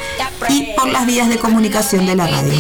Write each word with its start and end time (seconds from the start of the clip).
y 0.49 0.73
por 0.77 0.89
las 0.89 1.07
vías 1.07 1.29
de 1.29 1.39
comunicación 1.39 2.07
de 2.07 2.17
la 2.17 2.27
radio. 2.27 2.59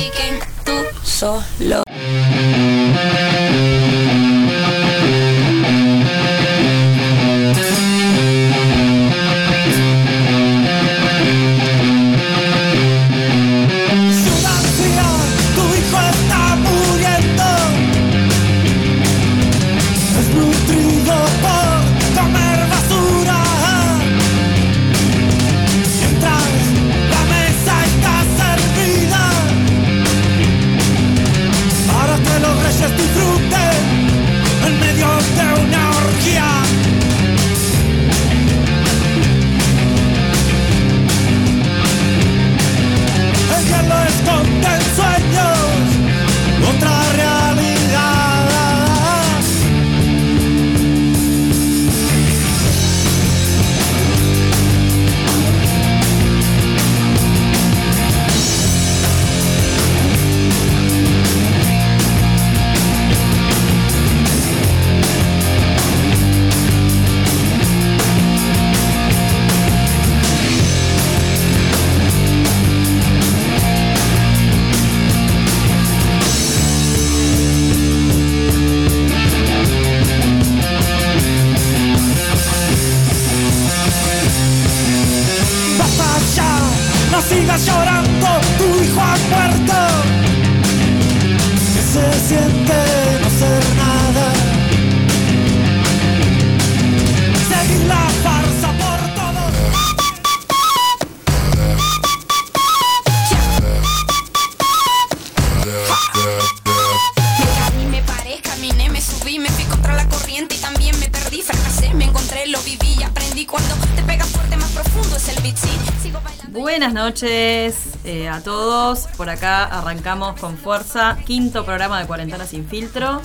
Por 119.30 119.36
acá 119.36 119.64
arrancamos 119.66 120.40
con 120.40 120.58
fuerza. 120.58 121.16
Quinto 121.24 121.64
programa 121.64 122.00
de 122.00 122.06
Cuarentena 122.08 122.44
sin 122.44 122.66
filtro. 122.66 123.20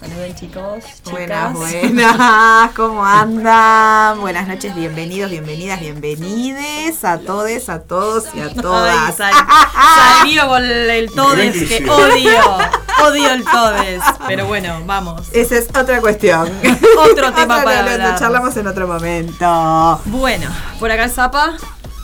Saluden 0.00 0.34
chicos. 0.34 0.82
Buenas, 1.10 1.52
buenas. 1.52 2.70
¿Cómo 2.74 3.04
andan? 3.04 4.18
Buenas 4.22 4.48
noches, 4.48 4.74
bienvenidos, 4.74 5.30
bienvenidas, 5.30 5.78
bienvenides 5.78 7.04
a 7.04 7.18
todos, 7.18 7.68
a 7.68 7.82
todos 7.82 8.34
y 8.34 8.40
a 8.40 8.54
todas. 8.54 9.14
salió 10.24 10.48
con 10.48 10.64
el 10.64 11.12
todes 11.12 11.68
que 11.68 11.90
odio. 11.90 12.32
Odio 13.04 13.30
el 13.32 13.44
todes. 13.44 14.00
Pero 14.26 14.46
bueno, 14.46 14.80
vamos. 14.86 15.28
Esa 15.34 15.58
es 15.58 15.68
otra 15.68 16.00
cuestión. 16.00 16.50
Otro 17.10 17.30
tema 17.34 17.62
para 17.62 17.80
hablar. 17.80 18.18
charlamos 18.18 18.56
en 18.56 18.68
otro 18.68 18.86
momento. 18.86 20.00
Bueno, 20.06 20.48
por 20.78 20.90
acá 20.90 21.04
el 21.04 21.10
Zapa. 21.10 21.56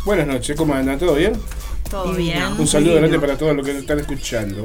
Buenas 0.04 0.26
noches, 0.26 0.54
¿cómo 0.54 0.74
andan? 0.74 0.98
¿Todo 0.98 1.14
bien? 1.14 1.40
Todo 1.90 2.12
bien. 2.12 2.42
Un 2.58 2.66
saludo 2.66 2.96
grande 2.96 3.18
para 3.18 3.36
todos 3.36 3.56
los 3.56 3.64
que 3.64 3.72
nos 3.72 3.82
están 3.82 3.98
escuchando. 4.00 4.64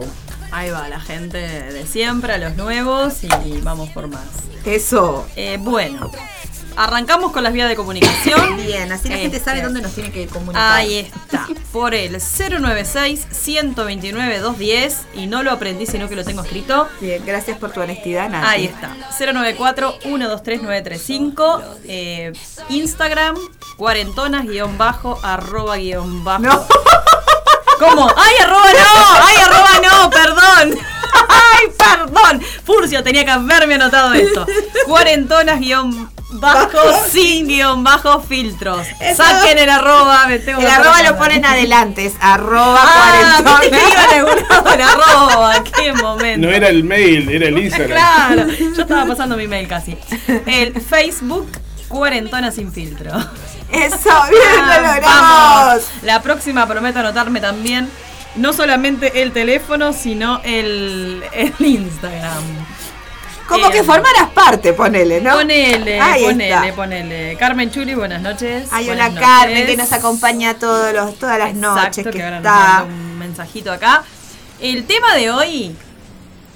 Ahí 0.52 0.70
va, 0.70 0.88
la 0.90 1.00
gente 1.00 1.38
de 1.38 1.86
siempre, 1.88 2.34
a 2.34 2.38
los 2.38 2.56
nuevos 2.56 3.24
y 3.24 3.62
vamos 3.62 3.90
por 3.90 4.08
más. 4.08 4.28
Eso. 4.66 5.26
Eh, 5.36 5.58
bueno, 5.60 6.12
arrancamos 6.76 7.32
con 7.32 7.44
las 7.44 7.54
vías 7.54 7.70
de 7.70 7.76
comunicación. 7.76 8.58
Bien, 8.58 8.92
así 8.92 9.08
la 9.10 9.18
gente 9.18 9.40
sabe 9.40 9.58
este. 9.58 9.68
dónde 9.68 9.82
nos 9.82 9.94
tiene 9.94 10.12
que 10.12 10.26
comunicar. 10.28 10.74
Ahí 10.74 10.98
está, 11.00 11.48
por 11.72 11.94
el 11.94 12.16
096-129-210 12.16 14.94
y 15.16 15.28
no 15.28 15.44
lo 15.44 15.52
aprendí, 15.52 15.86
sino 15.86 16.10
que 16.10 16.16
lo 16.16 16.24
tengo 16.24 16.42
escrito. 16.44 16.88
Bien, 17.00 17.24
gracias 17.26 17.58
por 17.58 17.72
tu 17.72 17.82
honestidad. 17.82 18.32
Ahí 18.44 18.66
está, 18.66 18.96
094-123-935, 19.20 21.64
eh, 21.86 22.34
Instagram 22.70 23.36
cuarentonas 23.78 24.46
guion 24.46 24.78
bajo, 24.78 25.20
arroba 25.24 25.78
guion 25.78 26.24
bajo. 26.24 26.44
No. 26.44 26.66
¿Cómo? 27.80 28.08
¡Ay, 28.16 28.36
arroba 28.42 28.72
no! 28.72 28.78
¡Ay, 29.22 29.36
arroba 29.38 29.80
no! 29.84 30.10
¡Perdón! 30.10 30.74
¡Ay, 31.30 31.68
perdón! 31.78 32.42
Furcio, 32.64 33.04
tenía 33.04 33.26
que 33.26 33.32
haberme 33.32 33.76
anotado 33.76 34.14
esto. 34.14 34.46
Cuarentonas 34.86 35.60
guion 35.60 36.10
bajo 36.34 36.80
sin 37.10 37.48
guion 37.48 37.84
bajo 37.84 38.22
filtros. 38.22 38.88
Saquen 39.16 39.60
el 39.60 39.70
arroba, 39.70 40.28
me 40.28 40.40
tengo 40.40 40.62
El 40.62 40.68
arroba 40.68 41.04
lo 41.04 41.18
ponen 41.18 41.46
adelante, 41.46 42.06
es 42.06 42.14
arroba 42.20 42.82
ah, 42.82 43.42
cuarentonas. 43.44 44.74
el 44.74 44.82
arroba, 44.82 45.64
qué 45.64 45.94
momento. 45.94 46.48
No 46.48 46.54
era 46.54 46.70
el 46.70 46.84
mail, 46.84 47.30
era 47.30 47.48
el 47.48 47.58
Instagram. 47.58 47.98
Claro, 47.98 48.48
yo 48.76 48.82
estaba 48.82 49.06
pasando 49.06 49.38
mi 49.38 49.48
mail 49.48 49.68
casi. 49.68 49.98
El 50.46 50.80
Facebook 50.82 51.48
Cuarentona 51.94 52.52
sin 52.52 52.72
filtro. 52.72 53.12
Eso, 53.72 54.10
bien, 54.30 54.68
lo 54.68 54.82
logramos. 54.82 55.84
La 56.02 56.22
próxima 56.24 56.68
prometo 56.68 57.00
anotarme 57.00 57.40
también 57.40 57.88
no 58.36 58.52
solamente 58.52 59.22
el 59.22 59.32
teléfono, 59.32 59.94
sino 59.94 60.42
el, 60.44 61.24
el 61.34 61.54
Instagram. 61.60 62.44
Como 63.48 63.70
que 63.70 63.84
formaras 63.84 64.30
parte, 64.34 64.74
ponele, 64.74 65.22
¿no? 65.22 65.34
Ponele, 65.34 66.00
ponele, 66.00 66.74
ponele. 66.74 67.38
Carmen 67.38 67.72
Chuli, 67.72 67.94
buenas 67.96 68.22
noches. 68.22 68.68
Hay 68.72 68.90
una 68.90 69.14
Carmen 69.14 69.66
que 69.66 69.78
nos 69.78 69.92
acompaña 69.92 70.56
todos 70.56 70.94
los, 70.94 71.18
todas 71.20 71.40
las 71.40 71.54
noches. 71.54 72.08
Que, 72.08 72.24
ahora 72.24 72.38
está. 72.38 72.84
un 72.88 73.18
mensajito 73.18 73.72
acá. 73.72 74.04
El 74.60 74.86
tema 74.86 75.16
de 75.16 75.30
hoy 75.30 75.76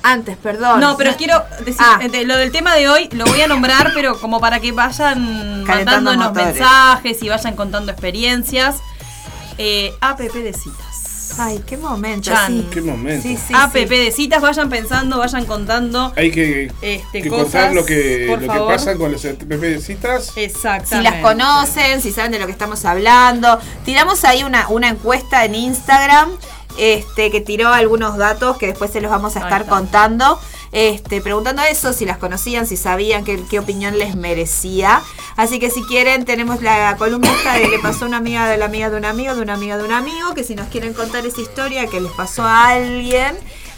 antes, 0.04 0.38
perdón. 0.38 0.80
No, 0.80 0.96
pero 0.96 1.16
quiero 1.18 1.44
decir, 1.60 1.76
ah. 1.80 2.00
lo 2.26 2.38
del 2.38 2.52
tema 2.52 2.76
de 2.76 2.88
hoy 2.88 3.10
lo 3.12 3.26
voy 3.26 3.42
a 3.42 3.48
nombrar, 3.48 3.92
pero 3.94 4.20
como 4.20 4.40
para 4.40 4.60
que 4.60 4.72
vayan 4.72 5.64
mandándonos 5.66 6.34
mensajes 6.34 7.22
y 7.22 7.30
vayan 7.30 7.56
contando 7.56 7.92
experiencias. 7.92 8.78
Eh, 9.58 9.92
APP 10.02 10.34
de 10.34 10.54
citas. 10.54 10.87
Ay, 11.38 11.64
qué 11.66 11.78
momento. 11.78 12.32
Sí. 12.48 12.68
Qué 12.72 12.82
momento. 12.82 13.22
Sí, 13.22 13.38
sí, 13.38 13.54
APP 13.54 13.90
de 13.90 14.12
citas, 14.12 14.42
vayan 14.42 14.70
pensando, 14.70 15.20
vayan 15.20 15.46
contando. 15.46 16.14
Hay 16.16 16.32
que, 16.32 16.72
este, 16.82 17.28
contar 17.28 17.74
lo 17.74 17.86
que, 17.86 18.28
lo 18.28 18.40
que 18.40 18.48
pasa 18.48 18.96
con 18.96 19.12
las 19.12 19.26
APP 19.26 19.44
de 19.44 19.82
citas. 19.82 20.34
Exacto. 20.36 20.96
Si 20.96 21.02
las 21.02 21.22
conocen, 21.22 22.02
si 22.02 22.12
saben 22.12 22.32
de 22.32 22.40
lo 22.40 22.46
que 22.46 22.52
estamos 22.52 22.86
hablando. 22.86 23.60
Tiramos 23.86 24.24
ahí 24.24 24.44
una, 24.44 24.68
una 24.70 24.90
encuesta 24.90 25.46
en 25.46 25.56
Instagram 25.56 26.32
este, 26.78 27.32
que 27.32 27.42
tiró 27.42 27.70
algunos 27.74 28.18
datos 28.18 28.58
que 28.58 28.68
después 28.68 28.92
se 28.92 29.02
los 29.02 29.12
vamos 29.12 29.36
a 29.36 29.40
estar 29.40 29.66
contando. 29.66 30.40
Este, 30.72 31.22
preguntando 31.22 31.62
eso, 31.62 31.94
si 31.94 32.06
las 32.06 32.18
conocían, 32.18 32.68
si 32.68 32.78
sabían 32.78 33.24
qué, 33.24 33.60
opinión 33.60 33.98
les 33.98 34.16
merecía. 34.16 35.02
Así 35.36 35.60
que 35.60 35.70
si 35.70 35.84
quieren, 35.84 36.26
tenemos 36.26 36.62
la 36.62 36.96
columna 36.98 37.32
de 37.54 37.68
le 37.68 37.80
pasó 37.80 38.06
una 38.06 38.18
amiga 38.18 38.48
de 38.50 38.58
la 38.58 38.66
amiga 38.66 38.90
de 38.90 38.98
un 38.98 39.06
amigo, 39.06 39.36
de 39.36 39.42
una 39.42 39.54
amiga 39.54 39.78
de 39.78 39.84
un 39.84 39.92
amigo, 39.92 40.34
que 40.34 40.44
si 40.44 40.56
nos 40.56 40.68
quieren 40.68 40.94
contar 40.94 41.26
esa 41.26 41.42
historia 41.42 41.88
que 41.88 42.02
les 42.02 42.12
pasó 42.12 42.44
a 42.44 42.70
alguien 42.70 43.36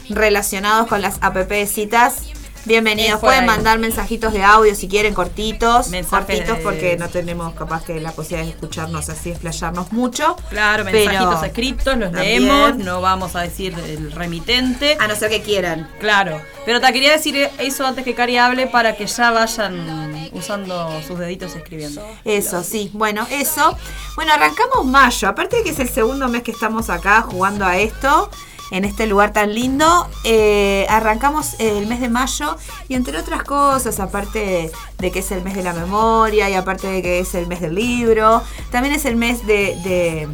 relacionados 0.09 0.87
con 0.87 1.01
las 1.01 1.17
app 1.21 1.37
citas, 1.67 2.23
Bienvenidos, 2.65 3.19
pueden 3.19 3.45
mandar 3.45 3.79
mensajitos 3.79 4.33
de 4.33 4.43
audio 4.43 4.75
si 4.75 4.87
quieren, 4.87 5.13
cortitos. 5.13 5.89
cortitos 6.09 6.57
porque 6.59 6.97
no 6.97 7.09
tenemos 7.09 7.53
capaz 7.53 7.83
que 7.83 7.99
la 7.99 8.11
posibilidad 8.11 8.45
de 8.45 8.51
escucharnos 8.51 9.09
así, 9.09 9.31
explayarnos 9.31 9.91
mucho. 9.91 10.35
Claro, 10.49 10.83
mensajitos 10.83 11.43
escritos, 11.43 11.97
los 11.97 12.11
leemos, 12.11 12.75
no 12.77 13.01
vamos 13.01 13.35
a 13.35 13.41
decir 13.41 13.73
el 13.87 14.11
remitente. 14.11 14.97
A 14.99 15.07
no 15.07 15.15
ser 15.15 15.29
que 15.29 15.41
quieran. 15.41 15.89
Claro, 15.99 16.41
pero 16.65 16.81
te 16.81 16.91
quería 16.91 17.11
decir 17.11 17.49
eso 17.57 17.85
antes 17.85 18.03
que 18.03 18.13
Cari 18.13 18.37
hable 18.37 18.67
para 18.67 18.95
que 18.95 19.07
ya 19.07 19.31
vayan 19.31 20.29
usando 20.33 21.01
sus 21.07 21.17
deditos 21.17 21.55
escribiendo. 21.55 22.05
Eso, 22.25 22.63
sí. 22.63 22.91
Bueno, 22.93 23.25
eso. 23.31 23.77
Bueno, 24.15 24.33
arrancamos 24.33 24.85
mayo. 24.85 25.29
Aparte 25.29 25.57
de 25.57 25.63
que 25.63 25.69
es 25.69 25.79
el 25.79 25.89
segundo 25.89 26.27
mes 26.27 26.43
que 26.43 26.51
estamos 26.51 26.89
acá 26.89 27.21
jugando 27.21 27.65
a 27.65 27.77
esto 27.77 28.29
en 28.71 28.85
este 28.85 29.07
lugar 29.07 29.33
tan 29.33 29.53
lindo. 29.53 30.07
Eh, 30.23 30.85
arrancamos 30.89 31.55
el 31.59 31.87
mes 31.87 32.01
de 32.01 32.09
mayo 32.09 32.57
y 32.87 32.95
entre 32.95 33.17
otras 33.17 33.43
cosas, 33.43 33.99
aparte 33.99 34.71
de 34.97 35.11
que 35.11 35.19
es 35.19 35.31
el 35.31 35.43
mes 35.43 35.55
de 35.55 35.63
la 35.63 35.73
memoria 35.73 36.49
y 36.49 36.53
aparte 36.53 36.87
de 36.87 37.01
que 37.01 37.19
es 37.19 37.35
el 37.35 37.47
mes 37.47 37.61
del 37.61 37.75
libro, 37.75 38.43
también 38.71 38.95
es 38.95 39.05
el 39.05 39.15
mes 39.15 39.45
de, 39.45 40.27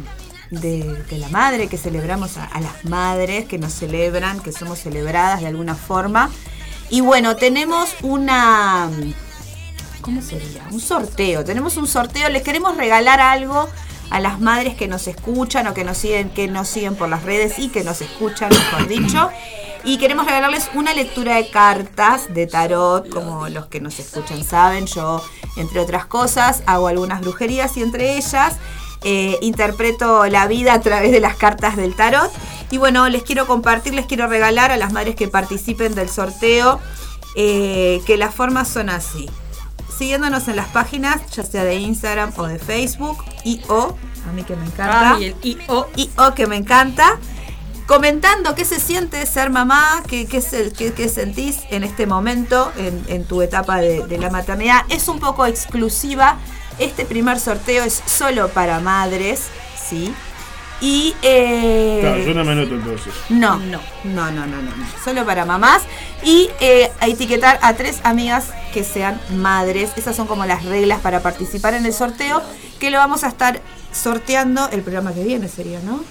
de, 0.50 1.18
la 1.18 1.28
madre, 1.28 1.68
que 1.68 1.78
celebramos 1.78 2.36
a, 2.36 2.60
las 2.60 2.84
madres, 2.84 3.46
que 3.46 3.58
nos 3.58 3.72
celebran, 3.72 4.40
que 4.40 4.52
somos 4.52 4.78
celebradas 4.78 5.40
de 5.40 5.48
alguna 5.48 5.74
forma. 5.74 6.30
Y 6.88 7.00
bueno, 7.00 7.36
tenemos 7.36 7.96
una... 8.02 8.88
¿Cómo 10.00 10.22
sería? 10.22 10.62
Un 10.70 10.78
sorteo. 10.78 11.44
Tenemos 11.44 11.76
un 11.76 11.88
sorteo. 11.88 12.28
Les 12.28 12.42
queremos 12.42 12.76
regalar 12.76 13.20
algo 13.20 13.68
a 14.10 14.20
las 14.20 14.40
madres 14.40 14.74
que 14.74 14.88
nos 14.88 15.06
escuchan 15.06 15.66
o 15.66 15.74
que 15.74 15.84
nos 15.84 15.98
siguen, 15.98 16.30
que 16.30 16.48
nos 16.48 16.68
siguen 16.68 16.94
por 16.94 17.08
las 17.08 17.22
redes 17.22 17.58
y 17.58 17.68
que 17.68 17.84
nos 17.84 18.00
escuchan, 18.00 18.50
mejor 18.50 18.88
dicho. 18.88 19.30
Y 19.84 19.98
queremos 19.98 20.26
regalarles 20.26 20.68
una 20.74 20.94
lectura 20.94 21.36
de 21.36 21.48
cartas 21.48 22.32
de 22.34 22.46
tarot, 22.46 23.08
como 23.08 23.48
los 23.48 23.66
que 23.66 23.80
nos 23.80 23.98
escuchan 24.00 24.42
saben. 24.42 24.86
Yo, 24.86 25.22
entre 25.56 25.80
otras 25.80 26.06
cosas, 26.06 26.62
hago 26.66 26.88
algunas 26.88 27.20
brujerías 27.20 27.76
y 27.76 27.82
entre 27.82 28.16
ellas 28.16 28.56
eh, 29.04 29.38
interpreto 29.42 30.26
la 30.26 30.48
vida 30.48 30.74
a 30.74 30.80
través 30.80 31.12
de 31.12 31.20
las 31.20 31.36
cartas 31.36 31.76
del 31.76 31.94
tarot. 31.94 32.32
Y 32.70 32.78
bueno, 32.78 33.08
les 33.08 33.22
quiero 33.22 33.46
compartir, 33.46 33.94
les 33.94 34.06
quiero 34.06 34.26
regalar 34.26 34.72
a 34.72 34.76
las 34.76 34.92
madres 34.92 35.14
que 35.14 35.28
participen 35.28 35.94
del 35.94 36.08
sorteo, 36.08 36.80
eh, 37.36 38.00
que 38.06 38.16
las 38.16 38.34
formas 38.34 38.66
son 38.66 38.90
así 38.90 39.30
siguiéndonos 39.96 40.48
en 40.48 40.56
las 40.56 40.68
páginas, 40.68 41.20
ya 41.30 41.44
sea 41.44 41.64
de 41.64 41.76
Instagram 41.76 42.32
o 42.36 42.46
de 42.46 42.58
Facebook, 42.58 43.24
y 43.44 43.62
o, 43.68 43.96
a 44.28 44.32
mí 44.32 44.42
que 44.42 44.56
me 44.56 44.66
encanta. 44.66 45.18
y 45.20 45.58
o. 45.68 45.86
Y 45.96 46.10
o 46.16 46.34
que 46.34 46.46
me 46.46 46.56
encanta. 46.56 47.18
Comentando 47.86 48.56
qué 48.56 48.64
se 48.64 48.80
siente 48.80 49.24
ser 49.26 49.50
mamá, 49.50 50.02
qué, 50.08 50.26
qué, 50.26 50.42
qué, 50.92 51.08
sentís 51.08 51.60
en 51.70 51.84
este 51.84 52.06
momento, 52.06 52.72
en, 52.76 53.24
tu 53.26 53.42
etapa 53.42 53.78
de, 53.78 54.04
de 54.06 54.18
la 54.18 54.28
maternidad. 54.28 54.82
Es 54.88 55.06
un 55.06 55.20
poco 55.20 55.46
exclusiva. 55.46 56.38
Este 56.80 57.04
primer 57.04 57.38
sorteo 57.38 57.84
es 57.84 58.02
solo 58.06 58.48
para 58.48 58.80
madres, 58.80 59.44
¿sí? 59.88 60.12
Y. 60.80 61.14
Eh, 61.22 61.98
claro, 62.00 62.18
yo 62.18 62.34
no 62.34 62.44
me 62.44 62.52
anoto 62.52 62.74
entonces. 62.74 63.12
No, 63.28 63.58
no, 63.58 63.80
no, 64.04 64.30
no, 64.30 64.46
no, 64.46 64.62
no. 64.62 64.72
Solo 65.02 65.24
para 65.24 65.44
mamás. 65.44 65.82
Y 66.22 66.50
eh, 66.60 66.90
etiquetar 67.00 67.58
a 67.62 67.74
tres 67.74 68.00
amigas 68.04 68.50
que 68.72 68.84
sean 68.84 69.20
madres. 69.36 69.90
Esas 69.96 70.16
son 70.16 70.26
como 70.26 70.44
las 70.44 70.64
reglas 70.64 71.00
para 71.00 71.20
participar 71.20 71.74
en 71.74 71.86
el 71.86 71.92
sorteo. 71.92 72.42
Que 72.78 72.90
lo 72.90 72.98
vamos 72.98 73.24
a 73.24 73.28
estar 73.28 73.60
sorteando 73.92 74.68
el 74.70 74.82
programa 74.82 75.14
que 75.14 75.24
viene, 75.24 75.48
sería, 75.48 75.80
¿no? 75.80 76.04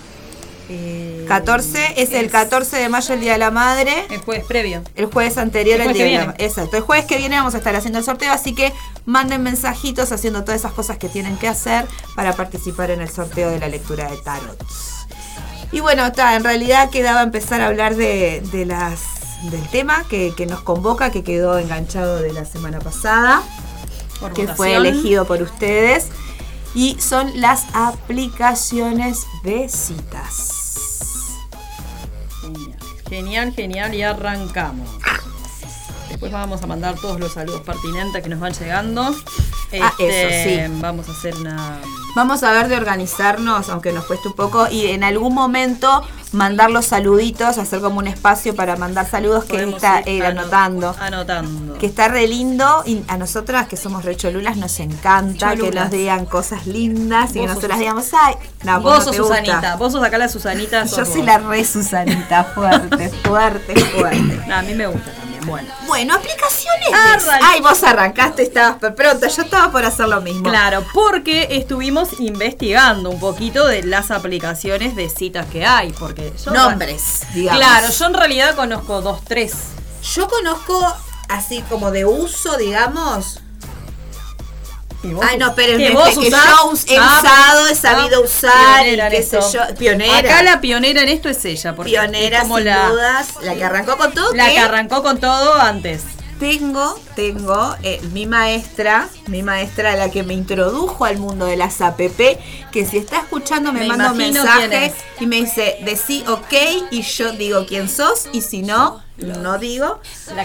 14 1.27 1.79
eh, 1.79 1.93
es, 1.97 2.11
el 2.11 2.29
14 2.29 2.77
de 2.77 2.89
mayo 2.89 3.13
el 3.13 3.19
Día 3.21 3.33
de 3.33 3.37
la 3.37 3.51
Madre. 3.51 4.05
El 4.09 4.19
jueves 4.19 4.45
previo. 4.45 4.81
El 4.95 5.05
jueves 5.05 5.37
anterior 5.37 5.79
el 5.81 5.93
Día 5.93 6.05
de 6.05 6.13
la 6.13 6.25
Madre. 6.27 6.45
Exacto. 6.45 6.77
El 6.77 6.83
jueves 6.83 7.05
que 7.05 7.17
viene 7.17 7.35
vamos 7.35 7.53
a 7.55 7.57
estar 7.57 7.75
haciendo 7.75 7.99
el 7.99 8.05
sorteo, 8.05 8.31
así 8.31 8.55
que 8.55 8.73
manden 9.05 9.43
mensajitos 9.43 10.11
haciendo 10.11 10.43
todas 10.43 10.61
esas 10.61 10.73
cosas 10.73 10.97
que 10.97 11.09
tienen 11.09 11.37
que 11.37 11.47
hacer 11.47 11.85
para 12.15 12.33
participar 12.33 12.91
en 12.91 13.01
el 13.01 13.09
sorteo 13.09 13.49
de 13.49 13.59
la 13.59 13.67
lectura 13.67 14.09
de 14.09 14.17
tarot. 14.17 14.63
Y 15.71 15.81
bueno, 15.81 16.05
está, 16.05 16.35
en 16.35 16.43
realidad 16.43 16.89
quedaba 16.89 17.21
empezar 17.21 17.61
a 17.61 17.67
hablar 17.67 17.95
de, 17.95 18.41
las 18.67 19.01
del 19.51 19.67
tema 19.69 20.05
que, 20.09 20.33
nos 20.47 20.61
convoca, 20.61 21.11
que 21.11 21.23
quedó 21.23 21.57
enganchado 21.59 22.21
de 22.21 22.33
la 22.33 22.45
semana 22.45 22.79
pasada, 22.79 23.43
que 24.33 24.47
fue 24.47 24.75
elegido 24.75 25.25
por 25.25 25.41
ustedes 25.41 26.07
y 26.75 26.97
son 26.99 27.39
las 27.39 27.65
aplicaciones 27.73 29.25
de 29.43 29.69
citas. 29.69 30.54
Genial, 33.09 33.53
genial, 33.53 33.93
y 33.93 34.01
arrancamos. 34.01 34.89
Después 36.09 36.31
vamos 36.31 36.61
a 36.63 36.67
mandar 36.67 36.95
todos 36.95 37.19
los 37.19 37.33
saludos 37.33 37.61
pertinentes 37.61 38.23
que 38.23 38.29
nos 38.29 38.39
van 38.39 38.53
llegando. 38.53 39.03
ah, 39.03 39.93
eso 39.99 40.07
este, 40.07 40.67
sí. 40.67 40.73
Vamos 40.81 41.09
a 41.09 41.11
hacer 41.11 41.35
una. 41.35 41.79
Vamos 42.15 42.43
a 42.43 42.51
ver 42.51 42.69
de 42.69 42.77
organizarnos, 42.77 43.69
aunque 43.69 43.91
nos 43.91 44.05
cueste 44.05 44.29
un 44.29 44.33
poco, 44.33 44.67
y 44.69 44.87
en 44.87 45.03
algún 45.03 45.33
momento 45.33 46.03
mandar 46.35 46.69
los 46.69 46.85
saluditos, 46.85 47.57
hacer 47.57 47.79
como 47.79 47.99
un 47.99 48.07
espacio 48.07 48.55
para 48.55 48.75
mandar 48.75 49.09
saludos 49.09 49.45
que 49.45 49.63
está 49.63 50.03
anotando. 50.27 50.95
Anotando. 50.99 51.77
Que 51.77 51.85
está 51.87 52.07
re 52.07 52.27
lindo 52.27 52.83
y 52.85 53.03
a 53.07 53.17
nosotras 53.17 53.67
que 53.67 53.77
somos 53.77 54.05
re 54.05 54.15
cholulas 54.15 54.57
nos 54.57 54.79
encanta 54.79 55.55
que 55.55 55.71
nos 55.71 55.89
digan 55.89 56.25
cosas 56.25 56.67
lindas 56.67 57.31
y 57.31 57.39
que 57.39 57.47
nosotras 57.47 57.79
digamos, 57.79 58.09
ay, 58.13 58.35
no, 58.63 58.81
vos, 58.81 59.03
sos 59.03 59.15
Susanita, 59.15 59.75
vos 59.77 59.93
sos 59.93 60.03
acá 60.03 60.17
la 60.17 60.29
Susanita. 60.29 60.85
Yo 60.85 61.05
soy 61.05 61.23
la 61.23 61.37
re 61.37 61.63
Susanita, 61.63 62.43
fuerte, 62.43 63.09
fuerte, 63.09 63.75
fuerte. 63.75 64.51
a 64.53 64.61
mí 64.61 64.73
me 64.73 64.87
gusta. 64.87 65.24
Bueno, 65.45 65.73
bueno 65.87 66.15
aplicaciones. 66.15 66.89
Ay, 67.43 67.61
vos 67.61 67.83
arrancaste, 67.83 68.43
estabas 68.43 68.77
pronto. 68.77 69.27
Yo 69.27 69.41
estaba 69.43 69.71
por 69.71 69.85
hacer 69.85 70.07
lo 70.07 70.21
mismo. 70.21 70.49
Claro, 70.49 70.85
porque 70.93 71.47
estuvimos 71.51 72.19
investigando 72.19 73.09
un 73.09 73.19
poquito 73.19 73.67
de 73.67 73.83
las 73.83 74.11
aplicaciones 74.11 74.95
de 74.95 75.09
citas 75.09 75.45
que 75.47 75.65
hay. 75.65 75.91
Porque 75.91 76.33
Nombres, 76.51 77.21
digamos. 77.33 77.59
Claro, 77.59 77.89
yo 77.89 78.05
en 78.05 78.13
realidad 78.13 78.55
conozco 78.55 79.01
dos, 79.01 79.23
tres. 79.23 79.53
Yo 80.13 80.27
conozco 80.27 80.95
así 81.29 81.61
como 81.63 81.91
de 81.91 82.05
uso, 82.05 82.57
digamos. 82.57 83.39
Ay, 85.23 85.37
no, 85.37 85.53
pero 85.55 85.77
que, 85.77 85.91
vos 85.91 86.09
que 86.09 86.29
yo 86.29 86.37
he 86.37 86.97
ah, 86.97 87.19
usado, 87.19 87.67
he 87.67 87.75
sabido 87.75 88.21
usar, 88.21 88.87
y 88.87 88.97
qué 89.09 89.23
sé 89.23 89.39
yo. 89.53 89.61
Pionera. 89.77 90.17
Acá 90.17 90.43
la 90.43 90.61
pionera 90.61 91.01
en 91.03 91.09
esto 91.09 91.29
es 91.29 91.43
ella. 91.45 91.75
Porque 91.75 91.91
pionera, 91.91 92.41
como 92.41 92.57
sin 92.57 92.65
la, 92.65 92.89
dudas. 92.89 93.27
La 93.41 93.55
que 93.55 93.63
arrancó 93.63 93.97
con 93.97 94.13
todo. 94.13 94.33
La 94.33 94.49
que 94.49 94.59
arrancó 94.59 95.03
con 95.03 95.19
todo 95.19 95.55
antes. 95.55 96.01
Tengo, 96.39 96.99
tengo 97.15 97.75
eh, 97.81 98.01
mi 98.11 98.25
maestra, 98.25 99.07
mi 99.27 99.41
maestra, 99.41 99.95
la 99.95 100.11
que 100.11 100.23
me 100.23 100.33
introdujo 100.33 101.05
al 101.05 101.17
mundo 101.17 101.45
de 101.45 101.55
las 101.55 101.79
app, 101.79 101.97
que 101.97 102.85
si 102.85 102.97
está 102.97 103.19
escuchando 103.19 103.71
me, 103.71 103.85
manda 103.85 104.11
un 104.11 104.17
mensaje 104.17 104.93
y 105.21 105.27
me 105.27 105.37
dice, 105.37 105.77
decí 105.85 106.25
ok, 106.27 106.53
y 106.91 107.03
yo 107.03 107.31
digo 107.31 107.65
quién 107.65 107.87
sos, 107.87 108.27
y 108.33 108.41
si 108.41 108.63
no, 108.63 109.01
no 109.17 109.57
digo, 109.57 109.99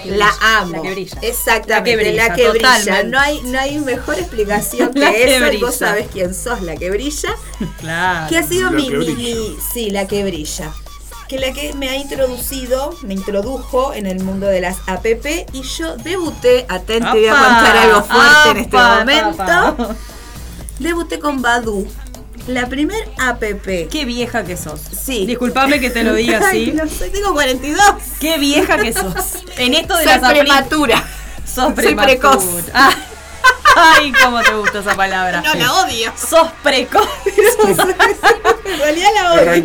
la, 0.06 0.32
amo. 0.40 0.76
La 0.76 0.82
que 0.82 0.90
brilla. 0.92 1.18
Exactamente, 1.22 2.12
la 2.12 2.34
que 2.34 2.50
brilla. 2.50 3.02
No, 3.04 3.18
hay, 3.18 3.40
no 3.42 3.58
hay 3.58 3.78
mejor 3.80 4.16
explicación 4.18 4.92
que, 4.94 5.36
eso. 5.36 5.66
Vos 5.66 5.76
sabés 5.76 6.08
quién 6.12 6.34
sos, 6.34 6.62
la 6.62 6.76
que 6.76 6.90
brilla. 6.90 7.34
claro. 7.80 8.28
Que 8.28 8.38
ha 8.38 8.42
sido 8.42 8.70
mi, 8.70 8.90
mi, 8.90 9.56
Sí, 9.72 9.90
la 9.90 10.06
que 10.06 10.24
brilla 10.24 10.72
que 11.30 11.38
la 11.38 11.52
que 11.52 11.72
me 11.74 11.88
ha 11.88 11.94
introducido, 11.94 12.92
me 13.02 13.14
introdujo 13.14 13.94
en 13.94 14.06
el 14.06 14.20
mundo 14.20 14.48
de 14.48 14.60
las 14.60 14.78
app 14.88 15.06
y 15.52 15.62
yo 15.62 15.96
debuté, 15.96 16.66
atento, 16.68 17.12
voy 17.12 17.28
a 17.28 17.30
contar 17.30 17.76
algo 17.76 18.02
fuerte 18.02 18.50
en 18.50 18.56
este 18.56 18.76
momento. 18.76 19.96
Debuté 20.80 21.20
con 21.20 21.40
Badu. 21.40 21.86
La 22.50 22.66
primer 22.66 23.08
app. 23.18 23.42
Qué 23.42 24.04
vieja 24.04 24.42
que 24.42 24.56
sos. 24.56 24.80
Sí. 24.80 25.24
Disculpame 25.24 25.78
que 25.78 25.90
te 25.90 26.02
lo 26.02 26.14
diga 26.14 26.38
así. 26.48 26.72
no 26.72 26.84
tengo 26.86 27.32
42. 27.32 27.80
Qué 28.18 28.38
vieja 28.38 28.76
que 28.76 28.92
sos. 28.92 29.14
En 29.56 29.74
esto 29.74 29.96
de 29.96 30.04
soy 30.04 30.12
las 30.18 30.32
prematura. 30.32 31.04
Sos 31.46 31.72
prematura. 31.74 31.74
Soy 31.74 31.94
precoz. 31.94 32.44
Ah. 32.74 32.90
Ay, 33.76 34.12
cómo 34.24 34.40
te 34.40 34.52
gusta 34.52 34.80
esa 34.80 34.96
palabra. 34.96 35.42
No, 35.42 35.54
la 35.54 35.72
odio. 35.74 36.12
Sos 36.16 36.50
precoz. 36.62 37.08
en 37.24 38.78
realidad 38.78 39.08
la 39.14 39.32
odio. 39.32 39.64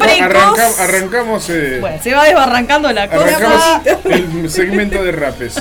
arrancamos. 0.79 1.49
Eh, 1.49 1.79
bueno, 1.81 2.03
se 2.03 2.13
va 2.13 2.25
desbarrancando 2.25 2.91
la 2.91 3.09
cosa. 3.09 3.81
el 4.05 4.49
segmento 4.51 5.03
de 5.03 5.11
rapes. 5.11 5.55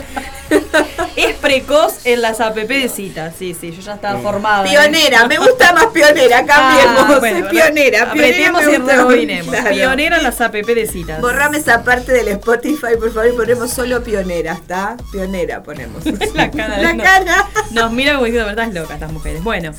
Es 1.17 1.35
precoz 1.37 2.05
en 2.05 2.23
las 2.23 2.41
app 2.41 2.57
de 2.57 2.89
citas. 2.89 3.35
Sí, 3.39 3.57
sí, 3.59 3.71
yo 3.71 3.81
ya 3.81 3.95
estaba 3.95 4.19
formada. 4.21 4.65
Pionera, 4.65 5.27
me 5.29 5.39
gusta 5.39 5.73
más 5.73 5.87
pionera, 5.87 6.39
ah, 6.39 6.47
cambiemos. 6.47 7.21
soy 7.21 7.43
pionera. 7.51 8.03
Apretemos 8.03 8.63
y 8.65 8.77
rebobinemos. 8.77 9.55
Pionera 9.71 10.17
en 10.17 10.23
las 10.23 10.41
app 10.41 10.55
de 10.55 10.87
citas. 10.87 11.21
Borrame 11.21 11.59
esa 11.59 11.85
parte 11.85 12.13
del 12.13 12.29
Spotify, 12.29 12.97
por 12.99 13.13
favor, 13.13 13.29
y 13.29 13.33
ponemos 13.33 13.71
solo 13.71 14.03
pionera, 14.03 14.55
¿está? 14.55 14.97
Pionera 15.13 15.63
ponemos. 15.63 16.05
la 16.35 16.51
cara. 16.51 16.79
La 16.79 16.97
cara. 16.97 17.49
Nos 17.71 17.93
mira 17.93 18.15
como 18.15 18.27
diciendo, 18.27 18.47
verdad, 18.49 18.69
es 18.69 18.75
loca 18.75 18.95
estas 18.95 19.13
mujeres. 19.13 19.43
Bueno. 19.43 19.73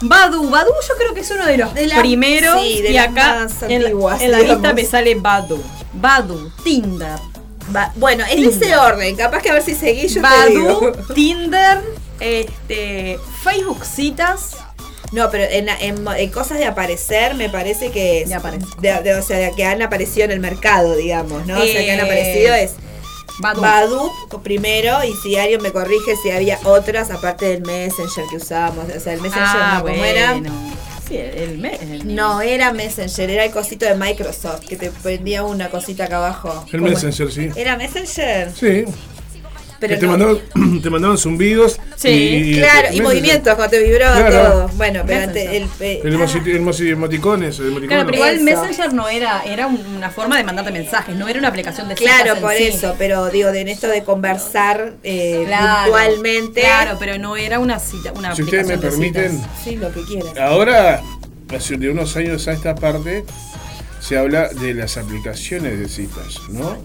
Badu, 0.00 0.48
Badu 0.48 0.70
yo 0.88 0.94
creo 0.96 1.12
que 1.12 1.20
es 1.20 1.30
uno 1.32 1.44
de 1.44 1.58
los 1.58 1.72
primeros 1.98 2.60
sí, 2.62 2.82
de 2.82 2.92
y 2.92 2.98
acá 2.98 3.48
en, 3.62 3.82
en, 3.82 4.30
la 4.30 4.38
lista 4.38 4.72
me 4.72 4.84
sale 4.84 5.16
Badu. 5.16 5.60
Badu, 5.92 6.52
Tinder, 6.62 7.18
bueno, 7.96 8.24
en 8.30 8.44
ese 8.44 8.76
orden, 8.76 9.16
capaz 9.16 9.42
que 9.42 9.50
a 9.50 9.54
ver 9.54 9.62
si 9.62 9.74
seguís 9.74 10.14
yo 10.14 10.22
Badu, 10.22 10.92
Tinder, 11.14 11.82
este, 12.20 13.18
Facebook 13.42 13.84
citas. 13.84 14.56
No, 15.10 15.30
pero 15.30 15.44
en, 15.50 16.30
cosas 16.30 16.58
de 16.58 16.66
aparecer 16.66 17.34
me 17.34 17.48
parece 17.48 17.90
que 17.90 18.22
es, 18.22 18.30
de, 18.80 19.14
o 19.14 19.22
sea, 19.22 19.50
que 19.52 19.64
han 19.64 19.80
aparecido 19.80 20.26
en 20.26 20.32
el 20.32 20.40
mercado, 20.40 20.96
digamos, 20.96 21.46
¿no? 21.46 21.58
o 21.58 21.64
sea, 21.64 21.80
que 21.80 21.92
han 21.92 22.00
aparecido 22.00 22.54
es 22.54 22.74
Badu. 23.40 24.10
primero 24.42 25.04
y 25.04 25.14
si 25.14 25.36
alguien 25.36 25.62
me 25.62 25.72
corrige 25.72 26.16
si 26.22 26.30
había 26.30 26.58
otras 26.64 27.10
aparte 27.10 27.46
del 27.46 27.62
Messenger 27.62 28.24
que 28.28 28.36
usábamos, 28.36 28.84
o 28.94 29.00
sea, 29.00 29.14
el 29.14 29.20
Messenger 29.20 29.46
ah, 29.46 29.82
no, 29.82 30.04
era? 30.04 30.40
Sí, 31.08 31.16
el, 31.16 32.14
no, 32.14 32.42
era 32.42 32.72
Messenger, 32.72 33.30
era 33.30 33.44
el 33.46 33.50
cosito 33.50 33.86
de 33.86 33.94
Microsoft 33.94 34.66
que 34.66 34.76
te 34.76 34.90
prendía 34.90 35.42
una 35.42 35.70
cosita 35.70 36.04
acá 36.04 36.18
abajo. 36.18 36.66
El 36.70 36.82
Messenger, 36.82 37.32
sí. 37.32 37.48
¿Era 37.56 37.76
Messenger? 37.76 38.52
Sí 38.52 38.84
te, 39.78 40.06
mandaban, 40.06 40.38
te 40.82 40.90
mandaban 40.90 41.18
zumbidos. 41.18 41.78
Sí, 41.96 42.08
y, 42.08 42.58
claro, 42.58 42.88
y, 42.92 43.00
movimientos 43.00 43.54
cuando 43.54 43.76
te 43.76 43.82
vibraba 43.82 44.30
todo. 44.30 44.68
Bueno, 44.74 45.02
pero 45.06 45.24
antes 45.24 45.48
el, 45.48 45.68
el, 45.80 46.22
ah. 46.22 46.90
emoticones, 46.90 47.58
el 47.58 47.86
Claro, 47.86 48.06
pero 48.06 48.16
igual 48.16 48.40
Messenger 48.40 48.92
no 48.92 49.08
era, 49.08 49.42
era 49.44 49.66
una 49.66 50.10
forma 50.10 50.36
de 50.36 50.44
mandarte 50.44 50.72
mensajes, 50.72 51.14
no 51.14 51.28
era 51.28 51.38
una 51.38 51.48
aplicación 51.48 51.88
de 51.88 51.94
Claro, 51.94 52.40
por 52.40 52.52
eso, 52.52 52.94
pero 52.98 53.28
digo, 53.28 53.50
en 53.50 53.68
esto 53.68 53.88
de 53.88 54.02
conversar 54.02 54.94
eh, 55.02 55.44
claro, 55.46 55.84
puntualmente. 55.84 56.60
Claro, 56.60 56.96
pero 56.98 57.18
no 57.18 57.36
era 57.36 57.58
una 57.58 57.78
cita, 57.78 58.12
una 58.12 58.34
Si 58.34 58.42
ustedes 58.42 58.66
me 58.66 58.78
permiten. 58.78 59.40
Sí, 59.62 59.76
lo 59.76 59.92
que 59.92 60.02
quieran. 60.02 60.38
Ahora, 60.38 61.02
de 61.48 61.90
unos 61.90 62.16
años 62.16 62.46
a 62.46 62.52
esta 62.52 62.74
parte, 62.74 63.24
se 64.00 64.18
habla 64.18 64.48
de 64.48 64.74
las 64.74 64.96
aplicaciones 64.96 65.78
de 65.78 65.88
citas, 65.88 66.36
¿no? 66.50 66.76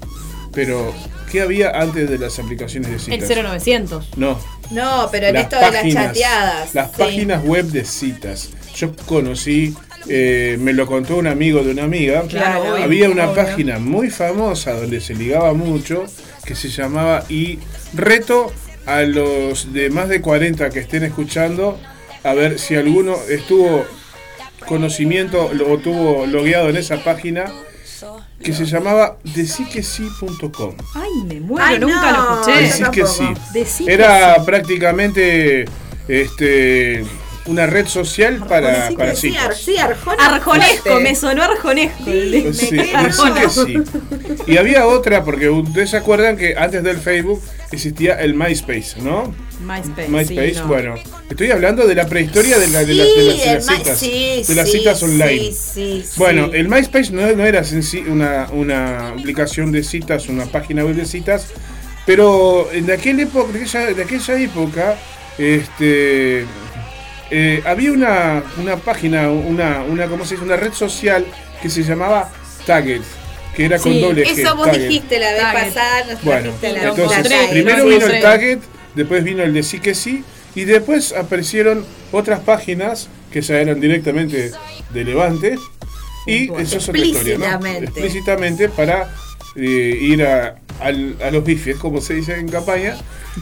Pero 0.54 0.94
¿Qué 1.34 1.42
había 1.42 1.72
antes 1.72 2.08
de 2.08 2.20
las 2.20 2.38
aplicaciones 2.38 2.92
de 2.92 3.00
citas? 3.00 3.28
El 3.28 3.44
0900. 3.44 4.18
No. 4.18 4.40
No, 4.70 5.10
pero 5.12 5.26
en 5.26 5.38
esto 5.38 5.56
de 5.56 5.72
las 5.72 5.92
chateadas. 5.92 6.76
Las 6.76 6.90
páginas 6.90 7.44
web 7.44 7.66
de 7.66 7.84
citas. 7.86 8.52
Yo 8.76 8.96
conocí, 9.08 9.74
eh, 10.08 10.58
me 10.60 10.74
lo 10.74 10.86
contó 10.86 11.18
un 11.18 11.26
amigo 11.26 11.64
de 11.64 11.72
una 11.72 11.86
amiga. 11.86 12.22
Claro, 12.30 12.76
había 12.76 13.10
una 13.10 13.34
página 13.34 13.80
muy 13.80 14.12
famosa 14.12 14.74
donde 14.74 15.02
se 15.02 15.16
ligaba 15.16 15.56
mucho 15.56 16.06
que 16.46 16.54
se 16.54 16.70
llamaba 16.70 17.26
y 17.30 17.58
reto 17.96 18.54
a 18.86 19.02
los 19.02 19.74
de 19.74 19.90
más 19.90 20.10
de 20.10 20.22
40 20.22 20.70
que 20.70 20.82
estén 20.82 21.04
escuchando 21.04 21.80
a 22.24 22.36
ver 22.36 22.60
si 22.60 22.76
alguno 22.76 23.16
estuvo 23.28 23.86
conocimiento 24.68 25.50
o 25.68 25.78
tuvo 25.80 26.28
logueado 26.28 26.70
en 26.70 26.78
esa 26.78 27.04
página 27.04 27.46
que 28.44 28.54
se 28.54 28.66
llamaba 28.66 29.18
deciquesi.com. 29.24 30.76
Ay, 30.94 31.10
me 31.26 31.40
muero, 31.40 31.88
nunca 31.88 32.12
lo 32.12 32.48
escuché. 32.54 33.34
Decí 33.54 33.86
Era 33.90 34.44
prácticamente 34.46 35.66
este 36.08 37.06
una 37.46 37.68
red 37.68 37.88
social 37.88 38.46
para, 38.48 38.90
para 38.92 39.16
sí, 39.16 39.36
sí, 39.56 39.78
arjonesco, 39.78 41.00
me 41.02 41.16
sonó 41.16 41.44
arjonesco. 41.44 42.04
Sí, 42.54 42.74
sí. 43.50 43.78
Y 44.48 44.58
había 44.58 44.88
otra, 44.88 45.24
porque 45.24 45.50
ustedes 45.50 45.92
se 45.92 45.98
acuerdan 45.98 46.38
que 46.38 46.56
antes 46.58 46.84
del 46.84 46.98
Facebook 46.98 47.42
existía 47.72 48.16
el 48.22 48.34
MySpace, 48.34 49.02
¿no? 49.02 49.34
MySpace. 49.60 50.10
MySpace, 50.10 50.62
bueno. 50.66 50.96
Estoy 51.30 51.52
hablando 51.52 51.88
de 51.88 51.96
la 51.96 52.06
prehistoria 52.08 52.60
de, 52.60 52.68
la, 52.68 52.84
de, 52.84 52.94
las, 52.94 53.66
citas. 53.66 54.02
de 54.02 54.56
las 54.56 54.72
citas 54.72 55.04
online. 55.04 55.54
bueno, 56.18 56.50
el 56.54 56.70
MySpace 56.70 57.12
no, 57.12 57.22
era 57.28 57.64
una, 58.08 58.48
una 58.52 59.10
aplicación 59.10 59.72
de 59.72 59.84
citas, 59.84 60.28
una 60.30 60.46
página 60.46 60.84
web 60.84 60.96
de 60.96 61.06
citas, 61.06 61.48
pero 62.06 62.70
en 62.72 62.90
aquel 62.92 63.20
época, 63.22 63.52
de, 63.52 63.60
aquella, 63.60 63.94
de 63.94 64.04
aquella 64.04 64.40
época, 64.40 64.98
este, 65.38 66.46
eh, 67.34 67.64
había 67.66 67.92
una, 67.92 68.44
una 68.62 68.78
página, 68.78 69.30
una, 69.30 69.84
una, 69.84 70.08
¿cómo 70.08 70.24
se 70.24 70.36
dice? 70.36 70.46
Una 70.46 70.56
red 70.56 70.74
social 70.74 71.26
que 71.62 71.70
se 71.70 71.84
llamaba 71.84 72.32
Tagged 72.66 73.02
que 73.56 73.66
era 73.66 73.78
con 73.80 74.00
doble 74.02 74.26
G. 74.26 74.40
Eso 74.40 74.56
vos 74.56 74.72
dijiste 74.72 75.20
la 75.20 75.32
vez 75.32 75.44
pasada. 75.44 76.18
Bueno, 76.24 76.52
entonces, 76.62 77.50
primero 77.52 77.86
vino 77.86 78.06
el 78.06 78.22
Target, 78.22 78.60
después 78.96 79.24
vino 79.24 79.44
el 79.44 79.54
de 79.54 79.64
sí 79.64 79.80
que 79.80 79.94
sí, 79.94 80.24
y 80.56 80.66
después 80.66 81.14
aparecieron 81.14 81.86
otras 82.12 82.40
páginas 82.42 83.10
que 83.32 83.42
ya 83.42 83.60
eran 83.60 83.80
directamente 83.80 84.52
de 84.92 85.04
Levante, 85.04 85.58
y 86.26 86.52
eso 86.60 86.78
es 86.78 86.90
otra 86.90 87.06
historia, 87.06 87.38
¿no? 87.38 87.68
Explícitamente 87.68 88.70
para 88.70 89.14
eh, 89.56 89.98
ir 90.02 90.24
a, 90.24 90.56
a 90.80 91.32
los 91.32 91.44
bifes, 91.44 91.78
como 91.78 92.02
se 92.02 92.16
dice 92.16 92.36
en 92.36 92.48
campaña, 92.48 92.96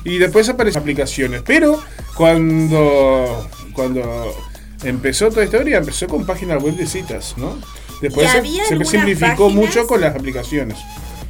y 0.03 0.17
después 0.17 0.47
aparecen 0.49 0.81
aplicaciones. 0.81 1.41
Pero 1.45 1.81
cuando, 2.15 3.49
cuando 3.73 4.35
empezó 4.83 5.29
toda 5.29 5.43
esta 5.43 5.57
historia, 5.57 5.77
empezó 5.77 6.07
con 6.07 6.25
páginas 6.25 6.61
web 6.61 6.75
de 6.75 6.85
citas, 6.85 7.35
¿no? 7.37 7.57
Después 8.01 8.29
se, 8.31 8.85
simplificó 8.85 9.49
mucho 9.49 9.85
con 9.85 10.01
las 10.01 10.15
aplicaciones. 10.15 10.77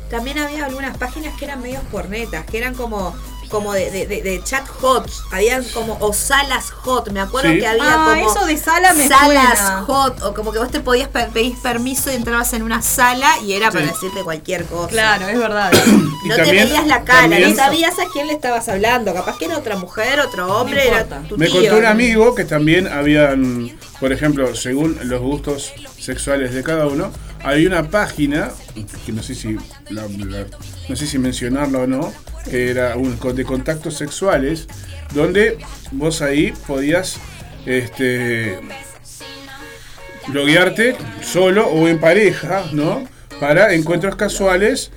También 0.10 0.40
había 0.40 0.66
algunas 0.66 0.98
páginas 0.98 1.38
que 1.38 1.46
eran 1.46 1.62
medios 1.62 1.84
pornetas, 1.92 2.46
que 2.46 2.58
eran 2.58 2.76
como 2.76 3.14
como 3.52 3.74
de, 3.74 3.92
de, 3.92 4.06
de, 4.08 4.42
chat 4.44 4.66
hot, 4.68 5.12
habían 5.32 5.64
como, 5.66 5.98
o 6.00 6.14
salas 6.14 6.72
hot, 6.72 7.12
me 7.12 7.20
acuerdo 7.20 7.50
que 7.52 7.68
había 7.68 7.84
ah, 7.94 8.16
como 8.16 8.32
eso 8.32 8.46
de 8.46 8.58
sala 8.58 8.94
me 8.94 9.08
salas 9.08 9.86
hot, 9.86 10.22
o 10.24 10.34
como 10.34 10.52
que 10.52 10.60
vos 10.60 10.72
te 10.72 10.80
podías 10.80 11.10
pedir 11.10 11.56
permiso 11.62 12.12
y 12.12 12.16
entrabas 12.16 12.54
en 12.54 12.64
una 12.64 12.82
sala 12.82 13.28
y 13.46 13.54
era 13.54 13.70
para 13.70 13.86
decirte 13.86 14.24
cualquier 14.24 14.66
cosa. 14.66 14.90
Claro, 14.90 15.28
es 15.28 15.38
verdad. 15.38 15.72
no 16.26 16.36
te 16.36 16.52
veías 16.52 16.88
la 16.88 17.04
cara, 17.04 17.28
no 17.28 17.56
sabías 17.56 18.00
a 18.00 18.06
quién 18.12 18.28
le 18.28 18.34
estabas 18.34 18.70
hablando, 18.70 19.14
capaz 19.14 19.38
que 19.38 19.46
era 19.46 19.58
otra 19.58 19.76
mujer, 19.76 20.20
otro 20.22 20.58
hombre, 20.58 20.88
era 20.88 21.06
tu 21.06 21.38
Me 21.38 21.50
contó 21.50 21.78
un 21.78 21.86
amigo 21.86 22.34
que 22.34 22.46
también 22.46 22.88
habían, 22.88 23.78
por 24.00 24.12
ejemplo, 24.12 24.56
según 24.56 24.98
los 25.04 25.22
gustos 25.22 25.74
sexuales 26.00 26.54
de 26.54 26.64
cada 26.64 26.88
uno, 26.88 27.12
hay 27.44 27.66
una 27.66 27.90
página, 27.90 28.52
que 29.06 29.12
no 29.12 29.22
sé 29.22 29.36
si 29.36 29.58
no 29.90 30.96
sé 30.96 31.08
si 31.08 31.18
mencionarla 31.18 31.80
o 31.80 31.88
no, 31.88 32.14
que 32.50 32.70
era 32.70 32.96
un 32.96 33.18
de 33.36 33.44
contactos 33.44 33.96
sexuales, 33.96 34.68
donde 35.14 35.58
vos 35.92 36.22
ahí 36.22 36.54
podías 36.68 37.18
este 37.66 38.60
loguearte 40.32 40.96
solo 41.22 41.68
o 41.68 41.88
en 41.88 42.00
pareja, 42.00 42.66
¿no? 42.72 43.08
Para 43.40 43.74
encuentros 43.74 44.16
casuales 44.16 44.92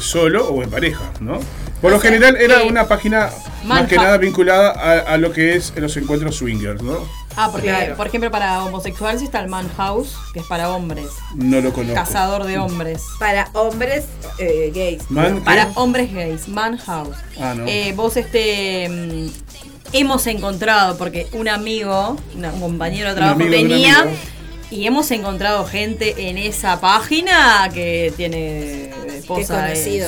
solo 0.00 0.48
o 0.48 0.62
en 0.62 0.70
pareja, 0.70 1.12
¿no? 1.20 1.40
Por 1.80 1.90
lo 1.90 1.98
general 1.98 2.36
era 2.36 2.62
una 2.62 2.86
página 2.86 3.30
más 3.64 3.88
que 3.88 3.96
nada 3.96 4.16
vinculada 4.18 4.70
a, 4.70 5.14
a, 5.14 5.16
lo 5.18 5.32
que 5.32 5.56
es 5.56 5.72
los 5.76 5.96
encuentros 5.96 6.36
swingers, 6.36 6.82
¿no? 6.82 7.08
Ah, 7.36 7.48
porque, 7.50 7.94
por 7.96 8.06
ejemplo, 8.06 8.30
para 8.30 8.64
homosexuales 8.64 9.22
está 9.22 9.40
el 9.40 9.48
Man 9.48 9.68
House, 9.76 10.16
que 10.32 10.40
es 10.40 10.46
para 10.46 10.70
hombres. 10.70 11.06
No 11.34 11.60
lo 11.60 11.72
conozco. 11.72 11.94
Cazador 11.94 12.44
de 12.44 12.58
hombres. 12.58 13.02
Para 13.18 13.48
hombres 13.52 14.04
eh, 14.38 14.70
gays. 14.74 15.02
para 15.44 15.70
hombres 15.74 16.12
gays, 16.12 16.48
Man 16.48 16.76
House. 16.78 17.16
Ah, 17.40 17.54
no. 17.54 17.66
Eh, 17.66 17.92
vos, 17.96 18.16
este. 18.16 18.88
Mm, 18.88 19.28
hemos 19.92 20.26
encontrado, 20.26 20.96
porque 20.96 21.26
un 21.32 21.48
amigo, 21.48 22.16
un 22.34 22.60
compañero 22.60 23.10
de 23.10 23.14
trabajo 23.14 23.38
tenía. 23.38 24.06
Y 24.70 24.86
hemos 24.86 25.10
encontrado 25.10 25.66
gente 25.66 26.30
en 26.30 26.38
esa 26.38 26.80
página 26.80 27.68
que 27.74 28.10
tiene 28.16 28.90
esposa. 29.18 29.74
sí, 29.74 30.00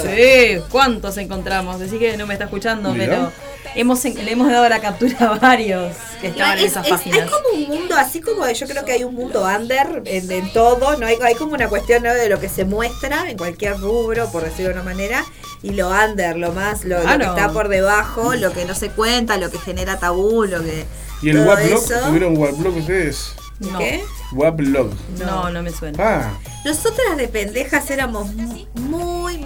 ¿cuántos 0.71 1.19
encontramos? 1.19 1.79
Decís 1.79 1.99
que 1.99 2.17
no 2.17 2.27
me 2.27 2.33
está 2.33 2.45
escuchando, 2.47 2.95
pero 2.97 3.31
hemos, 3.75 4.05
le 4.05 4.31
hemos 4.31 4.51
dado 4.51 4.69
la 4.69 4.81
captura 4.81 5.17
a 5.21 5.39
varios 5.39 5.95
que 6.21 6.29
estaban 6.29 6.59
en 6.59 6.67
esas 6.67 6.89
páginas. 6.89 7.21
Hay 7.21 7.29
como 7.29 7.49
un 7.55 7.69
mundo, 7.69 7.97
así 7.97 8.21
como 8.21 8.49
yo 8.49 8.67
creo 8.67 8.85
que 8.85 8.93
hay 8.93 9.05
un 9.05 9.15
mundo 9.15 9.45
under 9.45 10.03
en, 10.07 10.53
todo, 10.53 10.97
¿no? 10.97 11.07
Hay, 11.07 11.17
hay, 11.23 11.35
como 11.35 11.55
una 11.55 11.69
cuestión 11.69 12.03
de 12.03 12.29
lo 12.29 12.41
que 12.41 12.49
se 12.49 12.65
muestra 12.65 13.31
en 13.31 13.37
cualquier 13.37 13.79
rubro, 13.79 14.31
por 14.31 14.45
decirlo 14.45 14.69
de 14.69 14.75
una 14.75 14.83
manera, 14.83 15.25
y 15.63 15.71
lo 15.71 15.91
under, 15.91 16.37
lo 16.37 16.53
más, 16.53 16.85
lo, 16.85 17.01
que 17.01 17.25
está 17.25 17.53
por 17.53 17.69
debajo, 17.69 18.35
lo 18.35 18.53
que 18.53 18.65
no 18.65 18.75
se 18.75 18.91
cuenta, 18.91 19.37
lo 19.39 19.51
que 19.51 19.59
genera 19.59 19.99
tabú, 19.99 20.45
lo 20.45 20.63
que. 20.63 20.85
¿Y 21.23 21.31
el 21.31 21.47
Wablog? 21.47 21.83
¿Tuvieron 22.07 22.37
Wablog 22.37 22.77
ustedes? 22.77 23.35
¿Qué? 23.79 24.05
Wablog. 24.33 24.93
No, 25.19 25.51
no 25.51 25.63
me 25.63 25.71
suena. 25.71 25.99
Ah. 26.01 26.39
Nosotras 26.65 27.17
de 27.17 27.29
pendejas 27.29 27.91
éramos 27.91 28.35
muy, 28.35 28.67
muy, 28.75 29.39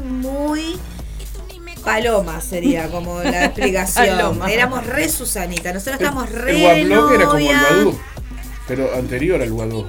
muy 0.00 0.78
Paloma 1.86 2.40
sería 2.40 2.88
como 2.88 3.22
la 3.22 3.44
explicación. 3.44 4.40
Éramos 4.50 4.84
re 4.84 5.08
Susanita, 5.08 5.72
nosotros 5.72 6.00
estábamos 6.00 6.28
re. 6.30 6.80
El 6.80 6.90
WAP 6.90 7.12
era 7.12 7.26
como 7.26 7.38
el 7.38 7.46
Badu, 7.56 7.98
pero 8.66 8.92
anterior 8.96 9.40
al 9.40 9.52
Wadu. 9.52 9.86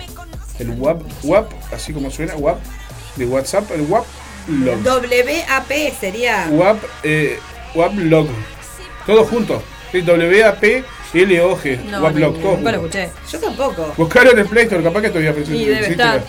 El 0.59 0.69
WAP, 0.79 1.01
WAP, 1.23 1.51
así 1.73 1.93
como 1.93 2.11
suena, 2.11 2.35
WAP, 2.35 2.59
de 3.15 3.25
WhatsApp, 3.25 3.71
el 3.71 3.81
WAP 3.81 4.05
log. 4.47 4.77
WAP 4.85 5.71
sería. 5.99 6.47
WAP, 6.51 6.77
eh, 7.01 7.39
WAP 7.73 7.93
log. 7.95 8.27
Todo 9.07 9.25
junto. 9.25 9.63
WAP 9.91 10.63
L-O-G. 11.13 11.83
No, 11.85 12.03
WAP 12.03 12.15
log, 12.15 12.39
todo. 12.39 12.57
Nunca 12.57 12.71
lo 12.73 12.77
escuché. 12.77 13.09
Yo 13.31 13.39
tampoco. 13.39 13.93
Buscaron 13.97 14.33
en 14.33 14.39
el 14.39 14.45
Play 14.45 14.65
Store, 14.65 14.83
capaz 14.83 15.01
que 15.01 15.09
todavía 15.09 15.33
pensé. 15.33 15.51
Sí, 15.51 15.65
debe 15.65 15.87
estar. 15.87 16.23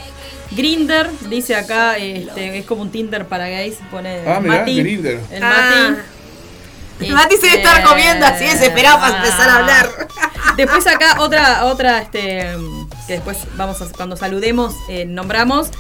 Grinder, 0.51 1.11
dice 1.29 1.55
acá, 1.55 1.97
este, 1.99 2.59
es 2.59 2.67
como 2.67 2.83
un 2.83 2.91
Tinder 2.91 3.27
para 3.27 3.49
gays, 3.49 3.77
pone 3.91 4.23
ah, 4.27 4.41
Mati, 4.41 4.79
Grinder. 4.79 5.21
El 5.31 5.43
ah. 5.43 5.97
Mati. 6.99 7.13
Mati 7.13 7.37
se 7.37 7.47
debe 7.47 7.59
estar 7.59 7.83
comiendo 7.85 8.27
así 8.27 8.45
desesperado 8.45 8.99
para 9.01 9.17
empezar 9.19 9.49
a 9.49 9.57
hablar. 9.57 10.09
Después 10.57 10.87
acá 10.87 11.21
otra, 11.21 11.65
otra, 11.67 12.03
este, 12.03 12.49
que 13.07 13.13
después 13.15 13.39
vamos 13.57 13.81
a, 13.81 13.87
cuando 13.93 14.17
saludemos, 14.17 14.75
eh, 14.89 15.05
nombramos. 15.05 15.71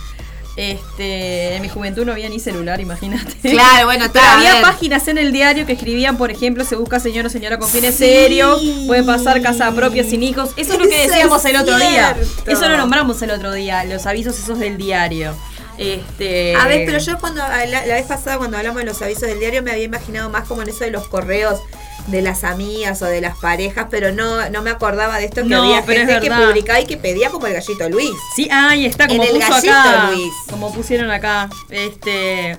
Este, 0.58 1.54
en 1.54 1.62
mi 1.62 1.68
juventud 1.68 2.04
no 2.04 2.10
había 2.10 2.28
ni 2.28 2.40
celular, 2.40 2.80
imagínate. 2.80 3.32
Claro, 3.48 3.86
bueno, 3.86 4.06
Pero 4.12 4.24
había 4.26 4.60
páginas 4.60 5.06
en 5.06 5.16
el 5.16 5.30
diario 5.30 5.64
que 5.66 5.74
escribían, 5.74 6.16
por 6.16 6.32
ejemplo, 6.32 6.64
se 6.64 6.74
busca 6.74 6.98
señor 6.98 7.26
o 7.26 7.30
señora 7.30 7.60
con 7.60 7.68
fines 7.68 7.94
serios, 7.94 8.60
puede 8.88 9.04
pasar 9.04 9.40
casa 9.40 9.70
propia 9.70 10.02
sin 10.02 10.24
hijos. 10.24 10.50
Eso 10.56 10.72
es 10.72 10.80
lo 10.80 10.88
que 10.88 10.98
decíamos 11.06 11.44
el 11.44 11.54
otro 11.54 11.78
día. 11.78 12.16
Eso 12.44 12.68
lo 12.68 12.76
nombramos 12.76 13.22
el 13.22 13.30
otro 13.30 13.52
día, 13.52 13.84
los 13.84 14.04
avisos 14.06 14.36
esos 14.36 14.58
del 14.58 14.76
diario. 14.76 15.32
Este... 15.78 16.56
A 16.56 16.66
ver, 16.66 16.82
pero 16.86 16.98
yo 16.98 17.20
cuando 17.20 17.40
la, 17.40 17.64
la, 17.64 17.94
vez 17.94 18.06
pasada 18.06 18.36
cuando 18.36 18.56
hablamos 18.56 18.80
de 18.80 18.86
los 18.86 19.00
avisos 19.00 19.28
del 19.28 19.38
diario 19.38 19.62
me 19.62 19.70
había 19.70 19.84
imaginado 19.84 20.28
más 20.28 20.48
como 20.48 20.62
en 20.62 20.70
eso 20.70 20.82
de 20.82 20.90
los 20.90 21.06
correos 21.06 21.60
de 22.08 22.22
las 22.22 22.44
amigas 22.44 23.00
o 23.02 23.06
de 23.06 23.20
las 23.20 23.36
parejas, 23.38 23.86
pero 23.90 24.12
no, 24.12 24.48
no 24.50 24.62
me 24.62 24.70
acordaba 24.70 25.18
de 25.18 25.26
esto 25.26 25.46
que 25.46 25.54
había 25.54 25.82
gente 25.82 26.20
que 26.20 26.30
publicaba 26.30 26.80
y 26.80 26.86
que 26.86 26.96
pedía 26.96 27.30
como 27.30 27.46
el 27.46 27.54
gallito 27.54 27.88
Luis. 27.88 28.10
Sí, 28.34 28.48
ahí 28.50 28.86
está, 28.86 29.06
como 29.08 29.24
puso 29.24 29.54
acá, 29.54 30.10
Luis. 30.10 30.32
Como 30.50 30.72
pusieron 30.72 31.10
acá. 31.10 31.48
Este. 31.70 32.56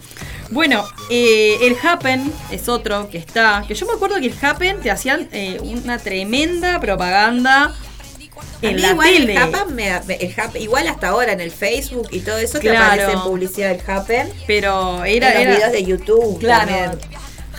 Bueno, 0.52 0.84
eh, 1.10 1.60
el 1.62 1.76
Happen 1.82 2.32
es 2.52 2.70
otro 2.70 3.10
que 3.10 3.18
está. 3.18 3.64
Que 3.68 3.76
yo 3.76 3.86
me 3.86 3.94
acuerdo 3.94 4.16
que 4.20 4.28
el 4.28 4.36
Happen 4.42 4.80
te 4.82 4.90
hacían 4.90 5.30
eh, 5.32 5.60
una 5.62 5.98
tremenda 6.00 6.80
propaganda. 6.80 7.76
En 8.62 8.82
la 8.82 8.90
igual 8.92 9.10
tele. 9.10 9.34
El 9.34 10.34
Happen 10.38 10.62
igual 10.62 10.88
hasta 10.88 11.10
ahora 11.10 11.34
en 11.34 11.42
el 11.42 11.52
Facebook 11.52 12.08
y 12.12 12.20
todo 12.22 12.38
eso 12.38 12.60
te 12.60 12.76
aparece 12.76 13.12
en 13.12 13.22
publicidad 13.22 13.70
del 13.70 13.82
Happen. 13.86 14.32
Pero 14.48 15.04
era. 15.06 15.42
En 15.42 15.48
los 15.48 15.58
videos 15.58 15.72
de 15.72 15.84
YouTube. 15.84 16.40
Claro. 16.40 16.98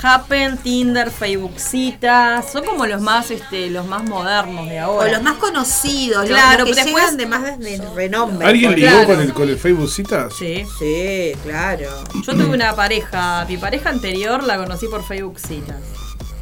Happen, 0.03 0.57
Tinder, 0.59 1.11
Facebook 1.11 1.59
citas, 1.59 2.51
son 2.51 2.65
como 2.65 2.87
los 2.87 3.03
más 3.03 3.31
este, 3.31 3.69
los 3.69 3.87
más 3.87 4.03
modernos 4.05 4.69
de 4.69 4.79
ahora. 4.79 5.09
O 5.09 5.13
los 5.13 5.23
más 5.23 5.37
conocidos, 5.37 6.27
claro, 6.27 6.65
los 6.65 6.77
que 6.77 6.85
después 6.85 7.17
de 7.17 7.27
más 7.27 7.59
de 7.59 7.83
renombre. 7.95 8.47
¿Alguien 8.47 8.75
ligó 8.75 9.05
con 9.05 9.21
el 9.21 9.33
con 9.33 9.49
el 9.49 9.59
Facebook 9.59 9.91
citas? 9.91 10.33
Sí. 10.39 10.65
Sí, 10.79 11.33
claro. 11.43 12.05
Yo 12.15 12.33
tuve 12.33 12.47
una 12.47 12.75
pareja, 12.75 13.45
mi 13.47 13.57
pareja 13.57 13.91
anterior 13.91 14.43
la 14.43 14.57
conocí 14.57 14.87
por 14.87 15.05
Facebook 15.07 15.39
citas. 15.39 15.77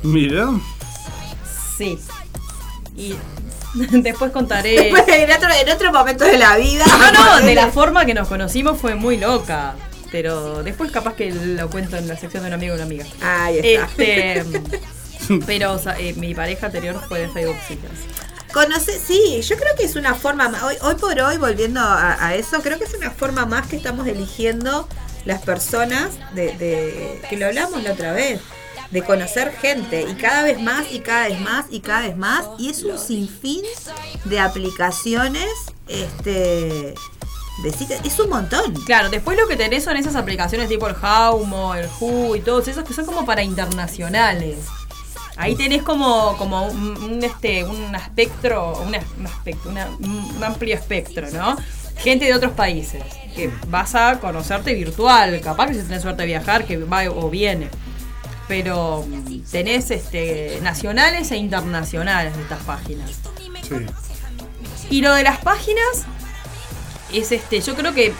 Mira. 0.03 0.49
Sí. 1.77 1.99
Y 2.97 3.15
después 3.75 4.31
contaré. 4.31 4.91
en, 4.91 4.97
otro, 4.97 5.49
en 5.51 5.71
otro 5.71 5.93
momento 5.93 6.25
de 6.25 6.39
la 6.39 6.57
vida. 6.57 6.85
No, 6.87 7.13
no, 7.13 7.47
de 7.47 7.55
la 7.55 7.69
forma 7.73 8.05
que 8.05 8.15
nos 8.15 8.29
conocimos 8.29 8.79
fue 8.79 8.95
muy 8.95 9.17
loca. 9.17 9.75
Pero 10.11 10.63
después 10.63 10.91
capaz 10.91 11.15
que 11.15 11.31
lo 11.31 11.69
cuento 11.71 11.97
en 11.97 12.09
la 12.09 12.17
sección 12.17 12.43
de 12.43 12.49
un 12.49 12.55
amigo 12.55 12.73
o 12.73 12.77
una 12.77 12.85
amiga. 12.85 13.05
Ahí 13.21 13.59
está. 13.59 13.89
Este, 14.03 14.45
pero 15.47 15.79
eh, 15.99 16.15
mi 16.15 16.35
pareja 16.35 16.67
anterior 16.67 17.01
fue 17.07 17.21
de 17.21 17.29
Facebook 17.29 17.57
Conoce, 18.53 18.99
sí, 18.99 19.43
yo 19.43 19.57
creo 19.57 19.75
que 19.77 19.85
es 19.85 19.95
una 19.95 20.15
forma, 20.15 20.51
hoy, 20.65 20.77
hoy 20.81 20.95
por 20.95 21.21
hoy, 21.21 21.37
volviendo 21.37 21.81
a, 21.83 22.35
eso, 22.35 22.63
creo 22.63 22.79
que 22.79 22.85
es 22.85 22.95
una 22.95 23.11
forma 23.11 23.45
más 23.45 23.67
que 23.67 23.77
estamos 23.77 24.07
eligiendo 24.07 24.89
las 25.27 25.43
personas 25.43 26.09
de, 26.35 26.57
de, 26.57 27.21
que 27.29 27.37
lo 27.37 27.47
hablamos 27.47 27.83
la 27.83 27.93
otra 27.93 28.13
vez, 28.13 28.41
de 28.91 29.03
conocer 29.03 29.53
gente 29.53 30.07
y 30.09 30.15
cada 30.15 30.43
vez 30.45 30.59
más 30.61 30.91
y 30.91 31.01
cada 31.01 31.29
vez 31.29 31.39
más 31.41 31.67
y 31.71 31.81
cada 31.81 32.01
vez 32.07 32.17
más 32.17 32.47
y 32.59 32.71
es 32.71 32.83
un 32.85 32.99
sinfín 32.99 33.63
de 34.25 34.41
aplicaciones 34.41 35.51
este 35.89 36.95
es 37.65 38.19
un 38.21 38.31
montón. 38.31 38.73
Claro, 38.85 39.09
después 39.09 39.37
lo 39.37 39.49
que 39.49 39.57
tenés 39.57 39.85
son 39.85 39.97
esas 39.97 40.15
aplicaciones 40.15 40.69
tipo 40.69 40.87
el 40.89 40.95
Haumo, 41.01 41.75
el 41.75 41.89
Who 42.01 42.37
y 42.37 42.41
todos 42.41 42.69
esos 42.69 42.85
que 42.85 42.95
son 42.95 43.05
como 43.05 43.27
para 43.27 43.43
internacionales. 43.43 44.59
Ahí 45.37 45.55
tenés 45.55 45.83
como, 45.83 46.37
como 46.37 46.67
un, 46.67 47.23
este, 47.23 47.63
un 47.65 47.95
espectro, 47.95 48.81
un, 48.83 48.97
un 50.37 50.45
amplio 50.45 50.75
espectro, 50.75 51.31
¿no? 51.31 51.57
Gente 51.99 52.25
de 52.27 52.35
otros 52.35 52.53
países, 52.53 53.03
que 53.35 53.51
vas 53.69 53.95
a 53.95 54.19
conocerte 54.21 54.75
virtual, 54.75 55.41
capaz 55.41 55.69
que 55.69 55.75
si 55.75 55.83
tenés 55.83 56.03
suerte 56.03 56.23
de 56.23 56.27
viajar, 56.27 56.65
que 56.65 56.77
va 56.79 57.05
o 57.09 57.31
viene. 57.31 57.69
Pero 58.49 59.07
tenés 59.51 59.91
este, 59.91 60.59
nacionales 60.63 61.31
e 61.31 61.37
internacionales 61.37 62.37
de 62.37 62.43
estas 62.43 62.63
páginas. 62.65 63.11
Sí. 63.63 63.87
Y 64.91 65.03
lo 65.03 65.15
de 65.15 65.23
las 65.23 65.39
páginas, 65.39 66.07
es 67.13 67.33
este, 67.33 67.61
yo 67.61 67.75
creo 67.75 67.95
que 67.95 68.13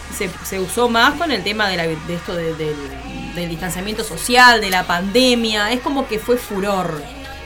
se, 0.43 0.59
usó 0.59 0.89
más 0.89 1.13
con 1.15 1.31
el 1.31 1.43
tema 1.43 1.69
de, 1.69 1.77
la, 1.77 1.87
de 1.87 2.13
esto 2.13 2.35
del 2.35 3.49
distanciamiento 3.49 4.03
social, 4.03 4.61
de 4.61 4.69
la 4.69 4.85
pandemia, 4.85 5.71
es 5.71 5.79
como 5.81 6.07
que 6.07 6.19
fue 6.19 6.37
furor. 6.37 7.01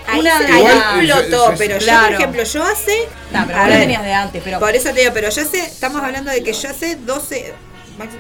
Ahí, 0.06 0.26
explotó, 0.26 1.54
pero 1.58 1.78
yo, 1.80 2.02
por 2.02 2.14
ejemplo, 2.14 2.44
yo 2.44 2.64
hace. 2.64 3.08
No, 3.32 3.46
pero 3.48 3.64
tenías 3.68 4.04
de 4.04 4.14
antes, 4.14 4.42
pero. 4.44 4.60
Por 4.60 4.76
eso 4.76 4.90
te 4.94 5.00
digo, 5.00 5.12
pero 5.14 5.30
yo 5.30 5.42
hace, 5.42 5.60
estamos 5.60 6.02
hablando 6.02 6.30
de 6.30 6.44
que 6.44 6.52
yo 6.52 6.70
hace 6.70 6.98
12, 6.98 7.54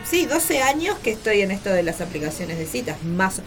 sí, 0.09 0.25
12 0.25 0.63
años 0.63 0.97
que 1.03 1.11
estoy 1.11 1.41
en 1.41 1.51
esto 1.51 1.69
de 1.69 1.83
las 1.83 1.99
aplicaciones 1.99 2.57
de 2.57 2.65
citas, 2.65 3.03
más 3.03 3.41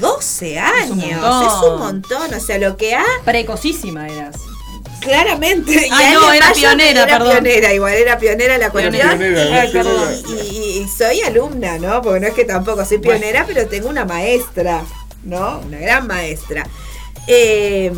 12 0.00 0.58
años, 0.58 1.04
es 1.04 1.68
un 1.68 1.78
montón, 1.78 2.34
o 2.34 2.40
sea, 2.40 2.58
lo 2.58 2.76
que 2.76 2.94
ha... 2.94 3.04
Precocísima 3.24 4.08
eras. 4.08 4.36
Claramente. 5.00 5.88
Ah, 5.90 6.10
no, 6.12 6.32
era 6.32 6.52
pionera, 6.52 7.02
era 7.02 7.18
perdón. 7.18 7.42
pionera, 7.42 7.72
igual 7.72 7.94
era 7.94 8.18
pionera 8.18 8.58
la 8.58 8.70
cuestión. 8.70 9.20
y, 10.52 10.86
soy 10.88 11.20
alumna, 11.22 11.78
¿no? 11.78 12.02
Porque 12.02 12.20
no 12.20 12.26
es 12.26 12.34
que 12.34 12.44
tampoco 12.44 12.84
soy 12.84 12.98
pionera, 12.98 13.44
pero 13.46 13.66
tengo 13.66 13.88
una 13.88 14.04
maestra, 14.04 14.82
¿no? 15.24 15.60
Una 15.60 15.78
gran 15.78 16.06
maestra. 16.06 16.66
Eh, 17.26 17.92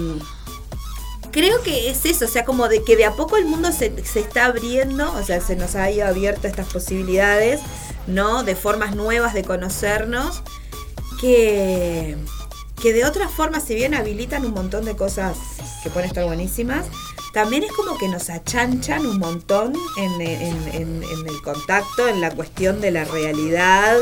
creo 1.31 1.63
que 1.63 1.91
es 1.91 2.05
eso, 2.05 2.25
o 2.25 2.29
sea, 2.29 2.45
como 2.45 2.69
de 2.69 2.83
que 2.83 2.97
de 2.97 3.05
a 3.05 3.13
poco 3.13 3.37
el 3.37 3.45
mundo 3.47 3.73
se, 3.73 3.93
se 4.05 4.21
está 4.21 4.47
abriendo, 4.47 5.13
o 5.13 5.23
sea, 5.23 5.41
se 5.41 5.57
nos 5.57 5.77
ha 5.77 5.91
ido 5.91 6.07
abierto 6.07 6.49
estas 6.49 6.67
posibilidades, 6.67 7.61
¿no? 8.07 8.43
De 8.43 8.57
formas 8.57 8.95
nuevas 8.95 9.35
de 9.35 9.45
conocernos, 9.45 10.43
que 11.21 12.17
que 12.81 12.93
de 12.93 13.05
otra 13.05 13.29
forma, 13.29 13.61
si 13.61 13.75
bien 13.75 13.95
habilitan 13.95 14.45
un 14.45 14.53
montón 14.53 14.85
de 14.85 14.97
cosas 14.97 15.37
que 15.83 15.91
pueden 15.91 16.09
estar 16.09 16.25
buenísimas, 16.25 16.87
también 17.33 17.63
es 17.63 17.73
como 17.73 17.97
que 17.97 18.09
nos 18.09 18.29
achanchan 18.31 19.07
un 19.07 19.19
montón 19.19 19.75
en, 19.99 20.21
el 20.21 21.43
contacto, 21.43 22.09
en 22.09 22.21
la 22.21 22.31
cuestión 22.31 22.81
de 22.81 22.91
la 22.91 23.05
realidad, 23.05 23.97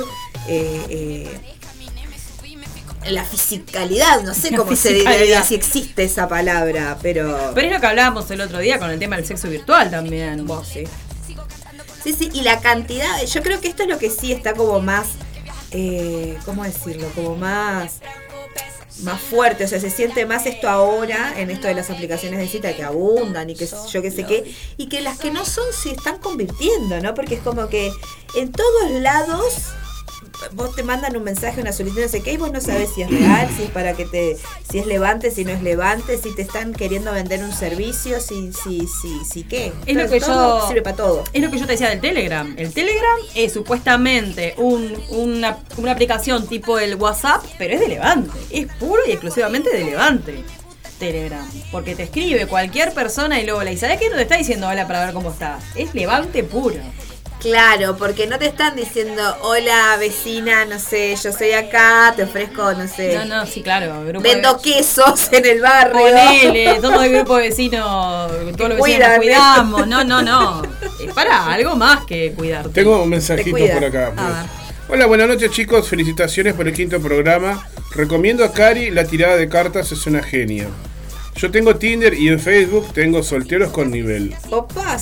eh, 0.48 0.86
eh, 0.88 1.40
la 3.10 3.24
fisicalidad, 3.24 4.22
no 4.22 4.34
sé 4.34 4.54
cómo 4.54 4.74
se 4.74 4.92
diría, 4.94 5.42
si 5.42 5.54
existe 5.54 6.04
esa 6.04 6.28
palabra, 6.28 6.98
pero... 7.02 7.52
Pero 7.54 7.66
es 7.66 7.72
lo 7.72 7.80
que 7.80 7.86
hablábamos 7.86 8.30
el 8.30 8.40
otro 8.40 8.58
día 8.58 8.78
con 8.78 8.90
el 8.90 8.98
tema 8.98 9.16
del 9.16 9.26
sexo 9.26 9.48
virtual 9.48 9.90
también. 9.90 10.46
Vos, 10.46 10.68
sí. 10.68 10.84
Sí, 12.02 12.12
sí, 12.12 12.30
y 12.32 12.42
la 12.42 12.60
cantidad, 12.60 13.22
yo 13.24 13.42
creo 13.42 13.60
que 13.60 13.68
esto 13.68 13.82
es 13.82 13.88
lo 13.88 13.98
que 13.98 14.08
sí 14.08 14.32
está 14.32 14.54
como 14.54 14.80
más, 14.80 15.08
eh, 15.72 16.38
¿cómo 16.44 16.64
decirlo? 16.64 17.08
Como 17.14 17.36
más 17.36 18.00
más 19.02 19.20
fuerte, 19.20 19.64
o 19.64 19.68
sea, 19.68 19.80
se 19.80 19.90
siente 19.90 20.26
más 20.26 20.46
esto 20.46 20.68
ahora 20.68 21.34
en 21.37 21.50
esto 21.50 21.68
de 21.68 21.74
las 21.74 21.90
aplicaciones 21.90 22.38
de 22.40 22.48
cita 22.48 22.74
que 22.74 22.82
abundan 22.82 23.48
y 23.50 23.54
que 23.54 23.66
yo 23.66 24.02
qué 24.02 24.11
sé 24.11 24.24
qué, 24.24 24.54
y 24.76 24.88
que 24.88 25.00
las 25.00 25.18
que 25.18 25.30
no 25.30 25.44
son 25.44 25.66
se 25.72 25.90
están 25.92 26.18
convirtiendo, 26.18 27.00
¿no? 27.00 27.14
Porque 27.14 27.37
es 27.37 27.40
como 27.40 27.68
que 27.68 27.92
en 28.34 28.52
todos 28.52 28.90
lados 28.90 29.72
vos 30.53 30.74
te 30.74 30.83
mandan 30.83 31.16
un 31.16 31.24
mensaje, 31.24 31.61
una 31.61 31.72
solicitud, 31.72 32.03
no 32.03 32.09
sé 32.09 32.22
qué, 32.22 32.33
y 32.33 32.37
vos 32.37 32.53
no 32.53 32.61
sabes 32.61 32.90
si 32.94 33.03
es 33.03 33.11
real, 33.11 33.48
si 33.57 33.64
es 33.64 33.70
para 33.70 33.94
que 33.94 34.05
te, 34.05 34.37
si 34.70 34.79
es 34.79 34.87
levante, 34.87 35.31
si 35.31 35.44
no 35.44 35.51
es 35.51 35.62
levante, 35.62 36.18
si 36.18 36.35
te 36.35 36.42
están 36.42 36.72
queriendo 36.72 37.12
vender 37.12 37.42
un 37.42 37.53
servicio, 37.53 38.20
si, 38.20 38.53
si, 38.53 38.87
si, 38.87 39.24
si 39.24 39.42
qué. 39.44 39.72
Es 39.87 39.96
lo 39.96 40.09
que 40.09 40.20
yo 40.20 40.66
sirve 40.66 40.83
para 40.83 40.96
todo. 40.96 41.24
Es 41.33 41.42
lo 41.42 41.51
que 41.51 41.59
yo 41.59 41.66
te 41.66 41.72
decía 41.72 41.90
del 41.90 42.01
Telegram. 42.01 42.55
El 42.57 42.72
Telegram 42.72 43.18
es 43.35 43.53
supuestamente 43.53 44.55
un, 44.59 44.94
una, 45.11 45.59
una 45.77 45.92
aplicación 45.92 46.46
tipo 46.46 46.79
el 46.79 46.96
WhatsApp, 46.96 47.44
pero 47.59 47.74
es 47.74 47.81
de 47.81 47.88
levante. 47.88 48.38
Es 48.51 48.66
puro 48.74 49.03
y 49.07 49.12
exclusivamente 49.12 49.70
de 49.70 49.85
levante. 49.85 50.44
Telegram. 50.98 51.48
Porque 51.70 51.94
te 51.94 52.05
escribe 52.05 52.46
cualquier 52.46 52.92
persona 52.92 53.40
y 53.40 53.44
luego 53.44 53.62
le 53.62 53.70
dice, 53.70 53.87
¿sabes 53.87 54.01
qué 54.01 54.11
no 54.11 54.16
te 54.16 54.22
está 54.22 54.37
diciendo 54.37 54.68
hola 54.68 54.87
para 54.87 55.05
ver 55.05 55.14
cómo 55.14 55.31
está? 55.31 55.59
Es 55.74 55.94
levante 55.94 56.42
puro. 56.44 56.77
Claro, 57.40 57.96
porque 57.96 58.27
no 58.27 58.38
te 58.38 58.46
están 58.46 58.74
diciendo, 58.74 59.22
hola 59.42 59.96
vecina, 59.98 60.64
no 60.64 60.79
sé, 60.81 61.14
yo 61.22 61.33
soy 61.33 61.53
acá, 61.53 62.12
te 62.16 62.24
ofrezco, 62.24 62.72
no 62.74 62.88
sé. 62.88 63.14
No, 63.16 63.24
no, 63.24 63.46
sí, 63.46 63.62
claro. 63.62 64.03
vendo 64.20 64.61
quesos 64.61 65.33
en 65.33 65.46
el 65.46 65.61
barrio. 65.61 66.01
Ponele, 66.01 66.81
somos 66.81 67.05
el 67.05 67.12
grupo 67.12 67.37
de 67.37 67.48
vecinos, 67.48 68.31
todos 68.57 68.70
los 68.70 68.79
vecinos 68.81 69.09
nos 69.09 69.18
cuidamos. 69.18 69.87
No, 69.87 70.03
no, 70.03 70.20
no. 70.20 70.62
Es 71.01 71.12
para 71.14 71.53
algo 71.53 71.77
más 71.77 72.05
que 72.05 72.33
cuidarte. 72.33 72.70
Tengo 72.70 73.03
un 73.03 73.11
mensajito 73.11 73.57
por 73.72 73.85
acá. 73.85 74.12
Hola, 74.88 75.07
buenas 75.07 75.29
noches 75.29 75.51
chicos, 75.53 75.88
felicitaciones 75.88 76.55
por 76.55 76.66
el 76.66 76.74
quinto 76.74 77.01
programa. 77.01 77.68
Recomiendo 77.94 78.44
a 78.44 78.53
Cari, 78.53 78.90
la 78.90 79.05
tirada 79.05 79.37
de 79.37 79.48
cartas 79.48 79.92
es 79.92 80.07
una 80.07 80.22
genia. 80.22 80.68
Yo 81.38 81.53
tengo 81.53 81.77
Tinder 81.77 82.14
y 82.14 82.27
en 82.27 82.40
Facebook 82.40 82.92
tengo 82.92 83.22
solteros 83.22 83.70
con 83.70 83.92
nivel. 83.92 84.35
Opa, 84.51 84.96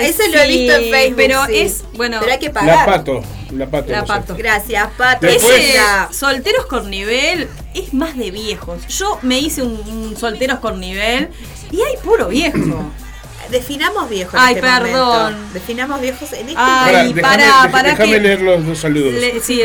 Ese 0.00 0.28
lo 0.28 0.38
he 0.38 0.46
visto 0.46 0.76
en 0.76 0.90
Facebook. 0.90 1.16
Pero 1.16 1.44
es, 1.46 1.82
bueno. 1.94 2.18
Pero 2.20 2.32
hay 2.32 2.38
que 2.38 2.50
pagar. 2.50 2.76
La 2.76 2.86
pato. 2.86 3.22
La 3.50 3.66
pato. 3.66 3.90
La 3.90 4.04
pato. 4.04 4.36
Gracias, 4.36 4.88
pato. 4.96 5.26
Ese 5.26 5.74
solteros 6.12 6.66
con 6.66 6.88
nivel 6.88 7.48
es 7.74 7.92
más 7.94 8.16
de 8.16 8.30
viejos. 8.30 8.86
Yo 8.86 9.18
me 9.22 9.40
hice 9.40 9.62
un, 9.62 10.16
solteros 10.16 10.60
con 10.60 10.78
nivel 10.78 11.30
y 11.72 11.80
hay 11.80 11.96
puro 12.04 12.28
viejo. 12.28 12.58
Definamos 13.50 14.08
viejos. 14.08 14.34
Ay, 14.38 14.54
este 14.54 14.66
perdón. 14.66 15.36
Definamos 15.52 16.00
viejos 16.00 16.32
en 16.32 16.48
este 16.48 16.54
Ay, 16.56 17.12
para, 17.12 17.68
para, 17.72 17.90
déjame 17.90 18.20
leer 18.20 18.40
los 18.40 18.64
dos 18.64 18.78
saludos. 18.78 19.14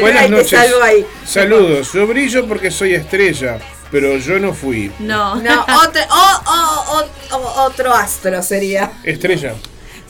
Buenas 0.01 0.32
noches. 0.32 0.60
Saludos. 1.25 1.93
Yo 1.93 2.08
brillo 2.08 2.47
porque 2.47 2.71
soy 2.71 2.95
estrella 2.95 3.60
pero 3.91 4.17
yo 4.17 4.39
no 4.39 4.54
fui. 4.54 4.91
No. 5.00 5.36
No, 5.36 5.65
otro, 5.84 6.02
otro 7.65 7.93
astro 7.93 8.41
sería. 8.43 8.91
Estrella. 9.04 9.56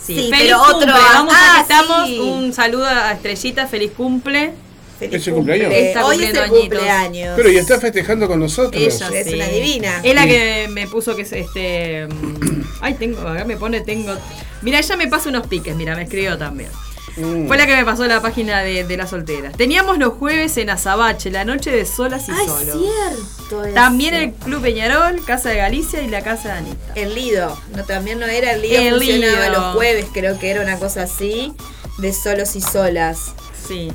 Sí, 0.02 0.30
pero 0.32 0.62
otro 0.62 0.88
Vamos 0.94 1.34
ah, 1.36 1.60
estamos. 1.62 2.10
Un 2.10 2.54
saludo 2.54 2.86
a 2.86 3.12
Estrellita, 3.12 3.68
feliz 3.68 3.92
cumple. 3.92 4.54
Feliz 4.98 5.28
¿Es 5.28 5.34
cumpleaños? 5.34 5.72
Hoy 6.04 6.24
es 6.24 6.34
el 6.34 6.50
cumpleaños. 6.50 7.34
Pero 7.36 7.50
ya 7.50 7.60
está 7.60 7.80
festejando 7.80 8.28
con 8.28 8.40
nosotros. 8.40 8.82
Ella 8.82 9.20
es 9.20 9.34
una 9.34 9.48
divina. 9.48 10.02
Es 10.04 10.16
la 10.16 10.26
que 10.26 10.68
me 10.70 10.88
puso 10.88 11.16
que 11.16 11.24
es 11.24 11.34
este. 11.34 12.08
Mm, 12.08 12.62
ay, 12.82 12.94
tengo, 12.96 13.20
acá 13.28 13.44
me 13.44 13.58
pone, 13.58 13.82
tengo. 13.82 14.16
Mira, 14.62 14.80
ella 14.80 14.96
me 14.96 15.08
pasa 15.08 15.30
unos 15.30 15.46
piques, 15.46 15.76
mira, 15.76 15.96
me 15.96 16.04
escribió 16.04 16.38
también. 16.38 16.70
Mm. 17.18 17.48
Fue 17.48 17.58
la 17.58 17.66
que 17.66 17.76
me 17.76 17.84
pasó 17.84 18.06
la 18.06 18.22
página 18.22 18.62
de, 18.62 18.84
de 18.84 18.98
la 18.98 19.08
soltera. 19.08 19.52
Teníamos 19.52 19.98
los 19.98 20.14
jueves 20.14 20.56
en 20.58 20.70
Azabache, 20.70 21.32
la 21.32 21.46
noche 21.46 21.72
de 21.72 21.86
solas 21.86 22.28
y 22.30 22.32
Ay, 22.32 22.46
solos. 22.48 22.78
cierto. 22.80 23.74
También 23.74 24.14
el 24.14 24.34
Club 24.34 24.62
Peñarol, 24.62 25.24
Casa 25.26 25.50
de 25.50 25.58
Galicia 25.58 26.02
y 26.02 26.08
la 26.08 26.22
Casa 26.22 26.50
de 26.50 26.58
Anita. 26.60 26.94
El 26.96 27.16
Lido. 27.16 27.58
No, 27.76 27.84
también 27.86 28.20
no 28.20 28.26
era 28.28 28.52
el 28.54 28.62
Lido. 28.62 28.80
El 28.80 28.96
funcionaba 28.96 29.50
los 29.50 29.74
jueves, 29.76 30.06
creo 30.14 30.38
que 30.38 30.52
era 30.52 30.62
una 30.62 30.78
cosa 30.78 31.04
así. 31.04 31.54
De 31.98 32.14
solos 32.14 32.56
y 32.56 32.62
solas. 32.62 33.32
Sí. 33.68 33.92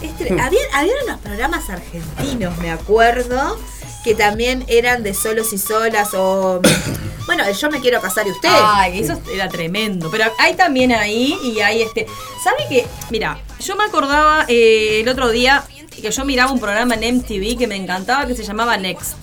Este, 0.00 0.32
había, 0.40 0.60
había 0.72 0.92
unos 1.04 1.18
programas 1.20 1.68
argentinos, 1.68 2.56
me 2.58 2.70
acuerdo 2.70 3.58
que 4.04 4.14
también 4.14 4.64
eran 4.68 5.02
de 5.02 5.14
solos 5.14 5.52
y 5.52 5.58
solas 5.58 6.14
o 6.14 6.60
bueno, 7.26 7.44
yo 7.50 7.70
me 7.70 7.80
quiero 7.80 8.00
casar 8.00 8.26
y 8.26 8.30
usted. 8.30 8.48
Ay, 8.50 9.00
eso 9.00 9.20
era 9.32 9.48
tremendo. 9.48 10.10
Pero 10.10 10.24
hay 10.38 10.54
también 10.54 10.92
ahí 10.92 11.38
y 11.42 11.60
hay 11.60 11.82
este. 11.82 12.06
¿Sabe 12.42 12.64
qué? 12.68 12.86
Mira, 13.10 13.38
yo 13.60 13.76
me 13.76 13.84
acordaba 13.84 14.44
eh, 14.48 15.00
el 15.00 15.08
otro 15.08 15.30
día 15.30 15.64
que 15.90 16.10
yo 16.10 16.24
miraba 16.24 16.52
un 16.52 16.60
programa 16.60 16.94
en 16.94 17.18
MTV 17.18 17.58
que 17.58 17.66
me 17.66 17.76
encantaba 17.76 18.26
que 18.26 18.34
se 18.34 18.44
llamaba 18.44 18.76
Next. 18.76 19.16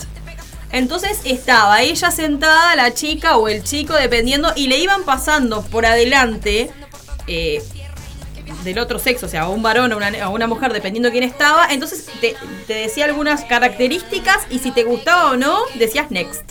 Entonces 0.72 1.22
estaba 1.24 1.82
ella 1.82 2.12
sentada, 2.12 2.76
la 2.76 2.94
chica 2.94 3.38
o 3.38 3.48
el 3.48 3.64
chico, 3.64 3.94
dependiendo, 3.94 4.52
y 4.56 4.68
le 4.68 4.78
iban 4.78 5.04
pasando 5.04 5.62
por 5.64 5.86
adelante 5.86 6.70
eh, 7.28 7.64
del 8.66 8.80
otro 8.80 9.00
sexo, 9.00 9.28
o 9.28 9.30
sea, 9.30 9.48
un 9.48 9.64
varón 9.64 9.94
o 9.94 9.98
una, 9.98 10.30
una, 10.30 10.48
mujer, 10.48 10.74
dependiendo 10.74 11.12
quién 11.12 11.24
estaba, 11.24 11.68
entonces 11.72 12.06
te, 12.20 12.36
decía 12.68 13.06
algunas 13.06 13.46
características 13.46 14.40
y 14.50 14.60
si 14.60 14.72
te 14.72 14.84
gustaba 14.84 15.32
o 15.32 15.38
no, 15.38 15.60
decías 15.76 16.12
next. 16.12 16.44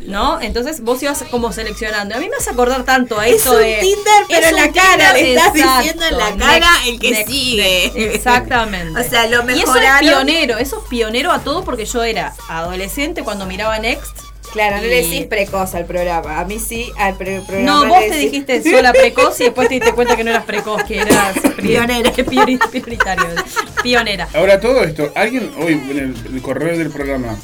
¿No? 0.00 0.38
Entonces 0.42 0.82
vos 0.82 1.02
ibas 1.02 1.24
como 1.30 1.50
seleccionando. 1.50 2.14
A 2.14 2.18
mí 2.18 2.28
me 2.28 2.36
hace 2.36 2.50
acordar 2.50 2.84
tanto 2.84 3.18
a 3.18 3.26
eso 3.26 3.56
de. 3.56 3.78
Tinder, 3.80 4.24
pero 4.28 4.48
en 4.48 4.56
la 4.56 4.72
cara, 4.72 5.12
le 5.14 5.32
estás 5.32 5.54
diciendo 5.54 6.04
en 6.04 6.18
la 6.18 6.36
cara 6.36 6.68
el 6.86 7.00
que 7.00 7.24
sigue. 7.24 8.14
Exactamente. 8.14 9.00
o 9.06 9.08
sea, 9.08 9.26
lo 9.28 9.42
mejoraron. 9.44 9.56
Y 9.56 9.62
eso 9.62 9.76
es 9.78 10.00
pionero, 10.00 10.58
eso 10.58 10.82
es 10.82 10.88
pionero 10.90 11.32
a 11.32 11.38
todo 11.38 11.64
porque 11.64 11.86
yo 11.86 12.02
era 12.04 12.34
adolescente 12.48 13.22
cuando 13.22 13.46
miraba 13.46 13.78
Next 13.78 14.23
Claro, 14.54 14.76
no 14.76 14.82
le 14.82 15.02
decís 15.02 15.26
precoz 15.26 15.74
al 15.74 15.84
programa. 15.84 16.38
A 16.38 16.44
mí 16.44 16.60
sí, 16.60 16.90
al 16.96 17.16
programa. 17.16 17.60
No, 17.60 17.86
vos 17.86 17.98
te 18.08 18.16
dijiste 18.16 18.62
sola 18.62 18.92
precoz 18.92 19.40
y 19.40 19.44
después 19.44 19.68
te 19.68 19.74
diste 19.74 19.92
cuenta 19.92 20.16
que 20.16 20.22
no 20.22 20.30
eras 20.30 20.44
precoz, 20.44 20.84
que 20.84 21.00
eras 21.00 21.34
pionera. 21.60 22.12
prioritario. 22.12 23.26
Pionera. 23.82 24.28
Ahora, 24.32 24.60
todo 24.60 24.84
esto, 24.84 25.10
¿alguien 25.16 25.50
hoy 25.58 25.72
en 25.72 26.14
el, 26.32 26.40
correo 26.40 26.78
del 26.78 26.90
programa 26.90 27.36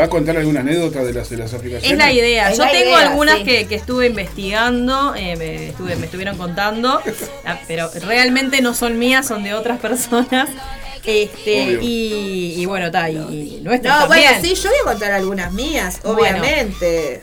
¿Va 0.00 0.04
a 0.04 0.08
contar 0.08 0.38
alguna 0.38 0.60
anécdota 0.60 1.04
de 1.04 1.12
las, 1.12 1.28
de 1.28 1.36
las 1.36 1.52
aplicaciones? 1.52 1.92
Es 1.92 1.98
la 1.98 2.10
idea. 2.10 2.50
Yo 2.54 2.64
tengo 2.70 2.96
algunas 2.96 3.40
que, 3.40 3.66
que, 3.66 3.74
estuve 3.74 4.06
investigando, 4.06 5.14
eh, 5.14 5.36
me, 5.36 5.68
estuve, 5.68 5.96
me 5.96 6.06
estuvieron 6.06 6.38
contando, 6.38 7.02
ah, 7.44 7.58
pero 7.68 7.90
realmente 8.06 8.62
no 8.62 8.72
son 8.72 8.98
mías, 8.98 9.28
son 9.28 9.44
de 9.44 9.52
otras 9.52 9.78
personas. 9.78 10.48
Este, 11.06 11.78
y, 11.80 12.66
bueno, 12.66 12.86
está, 12.86 13.08
y, 13.08 13.60
No, 13.62 14.06
bueno, 14.06 14.30
sí, 14.40 14.54
yo 14.54 14.68
voy 14.70 14.78
a 14.80 14.84
contar 14.90 15.12
algunas 15.12 15.52
mías, 15.52 16.00
obviamente. 16.02 17.20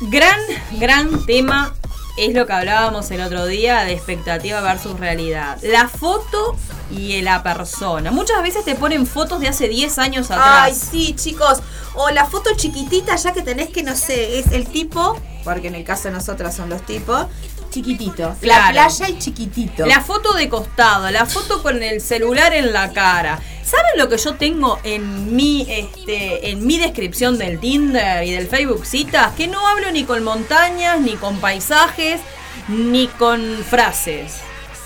gran, 0.00 0.40
gran 0.72 1.26
tema 1.26 1.74
es 2.16 2.34
lo 2.34 2.46
que 2.46 2.52
hablábamos 2.54 3.10
el 3.10 3.20
otro 3.20 3.46
día 3.46 3.84
de 3.84 3.92
expectativa 3.92 4.60
versus 4.62 4.98
realidad. 4.98 5.58
La 5.62 5.86
foto 5.86 6.56
y 6.90 7.20
la 7.20 7.42
persona. 7.42 8.10
Muchas 8.10 8.42
veces 8.42 8.64
te 8.64 8.74
ponen 8.74 9.06
fotos 9.06 9.40
de 9.40 9.48
hace 9.48 9.68
10 9.68 9.98
años 9.98 10.30
atrás. 10.30 10.62
Ay, 10.62 10.74
sí, 10.74 11.14
chicos. 11.14 11.60
O 11.94 12.10
la 12.10 12.24
foto 12.24 12.50
chiquitita, 12.56 13.16
ya 13.16 13.32
que 13.32 13.42
tenés 13.42 13.68
que, 13.68 13.82
no 13.82 13.94
sé, 13.94 14.38
es 14.38 14.52
el 14.52 14.66
tipo, 14.66 15.20
porque 15.44 15.68
en 15.68 15.74
el 15.74 15.84
caso 15.84 16.04
de 16.04 16.12
nosotras 16.12 16.56
son 16.56 16.70
los 16.70 16.82
tipos, 16.82 17.26
chiquitito. 17.76 18.36
La 18.42 18.68
playa 18.70 19.08
y 19.08 19.18
chiquitito. 19.18 19.86
La 19.86 20.00
foto 20.00 20.32
de 20.32 20.48
costado, 20.48 21.10
la 21.10 21.26
foto 21.26 21.62
con 21.62 21.82
el 21.82 22.00
celular 22.00 22.54
en 22.54 22.72
la 22.72 22.92
cara. 22.92 23.38
¿Saben 23.62 23.98
lo 23.98 24.08
que 24.08 24.16
yo 24.16 24.34
tengo 24.34 24.78
en 24.84 25.34
mi, 25.34 25.66
este, 25.68 26.50
en 26.50 26.66
mi 26.66 26.78
descripción 26.78 27.36
del 27.36 27.58
Tinder 27.58 28.22
y 28.24 28.30
del 28.30 28.46
Facebook 28.46 28.86
citas? 28.86 29.34
Que 29.34 29.48
no 29.48 29.66
hablo 29.66 29.90
ni 29.90 30.04
con 30.04 30.22
montañas, 30.22 31.00
ni 31.00 31.16
con 31.16 31.38
paisajes, 31.38 32.20
ni 32.68 33.08
con 33.08 33.42
frases. 33.68 34.40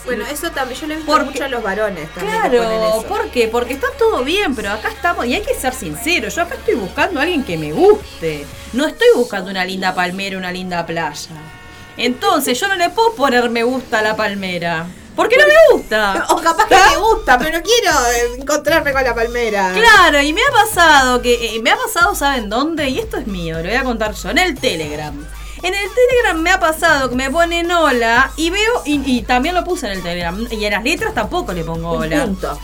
Bueno, 0.07 0.25
eso 0.27 0.51
también 0.51 0.81
yo 0.81 0.87
lo 0.87 0.95
he 0.95 0.97
visto 0.97 1.25
mucho 1.25 1.45
a 1.45 1.49
los 1.49 1.63
varones 1.63 2.09
Claro, 2.17 3.05
¿por 3.07 3.31
qué? 3.31 3.49
Porque 3.49 3.75
está 3.75 3.89
todo 3.99 4.25
bien, 4.25 4.57
pero 4.57 4.71
acá 4.71 4.89
estamos, 4.89 5.27
y 5.27 5.35
hay 5.35 5.43
que 5.43 5.55
ser 5.55 5.75
sincero, 5.75 6.31
yo 6.31 6.43
acá 6.43 6.55
estoy 6.55 6.75
buscando 6.75 7.21
a 7.21 7.25
alguien 7.25 7.45
que 7.45 7.59
me 7.59 7.71
guste. 7.71 8.47
No 8.73 8.87
estoy 8.87 9.09
buscando 9.15 9.51
una 9.51 9.65
linda 9.65 9.95
palmera, 9.95 10.39
una 10.39 10.51
linda 10.51 10.87
playa. 10.87 11.60
Entonces 12.01 12.59
yo 12.59 12.67
no 12.67 12.77
le 12.77 12.89
puedo 12.91 13.15
poner 13.15 13.51
me 13.51 13.63
gusta 13.63 13.99
a 13.99 14.03
la 14.03 14.17
palmera. 14.17 14.87
Porque 15.15 15.37
no 15.37 15.45
me 15.47 15.77
gusta. 15.77 16.25
O 16.31 16.37
capaz 16.37 16.67
que 16.67 16.75
me 16.75 16.97
gusta, 16.97 17.39
pero 17.39 17.59
no 17.59 17.63
quiero 17.63 18.39
encontrarme 18.39 18.93
con 18.93 19.05
la 19.05 19.15
palmera. 19.15 19.73
Claro, 19.75 20.23
y 20.23 20.33
me 20.33 20.41
ha 20.41 20.51
pasado 20.51 21.21
que. 21.21 21.57
Eh, 21.57 21.61
me 21.61 21.71
ha 21.71 21.77
pasado, 21.77 22.15
¿saben 22.15 22.49
dónde? 22.49 22.89
Y 22.89 22.99
esto 22.99 23.19
es 23.19 23.27
mío, 23.27 23.59
lo 23.59 23.65
voy 23.65 23.75
a 23.75 23.85
contar 23.85 24.15
yo. 24.15 24.31
En 24.31 24.39
el 24.39 24.59
Telegram. 24.59 25.15
En 25.63 25.75
el 25.75 25.89
Telegram 25.95 26.41
me 26.41 26.51
ha 26.51 26.59
pasado 26.59 27.11
que 27.11 27.17
me 27.17 27.31
ponen 27.31 27.71
hola 27.71 28.33
y 28.37 28.49
veo. 28.49 28.83
Y, 28.87 29.21
también 29.23 29.55
lo 29.55 29.63
puse 29.63 29.87
en 29.87 29.93
el 29.93 30.03
Telegram. 30.03 30.47
Y 30.51 30.65
en 30.65 30.73
las 30.73 30.83
letras 30.83 31.13
tampoco 31.13 31.53
le 31.53 31.65
pongo 31.65 31.91
hola. 31.91 32.25
punto. 32.25 32.59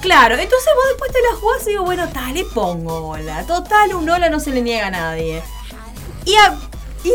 Claro, 0.00 0.36
entonces 0.36 0.68
vos 0.76 0.84
después 0.90 1.10
te 1.10 1.20
la 1.20 1.34
jugás 1.40 1.62
y 1.66 1.70
digo, 1.70 1.82
bueno, 1.82 2.08
tal, 2.10 2.32
le 2.32 2.44
pongo 2.44 3.08
hola. 3.08 3.44
Total, 3.44 3.92
un 3.92 4.08
hola 4.08 4.30
no 4.30 4.38
se 4.38 4.52
le 4.52 4.62
niega 4.62 4.86
a 4.86 4.90
nadie. 4.92 5.42
Y 6.24 6.36
a, 6.36 6.56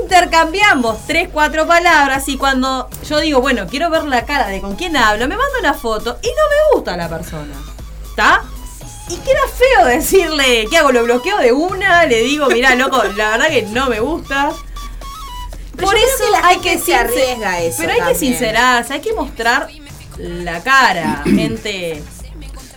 intercambiamos 0.01 1.05
tres, 1.07 1.29
cuatro 1.31 1.67
palabras 1.67 2.27
y 2.27 2.37
cuando 2.37 2.89
yo 3.07 3.19
digo, 3.19 3.41
bueno, 3.41 3.67
quiero 3.67 3.89
ver 3.89 4.03
la 4.03 4.25
cara 4.25 4.47
de 4.47 4.61
con 4.61 4.75
quién 4.75 4.95
hablo, 4.95 5.27
me 5.27 5.35
manda 5.35 5.59
una 5.59 5.73
foto 5.73 6.17
y 6.21 6.27
no 6.27 6.33
me 6.49 6.75
gusta 6.75 6.97
la 6.97 7.09
persona. 7.09 7.53
¿Está? 8.09 8.43
Y 9.09 9.17
queda 9.17 9.41
feo 9.53 9.85
decirle, 9.85 10.67
¿qué 10.69 10.77
hago? 10.77 10.91
¿Lo 10.91 11.03
bloqueo 11.03 11.37
de 11.39 11.51
una? 11.51 12.05
Le 12.05 12.23
digo, 12.23 12.47
mira, 12.47 12.75
loco, 12.75 13.03
la 13.15 13.31
verdad 13.31 13.49
que 13.49 13.63
no 13.63 13.89
me 13.89 13.99
gusta. 13.99 14.51
Por 15.79 15.95
eso 15.95 16.23
hay 16.43 16.59
que 16.59 16.77
se 16.77 16.95
arriesga 16.95 17.61
eso. 17.61 17.77
Pero 17.79 17.93
hay 17.93 18.13
que 18.13 18.15
sincerarse, 18.15 18.93
hay 18.93 19.01
que 19.01 19.13
mostrar 19.13 19.69
la 20.17 20.61
cara, 20.63 21.23
gente. 21.25 22.01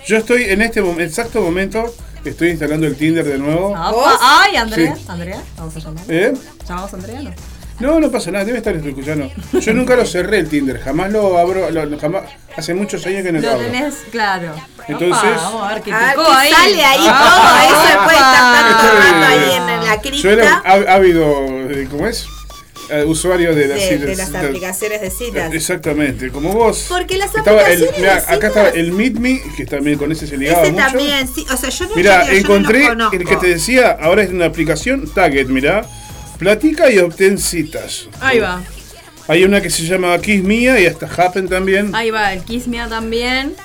Yo 0.06 0.16
estoy 0.16 0.44
en 0.44 0.62
este 0.62 0.80
exacto 0.80 1.40
momento 1.40 1.94
Estoy 2.30 2.50
instalando 2.50 2.86
el 2.86 2.96
Tinder 2.96 3.24
de 3.24 3.38
nuevo. 3.38 3.74
Ay, 4.20 4.56
Andrea. 4.56 4.96
Andrea, 5.08 5.42
vamos 5.56 5.76
a 5.76 5.78
llamar. 5.78 6.04
¿Eh? 6.08 6.34
¿Llamamos 6.68 6.92
a 6.92 6.96
Andrea? 6.96 7.22
No. 7.22 7.30
No, 7.78 8.00
no 8.00 8.10
pasa 8.10 8.30
nada, 8.30 8.44
debe 8.44 8.58
estar 8.58 8.74
escuchando. 8.74 9.30
Yo 9.52 9.74
nunca 9.74 9.96
lo 9.96 10.06
cerré 10.06 10.38
el 10.38 10.48
Tinder, 10.48 10.80
jamás 10.80 11.12
lo 11.12 11.36
abro, 11.36 11.68
jamás, 12.00 12.22
hace 12.56 12.72
muchos 12.72 13.04
años 13.06 13.22
que 13.22 13.32
no 13.32 13.40
lo, 13.40 13.50
abro. 13.50 13.62
Lo 13.62 13.70
tenés, 13.70 13.94
claro. 14.10 14.54
Entonces, 14.88 15.36
vamos 15.36 15.62
a 15.62 15.74
ver 15.74 15.82
qué 15.82 15.92
picó 15.92 16.32
ahí. 16.32 16.52
Sale 16.52 16.84
ahí 16.84 17.06
ah, 17.06 17.68
todo, 17.68 17.80
eso 17.80 18.04
puede 18.04 18.16
estar 18.16 19.24
ahí 19.24 19.52
en 19.56 19.84
la 19.84 20.00
cripta. 20.00 20.22
Yo 20.22 20.30
era 20.30 20.56
ávido, 20.94 21.46
¿cómo 21.90 22.06
es? 22.06 22.26
Uh, 22.88 23.08
usuario 23.10 23.52
de 23.52 23.66
las, 23.66 23.80
de, 23.80 23.98
de 23.98 24.14
las 24.16 24.32
aplicaciones 24.32 25.00
de 25.00 25.10
citas. 25.10 25.52
Exactamente, 25.52 26.30
como 26.30 26.52
vos. 26.52 26.86
Porque 26.88 27.16
las 27.18 27.34
aplicaciones 27.36 27.90
el, 27.98 28.08
Acá 28.08 28.46
estaba 28.46 28.68
el 28.68 28.92
Meet 28.92 29.14
Me, 29.18 29.42
que 29.56 29.66
también 29.66 29.98
con 29.98 30.12
ese 30.12 30.26
se 30.26 30.36
ligaba 30.36 30.62
ese 30.62 30.70
mucho. 30.70 30.84
también, 30.86 31.26
sí. 31.26 31.44
O 31.52 31.56
sea, 31.56 31.68
yo 31.70 31.88
no 31.88 31.96
Mira, 31.96 32.30
encontré 32.32 32.86
el 33.12 33.24
que 33.24 33.36
te 33.36 33.48
decía, 33.48 33.90
ahora 34.00 34.22
es 34.22 34.30
una 34.30 34.46
aplicación, 34.46 35.12
Target, 35.12 35.46
mira. 35.48 35.84
Platica 36.38 36.90
y 36.90 36.98
obtén 36.98 37.38
citas. 37.38 38.08
Ahí 38.20 38.38
va. 38.38 38.62
Hay 39.26 39.42
una 39.42 39.60
que 39.60 39.70
se 39.70 39.82
llama 39.82 40.16
Kiss 40.20 40.44
Mia 40.44 40.78
y 40.78 40.86
hasta 40.86 41.06
Happen 41.06 41.48
también. 41.48 41.92
Ahí 41.94 42.10
va, 42.12 42.32
el 42.32 42.42
Kiss 42.44 42.68
Mia 42.68 42.86
también. 42.88 43.56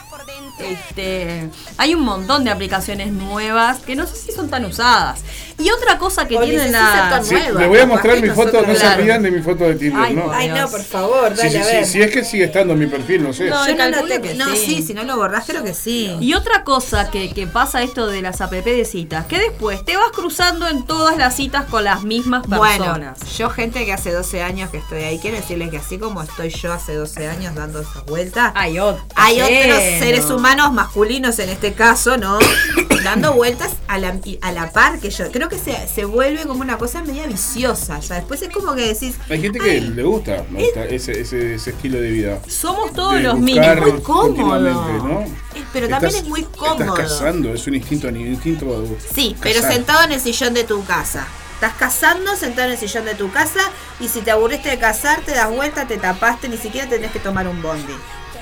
Este, 0.59 1.49
hay 1.77 1.95
un 1.95 2.01
montón 2.03 2.43
de 2.43 2.51
aplicaciones 2.51 3.11
nuevas 3.11 3.79
que 3.79 3.95
no 3.95 4.05
sé 4.05 4.15
si 4.15 4.31
son 4.31 4.49
tan 4.49 4.63
usadas. 4.65 5.21
Y 5.57 5.69
otra 5.69 5.97
cosa 5.97 6.27
que 6.27 6.37
tienen 6.37 6.71
la. 6.71 7.21
Sí, 7.23 7.35
le 7.35 7.67
voy 7.67 7.79
a 7.79 7.85
mostrar 7.85 8.21
mi 8.21 8.29
foto, 8.29 8.61
no 8.65 8.75
se 8.75 8.95
rían 8.97 9.21
de 9.21 9.31
mi 9.31 9.41
foto 9.41 9.65
de 9.65 9.75
Tinder, 9.75 10.01
ay, 10.01 10.13
¿no? 10.15 10.31
Ay, 10.31 10.49
no, 10.49 10.69
por 10.69 10.83
favor, 10.83 11.35
dale 11.35 11.49
sí, 11.49 11.57
a 11.57 11.65
ver. 11.65 11.85
Si 11.85 12.01
es 12.01 12.11
que 12.11 12.23
sigue 12.23 12.45
estando 12.45 12.73
en 12.73 12.79
mi 12.79 12.87
perfil, 12.87 13.23
no 13.23 13.33
sé. 13.33 13.49
No, 13.49 13.67
yo 13.67 13.75
no, 13.75 13.89
lo 13.89 14.03
tengo. 14.05 14.27
No, 14.35 14.55
sí. 14.55 14.81
si 14.81 14.93
no 14.93 15.03
lo 15.03 15.17
borrás, 15.17 15.45
creo 15.45 15.63
que 15.63 15.73
sí. 15.73 16.15
Y 16.19 16.33
otra 16.33 16.63
cosa 16.63 17.09
que, 17.09 17.33
que 17.33 17.47
pasa 17.47 17.83
esto 17.83 18.07
de 18.07 18.21
las 18.21 18.41
app 18.41 18.51
de 18.51 18.85
citas, 18.85 19.25
que 19.25 19.39
después 19.39 19.83
te 19.85 19.95
vas 19.97 20.11
cruzando 20.11 20.67
en 20.67 20.85
todas 20.85 21.17
las 21.17 21.35
citas 21.35 21.65
con 21.65 21.83
las 21.83 22.03
mismas 22.03 22.45
personas. 22.47 22.89
Bueno, 22.89 23.13
yo, 23.37 23.49
gente 23.49 23.85
que 23.85 23.93
hace 23.93 24.11
12 24.11 24.41
años 24.43 24.69
que 24.69 24.77
estoy 24.77 25.03
ahí, 25.03 25.19
quiero 25.19 25.37
decirles 25.37 25.69
que 25.69 25.77
así 25.77 25.97
como 25.97 26.21
estoy 26.21 26.49
yo 26.49 26.73
hace 26.73 26.93
12 26.93 27.27
años 27.27 27.55
dando 27.55 27.81
esas 27.81 28.05
vueltas, 28.05 28.51
hay, 28.55 28.79
otros, 28.79 29.05
hay 29.15 29.41
otros 29.41 29.79
seres 29.99 30.25
humanos 30.29 30.73
masculinos 30.73 31.39
en 31.39 31.49
este 31.49 31.73
caso, 31.73 32.17
¿no? 32.17 32.39
dando 33.03 33.33
vueltas 33.33 33.73
a 33.87 33.97
la, 33.97 34.17
a 34.41 34.51
la 34.51 34.71
par 34.71 34.99
que 34.99 35.09
yo. 35.09 35.31
Creo 35.31 35.49
que 35.51 35.59
se, 35.59 35.87
se 35.87 36.05
vuelve 36.05 36.45
como 36.45 36.61
una 36.61 36.77
cosa 36.77 37.03
media 37.03 37.27
viciosa. 37.27 37.99
Ya 37.99 38.15
después 38.15 38.41
es 38.41 38.49
como 38.49 38.73
que 38.73 38.87
decís. 38.87 39.15
Hay 39.29 39.41
gente 39.41 39.59
que 39.59 39.81
le 39.81 40.03
gusta 40.03 40.45
ese, 40.89 41.19
ese, 41.19 41.55
ese, 41.55 41.69
estilo 41.69 41.99
de 41.99 42.09
vida. 42.09 42.39
Somos 42.47 42.93
todos 42.93 43.21
los 43.21 43.37
mismos. 43.37 43.67
Es 43.67 43.81
muy 43.81 44.01
cómodo. 44.01 45.25
Pero 45.73 45.89
también 45.89 46.15
es 46.15 46.27
muy 46.27 46.43
cómodo. 46.43 46.95
Estás 46.95 47.11
cazando, 47.11 47.53
es 47.53 47.67
un 47.67 47.75
instinto, 47.75 48.07
un 48.07 48.17
instinto 48.17 48.85
Sí, 49.13 49.35
pero 49.41 49.61
sentado 49.61 50.03
en 50.03 50.13
el 50.13 50.21
sillón 50.21 50.53
de 50.53 50.63
tu 50.63 50.83
casa. 50.85 51.27
Estás 51.55 51.73
cazando 51.75 52.35
sentado 52.35 52.67
en 52.67 52.73
el 52.73 52.79
sillón 52.79 53.05
de 53.05 53.13
tu 53.13 53.31
casa 53.31 53.59
y 53.99 54.07
si 54.07 54.21
te 54.21 54.31
aburriste 54.31 54.69
de 54.69 54.79
cazar, 54.79 55.21
te 55.21 55.31
das 55.31 55.53
vuelta, 55.53 55.85
te 55.85 55.97
tapaste, 55.97 56.49
ni 56.49 56.57
siquiera 56.57 56.89
tenés 56.89 57.11
que 57.11 57.19
tomar 57.19 57.47
un 57.47 57.61
bondi. 57.61 57.93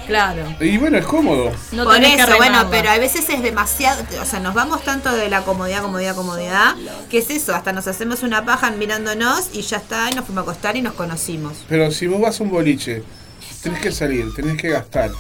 Claro. 0.10 0.43
Y 0.60 0.78
bueno, 0.80 0.98
es 0.98 1.06
cómodo. 1.06 1.52
No 1.72 1.84
Por 1.84 2.04
eso, 2.04 2.36
bueno, 2.38 2.67
pero 2.72 2.89
a 2.89 2.98
veces 2.98 3.30
es 3.30 3.43
demasiado, 3.43 4.04
o 4.19 4.26
sea, 4.26 4.39
nos 4.39 4.56
vamos 4.56 4.84
tanto 4.84 5.13
de 5.13 5.30
la 5.30 5.43
comodidad, 5.43 5.84
comodidad, 5.84 6.15
comodidad, 6.15 6.76
que 7.12 7.19
es 7.19 7.30
eso, 7.30 7.54
hasta 7.54 7.74
nos 7.74 7.88
hacemos 7.88 8.24
una 8.24 8.43
paja 8.43 8.72
mirándonos 8.72 9.50
y 9.54 9.62
ya 9.62 9.78
está, 9.78 10.10
y 10.10 10.15
nos 10.15 10.26
fuimos 10.26 10.41
a 10.41 10.50
acostar 10.50 10.76
y 10.76 10.82
nos 10.82 10.93
conocimos. 10.93 11.60
Pero 11.69 11.91
si 11.91 12.08
vos 12.08 12.19
vas 12.19 12.39
a 12.39 12.43
un 12.43 12.50
boliche, 12.50 13.04
tenés 13.62 13.82
que 13.82 13.91
salir, 13.91 14.34
tenés 14.34 14.58
que 14.60 14.69
gastar, 14.69 15.12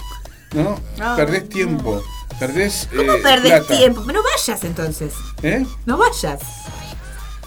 ¿no? 0.53 0.79
Ah. 0.99 1.13
Perdés 1.15 1.47
tiempo, 1.49 2.03
perdés 2.39 2.89
¿Cómo 2.89 3.13
eh, 3.13 3.19
perdés 3.21 3.67
tiempo? 3.67 4.01
No 4.11 4.23
vayas 4.23 4.63
entonces. 4.63 5.13
¿Eh? 5.43 5.63
No 5.85 5.97
vayas. 5.97 6.39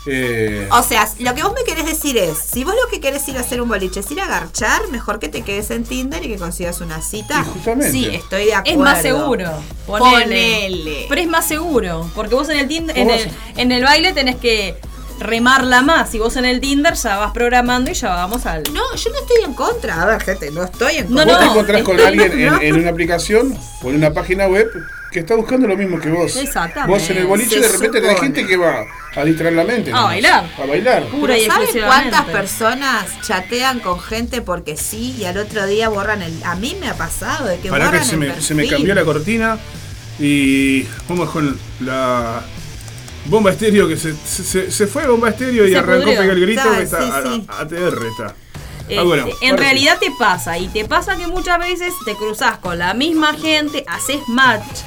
Eh, 0.07 0.69
o 0.71 0.83
sea, 0.83 1.09
lo 1.21 1.35
que 1.35 1.43
vos 1.43 1.53
me 1.55 1.65
querés 1.65 1.87
decir 1.87 2.19
es, 2.19 2.37
si 2.39 2.65
vos 2.65 2.75
lo 2.75 2.91
que 2.91 3.01
querés 3.01 3.27
ir 3.29 3.37
a 3.37 3.41
hacer 3.41 3.61
un 3.61 3.69
boliche 3.69 4.01
es 4.01 4.11
ir 4.11 4.21
a 4.21 4.27
garchar, 4.27 4.89
mejor 4.89 5.19
que 5.19 5.29
te 5.29 5.43
quedes 5.43 5.71
en 5.71 5.85
Tinder 5.85 6.25
y 6.25 6.29
que 6.29 6.37
consigas 6.37 6.81
una 6.81 7.01
cita. 7.01 7.45
Sí, 7.91 8.09
estoy 8.13 8.47
de 8.47 8.55
acuerdo. 8.55 8.79
Es 8.81 8.85
más 8.85 9.03
seguro. 9.03 9.51
Ponele. 9.87 11.07
Pero 11.09 11.21
es 11.21 11.29
más 11.29 11.47
seguro, 11.47 12.11
porque 12.15 12.35
vos 12.35 12.49
en 12.49 12.59
el 12.59 12.69
Tinder, 12.69 12.99
en 12.99 13.11
el, 13.11 13.31
en 13.57 13.73
el 13.73 13.85
baile 13.85 14.13
tenés 14.13 14.37
que 14.37 14.77
remarla 15.23 15.83
más. 15.83 16.15
Y 16.15 16.19
vos 16.19 16.37
en 16.37 16.45
el 16.45 16.61
Tinder 16.61 16.95
ya 16.95 17.17
vas 17.17 17.33
programando 17.33 17.91
y 17.91 17.95
ya 17.95 18.09
vamos 18.11 18.47
al. 18.47 18.63
No, 18.73 18.95
yo 18.95 19.11
no 19.11 19.19
estoy 19.21 19.45
en 19.45 19.55
contra. 19.55 20.03
A 20.03 20.07
ver, 20.07 20.23
gente, 20.23 20.51
no 20.51 20.65
estoy 20.65 20.97
en 20.97 21.07
contra. 21.07 21.25
No, 21.25 21.33
vos 21.33 21.39
te 21.39 21.47
encontrás 21.47 21.83
con 21.83 22.01
alguien 22.01 22.33
en, 22.63 22.75
una 22.75 22.91
aplicación 22.91 23.57
o 23.83 23.91
en 23.91 23.97
una 23.97 24.13
página 24.13 24.47
web 24.47 24.69
que 25.13 25.21
está 25.21 25.37
buscando 25.37 25.69
lo 25.69 25.77
mismo 25.77 26.01
que 26.01 26.11
vos. 26.11 26.35
Exactamente. 26.37 26.91
Vos 26.91 27.11
en 27.11 27.19
el 27.19 27.27
boliche 27.27 27.61
de 27.61 27.69
repente 27.69 28.01
tenés 28.01 28.19
gente 28.19 28.47
que 28.47 28.57
va 28.57 28.87
a 29.15 29.25
distraer 29.25 29.55
la 29.55 29.65
mente. 29.65 29.93
A 29.93 30.05
bailar. 30.05 30.51
A 30.59 30.67
bailar. 30.67 31.05
Pura 31.05 31.39
y 31.39 31.45
¿Sabes 31.45 31.71
cuántas 31.73 32.23
personas 32.23 33.21
chatean 33.21 33.81
con 33.81 34.01
gente 34.01 34.41
porque 34.41 34.77
sí 34.77 35.15
y 35.19 35.25
al 35.25 35.37
otro 35.37 35.67
día 35.67 35.91
borran 35.91 36.23
el. 36.23 36.33
A 36.45 36.55
mí 36.55 36.77
me 36.81 36.89
ha 36.89 36.95
pasado 36.95 37.47
de 37.47 37.59
que 37.59 37.69
Para 37.69 37.87
borran 37.87 38.01
que 38.01 38.09
se, 38.09 38.17
me, 38.17 38.41
se 38.41 38.55
me 38.55 38.67
cambió 38.67 38.95
la 38.95 39.05
cortina 39.05 39.59
y 40.19 40.85
vamos 41.09 41.31
con 41.31 41.59
la 41.81 42.43
bomba 43.27 43.53
estéreo 43.53 43.87
que 43.87 43.97
se, 43.97 44.15
se, 44.17 44.87
fue 44.87 45.07
bomba 45.07 45.29
estéreo 45.29 45.69
y 45.69 45.75
arrancó 45.75 46.07
pega 46.07 46.33
el 46.33 46.41
grito 46.41 46.63
que 46.73 46.83
está 46.83 47.25
ATR 47.61 48.07
está. 48.07 48.35
Ah, 48.99 49.03
bueno, 49.05 49.27
este, 49.27 49.47
en 49.47 49.57
realidad 49.57 49.99
te 50.01 50.11
pasa 50.19 50.59
y 50.59 50.69
te 50.69 50.85
pasa 50.85 51.17
que 51.17 51.27
muchas 51.27 51.59
veces 51.59 51.95
te 52.05 52.15
cruzas 52.15 52.59
con 52.59 52.79
la 52.79 52.95
misma 52.95 53.33
gente, 53.35 53.85
haces 53.87 54.21
match 54.29 54.81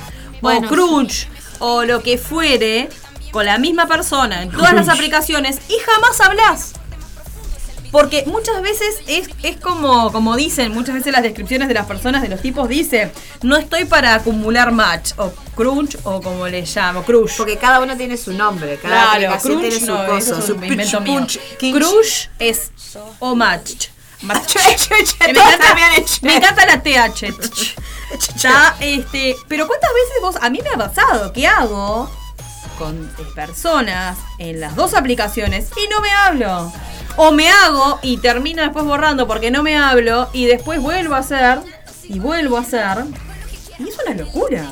o 0.46 0.62
crunch 0.62 1.28
o 1.60 1.84
lo 1.84 2.02
que 2.02 2.18
fuere 2.18 2.90
con 3.32 3.46
la 3.46 3.58
misma 3.58 3.88
persona 3.88 4.44
en 4.44 4.52
todas 4.52 4.74
las 4.74 4.88
aplicaciones 4.88 5.58
y 5.68 5.78
jamás 5.86 6.22
hablas. 6.22 6.74
Porque 7.92 8.26
muchas 8.28 8.62
veces 8.62 8.98
es, 9.08 9.30
es 9.44 9.58
como, 9.58 10.12
como 10.12 10.36
dicen, 10.36 10.74
muchas 10.74 10.96
veces 10.96 11.14
las 11.14 11.24
descripciones 11.24 11.70
de 11.70 11.74
las 11.74 11.86
personas, 11.86 12.22
de 12.22 12.28
los 12.28 12.42
tipos, 12.42 12.68
dice, 12.68 13.12
no 13.42 13.56
estoy 13.56 13.86
para 13.86 14.16
acumular 14.16 14.74
match, 14.74 15.12
o 15.16 15.32
crunch, 15.56 15.98
o 16.04 16.22
como 16.22 16.46
le 16.48 16.64
llamo, 16.64 17.04
crush. 17.04 17.38
Porque 17.38 17.56
cada 17.56 17.80
uno 17.80 17.96
tiene 17.96 18.18
su 18.18 18.34
nombre, 18.34 18.78
cada 18.82 19.18
claro, 19.18 19.42
crunch 19.42 19.62
tiene 19.62 19.80
su 19.80 19.94
no, 19.94 20.06
cosa, 20.08 20.42
su 20.42 20.56
invento 20.56 21.00
mío. 21.00 21.26
Crush 21.58 22.28
es 22.38 22.72
o 23.20 23.34
match. 23.34 23.88
match. 24.24 24.56
me, 24.90 25.30
encanta, 25.30 25.76
me 26.22 26.36
encanta 26.36 26.66
la 26.66 26.84
TH. 26.84 27.34
ya, 28.38 28.76
este, 28.80 29.36
pero 29.48 29.68
¿cuántas 29.68 29.90
veces 29.94 30.22
vos, 30.22 30.36
a 30.42 30.50
mí 30.50 30.60
me 30.64 30.70
ha 30.70 30.78
pasado, 30.78 31.32
¿qué 31.34 31.48
hago? 31.48 32.10
con 32.78 33.10
personas 33.34 34.18
en 34.38 34.60
las 34.60 34.76
dos 34.76 34.94
aplicaciones 34.94 35.70
y 35.78 35.90
no 35.90 36.02
me 36.02 36.12
hablo. 36.12 36.72
O 37.18 37.32
me 37.32 37.50
hago 37.50 38.00
y 38.02 38.18
termino 38.18 38.62
después 38.62 38.86
borrando 38.86 39.28
porque 39.28 39.52
no 39.52 39.64
me 39.64 39.78
hablo 39.78 40.30
y 40.34 40.46
después 40.46 40.82
vuelvo 40.82 41.16
a 41.16 41.20
hacer 41.20 41.60
y 42.04 42.20
vuelvo 42.20 42.58
a 42.58 42.62
hacer. 42.62 43.06
Y 43.80 43.90
es 43.90 43.98
una 44.06 44.16
locura. 44.16 44.66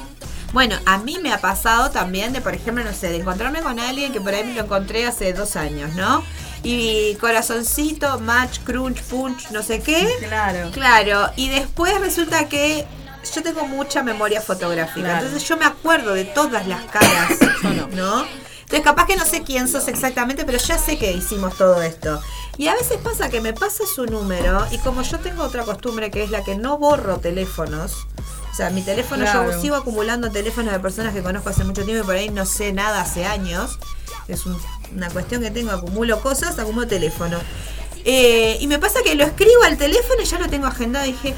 Bueno, 0.52 0.76
a 0.86 1.00
mí 1.00 1.18
me 1.22 1.34
ha 1.34 1.40
pasado 1.42 1.90
también 1.90 2.32
de, 2.32 2.42
por 2.42 2.54
ejemplo, 2.54 2.84
no 2.84 2.94
sé, 2.94 3.10
de 3.10 3.18
encontrarme 3.18 3.62
con 3.62 3.80
alguien 3.80 4.14
que 4.14 4.22
por 4.22 4.34
ahí 4.34 4.44
me 4.44 4.54
lo 4.54 4.62
encontré 4.62 5.08
hace 5.08 5.34
dos 5.34 5.56
años, 5.56 5.96
¿no? 5.96 6.24
Y 6.62 7.16
corazoncito, 7.16 8.20
match, 8.20 8.60
crunch, 8.64 9.02
punch, 9.04 9.50
no 9.50 9.64
sé 9.64 9.82
qué. 9.82 10.08
Claro. 10.28 10.70
Claro. 10.72 11.30
Y 11.36 11.50
después 11.50 12.00
resulta 12.00 12.48
que 12.50 12.86
yo 13.32 13.44
tengo 13.44 13.66
mucha 13.68 14.04
memoria 14.04 14.42
fotográfica. 14.42 15.20
Entonces 15.20 15.48
yo 15.48 15.58
me 15.58 15.66
acuerdo 15.66 16.14
de 16.14 16.26
todas 16.26 16.68
las 16.68 16.84
caras, 16.86 17.32
¿no? 17.94 18.26
Entonces 18.62 18.82
capaz 18.84 19.06
que 19.06 19.16
no 19.16 19.26
sé 19.26 19.44
quién 19.44 19.68
sos 19.68 19.88
exactamente, 19.88 20.46
pero 20.46 20.58
ya 20.58 20.78
sé 20.78 20.98
que 20.98 21.12
hicimos 21.12 21.56
todo 21.58 21.82
esto. 21.82 22.22
Y 22.58 22.68
a 22.68 22.74
veces 22.74 22.98
pasa 22.98 23.30
que 23.30 23.42
me 23.42 23.54
pasa 23.54 23.84
su 23.86 24.06
número 24.06 24.66
y 24.72 24.78
como 24.80 25.02
yo 25.02 25.20
tengo 25.20 25.44
otra 25.44 25.64
costumbre 25.64 26.12
que 26.12 26.24
es 26.24 26.32
la 26.32 26.44
que 26.44 26.56
no 26.56 26.78
borro 26.78 27.18
teléfonos, 27.18 28.08
o 28.52 28.56
sea, 28.56 28.70
mi 28.70 28.84
teléfono 28.84 29.26
yo 29.26 29.60
sigo 29.60 29.76
acumulando 29.76 30.30
teléfonos 30.30 30.72
de 30.72 30.80
personas 30.80 31.14
que 31.14 31.24
conozco 31.24 31.50
hace 31.50 31.64
mucho 31.64 31.84
tiempo 31.84 32.04
y 32.04 32.06
por 32.06 32.16
ahí 32.16 32.30
no 32.30 32.46
sé 32.46 32.72
nada 32.72 33.02
hace 33.02 33.26
años. 33.26 33.80
Es 34.28 34.46
una 34.46 35.10
cuestión 35.10 35.42
que 35.42 35.50
tengo, 35.50 35.72
acumulo 35.72 36.22
cosas, 36.22 36.60
acumulo 36.60 36.88
teléfono. 36.88 37.40
Eh, 38.06 38.58
y 38.60 38.68
me 38.68 38.78
pasa 38.80 39.02
que 39.04 39.16
lo 39.16 39.24
escribo 39.24 39.64
al 39.64 39.78
teléfono 39.78 40.22
y 40.22 40.26
ya 40.26 40.38
lo 40.38 40.50
tengo 40.50 40.68
agendado. 40.68 41.06
Y 41.06 41.14
dije, 41.14 41.34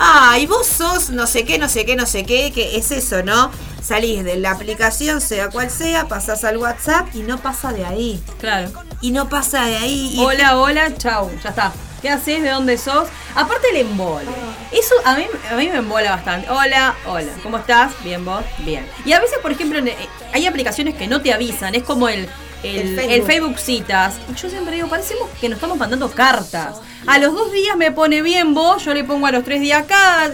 ah, 0.00 0.36
y 0.40 0.46
vos 0.46 0.66
sos 0.66 1.10
no 1.10 1.26
sé 1.26 1.44
qué, 1.44 1.58
no 1.58 1.68
sé 1.68 1.84
qué, 1.84 1.94
no 1.94 2.06
sé 2.06 2.24
qué, 2.24 2.50
que 2.52 2.76
es 2.76 2.90
eso, 2.90 3.22
¿no? 3.22 3.50
Salís 3.80 4.24
de 4.24 4.36
la 4.36 4.50
aplicación, 4.50 5.20
sea 5.20 5.48
cual 5.48 5.70
sea, 5.70 6.08
pasás 6.08 6.42
al 6.44 6.56
WhatsApp 6.56 7.14
y 7.14 7.20
no 7.20 7.38
pasa 7.38 7.72
de 7.72 7.84
ahí. 7.84 8.22
Claro. 8.40 8.70
Y 9.00 9.12
no 9.12 9.28
pasa 9.28 9.64
de 9.66 9.76
ahí. 9.76 10.16
hola, 10.18 10.58
hola, 10.58 10.96
chau, 10.96 11.30
ya 11.42 11.50
está. 11.50 11.72
¿Qué 12.00 12.08
haces? 12.08 12.42
¿De 12.42 12.48
dónde 12.48 12.78
sos? 12.78 13.08
Aparte 13.34 13.68
el 13.70 13.76
embole. 13.76 14.26
Eso 14.72 14.94
a 15.04 15.16
mí, 15.16 15.26
a 15.50 15.54
mí 15.54 15.68
me 15.68 15.76
embola 15.76 16.12
bastante. 16.12 16.48
Hola, 16.48 16.94
hola. 17.06 17.32
¿Cómo 17.42 17.58
estás? 17.58 17.92
Bien, 18.02 18.24
vos. 18.24 18.42
Bien. 18.58 18.86
Y 19.04 19.12
a 19.12 19.20
veces, 19.20 19.38
por 19.42 19.52
ejemplo, 19.52 19.78
eh, 19.80 19.96
hay 20.32 20.46
aplicaciones 20.46 20.94
que 20.94 21.06
no 21.08 21.20
te 21.20 21.32
avisan. 21.32 21.74
Es 21.74 21.82
como 21.82 22.08
el 22.08 22.26
el, 22.62 23.22
Facebook. 23.24 23.58
citas. 23.58 24.14
Yo 24.40 24.50
siempre 24.50 24.74
digo, 24.76 24.88
parecemos 24.88 25.28
que 25.40 25.48
nos 25.48 25.56
estamos 25.56 25.78
mandando 25.78 26.10
cartas. 26.10 26.76
A 27.06 27.18
los 27.18 27.34
dos 27.34 27.52
días 27.52 27.76
me 27.76 27.92
pone 27.92 28.22
bien 28.22 28.54
vos, 28.54 28.84
yo 28.84 28.94
le 28.94 29.04
pongo 29.04 29.26
a 29.26 29.32
los 29.32 29.44
tres 29.44 29.60
días 29.60 29.82
acá. 29.82 30.30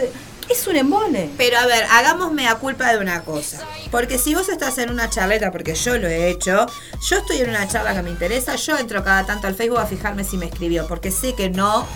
Es 0.48 0.66
un 0.66 0.76
embole. 0.76 1.30
Pero 1.36 1.58
a 1.58 1.66
ver, 1.66 1.84
hagámosme 1.90 2.46
a 2.46 2.54
culpa 2.56 2.92
de 2.92 2.98
una 2.98 3.22
cosa. 3.22 3.60
Porque 3.90 4.18
si 4.18 4.34
vos 4.34 4.48
estás 4.48 4.78
en 4.78 4.90
una 4.90 5.10
charleta, 5.10 5.50
porque 5.50 5.74
yo 5.74 5.98
lo 5.98 6.06
he 6.06 6.30
hecho, 6.30 6.66
yo 7.08 7.16
estoy 7.16 7.38
en 7.38 7.50
una 7.50 7.66
charla 7.66 7.94
que 7.94 8.02
me 8.02 8.10
interesa, 8.10 8.54
yo 8.56 8.78
entro 8.78 9.02
cada 9.02 9.26
tanto 9.26 9.48
al 9.48 9.54
Facebook 9.54 9.78
a 9.78 9.86
fijarme 9.86 10.22
si 10.22 10.36
me 10.36 10.46
escribió, 10.46 10.86
porque 10.86 11.10
sé 11.10 11.34
que 11.34 11.50
no 11.50 11.86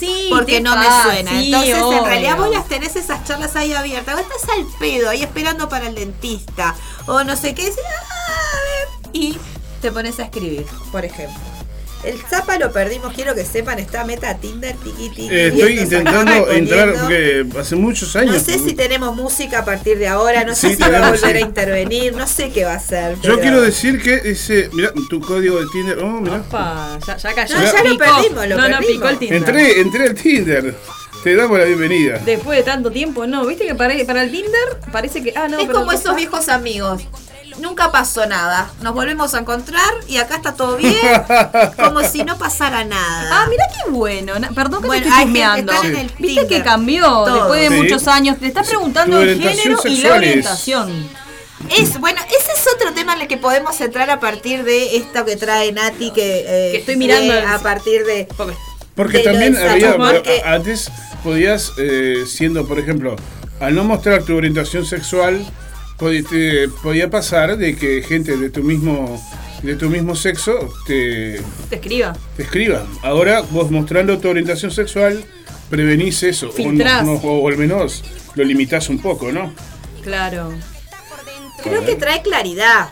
Sí, 0.00 0.28
porque 0.30 0.62
no 0.62 0.74
me 0.76 0.86
suena. 1.02 1.42
Entonces, 1.42 1.76
en 1.76 2.04
realidad 2.06 2.36
vos 2.38 2.50
las 2.50 2.66
tenés 2.66 2.96
esas 2.96 3.22
charlas 3.24 3.54
ahí 3.54 3.74
abiertas. 3.74 4.16
Vos 4.16 4.24
estás 4.24 4.56
al 4.56 4.64
pedo 4.78 5.10
ahí 5.10 5.22
esperando 5.22 5.68
para 5.68 5.88
el 5.88 5.94
dentista. 5.94 6.74
O 7.06 7.22
no 7.22 7.36
sé 7.36 7.54
qué. 7.54 7.70
Ah, 7.70 8.99
y 9.12 9.36
te 9.80 9.90
pones 9.90 10.18
a 10.18 10.24
escribir, 10.24 10.66
por 10.92 11.04
ejemplo. 11.04 11.40
El 12.02 12.18
Zapa 12.18 12.58
lo 12.58 12.72
perdimos, 12.72 13.12
quiero 13.12 13.34
que 13.34 13.44
sepan, 13.44 13.78
está 13.78 14.04
meta 14.04 14.34
Tinder, 14.38 14.74
tiki 14.76 15.10
tiki. 15.10 15.28
Eh, 15.30 15.48
estoy 15.48 15.80
intentando 15.80 16.50
entrar 16.50 16.94
porque 16.94 17.44
hace 17.58 17.76
muchos 17.76 18.16
años. 18.16 18.36
No 18.36 18.40
sé 18.40 18.58
si 18.58 18.72
tenemos 18.72 19.14
música 19.14 19.58
a 19.58 19.64
partir 19.66 19.98
de 19.98 20.08
ahora, 20.08 20.44
no 20.44 20.54
sé 20.54 20.76
si 20.76 20.82
va 20.82 21.08
a 21.08 21.10
volver 21.10 21.36
a 21.36 21.40
intervenir, 21.40 22.14
no 22.14 22.26
sé 22.26 22.50
qué 22.50 22.64
va 22.64 22.72
a 22.72 22.76
hacer. 22.76 23.20
Yo 23.20 23.38
quiero 23.38 23.60
decir 23.60 24.00
que 24.00 24.14
ese, 24.14 24.70
mira, 24.72 24.92
tu 25.10 25.20
código 25.20 25.60
de 25.60 25.66
Tinder, 25.66 25.98
oh, 25.98 26.20
mira. 26.22 26.42
ya, 27.06 27.16
ya 27.18 27.34
cayó. 27.34 27.58
No, 27.58 27.64
ya 27.64 27.84
lo 27.84 27.98
perdimos, 27.98 28.48
lo 28.48 28.56
no, 28.56 28.68
no, 28.68 28.78
picó 28.78 29.08
el 29.08 29.18
Tinder. 29.18 29.36
Entré, 29.36 29.80
entré 29.80 30.04
al 30.04 30.14
Tinder. 30.14 30.74
Te 31.22 31.36
damos 31.36 31.58
la 31.58 31.66
bienvenida. 31.66 32.18
Después 32.24 32.56
de 32.56 32.64
tanto 32.64 32.90
tiempo, 32.90 33.26
no, 33.26 33.44
viste 33.44 33.66
que 33.66 33.74
para, 33.74 33.94
para 34.06 34.22
el 34.22 34.30
Tinder 34.30 34.80
parece 34.90 35.22
que. 35.22 35.34
Ah, 35.36 35.48
no, 35.48 35.58
es 35.58 35.68
como 35.68 35.92
esos 35.92 36.16
viejos 36.16 36.48
amigos 36.48 37.02
nunca 37.60 37.92
pasó 37.92 38.26
nada. 38.26 38.70
Nos 38.82 38.94
volvemos 38.94 39.34
a 39.34 39.38
encontrar 39.38 39.90
y 40.08 40.16
acá 40.16 40.36
está 40.36 40.54
todo 40.54 40.76
bien, 40.76 40.94
como 41.76 42.00
si 42.02 42.24
no 42.24 42.36
pasara 42.38 42.84
nada. 42.84 43.30
Ah, 43.42 43.46
mira 43.48 43.64
qué 43.68 43.90
bueno. 43.90 44.32
Perdón 44.54 44.82
que 44.82 44.86
Bueno, 44.88 45.02
te 45.04 45.10
hay 45.10 45.24
estoy 45.28 45.34
gente- 45.34 45.40
chusmeando. 45.40 45.72
están 45.72 45.90
en 45.90 45.96
el 45.96 46.06
Viste 46.08 46.26
Tinder. 46.26 46.48
que 46.48 46.62
cambió 46.62 47.04
Todo. 47.04 47.34
después 47.34 47.60
de 47.60 47.68
Sí. 47.76 47.82
muchos 47.82 48.08
años. 48.08 48.38
Te 48.38 48.46
estás 48.46 48.66
preguntando 48.68 49.16
Tu 49.16 49.22
el 49.22 49.28
orientación 49.30 49.56
género 49.58 49.80
y 49.84 49.90
la 49.90 49.96
sexual 50.02 50.24
es- 50.24 50.28
orientación. 50.30 51.08
Es, 51.76 52.00
bueno, 52.00 52.20
ese 52.26 52.52
es 52.52 52.74
otro 52.74 52.94
tema 52.94 53.14
en 53.14 53.20
el 53.22 53.28
que 53.28 53.36
podemos 53.36 53.78
entrar 53.80 54.08
a 54.10 54.18
partir 54.18 54.64
de 54.64 54.96
esto 54.96 55.24
que 55.26 55.36
trae 55.36 55.70
Nati, 55.72 56.10
que, 56.10 56.40
eh, 56.46 56.72
Que 56.72 56.78
estoy 56.78 56.96
mirando 56.96 57.34
el- 57.34 57.44
a 57.44 57.58
partir 57.58 58.04
de... 58.06 58.26
Porque- 58.36 58.56
Porque 58.94 59.18
de 59.18 59.24
lo 59.24 59.30
también 59.32 59.56
había, 59.68 59.96
porque- 59.96 60.42
antes 60.44 60.90
podías, 61.22 61.72
eh, 61.78 62.24
siendo, 62.26 62.66
por 62.66 62.78
ejemplo, 62.78 63.14
al 63.60 63.74
no 63.74 63.84
mostrar 63.84 64.22
tu 64.22 64.36
orientación 64.36 64.86
sexual, 64.86 65.44
te- 66.08 66.68
podía 66.82 67.10
pasar 67.10 67.56
de 67.56 67.76
que 67.76 68.02
gente 68.02 68.36
de 68.36 68.50
tu 68.50 68.62
mismo 68.62 69.20
de 69.62 69.76
tu 69.76 69.90
mismo 69.90 70.16
sexo 70.16 70.72
te, 70.86 71.38
te 71.68 71.74
escriba. 71.76 72.16
te 72.36 72.44
escriba. 72.44 72.86
Ahora 73.02 73.42
vos 73.50 73.70
mostrando 73.70 74.18
tu 74.18 74.28
orientación 74.30 74.70
sexual 74.70 75.22
prevenís 75.68 76.22
eso, 76.22 76.46
o, 76.46 76.48
no- 76.48 76.54
Filtrás. 76.54 77.04
no- 77.04 77.12
o 77.12 77.46
al 77.48 77.58
menos 77.58 78.02
lo 78.34 78.44
limitás 78.44 78.88
un 78.88 78.98
poco, 79.00 79.30
¿no? 79.32 79.52
Claro. 80.02 80.50
Creo 81.62 81.84
que 81.84 81.94
trae 81.96 82.22
claridad. 82.22 82.88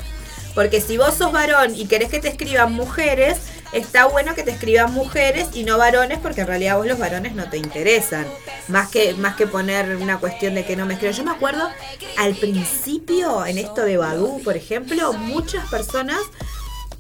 Porque 0.54 0.80
si 0.80 0.98
vos 0.98 1.14
sos 1.14 1.32
varón 1.32 1.74
y 1.74 1.86
querés 1.86 2.10
que 2.10 2.18
te 2.20 2.28
escriban 2.28 2.72
mujeres, 2.74 3.38
está 3.72 4.06
bueno 4.06 4.34
que 4.34 4.42
te 4.42 4.50
escriban 4.50 4.92
mujeres 4.92 5.48
y 5.54 5.64
no 5.64 5.78
varones, 5.78 6.18
porque 6.18 6.42
en 6.42 6.46
realidad 6.46 6.76
vos 6.76 6.86
los 6.86 6.98
varones 6.98 7.34
no 7.34 7.48
te 7.50 7.58
interesan. 7.58 8.26
Más 8.68 8.88
que, 8.90 9.14
más 9.14 9.36
que 9.36 9.46
poner 9.46 9.96
una 9.96 10.18
cuestión 10.18 10.54
de 10.54 10.64
que 10.64 10.76
no 10.76 10.86
me 10.86 10.94
escriban. 10.94 11.16
Yo 11.16 11.24
me 11.24 11.30
acuerdo 11.30 11.68
al 12.16 12.34
principio, 12.34 13.46
en 13.46 13.58
esto 13.58 13.82
de 13.82 13.96
Badoo, 13.96 14.42
por 14.42 14.56
ejemplo, 14.56 15.12
muchas 15.12 15.68
personas 15.68 16.18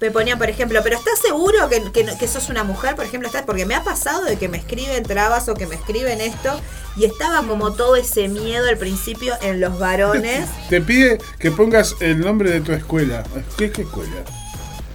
me 0.00 0.10
ponían, 0.12 0.38
por 0.38 0.48
ejemplo, 0.48 0.80
pero 0.82 0.96
¿estás 0.96 1.18
seguro 1.18 1.68
que, 1.68 2.28
sos 2.28 2.48
una 2.50 2.62
mujer? 2.62 2.94
Por 2.94 3.04
ejemplo, 3.04 3.26
¿estás? 3.26 3.42
porque 3.42 3.66
me 3.66 3.74
ha 3.74 3.82
pasado 3.82 4.24
de 4.24 4.36
que 4.36 4.48
me 4.48 4.58
escriben 4.58 5.02
trabas 5.02 5.48
o 5.48 5.54
que 5.54 5.66
me 5.66 5.74
escriben 5.74 6.20
esto 6.20 6.60
y 6.96 7.04
estaba 7.04 7.44
como 7.46 7.72
todo 7.72 7.96
ese 7.96 8.28
miedo 8.28 8.68
al 8.68 8.78
principio 8.78 9.34
en 9.42 9.60
los 9.60 9.78
varones. 9.78 10.48
Te 10.68 10.80
pide 10.80 11.18
que 11.38 11.50
pongas 11.50 11.96
el 12.00 12.20
nombre 12.20 12.50
de 12.50 12.60
tu 12.60 12.72
escuela. 12.72 13.24
¿Qué, 13.56 13.72
qué 13.72 13.82
escuela? 13.82 14.24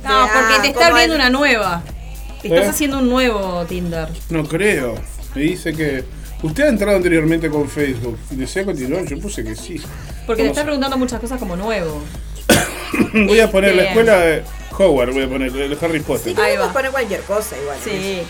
No, 0.03 0.27
porque 0.33 0.59
te 0.61 0.67
está 0.69 0.87
abriendo 0.87 1.15
el- 1.15 1.21
una 1.21 1.29
nueva. 1.29 1.83
Estás 2.43 2.65
¿Eh? 2.65 2.69
haciendo 2.69 2.99
un 2.99 3.09
nuevo 3.09 3.65
Tinder. 3.67 4.09
No 4.29 4.43
creo. 4.45 4.95
Me 5.35 5.41
dice 5.43 5.73
que. 5.73 6.03
Usted 6.41 6.63
ha 6.65 6.67
entrado 6.69 6.97
anteriormente 6.97 7.49
con 7.49 7.69
Facebook. 7.69 8.17
¿Desea 8.31 8.65
continuar? 8.65 9.05
Yo 9.05 9.17
puse 9.19 9.43
que 9.45 9.55
sí. 9.55 9.81
Porque 10.27 10.43
te 10.43 10.49
está 10.49 10.63
preguntando 10.63 10.97
muchas 10.97 11.21
cosas 11.21 11.39
como 11.39 11.55
nuevo. 11.55 12.01
Voy 13.13 13.39
a 13.39 13.49
poner 13.49 13.75
la 13.75 13.83
Bien. 13.83 13.87
escuela 13.93 14.17
de 14.19 14.43
Howard, 14.77 15.13
voy 15.13 15.23
a 15.23 15.29
poner 15.29 15.51
de 15.51 15.77
Harry 15.81 15.99
Sí, 15.99 16.03
Potter. 16.05 16.35
que 16.35 16.41
Ahí 16.41 16.57
va. 16.57 16.73
poner 16.73 16.91
cualquier 16.91 17.21
cosa 17.21 17.55
igual. 17.57 17.77
Sí. 17.83 18.21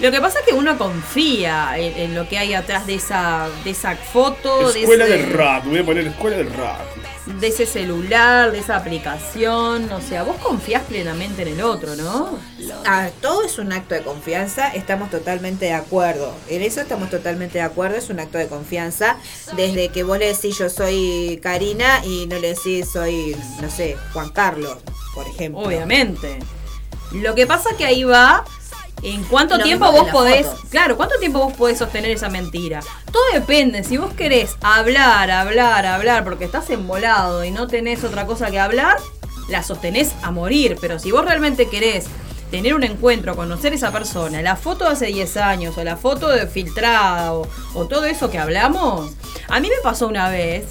Lo 0.00 0.10
que 0.10 0.20
pasa 0.20 0.40
es 0.40 0.44
que 0.46 0.54
uno 0.54 0.76
confía 0.76 1.78
en, 1.78 1.96
en 1.96 2.14
lo 2.14 2.28
que 2.28 2.36
hay 2.38 2.54
atrás 2.54 2.86
de 2.86 2.96
esa, 2.96 3.48
de 3.64 3.70
esa 3.70 3.94
foto, 3.96 4.70
Escuela 4.70 5.04
de, 5.06 5.12
de 5.18 5.20
ese, 5.24 5.32
rap, 5.32 5.64
voy 5.64 5.78
a 5.78 5.84
poner 5.84 6.06
escuela 6.08 6.36
de 6.38 6.44
rap. 6.44 6.80
De 7.26 7.46
ese 7.46 7.66
celular, 7.66 8.50
de 8.52 8.58
esa 8.58 8.76
aplicación. 8.76 9.90
O 9.92 10.00
sea, 10.00 10.22
vos 10.22 10.36
confías 10.36 10.82
plenamente 10.82 11.42
en 11.42 11.48
el 11.48 11.62
otro, 11.62 11.94
¿no? 11.96 12.38
Ah, 12.84 13.10
todo 13.20 13.44
es 13.44 13.58
un 13.58 13.72
acto 13.72 13.94
de 13.94 14.02
confianza, 14.02 14.68
estamos 14.68 15.10
totalmente 15.10 15.66
de 15.66 15.72
acuerdo. 15.72 16.34
En 16.48 16.62
eso 16.62 16.80
estamos 16.80 17.10
totalmente 17.10 17.58
de 17.58 17.64
acuerdo, 17.64 17.96
es 17.96 18.10
un 18.10 18.20
acto 18.20 18.38
de 18.38 18.48
confianza. 18.48 19.16
Desde 19.56 19.88
que 19.90 20.02
vos 20.02 20.18
le 20.18 20.26
decís 20.26 20.58
yo 20.58 20.68
soy 20.68 21.38
Karina 21.42 22.04
y 22.04 22.26
no 22.26 22.38
le 22.38 22.54
decís 22.54 22.90
soy, 22.92 23.36
no 23.60 23.70
sé, 23.70 23.96
Juan 24.12 24.30
Carlos, 24.30 24.78
por 25.14 25.26
ejemplo. 25.26 25.62
Obviamente. 25.62 26.38
Lo 27.12 27.34
que 27.34 27.46
pasa 27.46 27.76
que 27.76 27.84
ahí 27.84 28.04
va 28.04 28.44
en 29.02 29.24
cuánto 29.24 29.56
Lo 29.56 29.64
tiempo 29.64 29.90
vos 29.90 30.08
podés, 30.10 30.46
claro, 30.70 30.96
cuánto 30.96 31.18
tiempo 31.18 31.40
vos 31.40 31.52
podés 31.54 31.78
sostener 31.78 32.10
esa 32.10 32.28
mentira. 32.28 32.80
Todo 33.10 33.22
depende, 33.32 33.82
si 33.84 33.96
vos 33.96 34.12
querés 34.14 34.56
hablar, 34.60 35.30
hablar, 35.30 35.86
hablar, 35.86 36.24
porque 36.24 36.44
estás 36.44 36.70
embolado 36.70 37.44
y 37.44 37.50
no 37.50 37.66
tenés 37.66 38.04
otra 38.04 38.26
cosa 38.26 38.50
que 38.50 38.60
hablar, 38.60 38.96
la 39.48 39.62
sostenés 39.62 40.12
a 40.22 40.30
morir, 40.30 40.76
pero 40.80 40.98
si 40.98 41.10
vos 41.10 41.24
realmente 41.24 41.68
querés 41.68 42.06
tener 42.50 42.74
un 42.74 42.84
encuentro, 42.84 43.34
conocer 43.34 43.72
a 43.72 43.76
esa 43.76 43.90
persona, 43.90 44.42
la 44.42 44.56
foto 44.56 44.84
de 44.84 44.90
hace 44.90 45.06
10 45.06 45.36
años 45.38 45.78
o 45.78 45.84
la 45.84 45.96
foto 45.96 46.28
de 46.28 46.46
filtrada 46.46 47.32
o, 47.32 47.48
o 47.74 47.86
todo 47.86 48.04
eso 48.04 48.30
que 48.30 48.38
hablamos, 48.38 49.10
a 49.48 49.58
mí 49.58 49.68
me 49.68 49.82
pasó 49.82 50.06
una 50.06 50.28
vez. 50.28 50.66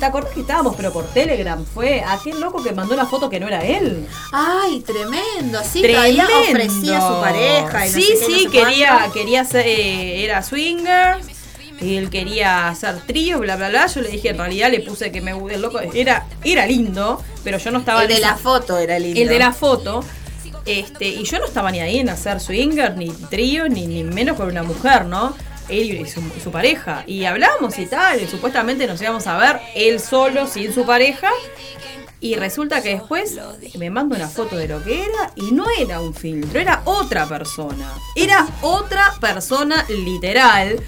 ¿Te 0.00 0.06
acordás 0.06 0.32
que 0.32 0.40
estábamos, 0.40 0.74
pero 0.76 0.92
por 0.92 1.04
Telegram? 1.12 1.62
Fue 1.64 2.02
aquel 2.02 2.40
loco 2.40 2.62
que 2.62 2.72
mandó 2.72 2.94
una 2.94 3.04
foto 3.06 3.28
que 3.28 3.38
no 3.38 3.46
era 3.46 3.62
él. 3.64 4.08
Ay, 4.32 4.80
tremendo, 4.80 5.60
sí, 5.62 5.82
todavía 5.82 6.26
ofrecía 6.48 6.98
a 6.98 7.00
su 7.14 7.20
pareja. 7.20 7.86
Y 7.86 7.90
no 7.90 7.94
sí, 7.94 8.02
sé 8.02 8.08
qué, 8.08 8.24
sí, 8.24 8.32
no 8.32 8.38
sé 8.38 8.48
quería, 8.50 8.88
cuánto. 8.96 9.12
quería 9.12 9.44
ser, 9.44 9.66
eh, 9.66 10.24
era 10.24 10.42
swinger. 10.42 11.18
Y 11.82 11.96
él 11.96 12.10
quería 12.10 12.68
hacer 12.68 13.00
trío, 13.06 13.38
bla, 13.40 13.56
bla, 13.56 13.68
bla. 13.68 13.86
Yo 13.86 14.00
le 14.00 14.08
dije, 14.08 14.30
en 14.30 14.38
realidad 14.38 14.70
le 14.70 14.80
puse 14.80 15.12
que 15.12 15.20
me 15.20 15.32
el 15.32 15.60
loco. 15.62 15.80
Era, 15.80 16.26
era 16.44 16.66
lindo, 16.66 17.22
pero 17.44 17.58
yo 17.58 17.70
no 17.70 17.78
estaba 17.80 18.02
El 18.02 18.08
de 18.08 18.20
la 18.20 18.36
foto 18.36 18.78
era 18.78 18.98
lindo. 18.98 19.20
el 19.20 19.28
de 19.28 19.38
la 19.38 19.52
foto. 19.52 20.02
Este, 20.66 21.08
y 21.08 21.24
yo 21.24 21.38
no 21.38 21.46
estaba 21.46 21.70
ni 21.70 21.80
ahí 21.80 21.98
en 21.98 22.08
hacer 22.10 22.40
swinger, 22.40 22.96
ni 22.96 23.08
trío, 23.08 23.68
ni, 23.68 23.86
ni 23.86 24.04
menos 24.04 24.36
con 24.36 24.48
una 24.48 24.62
mujer, 24.62 25.06
¿no? 25.06 25.34
Él 25.70 26.00
y 26.00 26.06
su, 26.06 26.50
pareja. 26.50 27.04
Y 27.06 27.24
hablábamos 27.24 27.78
y 27.78 27.86
tal, 27.86 28.20
y 28.20 28.26
supuestamente 28.26 28.86
nos 28.86 29.00
íbamos 29.00 29.26
a 29.26 29.38
ver 29.38 29.60
él 29.74 30.00
solo, 30.00 30.46
sin 30.46 30.72
su 30.72 30.84
pareja. 30.84 31.30
Y 32.22 32.34
resulta 32.34 32.82
que 32.82 32.90
después 32.90 33.38
me 33.78 33.88
manda 33.88 34.16
una 34.16 34.28
foto 34.28 34.56
de 34.56 34.68
lo 34.68 34.84
que 34.84 35.04
era 35.04 35.32
y 35.36 35.52
no 35.52 35.64
era 35.78 36.00
un 36.00 36.14
filtro, 36.14 36.60
era 36.60 36.82
otra 36.84 37.26
persona. 37.26 37.94
Era 38.14 38.46
otra 38.60 39.14
persona 39.20 39.86
literal. 39.88 40.78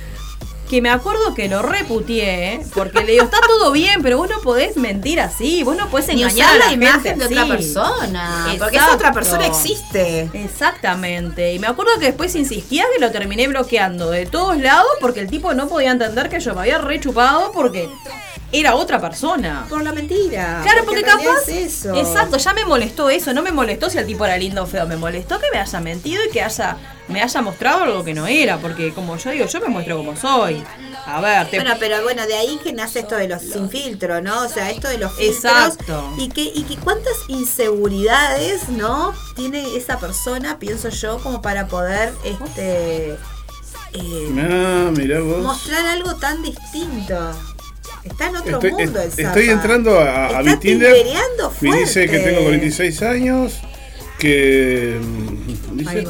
Que 0.72 0.80
me 0.80 0.88
acuerdo 0.88 1.34
que 1.34 1.50
lo 1.50 1.60
reputié, 1.60 2.64
porque 2.74 3.04
le 3.04 3.12
digo, 3.12 3.24
está 3.24 3.36
todo 3.46 3.72
bien, 3.72 4.02
pero 4.02 4.16
vos 4.16 4.30
no 4.30 4.40
podés 4.40 4.78
mentir 4.78 5.20
así, 5.20 5.62
vos 5.64 5.76
no 5.76 5.90
podés 5.90 6.06
Ni 6.06 6.22
engañar 6.22 6.46
usar 6.48 6.50
a 6.54 6.58
la, 6.60 6.66
la 6.68 6.72
imagen 6.72 7.02
gente 7.02 7.28
de 7.28 7.34
otra 7.34 7.46
persona. 7.46 8.46
Porque 8.58 8.76
esa 8.78 8.94
otra 8.94 9.12
persona 9.12 9.46
existe. 9.46 10.30
Exactamente. 10.32 11.52
Y 11.52 11.58
me 11.58 11.66
acuerdo 11.66 11.92
que 12.00 12.06
después 12.06 12.34
insistía 12.36 12.86
que 12.90 13.00
lo 13.04 13.10
terminé 13.10 13.48
bloqueando 13.48 14.08
de 14.08 14.24
todos 14.24 14.56
lados 14.56 14.90
porque 14.98 15.20
el 15.20 15.28
tipo 15.28 15.52
no 15.52 15.68
podía 15.68 15.90
entender 15.90 16.30
que 16.30 16.40
yo 16.40 16.54
me 16.54 16.62
había 16.62 16.78
rechupado 16.78 17.52
porque 17.52 17.90
era 18.52 18.74
otra 18.74 19.00
persona. 19.00 19.66
Por 19.68 19.82
la 19.82 19.92
mentira. 19.92 20.60
Claro, 20.62 20.84
porque, 20.84 21.00
realidad 21.02 21.24
capaz. 21.32 21.48
es 21.48 21.74
eso. 21.78 21.94
Exacto, 21.96 22.36
ya 22.36 22.52
me 22.52 22.64
molestó 22.66 23.08
eso. 23.08 23.32
No 23.32 23.42
me 23.42 23.50
molestó 23.50 23.88
si 23.88 23.98
el 23.98 24.06
tipo 24.06 24.24
era 24.26 24.36
lindo 24.36 24.62
o 24.62 24.66
feo. 24.66 24.86
Me 24.86 24.96
molestó 24.96 25.40
que 25.40 25.46
me 25.52 25.58
haya 25.58 25.80
mentido 25.80 26.22
y 26.28 26.30
que 26.30 26.42
haya 26.42 26.76
me 27.08 27.20
haya 27.20 27.42
mostrado 27.42 27.84
algo 27.84 28.04
que 28.04 28.14
no 28.14 28.26
era. 28.26 28.58
Porque, 28.58 28.92
como 28.92 29.16
yo 29.16 29.30
digo, 29.30 29.46
yo 29.46 29.60
me 29.60 29.68
muestro 29.68 29.96
como 29.96 30.14
soy. 30.16 30.62
A 31.06 31.20
ver, 31.20 31.48
te. 31.48 31.56
Bueno, 31.60 31.74
pero 31.80 32.02
bueno, 32.02 32.26
de 32.26 32.34
ahí 32.34 32.60
que 32.62 32.72
nace 32.72 33.00
esto 33.00 33.16
de 33.16 33.28
los 33.28 33.40
sin 33.42 33.70
filtro, 33.70 34.20
¿no? 34.20 34.42
O 34.42 34.48
sea, 34.48 34.70
esto 34.70 34.88
de 34.88 34.98
los 34.98 35.12
filtros. 35.16 35.44
Exacto. 35.44 36.12
Y 36.18 36.28
que, 36.28 36.42
y 36.42 36.62
que 36.64 36.76
cuántas 36.76 37.14
inseguridades, 37.28 38.68
¿no? 38.68 39.14
Tiene 39.34 39.76
esa 39.76 39.98
persona, 39.98 40.58
pienso 40.58 40.90
yo, 40.90 41.18
como 41.18 41.42
para 41.42 41.66
poder 41.68 42.12
este 42.24 43.16
eh, 43.94 44.32
Ah, 44.38 44.90
mirá 44.96 45.20
vos. 45.20 45.42
mostrar 45.42 45.86
algo 45.86 46.14
tan 46.16 46.42
distinto. 46.42 47.32
Está 48.04 48.28
en 48.28 48.36
otro 48.36 48.54
Estoy, 48.56 48.70
mundo 48.72 49.00
el 49.00 49.10
Zapa. 49.10 49.22
estoy 49.28 49.48
entrando 49.50 49.98
a, 50.00 50.42
mi 50.42 50.56
Tinder. 50.56 50.94
Me 51.60 51.76
dice 51.78 52.08
que 52.08 52.18
tengo 52.18 52.42
46 52.42 53.02
años. 53.02 53.60
Que. 54.18 54.98
mm, 55.00 55.76
Dice, 55.76 56.04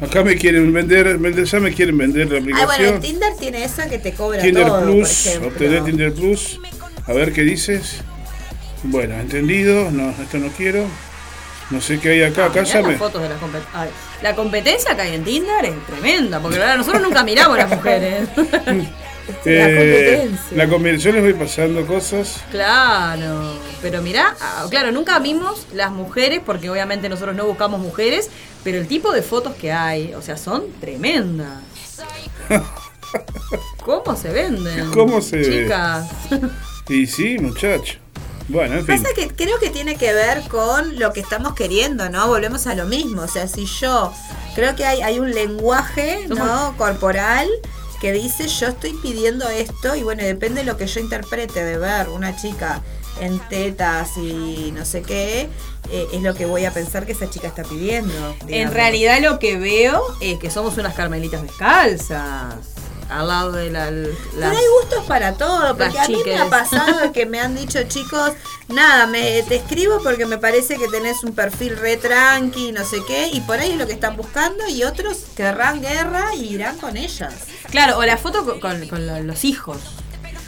acá 0.00 0.22
me 0.24 0.36
quieren 0.36 0.72
vender, 0.72 1.16
vender, 1.18 1.44
ya 1.44 1.60
me 1.60 1.72
quieren 1.72 1.96
vender 1.98 2.30
la 2.30 2.38
Ah, 2.38 2.40
bueno, 2.40 2.58
aplicación. 2.62 2.94
el 2.94 3.00
Tinder 3.00 3.32
tiene 3.38 3.64
eso 3.64 3.82
que 3.88 3.98
te 3.98 4.12
cobra 4.12 4.40
Tinder 4.42 4.66
todo, 4.66 4.80
por 4.80 4.90
Plus, 4.90 5.26
ejemplo. 5.26 5.48
obtener 5.48 5.84
Tinder 5.84 6.12
Plus. 6.14 6.60
A 7.06 7.12
ver 7.12 7.32
qué 7.32 7.42
dices. 7.42 7.96
Bueno, 8.82 9.14
entendido. 9.16 9.90
No, 9.90 10.10
esto 10.10 10.38
no 10.38 10.48
quiero. 10.48 10.84
No 11.70 11.80
sé 11.80 11.98
qué 12.00 12.10
hay 12.10 12.22
acá. 12.22 12.46
Acá 12.46 12.60
Ah, 12.60 12.64
ya 12.64 12.74
mirá 12.76 12.82
me. 12.82 12.88
las 12.92 12.98
fotos 12.98 13.22
de 13.22 13.28
la 13.28 13.34
competencia. 13.36 13.88
La 14.22 14.34
competencia 14.34 14.96
que 14.96 15.02
hay 15.02 15.14
en 15.14 15.24
Tinder 15.24 15.64
es 15.64 15.86
tremenda, 15.86 16.40
porque 16.40 16.58
la 16.58 16.64
verdad, 16.64 16.78
nosotros 16.78 17.02
nunca 17.02 17.22
miramos 17.24 17.58
a 17.58 17.62
las 17.62 17.70
mujeres. 17.70 18.28
Eh, 19.44 20.16
competencia. 20.16 20.56
la 20.56 20.68
convención 20.68 21.14
les 21.14 21.24
voy 21.24 21.34
pasando 21.34 21.86
cosas. 21.86 22.42
claro, 22.50 23.54
pero 23.82 24.00
mirá, 24.02 24.34
ah, 24.40 24.66
claro, 24.70 24.90
nunca 24.90 25.18
vimos 25.18 25.66
las 25.72 25.90
mujeres, 25.90 26.40
porque 26.44 26.70
obviamente 26.70 27.08
nosotros 27.08 27.36
no 27.36 27.46
buscamos 27.46 27.80
mujeres, 27.80 28.30
pero 28.64 28.78
el 28.78 28.88
tipo 28.88 29.12
de 29.12 29.22
fotos 29.22 29.54
que 29.54 29.72
hay, 29.72 30.14
o 30.14 30.22
sea, 30.22 30.36
son 30.36 30.64
tremendas. 30.80 31.62
¿Cómo 33.84 34.16
se 34.16 34.30
venden? 34.30 34.90
¿Cómo 34.90 35.20
se 35.20 35.36
ve? 35.38 35.62
Chicas. 35.62 36.08
Y 36.88 37.06
sí, 37.06 37.38
muchacho. 37.38 37.98
Bueno, 38.48 38.76
en 38.76 38.86
fin. 38.86 39.02
Pasa 39.02 39.14
que 39.14 39.28
creo 39.28 39.58
que 39.58 39.68
tiene 39.68 39.96
que 39.96 40.12
ver 40.14 40.42
con 40.48 40.98
lo 40.98 41.12
que 41.12 41.20
estamos 41.20 41.54
queriendo, 41.54 42.08
¿no? 42.08 42.28
Volvemos 42.28 42.66
a 42.66 42.74
lo 42.74 42.86
mismo. 42.86 43.22
O 43.22 43.28
sea, 43.28 43.46
si 43.46 43.66
yo 43.66 44.12
creo 44.54 44.74
que 44.74 44.86
hay, 44.86 45.02
hay 45.02 45.18
un 45.18 45.30
lenguaje, 45.32 46.26
¿no? 46.28 46.74
Corporal 46.78 47.46
que 48.00 48.12
dice 48.12 48.48
yo 48.48 48.68
estoy 48.68 48.92
pidiendo 48.94 49.48
esto 49.48 49.96
y 49.96 50.02
bueno, 50.02 50.22
depende 50.22 50.60
de 50.60 50.66
lo 50.66 50.76
que 50.76 50.86
yo 50.86 51.00
interprete 51.00 51.64
de 51.64 51.78
ver 51.78 52.08
una 52.08 52.36
chica 52.36 52.82
en 53.20 53.38
tetas 53.48 54.16
y 54.16 54.72
no 54.72 54.84
sé 54.84 55.02
qué, 55.02 55.48
eh, 55.90 56.06
es 56.12 56.22
lo 56.22 56.34
que 56.34 56.46
voy 56.46 56.64
a 56.64 56.72
pensar 56.72 57.04
que 57.04 57.12
esa 57.12 57.28
chica 57.28 57.48
está 57.48 57.64
pidiendo. 57.64 58.36
En 58.46 58.72
realidad 58.72 59.20
lo 59.20 59.38
que 59.38 59.58
veo 59.58 60.02
es 60.20 60.38
que 60.38 60.50
somos 60.50 60.78
unas 60.78 60.94
carmelitas 60.94 61.42
descalzas 61.42 62.77
al 63.08 63.28
lado 63.28 63.52
de 63.52 63.70
la, 63.70 63.86
Pero 63.86 64.50
hay 64.50 64.66
gustos 64.80 65.04
para 65.06 65.34
todo, 65.34 65.76
porque 65.76 65.98
a 65.98 66.08
mí 66.08 66.20
me 66.24 66.38
ha 66.38 66.48
pasado 66.48 67.12
que 67.12 67.26
me 67.26 67.40
han 67.40 67.54
dicho 67.54 67.82
chicos, 67.84 68.32
nada, 68.68 69.06
me 69.06 69.42
te 69.42 69.56
escribo 69.56 70.02
porque 70.02 70.26
me 70.26 70.38
parece 70.38 70.76
que 70.76 70.88
tenés 70.88 71.24
un 71.24 71.32
perfil 71.34 71.76
re 71.76 71.96
tranqui, 71.96 72.72
no 72.72 72.84
sé 72.84 72.98
qué, 73.06 73.28
y 73.32 73.40
por 73.40 73.58
ahí 73.58 73.72
es 73.72 73.78
lo 73.78 73.86
que 73.86 73.94
están 73.94 74.16
buscando, 74.16 74.68
y 74.68 74.84
otros 74.84 75.18
querrán 75.36 75.80
guerra 75.80 76.34
y 76.34 76.54
irán 76.54 76.76
con 76.78 76.96
ellas. 76.96 77.34
Claro, 77.70 77.98
o 77.98 78.04
la 78.04 78.16
foto 78.16 78.60
con, 78.60 79.26
los 79.26 79.44
hijos. 79.44 79.78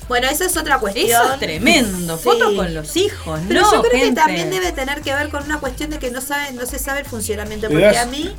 Bueno, 0.09 0.27
esa 0.29 0.45
es 0.45 0.57
otra 0.57 0.79
cuestión. 0.81 1.09
Eso 1.09 1.35
es 1.35 1.39
tremendo. 1.39 2.19
Fotos 2.19 2.55
con 2.55 2.75
los 2.75 2.97
hijos, 2.97 3.41
Pero 3.47 3.63
yo 3.71 3.83
creo 3.83 4.09
que 4.09 4.13
también 4.13 4.51
debe 4.51 4.73
tener 4.73 5.03
que 5.03 5.15
ver 5.15 5.29
con 5.29 5.45
una 5.45 5.61
cuestión 5.61 5.91
de 5.91 5.99
que 5.99 6.11
no 6.11 6.21
saben, 6.21 6.57
no 6.57 6.67
se 6.67 6.79
sabe 6.79 7.01
el 7.01 7.07
funcionamiento. 7.07 7.69
Porque 7.69 7.97
a 7.97 8.07
mí. 8.07 8.35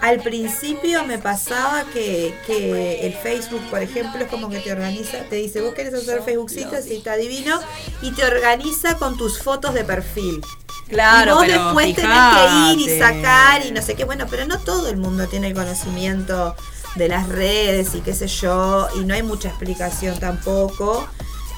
Al 0.00 0.20
principio 0.22 1.04
me 1.04 1.18
pasaba 1.18 1.84
que, 1.92 2.34
que, 2.46 3.06
el 3.06 3.14
Facebook, 3.14 3.60
por 3.68 3.82
ejemplo, 3.82 4.24
es 4.24 4.30
como 4.30 4.48
que 4.48 4.60
te 4.60 4.72
organiza, 4.72 5.18
te 5.28 5.36
dice, 5.36 5.60
vos 5.60 5.74
querés 5.74 5.92
hacer 5.92 6.22
Facebook 6.22 6.50
citas 6.50 6.86
y 6.86 6.96
está 6.96 7.16
divino, 7.16 7.60
y 8.00 8.12
te 8.12 8.24
organiza 8.24 8.96
con 8.96 9.16
tus 9.18 9.42
fotos 9.42 9.74
de 9.74 9.84
perfil. 9.84 10.40
Claro, 10.88 11.32
y 11.32 11.34
vos 11.34 11.46
después 11.46 11.94
tenés 11.94 12.18
que 12.34 12.72
ir 12.72 12.88
y 12.88 12.98
sacar 12.98 13.64
y 13.64 13.70
no 13.70 13.82
sé 13.82 13.94
qué. 13.94 14.04
Bueno, 14.04 14.26
pero 14.28 14.46
no 14.46 14.58
todo 14.58 14.88
el 14.88 14.96
mundo 14.96 15.28
tiene 15.28 15.48
el 15.48 15.54
conocimiento 15.54 16.56
de 16.96 17.08
las 17.08 17.28
redes 17.28 17.94
y 17.94 18.00
qué 18.00 18.14
sé 18.14 18.26
yo, 18.26 18.88
y 18.96 19.04
no 19.04 19.14
hay 19.14 19.22
mucha 19.22 19.48
explicación 19.48 20.18
tampoco. 20.18 21.08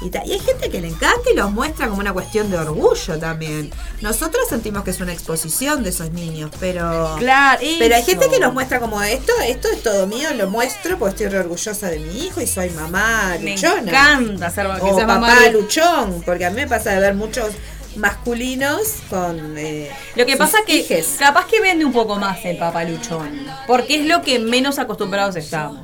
Y, 0.05 0.17
hay 0.17 0.39
gente 0.39 0.71
que 0.71 0.81
le 0.81 0.89
encanta 0.89 1.31
y 1.33 1.37
los 1.37 1.51
muestra 1.51 1.89
como 1.89 2.01
una 2.01 2.13
cuestión 2.13 2.51
de 2.51 2.59
orgullo 2.59 3.19
también. 3.19 3.71
Nosotros 4.01 4.49
sentimos 4.49 4.85
que 4.85 4.91
es 4.91 5.01
una 5.01 5.13
exposición 5.13 5.83
de 5.83 5.91
esos 5.91 6.11
niños, 6.13 6.51
pero. 6.61 7.17
Claro, 7.19 7.61
Pero 7.79 7.95
hay 7.95 8.03
gente 8.03 8.29
que 8.29 8.39
los 8.39 8.53
muestra 8.53 8.81
como 8.81 9.03
esto, 9.03 9.33
esto 9.47 9.69
es 9.69 9.83
todo 9.83 10.07
mío, 10.07 10.29
lo 10.35 10.49
muestro 10.49 10.99
porque 10.99 11.25
estoy 11.25 11.29
re 11.29 11.39
orgullosa 11.41 11.89
de 11.89 11.99
mi 11.99 12.25
hijo 12.25 12.41
y 12.41 12.47
soy 12.47 12.71
mamá 12.71 13.37
luchona. 13.41 13.83
Me 13.83 13.91
encanta 13.91 14.51
ser 14.51 14.67
o 14.67 14.97
papá 14.97 15.49
luchón, 15.53 16.23
porque 16.25 16.45
a 16.45 16.51
mí 16.51 16.57
me 16.57 16.69
pasa 16.69 16.91
de 16.93 17.01
ver 17.01 17.15
muchos 17.15 17.51
masculinos 17.97 18.99
con. 19.09 19.57
Eh, 19.57 19.91
lo 20.17 20.27
que 20.27 20.37
pasa 20.37 20.59
que 20.67 21.05
capaz 21.19 21.47
que 21.47 21.61
vende 21.61 21.85
un 21.85 21.93
poco 21.93 22.17
más 22.17 22.45
el 22.45 22.57
papaluchón, 22.57 23.47
porque 23.67 24.01
es 24.01 24.07
lo 24.07 24.23
que 24.23 24.39
menos 24.39 24.79
acostumbrados 24.79 25.37
estamos. 25.37 25.81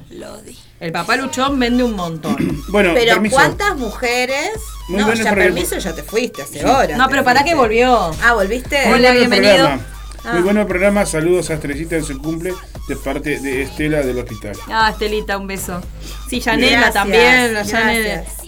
El 0.80 0.92
papaluchón 0.92 1.58
vende 1.58 1.82
un 1.82 1.94
montón. 1.94 2.36
bueno, 2.68 2.92
pero 2.94 3.20
¿cuántas 3.30 3.76
mujeres? 3.76 4.50
no, 4.88 5.12
ya 5.12 5.34
permiso, 5.34 5.76
ya 5.78 5.94
te 5.94 6.02
fuiste 6.02 6.42
hace 6.42 6.64
horas. 6.64 6.96
No, 6.96 7.08
pero 7.08 7.24
para 7.24 7.44
que 7.44 7.54
volvió. 7.54 8.10
Ah, 8.22 8.34
volviste. 8.34 8.92
Hola, 8.92 9.12
bienvenido. 9.12 9.97
Muy 10.24 10.42
bueno 10.42 10.60
el 10.60 10.66
programa, 10.66 11.06
saludos 11.06 11.50
a 11.50 11.54
Estrecita 11.54 11.96
en 11.96 12.04
su 12.04 12.20
cumple 12.20 12.52
de 12.88 12.96
parte 12.96 13.38
de 13.38 13.62
Estela 13.62 14.02
del 14.02 14.18
hospital. 14.18 14.52
Ah, 14.68 14.90
Estelita, 14.90 15.38
un 15.38 15.46
beso. 15.46 15.80
Sí, 16.28 16.40
Yanela 16.40 16.90
también, 16.90 17.54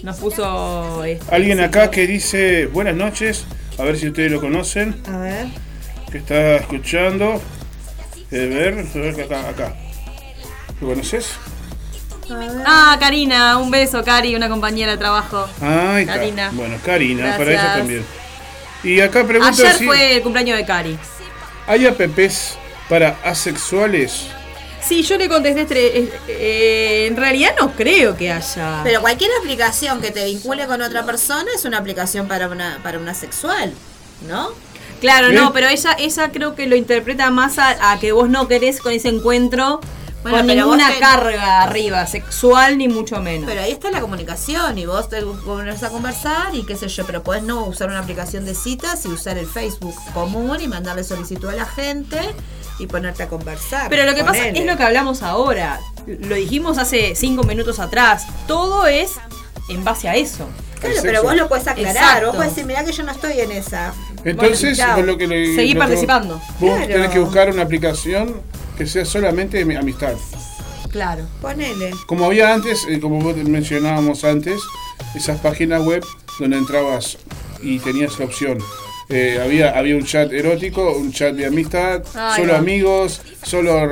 nos 0.03 0.17
puso... 0.17 1.03
Este, 1.03 1.33
Alguien 1.33 1.59
acá 1.61 1.89
que 1.89 2.05
dice, 2.05 2.67
buenas 2.67 2.95
noches, 2.95 3.45
a 3.77 3.83
ver 3.83 3.97
si 3.97 4.09
ustedes 4.09 4.31
lo 4.31 4.41
conocen. 4.41 5.01
A 5.07 5.17
ver. 5.17 5.47
Que 6.11 6.17
está 6.17 6.57
escuchando. 6.57 7.33
A 7.35 8.35
ver, 8.35 8.85
a 8.93 8.97
ver 8.97 9.21
acá, 9.21 9.49
acá. 9.49 9.75
¿Lo 10.81 10.89
conoces? 10.89 11.31
Ah, 12.65 12.97
Karina, 12.99 13.57
un 13.57 13.71
beso, 13.71 14.03
Cari, 14.03 14.35
una 14.35 14.49
compañera 14.49 14.91
de 14.91 14.97
trabajo. 14.97 15.47
Ay, 15.61 16.05
Karina. 16.05 16.51
Bueno, 16.53 16.77
Karina, 16.85 17.37
para 17.37 17.51
ella 17.51 17.73
también. 17.77 18.05
Y 18.83 18.99
acá 18.99 19.23
pregunto 19.25 19.61
Ayer 19.61 19.85
fue 19.85 20.17
el 20.17 20.21
cumpleaños 20.21 20.57
de 20.57 20.65
Cari. 20.65 20.97
¿Hay 21.71 21.85
apps 21.85 22.57
para 22.89 23.17
asexuales? 23.23 24.25
Sí, 24.81 25.03
yo 25.03 25.17
le 25.17 25.29
contesté, 25.29 25.99
eh, 25.99 26.13
eh, 26.27 27.05
en 27.07 27.15
realidad 27.15 27.55
no 27.57 27.71
creo 27.71 28.17
que 28.17 28.29
haya. 28.29 28.81
Pero 28.83 28.99
cualquier 28.99 29.31
aplicación 29.39 30.01
que 30.01 30.11
te 30.11 30.25
vincule 30.25 30.67
con 30.67 30.81
otra 30.81 31.05
persona 31.05 31.45
es 31.55 31.63
una 31.63 31.77
aplicación 31.77 32.27
para 32.27 32.49
una, 32.49 32.81
para 32.83 32.99
una 32.99 33.13
sexual, 33.13 33.71
¿no? 34.27 34.49
Claro, 34.99 35.31
no, 35.31 35.53
pero 35.53 35.69
ella, 35.69 35.95
ella 35.97 36.29
creo 36.33 36.55
que 36.55 36.67
lo 36.67 36.75
interpreta 36.75 37.31
más 37.31 37.57
a, 37.57 37.97
que 38.01 38.11
vos 38.11 38.27
no 38.27 38.49
querés 38.49 38.81
con 38.81 38.91
ese 38.91 39.07
encuentro 39.07 39.79
con 40.23 40.47
ninguna 40.47 40.99
carga 40.99 41.63
arriba, 41.63 42.05
sexual 42.05 42.77
ni 42.77 42.87
mucho 42.87 43.19
menos. 43.21 43.49
Pero 43.49 43.61
ahí 43.61 43.71
está 43.71 43.91
la 43.91 44.01
comunicación 44.01 44.77
y 44.77 44.85
vos 44.85 45.09
te 45.09 45.21
pones 45.21 45.83
a 45.83 45.89
conversar 45.89 46.53
y 46.53 46.63
qué 46.63 46.75
sé 46.75 46.87
yo, 46.87 47.05
pero 47.05 47.23
podés 47.23 47.43
no 47.43 47.65
usar 47.65 47.89
una 47.89 47.99
aplicación 47.99 48.45
de 48.45 48.55
citas 48.55 49.05
y 49.05 49.09
usar 49.09 49.37
el 49.37 49.47
Facebook 49.47 49.95
común 50.13 50.57
y 50.61 50.67
mandarle 50.67 51.03
solicitud 51.03 51.49
a 51.49 51.55
la 51.55 51.65
gente 51.65 52.19
y 52.79 52.87
ponerte 52.87 53.23
a 53.23 53.27
conversar. 53.27 53.89
Pero 53.89 54.05
lo 54.05 54.15
que 54.15 54.23
pasa 54.23 54.47
es 54.47 54.65
lo 54.65 54.77
que 54.77 54.83
hablamos 54.83 55.21
ahora. 55.23 55.79
Lo 56.05 56.35
dijimos 56.35 56.77
hace 56.77 57.15
cinco 57.15 57.43
minutos 57.43 57.79
atrás. 57.79 58.25
Todo 58.47 58.87
es 58.87 59.13
en 59.69 59.83
base 59.83 60.09
a 60.09 60.15
eso. 60.15 60.47
Claro, 60.79 60.95
pero 61.03 61.21
vos 61.21 61.35
lo 61.35 61.47
puedes 61.47 61.67
aclarar. 61.67 62.25
Vos 62.25 62.35
podés 62.35 62.51
decir, 62.51 62.65
mirá 62.65 62.83
que 62.83 62.91
yo 62.91 63.03
no 63.03 63.11
estoy 63.11 63.39
en 63.39 63.51
esa. 63.51 63.93
Entonces, 64.23 64.79
lo 65.03 65.17
que 65.17 65.27
le, 65.27 65.55
Seguí 65.55 65.75
participando. 65.75 66.41
Vos 66.59 66.87
tenés 66.87 67.11
que 67.11 67.19
buscar 67.19 67.49
una 67.49 67.61
aplicación 67.63 68.41
que 68.81 68.87
sea 68.87 69.05
solamente 69.05 69.61
amistad. 69.77 70.15
Claro. 70.89 71.27
Ponele. 71.39 71.91
Como 72.07 72.25
había 72.25 72.51
antes, 72.51 72.87
eh, 72.89 72.99
como 72.99 73.21
mencionábamos 73.33 74.23
antes, 74.23 74.59
esas 75.15 75.39
páginas 75.39 75.83
web 75.83 76.03
donde 76.39 76.57
entrabas 76.57 77.19
y 77.61 77.77
tenías 77.79 78.17
la 78.17 78.25
opción. 78.25 78.57
Eh, 79.09 79.39
había, 79.43 79.77
había 79.77 79.95
un 79.95 80.03
chat 80.03 80.31
erótico, 80.33 80.93
un 80.93 81.11
chat 81.11 81.35
de 81.35 81.45
amistad, 81.45 82.03
solo 82.35 82.55
amigos, 82.55 83.21
solo 83.43 83.87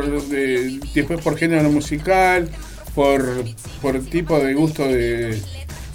después 0.94 1.22
por 1.22 1.38
género 1.38 1.70
musical, 1.70 2.50
por, 2.96 3.46
por 3.84 4.00
tipo 4.06 4.40
de 4.40 4.56
gusto 4.56 4.88
de, 4.88 5.40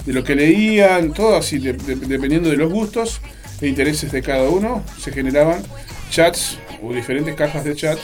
de 0.06 0.12
lo 0.12 0.22
que 0.22 0.36
leían, 0.36 1.12
todo 1.12 1.36
así, 1.36 1.58
dependiendo 1.58 2.48
de 2.48 2.56
los 2.56 2.72
gustos 2.72 3.20
e 3.60 3.66
intereses 3.66 4.12
de 4.12 4.22
cada 4.22 4.48
uno, 4.48 4.84
se 5.00 5.10
generaban 5.10 5.64
chats 6.10 6.58
o 6.84 6.92
diferentes 6.92 7.34
cajas 7.34 7.64
de 7.64 7.74
chat 7.74 7.98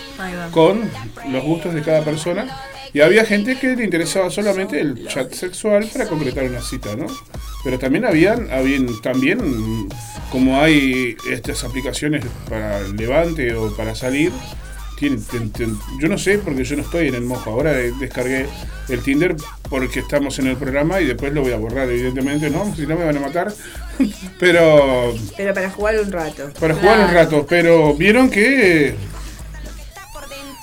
con 0.50 0.90
los 1.28 1.44
gustos 1.44 1.74
de 1.74 1.82
cada 1.82 2.02
persona. 2.02 2.46
Y 2.92 3.00
había 3.02 3.24
gente 3.24 3.56
que 3.56 3.76
le 3.76 3.84
interesaba 3.84 4.30
solamente 4.30 4.80
el 4.80 5.06
chat 5.06 5.32
sexual 5.32 5.88
para 5.92 6.06
concretar 6.06 6.44
una 6.44 6.60
cita, 6.60 6.96
¿no? 6.96 7.06
Pero 7.62 7.78
también 7.78 8.04
habían, 8.04 8.50
habían 8.50 9.00
también, 9.00 9.88
como 10.32 10.60
hay 10.60 11.16
estas 11.30 11.62
aplicaciones 11.62 12.24
para 12.48 12.80
levante 12.88 13.54
o 13.54 13.76
para 13.76 13.94
salir, 13.94 14.32
yo 15.98 16.08
no 16.08 16.18
sé 16.18 16.38
porque 16.38 16.64
yo 16.64 16.76
no 16.76 16.82
estoy 16.82 17.08
en 17.08 17.14
el 17.14 17.22
mojo. 17.22 17.50
Ahora 17.50 17.72
descargué 17.72 18.46
el 18.88 19.00
Tinder 19.02 19.36
porque 19.70 20.00
estamos 20.00 20.38
en 20.40 20.48
el 20.48 20.56
programa 20.56 21.00
y 21.00 21.06
después 21.06 21.32
lo 21.32 21.42
voy 21.42 21.52
a 21.52 21.56
borrar, 21.56 21.88
evidentemente, 21.88 22.50
¿no? 22.50 22.74
Si 22.74 22.86
no 22.86 22.96
me 22.96 23.04
van 23.04 23.16
a 23.16 23.20
matar. 23.20 23.52
pero. 24.38 25.14
Pero 25.36 25.54
para 25.54 25.70
jugar 25.70 26.00
un 26.00 26.12
rato. 26.12 26.50
Para 26.58 26.74
jugar 26.74 27.00
un 27.08 27.14
rato. 27.14 27.46
Pero 27.48 27.94
vieron 27.94 28.28
que. 28.28 28.96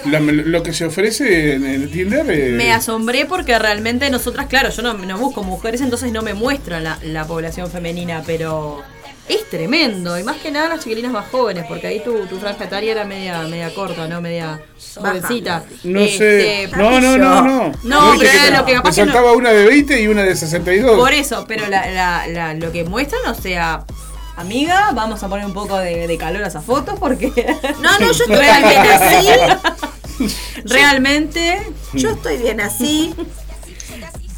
lo 0.05 0.61
que 0.61 0.73
se 0.73 0.85
ofrece 0.85 1.53
en 1.53 1.65
el 1.65 1.89
Tinder. 1.89 2.29
Eh, 2.29 2.51
me 2.51 2.73
asombré 2.73 3.25
porque 3.25 3.57
realmente 3.57 4.09
nosotras, 4.09 4.47
claro, 4.47 4.69
yo 4.69 4.81
no, 4.81 4.93
no 4.93 5.17
busco 5.17 5.41
mujeres, 5.41 5.79
entonces 5.79 6.11
no 6.11 6.21
me 6.21 6.33
muestra 6.33 6.81
la, 6.81 6.99
la 7.01 7.25
población 7.25 7.71
femenina, 7.71 8.23
pero 8.25 8.83
es 9.27 9.49
tremendo. 9.49 10.17
Y 10.17 10.23
más 10.23 10.37
que 10.37 10.51
nada 10.51 10.69
las 10.69 10.83
chiquilinas 10.83 11.11
más 11.11 11.29
jóvenes, 11.29 11.65
porque 11.67 11.87
ahí 11.87 11.99
tu, 11.99 12.25
tu 12.27 12.39
franja 12.39 12.65
etaria 12.65 12.91
era 12.93 13.05
media, 13.05 13.41
media 13.43 13.73
corta, 13.73 14.07
¿no? 14.07 14.21
Media 14.21 14.61
jovencita. 14.95 15.63
No 15.83 15.99
sé. 16.01 16.63
Este, 16.63 16.77
no, 16.77 17.01
no, 17.01 17.17
no, 17.17 17.41
no. 17.41 17.71
No, 17.83 18.13
pero 18.19 18.57
lo 18.57 18.65
que 18.65 18.73
capaz 18.73 18.93
saltaba 18.93 19.33
una 19.33 19.51
de 19.51 19.65
20 19.65 20.01
y 20.01 20.07
una 20.07 20.23
de 20.23 20.35
62. 20.35 20.97
Por 20.97 21.13
eso, 21.13 21.45
pero 21.47 21.67
la, 21.67 21.89
la, 21.91 22.27
la, 22.27 22.53
lo 22.53 22.71
que 22.71 22.83
muestran, 22.83 23.21
o 23.27 23.35
sea, 23.35 23.85
amiga, 24.37 24.91
vamos 24.93 25.21
a 25.23 25.27
poner 25.27 25.45
un 25.45 25.53
poco 25.53 25.77
de, 25.77 26.07
de 26.07 26.17
calor 26.17 26.43
a 26.43 26.47
esa 26.47 26.61
foto 26.61 26.95
porque. 26.95 27.31
No, 27.81 27.99
no, 27.99 28.11
yo 28.11 28.23
estoy 28.23 28.35
realmente 28.35 28.89
así. 28.89 30.35
realmente. 30.65 31.61
Yo 31.93 32.11
estoy 32.11 32.37
bien 32.37 32.61
así. 32.61 33.13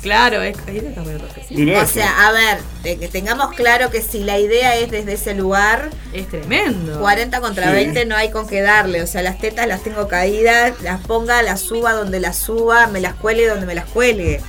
Claro, 0.02 0.42
es, 0.42 0.56
O 0.58 1.86
sea, 1.86 2.28
a 2.28 2.32
ver, 2.32 2.98
que 2.98 3.08
tengamos 3.10 3.54
claro 3.54 3.90
que 3.90 4.02
si 4.02 4.24
la 4.24 4.40
idea 4.40 4.76
es 4.78 4.92
desde 4.92 5.14
ese 5.14 5.34
lugar. 5.34 5.90
Es 6.14 6.30
tremendo. 6.30 7.00
40 7.00 7.42
contra 7.42 7.72
20 7.72 8.06
no 8.06 8.16
hay 8.16 8.32
con 8.32 8.48
qué 8.48 8.62
darle. 8.62 9.04
O 9.04 9.08
sea, 9.08 9.22
las 9.22 9.40
tetas 9.40 9.68
las 9.68 9.84
tengo 9.84 10.08
caídas, 10.08 10.82
las 10.82 11.02
ponga, 11.02 11.42
las 11.42 11.60
suba 11.62 11.94
donde 11.94 12.20
las 12.22 12.38
suba, 12.38 12.88
me 12.88 13.02
las 13.02 13.16
cuelgue 13.16 13.48
donde 13.48 13.66
me 13.66 13.76
las 13.76 13.86
cuelgue. 13.86 14.42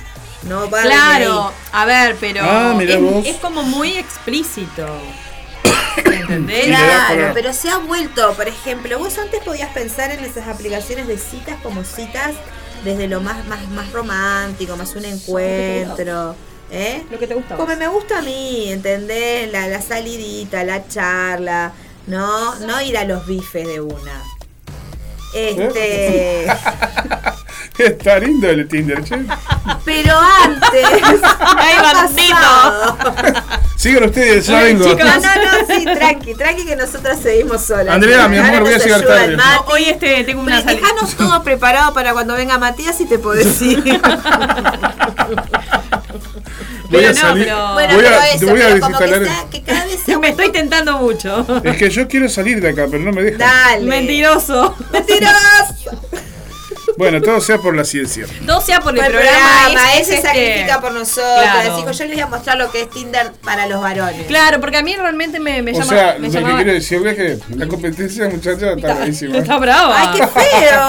No 0.43 0.69
va 0.69 0.83
Claro, 0.83 1.51
a 1.71 1.85
ver, 1.85 2.15
pero 2.19 2.41
ah, 2.43 2.79
es, 3.25 3.35
como 3.37 3.61
muy 3.61 3.97
explícito. 3.97 4.87
¿Entendés? 6.05 6.67
Claro, 6.67 7.31
pero 7.33 7.53
se 7.53 7.69
ha 7.69 7.77
vuelto, 7.77 8.33
por 8.33 8.47
ejemplo, 8.47 8.97
vos 8.97 9.17
antes 9.19 9.43
podías 9.43 9.69
pensar 9.71 10.09
en 10.11 10.23
esas 10.23 10.47
aplicaciones 10.47 11.07
de 11.07 11.17
citas 11.17 11.57
como 11.61 11.83
citas 11.83 12.31
desde 12.83 13.07
lo 13.07 13.21
más, 13.21 13.45
más, 13.47 13.67
más 13.69 13.91
romántico, 13.91 14.75
más 14.77 14.95
un 14.95 15.05
encuentro. 15.05 16.35
¿Eh? 16.71 17.03
Lo 17.11 17.19
que 17.19 17.27
te 17.27 17.33
gusta. 17.33 17.57
Como 17.57 17.75
me 17.75 17.87
gusta 17.87 18.19
a 18.19 18.21
mí, 18.21 18.71
¿entendés? 18.71 19.51
La, 19.51 19.67
la 19.67 19.81
salidita, 19.81 20.63
la 20.63 20.87
charla, 20.87 21.73
¿no? 22.07 22.55
No 22.59 22.81
ir 22.81 22.97
a 22.97 23.03
los 23.03 23.27
bifes 23.27 23.67
de 23.67 23.81
una. 23.81 24.23
Este. 25.33 26.45
Está 27.77 28.19
lindo 28.19 28.49
el 28.49 28.67
Tinder, 28.67 29.03
che. 29.03 29.15
Pero 29.85 30.15
antes. 30.43 30.85
¡Ay, 31.57 31.75
bandito! 31.81 32.97
Sigan 33.75 34.03
ustedes, 34.03 34.45
ya 34.45 34.61
vengo. 34.61 34.85
No, 34.85 34.95
no, 34.95 35.15
no, 35.15 35.75
sí, 35.75 35.85
tranqui, 35.85 36.35
tranqui 36.35 36.65
que 36.65 36.75
nosotros 36.75 37.17
seguimos 37.19 37.61
solas. 37.61 37.95
Andrea, 37.95 38.27
mi 38.27 38.37
amor, 38.37 38.61
voy 38.61 38.73
a 38.73 38.77
llegar 38.77 39.01
tarde. 39.01 39.37
Hoy 39.67 39.85
este 39.85 40.23
tengo 40.23 40.41
una 40.41 40.61
salida. 40.61 40.81
Dejanos 40.81 41.15
todo 41.15 41.43
preparado 41.43 41.93
para 41.93 42.13
cuando 42.13 42.35
venga 42.35 42.59
Matías 42.59 43.01
y 43.01 43.05
te 43.05 43.17
podés 43.17 43.59
ir. 43.61 43.83
Voy 46.13 46.89
Pero 46.91 47.07
a 47.09 47.13
no, 47.13 47.19
salir. 47.19 47.43
pero- 47.45 47.73
Bueno, 47.73 47.93
voy 47.95 48.03
pero 48.03 48.15
a, 48.19 48.27
eso, 48.29 48.45
voy 48.47 48.61
a 48.61 48.65
pero 48.67 48.79
como 48.81 48.97
que, 48.99 49.07
sea- 49.25 49.45
que 49.51 49.61
cada 49.63 49.85
vez 49.85 50.07
Me 50.21 50.29
estoy 50.29 50.51
tentando 50.51 50.97
mucho. 50.99 51.45
Es 51.63 51.77
que 51.77 51.89
yo 51.89 52.07
quiero 52.07 52.27
salir 52.29 52.61
de 52.61 52.69
acá, 52.69 52.85
pero 52.89 53.03
no 53.03 53.11
me 53.11 53.23
dejan. 53.23 53.39
Dale. 53.39 53.85
Mentiroso. 53.85 54.75
Mentiroso. 54.91 55.31
Bueno, 57.01 57.19
todo 57.21 57.41
sea 57.41 57.57
por 57.57 57.75
la 57.75 57.83
ciencia. 57.83 58.25
Todo 58.45 58.61
sea 58.61 58.79
por 58.79 58.93
el 58.93 58.97
Por 58.97 59.05
el 59.07 59.11
programa. 59.13 59.49
programa, 59.65 59.93
él 59.95 60.01
es 60.01 60.07
se 60.07 60.15
este- 60.15 60.27
sacrifica 60.27 60.81
por 60.81 60.91
nosotros. 60.91 61.41
Claro. 61.41 61.75
Dijo, 61.77 61.91
yo 61.91 62.05
les 62.05 62.13
voy 62.13 62.21
a 62.21 62.27
mostrar 62.27 62.57
lo 62.57 62.71
que 62.71 62.81
es 62.81 62.89
Tinder 62.91 63.31
para 63.43 63.65
los 63.65 63.81
varones. 63.81 64.27
Claro, 64.27 64.61
porque 64.61 64.77
a 64.77 64.83
mí 64.83 64.95
realmente 64.95 65.39
me, 65.39 65.61
me 65.63 65.71
O 65.71 65.73
llama. 65.73 65.85
sea, 65.87 66.15
me 66.19 66.29
lo 66.29 66.47
que 66.47 66.55
quiero 66.55 66.73
decirle 66.73 67.09
es 67.11 67.15
que 67.17 67.55
la 67.55 67.67
competencia, 67.67 68.29
muchacha, 68.29 68.73
está 68.73 68.93
buenísima. 68.93 69.37
Está 69.37 69.57
brava. 69.57 69.95
¡Ay, 69.99 70.19
qué 70.19 70.27
feo! 70.27 70.81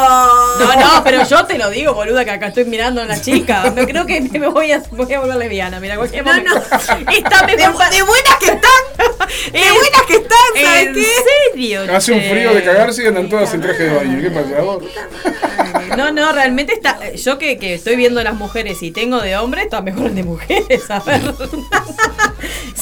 No, 0.61 0.77
no, 0.81 1.03
pero 1.05 1.27
yo 1.27 1.47
te 1.47 1.57
lo 1.57 1.71
digo, 1.71 1.95
boluda, 1.95 2.25
que 2.27 2.31
acá 2.33 2.49
estoy 2.49 2.67
mirando 2.67 3.01
a 3.01 3.07
la 3.07 3.19
chica. 3.21 3.71
No 3.75 3.87
creo 3.87 4.05
que 4.05 4.21
me 4.21 4.49
voy 4.49 4.71
a, 4.73 4.83
voy 4.91 5.13
a 5.15 5.21
volver 5.21 5.37
lesbiana. 5.37 5.81
Mira, 5.81 5.97
cualquier 5.97 6.25
No, 6.27 6.31
momento. 6.33 6.55
no. 6.55 7.11
Está 7.11 7.47
De, 7.47 7.57
mejor. 7.57 7.91
de 7.91 8.03
buenas 8.03 8.37
que 8.39 8.47
están. 8.47 9.13
De 9.53 9.61
buenas 9.73 10.03
que 10.07 10.15
están, 10.17 10.39
¿sabes 10.63 10.87
¿En 10.89 10.95
qué? 10.95 11.07
serio? 11.55 11.81
Hace 11.97 12.13
un 12.13 12.21
frío 12.21 12.53
de 12.55 12.63
cagarse 12.63 13.03
y 13.03 13.07
andan 13.07 13.29
todas 13.31 13.55
en 13.55 13.61
traje 13.63 13.85
de 13.85 13.95
baño. 13.95 14.21
¿Qué 14.21 14.31
pasa? 14.31 15.62
No, 15.97 16.13
no, 16.13 16.33
realmente 16.33 16.73
está. 16.73 17.13
Yo 17.15 17.39
que, 17.39 17.59
que 17.59 17.75
estoy 17.75 17.97
viendo 17.97 18.23
las 18.23 18.35
mujeres 18.35 18.83
y 18.83 18.91
tengo 18.91 19.21
de 19.21 19.37
hombre, 19.37 19.63
está 19.63 19.81
mejor 19.83 20.07
el 20.07 20.15
de 20.15 20.23
mujeres, 20.25 20.91
a 20.91 21.01
ver. 21.01 21.21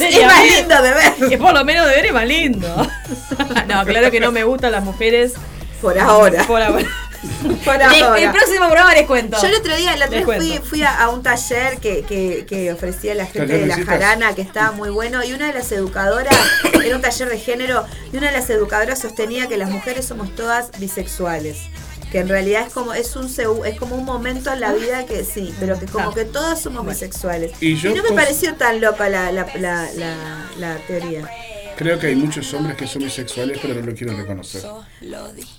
Es 0.00 0.26
más 0.26 0.44
lindo 0.44 0.82
de 0.82 0.90
ver. 0.94 1.28
Que 1.28 1.36
por 1.38 1.52
lo 1.52 1.64
menos 1.64 1.86
de 1.86 1.94
ver 1.94 2.06
es 2.06 2.12
más 2.12 2.26
lindo. 2.26 2.68
No, 3.68 3.84
claro 3.84 4.10
que 4.10 4.18
no 4.20 4.32
me 4.32 4.42
gustan 4.44 4.72
las 4.72 4.82
mujeres. 4.82 5.34
Por 5.80 5.98
ahora. 5.98 6.44
Por 6.44 6.60
ahora. 6.62 6.86
Por 7.64 7.76
Le- 7.76 7.84
ahora. 7.84 8.18
el 8.20 8.30
próximo 8.32 8.64
programa 8.66 8.94
les 8.94 9.06
cuento. 9.06 9.36
Yo 9.40 9.48
el 9.48 9.54
otro 9.56 9.76
día, 9.76 9.92
el 9.94 10.02
otro 10.02 10.16
Les 10.16 10.40
día 10.40 10.60
fui, 10.60 10.68
fui 10.70 10.82
a, 10.82 11.02
a 11.02 11.08
un 11.10 11.22
taller 11.22 11.78
que, 11.78 12.02
que, 12.02 12.46
que 12.48 12.72
ofrecía 12.72 13.14
la 13.14 13.26
gente 13.26 13.46
¿Taller 13.46 13.60
de 13.60 13.66
la 13.66 13.84
jarana, 13.84 14.34
que 14.34 14.40
estaba 14.42 14.72
muy 14.72 14.88
bueno, 14.90 15.22
y 15.22 15.32
una 15.34 15.46
de 15.48 15.52
las 15.52 15.70
educadoras, 15.70 16.34
era 16.82 16.96
un 16.96 17.02
taller 17.02 17.28
de 17.28 17.38
género, 17.38 17.84
y 18.12 18.16
una 18.16 18.28
de 18.28 18.32
las 18.38 18.48
educadoras 18.50 18.98
sostenía 19.00 19.46
que 19.48 19.58
las 19.58 19.68
mujeres 19.70 20.06
somos 20.06 20.34
todas 20.34 20.70
bisexuales. 20.78 21.58
Que 22.10 22.18
en 22.18 22.28
realidad 22.28 22.66
es 22.66 22.72
como, 22.72 22.92
es 22.92 23.14
un 23.16 23.26
es 23.64 23.78
como 23.78 23.94
un 23.94 24.04
momento 24.04 24.52
en 24.52 24.60
la 24.60 24.72
vida 24.72 25.06
que 25.06 25.24
sí, 25.24 25.54
pero 25.60 25.78
que 25.78 25.86
como 25.86 26.12
que 26.12 26.24
todas 26.24 26.60
somos 26.60 26.84
bisexuales. 26.86 27.52
Y 27.60 27.72
Y, 27.72 27.76
yo 27.76 27.94
no 27.94 28.02
me 28.02 28.12
pareció 28.12 28.54
tan 28.56 28.80
loca 28.80 29.08
la, 29.08 29.30
la, 29.30 29.46
la, 29.56 29.88
la, 29.94 30.16
la 30.58 30.76
teoría. 30.86 31.28
Creo 31.76 31.98
que 31.98 32.08
hay 32.08 32.16
muchos 32.16 32.52
hombres 32.52 32.76
que 32.76 32.86
son 32.86 33.02
bisexuales, 33.04 33.58
pero 33.62 33.74
no 33.74 33.86
lo 33.86 33.94
quieren 33.94 34.16
reconocer. 34.18 34.62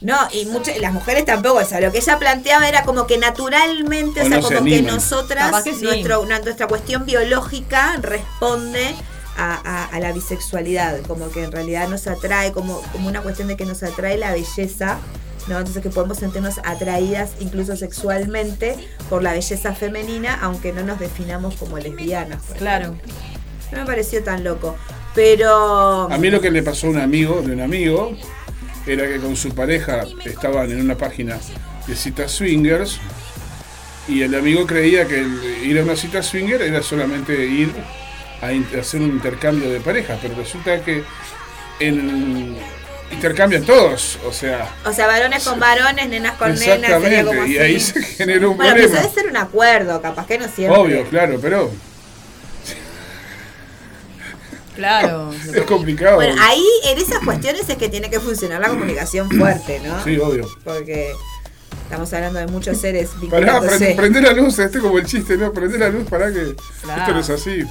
No, 0.02 0.18
y 0.32 0.46
muchas, 0.46 0.78
las 0.78 0.94
mujeres 0.94 1.26
tampoco, 1.26 1.60
o 1.60 1.66
sea, 1.66 1.80
lo 1.82 1.92
que 1.92 1.98
ella 1.98 2.20
planteaba 2.20 2.68
era 2.70 2.84
como 2.84 3.08
que 3.08 3.18
naturalmente, 3.18 4.22
O 4.22 4.26
o 4.26 4.28
sea, 4.28 4.38
no 4.38 4.48
se 4.48 4.56
como 4.56 4.68
que 4.70 4.82
nosotras, 4.84 5.64
que 5.64 5.74
sí. 5.74 5.84
nuestro, 5.84 6.22
una- 6.22 6.38
nuestra 6.40 6.68
cuestión 6.68 7.06
biológica 7.08 7.98
responde 8.02 8.94
a, 9.38 9.56
a- 9.56 9.86
a 9.86 10.00
la 10.00 10.12
bisexualidad, 10.12 11.00
como 11.08 11.32
que 11.32 11.44
en 11.44 11.52
realidad 11.52 11.88
nos 11.88 12.06
atrae, 12.06 12.52
como, 12.52 12.82
como 12.92 13.08
una 13.08 13.22
cuestión 13.22 13.48
de 13.48 13.58
que 13.58 13.66
nos 13.66 13.82
atrae 13.82 14.18
la 14.18 14.32
belleza, 14.32 15.00
¿no? 15.48 15.58
Entonces 15.58 15.82
que 15.82 15.90
podemos 15.90 16.18
sentirnos 16.18 16.60
atraídas 16.64 17.32
incluso 17.40 17.76
sexualmente 17.76 18.76
por 19.10 19.24
la 19.24 19.34
belleza 19.34 19.74
femenina, 19.74 20.40
aunque 20.42 20.74
no 20.74 20.84
nos 20.84 21.00
definamos 21.00 21.56
como 21.56 21.78
lesbianas. 21.78 22.42
por 22.44 22.58
Claro. 22.58 22.96
No 23.72 23.80
me 23.80 23.86
pareció 23.86 24.24
tan 24.24 24.44
loco. 24.44 24.76
Pero. 25.16 26.12
A 26.12 26.18
mí 26.18 26.30
lo 26.30 26.42
que 26.42 26.52
le 26.52 26.64
pasó 26.64 26.88
a 26.88 26.90
un 26.92 27.00
amigo 27.00 27.42
de 27.42 27.54
un 27.54 27.62
amigo 27.62 28.16
era 28.86 29.08
que 29.08 29.18
con 29.18 29.36
su 29.36 29.50
pareja 29.54 30.06
estaban 30.26 30.72
en 30.72 30.82
una 30.82 30.98
página 30.98 31.38
de 31.88 31.96
citas 31.96 32.32
swingers 32.32 33.00
y 34.08 34.22
el 34.24 34.34
amigo 34.36 34.66
creía 34.66 35.08
que 35.08 35.20
el 35.20 35.44
ir 35.64 35.80
a 35.80 35.84
una 35.84 35.96
cita 35.96 36.24
swinger 36.24 36.62
era 36.62 36.82
solamente 36.82 37.46
ir 37.46 37.72
a 38.42 38.80
hacer 38.80 39.02
un 39.02 39.10
intercambio 39.10 39.70
de 39.70 39.80
pareja, 39.80 40.18
pero 40.22 40.36
resulta 40.36 40.84
que 40.84 41.04
en 41.80 42.58
intercambian 43.12 43.64
todos, 43.64 44.18
o 44.26 44.32
sea, 44.34 44.70
O 44.86 44.94
sea, 44.94 45.08
varones 45.08 45.44
con 45.44 45.60
varones, 45.60 46.08
nenas 46.10 46.34
con 46.38 46.54
nenas, 46.56 47.02
sería 47.02 47.24
como 47.24 47.44
exactamente, 47.44 47.52
y 47.54 47.58
ahí 47.60 47.76
así. 47.76 47.92
se 47.94 48.02
generó 48.04 48.52
un 48.52 48.58
Bueno, 48.58 48.74
pero 48.74 48.88
problema. 48.88 49.02
debe 49.10 49.22
ser 49.22 49.30
un 49.32 49.38
acuerdo, 49.38 50.02
capaz 50.02 50.26
que 50.28 50.38
no 50.38 50.48
siempre. 50.48 50.80
Obvio, 50.80 51.04
claro, 51.10 51.38
pero 51.42 51.72
Claro. 54.76 55.32
es 55.54 55.62
complicado. 55.64 56.16
Bueno, 56.16 56.36
ahí 56.42 56.66
en 56.86 56.98
esas 56.98 57.20
cuestiones 57.24 57.70
es 57.70 57.78
que 57.78 57.90
tiene 57.90 58.10
que 58.10 58.20
funcionar 58.20 58.62
la 58.62 58.70
comunicación 58.70 59.30
fuerte, 59.30 59.80
¿no? 59.86 60.04
Sí, 60.04 60.18
obvio. 60.18 60.48
Porque 60.64 61.12
estamos 61.84 62.12
hablando 62.14 62.40
de 62.40 62.48
muchos 62.48 62.78
seres 62.80 63.10
Pará, 63.30 63.60
prende 63.96 64.22
la 64.22 64.32
luz, 64.32 64.58
este 64.60 64.80
como 64.80 64.98
el 64.98 65.06
chiste, 65.06 65.36
¿no? 65.38 65.52
Prende 65.52 65.78
la 65.78 65.90
luz 65.90 66.08
para 66.10 66.28
que 66.32 66.56
Claro. 66.84 67.02
esto 67.02 67.14
no 67.14 67.20
es 67.20 67.30
así. 67.30 67.64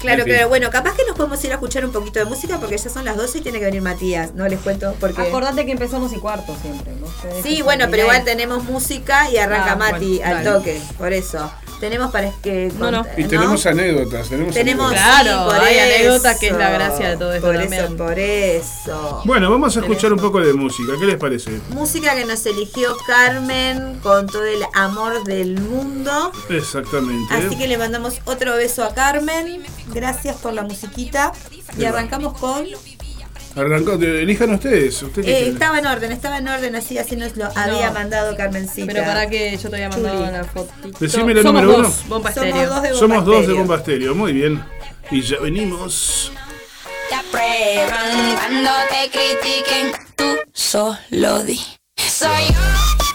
Claro, 0.00 0.20
En 0.22 0.26
fin. 0.26 0.34
pero 0.36 0.48
bueno, 0.48 0.70
capaz 0.70 0.94
que 0.96 1.04
nos 1.04 1.16
podemos 1.16 1.42
ir 1.44 1.50
a 1.50 1.54
escuchar 1.54 1.84
un 1.84 1.90
poquito 1.92 2.18
de 2.20 2.24
música 2.24 2.58
porque 2.60 2.78
ya 2.78 2.88
son 2.90 3.04
las 3.04 3.16
12 3.16 3.38
y 3.38 3.40
tiene 3.40 3.58
que 3.58 3.64
venir 3.64 3.82
Matías, 3.82 4.32
¿no? 4.34 4.46
Les 4.48 4.60
cuento 4.60 4.94
porque... 5.00 5.20
Acordate 5.22 5.66
que 5.66 5.72
empezamos 5.72 6.12
y 6.12 6.16
cuarto 6.18 6.56
siempre. 6.62 6.92
¿no? 7.00 7.06
Sí, 7.42 7.62
bueno, 7.62 7.86
pero 7.90 8.04
igual 8.04 8.24
tenemos 8.24 8.62
música 8.64 9.30
y 9.30 9.38
arranca 9.38 9.72
Ah, 9.72 9.76
Mati 9.76 10.18
bueno, 10.18 10.26
al 10.38 10.44
dale. 10.44 10.56
toque, 10.58 10.80
por 10.98 11.12
eso. 11.12 11.50
Tenemos 11.80 12.10
para 12.10 12.32
que... 12.42 12.72
No, 12.78 12.90
no. 12.90 13.04
Y 13.16 13.24
tenemos 13.24 13.64
anécdotas, 13.66 14.28
tenemos, 14.28 14.54
Tenemos, 14.54 14.86
anécdotas. 14.92 15.22
Claro, 15.22 15.50
sí, 15.50 15.56
por 15.56 15.64
hay 15.66 15.76
eso. 15.76 15.84
anécdotas 15.94 16.38
que 16.40 16.46
es 16.48 16.56
la 16.56 16.70
gracia 16.70 17.10
de 17.10 17.16
todo 17.16 17.32
esto 17.34 17.46
Por 17.46 17.56
también. 17.56 17.84
eso, 17.84 17.96
por 17.96 18.18
eso. 18.18 19.22
Bueno, 19.24 19.50
vamos 19.50 19.76
a 19.76 19.80
escuchar 19.80 20.12
un 20.12 20.18
poco 20.18 20.40
de 20.40 20.52
música, 20.54 20.92
¿qué 20.98 21.06
les 21.06 21.16
parece? 21.16 21.60
Música 21.70 22.14
que 22.14 22.24
nos 22.24 22.44
eligió 22.46 22.96
Carmen 23.06 23.98
con 24.02 24.26
todo 24.26 24.44
el 24.44 24.62
amor 24.74 25.24
del 25.24 25.60
mundo. 25.60 26.32
Exactamente. 26.48 27.32
Así 27.34 27.56
que 27.56 27.68
le 27.68 27.78
mandamos 27.78 28.20
otro 28.24 28.56
beso 28.56 28.84
a 28.84 28.94
Carmen. 28.94 29.62
Gracias 29.92 30.36
por 30.36 30.52
la 30.52 30.62
musiquita. 30.62 31.32
Y 31.76 31.84
arrancamos 31.84 32.36
con. 32.38 32.66
Arrancó, 33.58 33.94
elijan 33.94 34.54
ustedes. 34.54 35.02
Eh, 35.24 35.48
estaba 35.48 35.78
en 35.78 35.86
orden, 35.86 36.12
estaba 36.12 36.38
en 36.38 36.46
orden, 36.48 36.76
así, 36.76 36.96
así 36.96 37.16
nos 37.16 37.36
lo 37.36 37.46
había 37.56 37.90
mandado 37.90 38.36
Carmencita. 38.36 38.86
Pero 38.92 39.04
para 39.04 39.28
que 39.28 39.56
yo 39.56 39.68
te 39.68 39.76
había 39.76 39.88
mandado 39.88 40.18
Chuli. 40.20 40.32
la 40.32 40.44
fotito. 40.44 40.98
Decime 41.00 41.34
la 41.34 41.42
Somos 41.42 41.62
número 41.62 41.78
dos, 41.82 41.96
uno. 42.04 42.08
Bomba 42.08 42.32
Somos 42.32 42.48
estéreo. 42.48 42.68
dos 42.70 42.82
de 42.82 42.88
Bomba 42.90 42.98
Somos 43.00 43.24
dos 43.24 43.46
de. 43.46 43.52
Bomba 43.54 43.76
Estéreo, 43.76 44.14
muy 44.14 44.32
bien. 44.32 44.64
Y 45.10 45.22
ya 45.22 45.38
venimos. 45.40 46.32
te 47.08 47.14
aprueban 47.16 48.36
cuando 48.36 48.70
te 48.90 49.10
critiquen. 49.10 49.92
Tú 50.14 50.36
solo 50.52 51.42
di. 51.42 51.60
Soy 51.96 52.28
yo. 52.48 53.07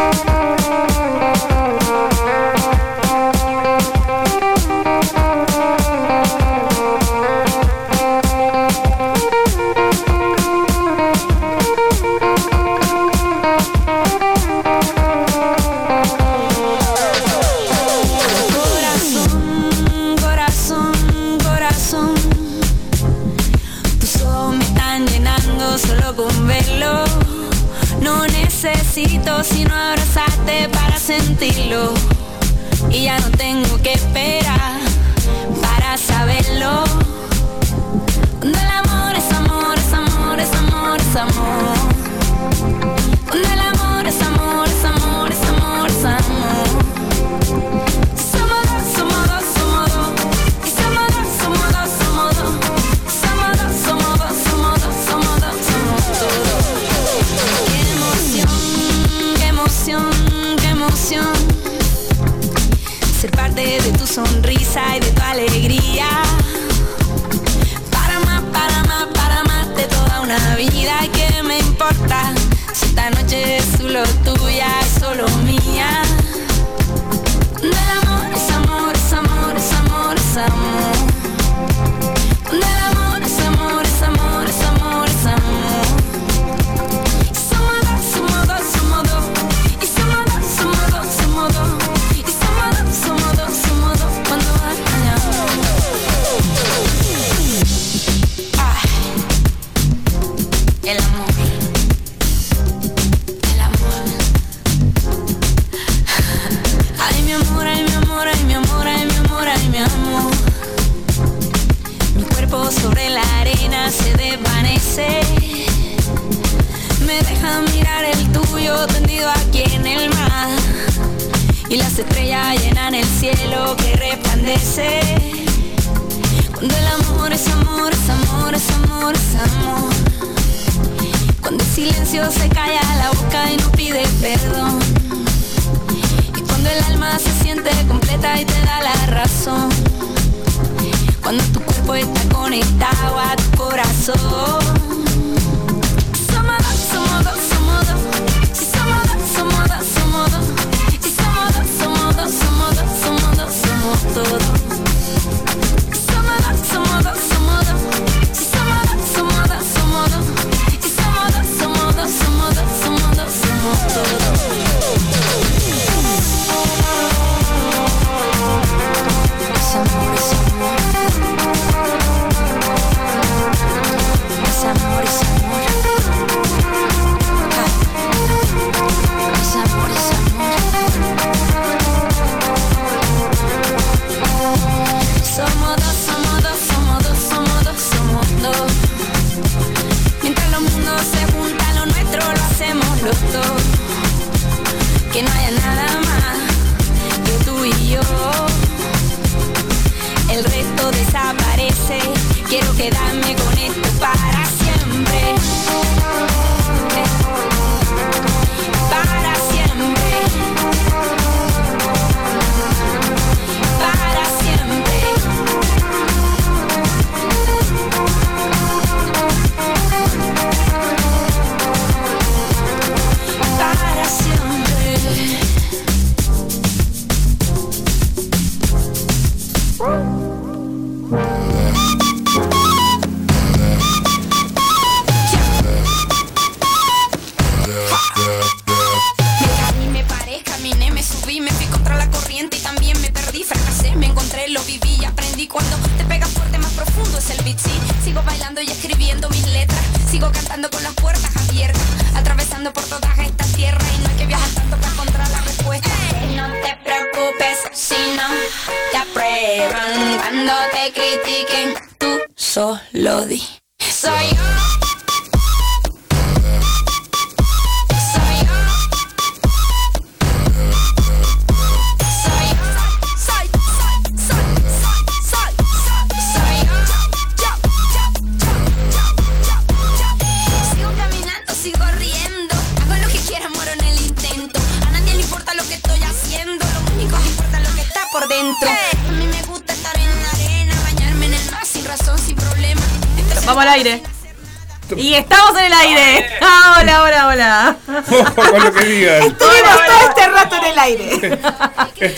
Sin- 0.00 0.39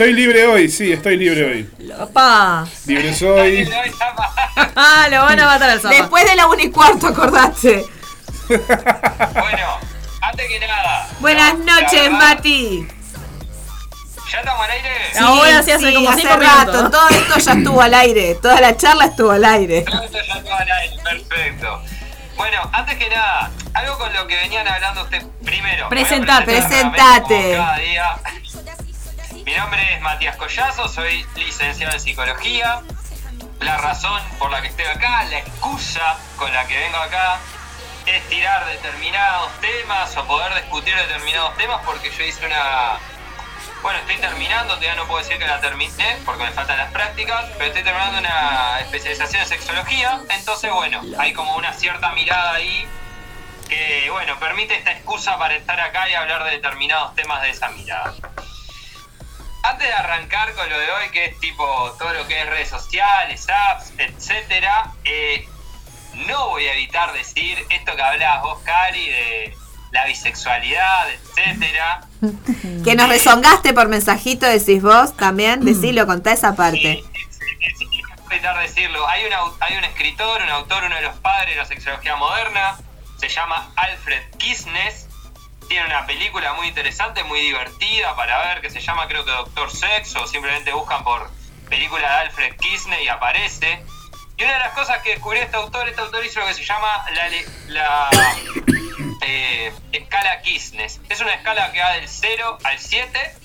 Estoy 0.03 0.15
libre 0.15 0.47
hoy, 0.49 0.69
sí, 0.69 0.93
estoy 0.93 1.17
libre 1.17 1.45
hoy. 1.45 1.71
¡Papá! 1.97 2.67
Libre 2.87 3.15
soy. 3.15 3.71
ah, 4.75 5.07
lo 5.09 5.23
van 5.23 5.39
a 5.39 5.47
matar 5.47 5.71
al 5.71 5.81
sábado. 5.81 6.01
Después 6.01 6.29
de 6.29 6.35
la 6.35 6.49
1 6.49 6.61
y 6.61 6.71
cuarto, 6.73 7.07
acordate. 7.07 7.85
bueno, 8.49 9.79
antes 10.21 10.49
que 10.49 10.59
nada. 10.59 11.09
Buenas 11.21 11.57
noches, 11.57 12.11
Mati. 12.11 12.89
¿Ya 14.33 14.39
estamos 14.41 14.65
al 14.65 14.71
aire? 14.73 14.91
Sí, 15.13 15.19
Ahora 15.21 15.63
sí, 15.63 15.71
hace 15.71 15.95
como 15.95 16.11
hace 16.11 16.37
rato. 16.37 16.91
Todo 16.91 17.09
esto 17.11 17.39
ya 17.39 17.53
estuvo 17.53 17.81
al 17.81 17.95
aire. 17.95 18.35
Toda 18.43 18.61
la 18.61 18.77
charla 18.77 19.05
estuvo 19.05 19.31
al 19.31 19.45
aire. 19.45 19.83
Todo 19.83 20.03
esto 20.03 20.19
ya 20.27 20.35
estuvo 20.35 20.53
al 20.53 20.69
aire, 20.69 20.97
perfecto. 21.05 21.83
Bueno, 22.37 22.59
antes 22.73 22.97
que 22.97 23.09
nada, 23.09 23.53
algo 23.73 23.99
con 23.99 24.13
lo 24.13 24.27
que 24.27 24.35
venían 24.35 24.67
hablando 24.67 25.05
usted 25.05 25.23
primero. 25.45 25.89
Presentate, 25.89 26.45
presentate. 26.45 27.57
Matías 30.23 30.37
Collazo, 30.37 30.87
soy 30.87 31.27
licenciado 31.35 31.95
en 31.95 32.01
psicología. 32.01 32.81
La 33.59 33.77
razón 33.79 34.23
por 34.39 34.53
la 34.53 34.63
que 34.63 34.69
estoy 34.69 34.85
acá, 34.85 35.25
la 35.25 35.39
excusa 35.39 36.17
con 36.37 36.53
la 36.55 36.65
que 36.69 36.79
vengo 36.79 36.97
acá, 36.99 37.41
es 38.07 38.29
tirar 38.29 38.65
determinados 38.67 39.51
temas 39.61 40.17
o 40.17 40.25
poder 40.25 40.55
discutir 40.55 40.95
determinados 40.95 41.57
temas 41.57 41.81
porque 41.85 42.13
yo 42.13 42.23
hice 42.23 42.47
una... 42.47 42.99
Bueno, 43.83 43.99
estoy 43.99 44.19
terminando, 44.19 44.75
todavía 44.75 44.95
no 44.95 45.09
puedo 45.09 45.25
decir 45.25 45.39
que 45.39 45.47
la 45.49 45.61
terminé 45.61 46.19
porque 46.25 46.45
me 46.45 46.53
faltan 46.53 46.79
las 46.79 46.93
prácticas, 46.93 47.47
pero 47.55 47.65
estoy 47.65 47.83
terminando 47.83 48.21
una 48.21 48.79
especialización 48.79 49.43
en 49.43 49.49
sexología, 49.49 50.21
entonces 50.29 50.71
bueno, 50.71 51.01
hay 51.19 51.33
como 51.33 51.57
una 51.57 51.73
cierta 51.73 52.13
mirada 52.13 52.53
ahí 52.53 52.87
que, 53.69 54.09
bueno, 54.09 54.39
permite 54.39 54.77
esta 54.77 54.93
excusa 54.93 55.37
para 55.37 55.57
estar 55.57 55.81
acá 55.81 56.09
y 56.09 56.15
hablar 56.15 56.45
de 56.45 56.53
determinados 56.53 57.13
temas 57.17 57.43
de 57.43 57.51
esa 57.51 57.71
mirada 57.71 58.12
arrancar 60.13 60.53
con 60.55 60.69
lo 60.69 60.79
de 60.79 60.91
hoy, 60.91 61.09
que 61.11 61.27
es 61.27 61.41
tipo 61.41 61.65
todo 61.99 62.13
lo 62.13 62.27
que 62.27 62.41
es 62.41 62.49
redes 62.49 62.69
sociales, 62.69 63.47
apps, 63.49 63.93
etcétera, 63.99 64.93
eh, 65.05 65.47
no 66.27 66.51
voy 66.51 66.67
a 66.67 66.75
evitar 66.75 67.13
decir 67.13 67.59
esto 67.71 67.97
que 67.97 68.03
hablabas 68.03 68.43
vos, 68.43 68.59
Cari, 68.65 69.09
de 69.09 69.57
la 69.93 70.07
bisexualidad, 70.07 71.09
etcétera. 71.11 72.07
Que 72.85 72.95
nos 72.95 73.09
rezongaste 73.09 73.75
por 73.75 73.89
mensajito, 73.89 74.47
decís 74.47 74.83
vos 74.83 75.17
también. 75.17 75.65
Decilo, 75.65 76.07
contá 76.07 76.33
esa 76.33 76.55
parte. 76.55 77.03
Sí, 77.03 77.05
sí, 77.31 77.57
sí, 77.79 77.87
sí, 77.91 78.03
no 78.03 78.09
voy 78.09 78.33
a 78.33 78.35
evitar 78.35 78.61
decirlo. 78.61 79.09
Hay, 79.09 79.25
un 79.25 79.33
hay 79.61 79.77
un 79.77 79.85
escritor, 79.85 80.43
un 80.43 80.49
autor, 80.49 80.85
uno 80.85 80.95
de 80.95 81.03
los 81.03 81.17
padres 81.17 81.51
de 81.51 81.57
la 81.57 81.65
sexología 81.65 82.17
moderna, 82.17 82.79
se 83.19 83.29
llama 83.29 83.71
Alfred 83.77 84.23
Kisnes. 84.39 85.09
Tiene 85.69 85.87
una 85.87 86.07
película 86.07 86.53
muy 86.55 86.69
interesante, 86.69 87.25
muy 87.25 87.41
divertida 87.41 88.15
para 88.15 88.39
ver, 88.47 88.61
que 88.61 88.71
se 88.71 88.81
llama 88.81 89.07
creo 89.09 89.25
que 89.25 89.31
Doctor 89.31 89.71
Sex, 89.71 90.15
o 90.17 90.27
simplemente 90.27 90.73
buscan 90.73 91.03
por 91.05 91.31
película 91.69 92.01
de 92.01 92.15
Alfred 92.27 92.57
Kisnes 92.57 93.01
y 93.03 93.09
aparece. 93.09 93.83
Y 94.37 94.45
una 94.45 94.53
de 94.55 94.59
las 94.59 94.73
cosas 94.73 95.03
que 95.03 95.11
descubrió 95.11 95.43
este 95.43 95.57
autor, 95.57 95.89
este 95.89 96.01
autor 96.01 96.25
hizo 96.25 96.41
lo 96.41 96.47
que 96.47 96.55
se 96.55 96.65
llama 96.65 97.05
la, 97.15 97.31
la 97.69 98.11
eh, 99.23 99.73
escala 99.93 100.41
Kisnes. 100.43 101.01
Es 101.09 101.21
una 101.21 101.35
escala 101.35 101.71
que 101.73 101.81
va 101.81 101.93
del 101.93 102.09
0 102.09 102.59
al 102.65 102.79
7. 102.79 103.37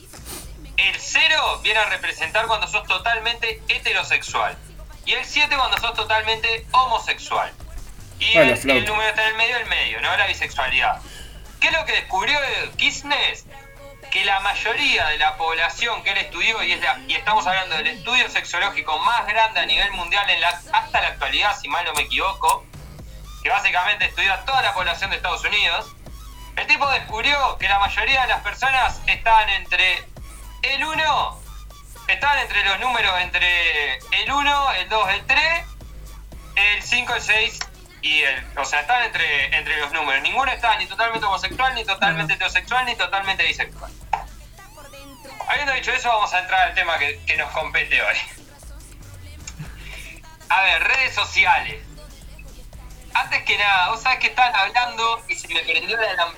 El 0.78 0.96
0 1.00 1.60
viene 1.64 1.80
a 1.80 1.86
representar 1.86 2.48
cuando 2.48 2.68
sos 2.68 2.86
totalmente 2.88 3.62
heterosexual. 3.68 4.58
Y 5.06 5.14
el 5.14 5.24
7 5.26 5.56
cuando 5.56 5.78
sos 5.78 5.94
totalmente 5.94 6.66
homosexual. 6.72 7.52
Y 8.20 8.38
Ah, 8.38 8.42
el, 8.42 8.70
el 8.70 8.86
número 8.86 9.10
está 9.10 9.24
en 9.24 9.30
el 9.30 9.36
medio, 9.38 9.58
el 9.58 9.66
medio, 9.68 10.02
¿no? 10.02 10.16
La 10.18 10.28
bisexualidad. 10.28 11.00
¿Qué 11.68 11.74
es 11.74 11.80
lo 11.80 11.86
que 11.86 11.96
descubrió 11.96 12.40
Kisnes? 12.78 13.44
Que 14.10 14.24
la 14.24 14.40
mayoría 14.40 15.06
de 15.08 15.18
la 15.18 15.36
población 15.36 16.02
que 16.02 16.12
él 16.12 16.18
estudió, 16.20 16.64
y 16.64 16.72
estamos 17.14 17.46
hablando 17.46 17.76
del 17.76 17.88
estudio 17.88 18.30
sexológico 18.30 18.98
más 19.00 19.28
grande 19.28 19.60
a 19.60 19.66
nivel 19.66 19.92
mundial 19.92 20.30
en 20.30 20.40
la, 20.40 20.48
hasta 20.48 21.02
la 21.02 21.08
actualidad, 21.10 21.60
si 21.60 21.68
mal 21.68 21.84
no 21.84 21.92
me 21.92 22.04
equivoco, 22.04 22.66
que 23.44 23.50
básicamente 23.50 24.06
estudió 24.06 24.34
a 24.34 24.46
toda 24.46 24.62
la 24.62 24.74
población 24.74 25.10
de 25.10 25.18
Estados 25.18 25.44
Unidos, 25.44 25.94
el 26.56 26.68
tipo 26.68 26.90
descubrió 26.90 27.58
que 27.58 27.68
la 27.68 27.80
mayoría 27.80 28.22
de 28.22 28.28
las 28.30 28.42
personas 28.44 29.02
estaban 29.06 29.50
entre 29.50 30.08
el 30.62 30.86
1, 30.86 31.42
estaban 32.08 32.40
entre 32.40 32.64
los 32.64 32.80
números 32.80 33.14
entre 33.20 33.98
el 33.98 34.32
1, 34.32 34.72
el 34.72 34.88
2, 34.88 35.10
el 35.10 35.26
3, 35.26 35.66
el 36.56 36.82
5, 36.82 37.14
el 37.14 37.22
6 37.22 37.60
y 38.08 38.24
el... 38.24 38.46
O 38.58 38.66
sea, 38.66 38.82
estaban 38.82 39.04
entre, 39.04 39.56
entre 39.58 39.78
los 39.80 39.92
números. 39.92 40.22
Ninguno 40.24 40.52
estaba 40.52 40.78
ni 40.78 40.86
totalmente 40.86 41.26
homosexual, 41.26 41.76
ni 41.76 41.84
totalmente 41.86 42.34
heterosexual, 42.34 42.86
ni 42.86 42.96
totalmente 42.96 43.44
bisexual. 43.46 43.92
Habiendo 45.50 45.74
dicho 45.74 45.92
eso, 45.92 46.10
vamos 46.10 46.34
a 46.34 46.40
entrar 46.40 46.68
al 46.70 46.74
tema 46.76 46.98
que, 46.98 47.20
que 47.26 47.38
nos 47.38 47.50
compete 47.52 48.02
hoy. 48.02 48.18
A 50.50 50.62
ver, 50.62 50.84
redes 50.84 51.14
sociales. 51.16 51.84
Antes 53.14 53.44
que 53.44 53.58
nada, 53.58 53.90
vos 53.90 54.02
sabés 54.02 54.20
que 54.20 54.28
estaban 54.28 54.56
hablando 54.56 55.22
y 55.28 55.36
se 55.36 55.48
me 55.50 55.62
prendió 55.62 55.98
la 55.98 56.16
lam- 56.16 56.34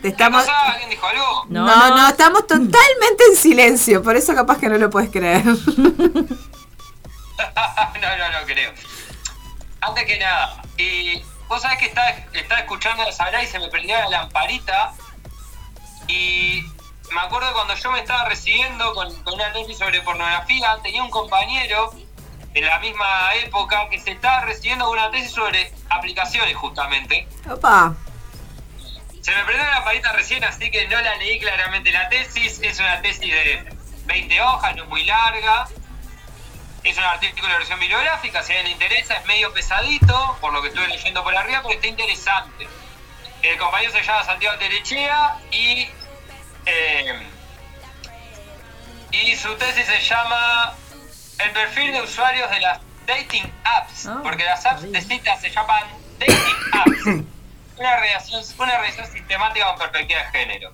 Te 0.00 0.02
¿Qué 0.02 0.08
estamos. 0.08 0.44
pasaba? 0.44 0.72
¿Alguien 0.72 0.90
dijo 0.90 1.06
algo? 1.06 1.46
No, 1.48 1.66
No, 1.66 1.76
no, 1.90 1.96
no. 1.96 2.08
estamos 2.08 2.46
totalmente 2.46 3.24
en 3.30 3.36
silencio, 3.36 4.02
por 4.02 4.16
eso 4.16 4.34
capaz 4.34 4.58
que 4.58 4.68
no 4.68 4.78
lo 4.78 4.88
puedes 4.90 5.10
creer. 5.10 5.44
no, 5.46 5.56
no, 7.36 8.30
no 8.40 8.46
creo. 8.46 8.72
Antes 9.80 10.04
que 10.04 10.18
nada, 10.18 10.62
y 10.76 11.22
vos 11.48 11.62
sabés 11.62 11.78
que 11.78 11.86
estaba, 11.86 12.08
estaba 12.08 12.60
escuchando 12.60 13.02
a 13.02 13.24
hablar 13.24 13.42
y 13.42 13.46
se 13.46 13.58
me 13.58 13.68
prendió 13.68 13.96
la 13.96 14.08
lamparita. 14.08 14.92
Y 16.08 16.62
me 17.12 17.20
acuerdo 17.20 17.52
cuando 17.52 17.74
yo 17.74 17.90
me 17.92 18.00
estaba 18.00 18.28
recibiendo 18.28 18.94
con, 18.94 19.14
con 19.22 19.34
una 19.34 19.52
tesis 19.52 19.78
sobre 19.78 20.00
pornografía, 20.02 20.78
tenía 20.82 21.02
un 21.02 21.10
compañero 21.10 21.92
en 22.54 22.66
la 22.66 22.78
misma 22.80 23.34
época 23.36 23.88
que 23.90 24.00
se 24.00 24.12
estaba 24.12 24.42
recibiendo 24.42 24.86
con 24.86 24.98
una 24.98 25.10
tesis 25.10 25.32
sobre 25.32 25.72
aplicaciones 25.90 26.56
justamente. 26.56 27.28
Opa. 27.48 27.94
Se 29.20 29.34
me 29.34 29.44
prendió 29.44 29.64
la 29.64 29.72
lamparita 29.72 30.12
recién, 30.12 30.42
así 30.44 30.70
que 30.70 30.88
no 30.88 31.00
la 31.00 31.16
leí 31.16 31.38
claramente 31.38 31.92
la 31.92 32.08
tesis. 32.08 32.60
Es 32.62 32.80
una 32.80 33.00
tesis 33.02 33.30
de 33.30 33.76
20 34.06 34.40
hojas, 34.40 34.76
no 34.76 34.86
muy 34.86 35.04
larga. 35.04 35.68
Es 36.88 36.96
un 36.96 37.04
artículo 37.04 37.48
de 37.48 37.58
versión 37.58 37.78
bibliográfica, 37.80 38.42
si 38.42 38.54
a 38.54 38.60
alguien 38.60 38.78
le 38.78 38.84
interesa, 38.84 39.18
es 39.18 39.26
medio 39.26 39.52
pesadito, 39.52 40.38
por 40.40 40.54
lo 40.54 40.62
que 40.62 40.68
estuve 40.68 40.88
leyendo 40.88 41.22
por 41.22 41.36
arriba, 41.36 41.60
pero 41.62 41.74
está 41.74 41.86
interesante. 41.86 42.66
El 43.42 43.58
compañero 43.58 43.92
se 43.92 44.02
llama 44.02 44.24
Santiago 44.24 44.56
Telechea 44.58 45.36
y, 45.50 45.86
eh, 46.64 47.26
y 49.12 49.36
su 49.36 49.54
tesis 49.56 49.84
se 49.84 50.00
llama 50.00 50.72
El 51.38 51.50
perfil 51.50 51.92
de 51.92 52.00
usuarios 52.00 52.50
de 52.50 52.60
las 52.60 52.80
dating 53.06 53.52
apps, 53.64 54.06
Ah, 54.06 54.20
porque 54.22 54.44
las 54.44 54.64
apps 54.64 54.90
de 54.90 55.00
citas 55.02 55.42
se 55.42 55.50
llaman 55.50 55.84
dating 56.18 56.56
apps. 56.72 57.06
Una 57.76 57.96
revisión, 58.00 58.42
una 58.58 58.78
revisión 58.78 59.06
sistemática 59.12 59.66
con 59.66 59.78
perspectiva 59.78 60.20
de 60.20 60.38
género. 60.38 60.72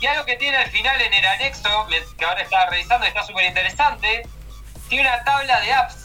Y 0.00 0.06
algo 0.06 0.26
que 0.26 0.36
tiene 0.36 0.56
al 0.56 0.70
final 0.70 1.00
en 1.00 1.14
el 1.14 1.24
anexo, 1.24 1.86
que 2.18 2.24
ahora 2.24 2.42
estaba 2.42 2.66
revisando 2.66 3.06
y 3.06 3.08
está 3.08 3.22
súper 3.22 3.46
interesante, 3.46 4.24
tiene 4.88 5.08
una 5.08 5.24
tabla 5.24 5.60
de 5.60 5.72
apps. 5.72 5.96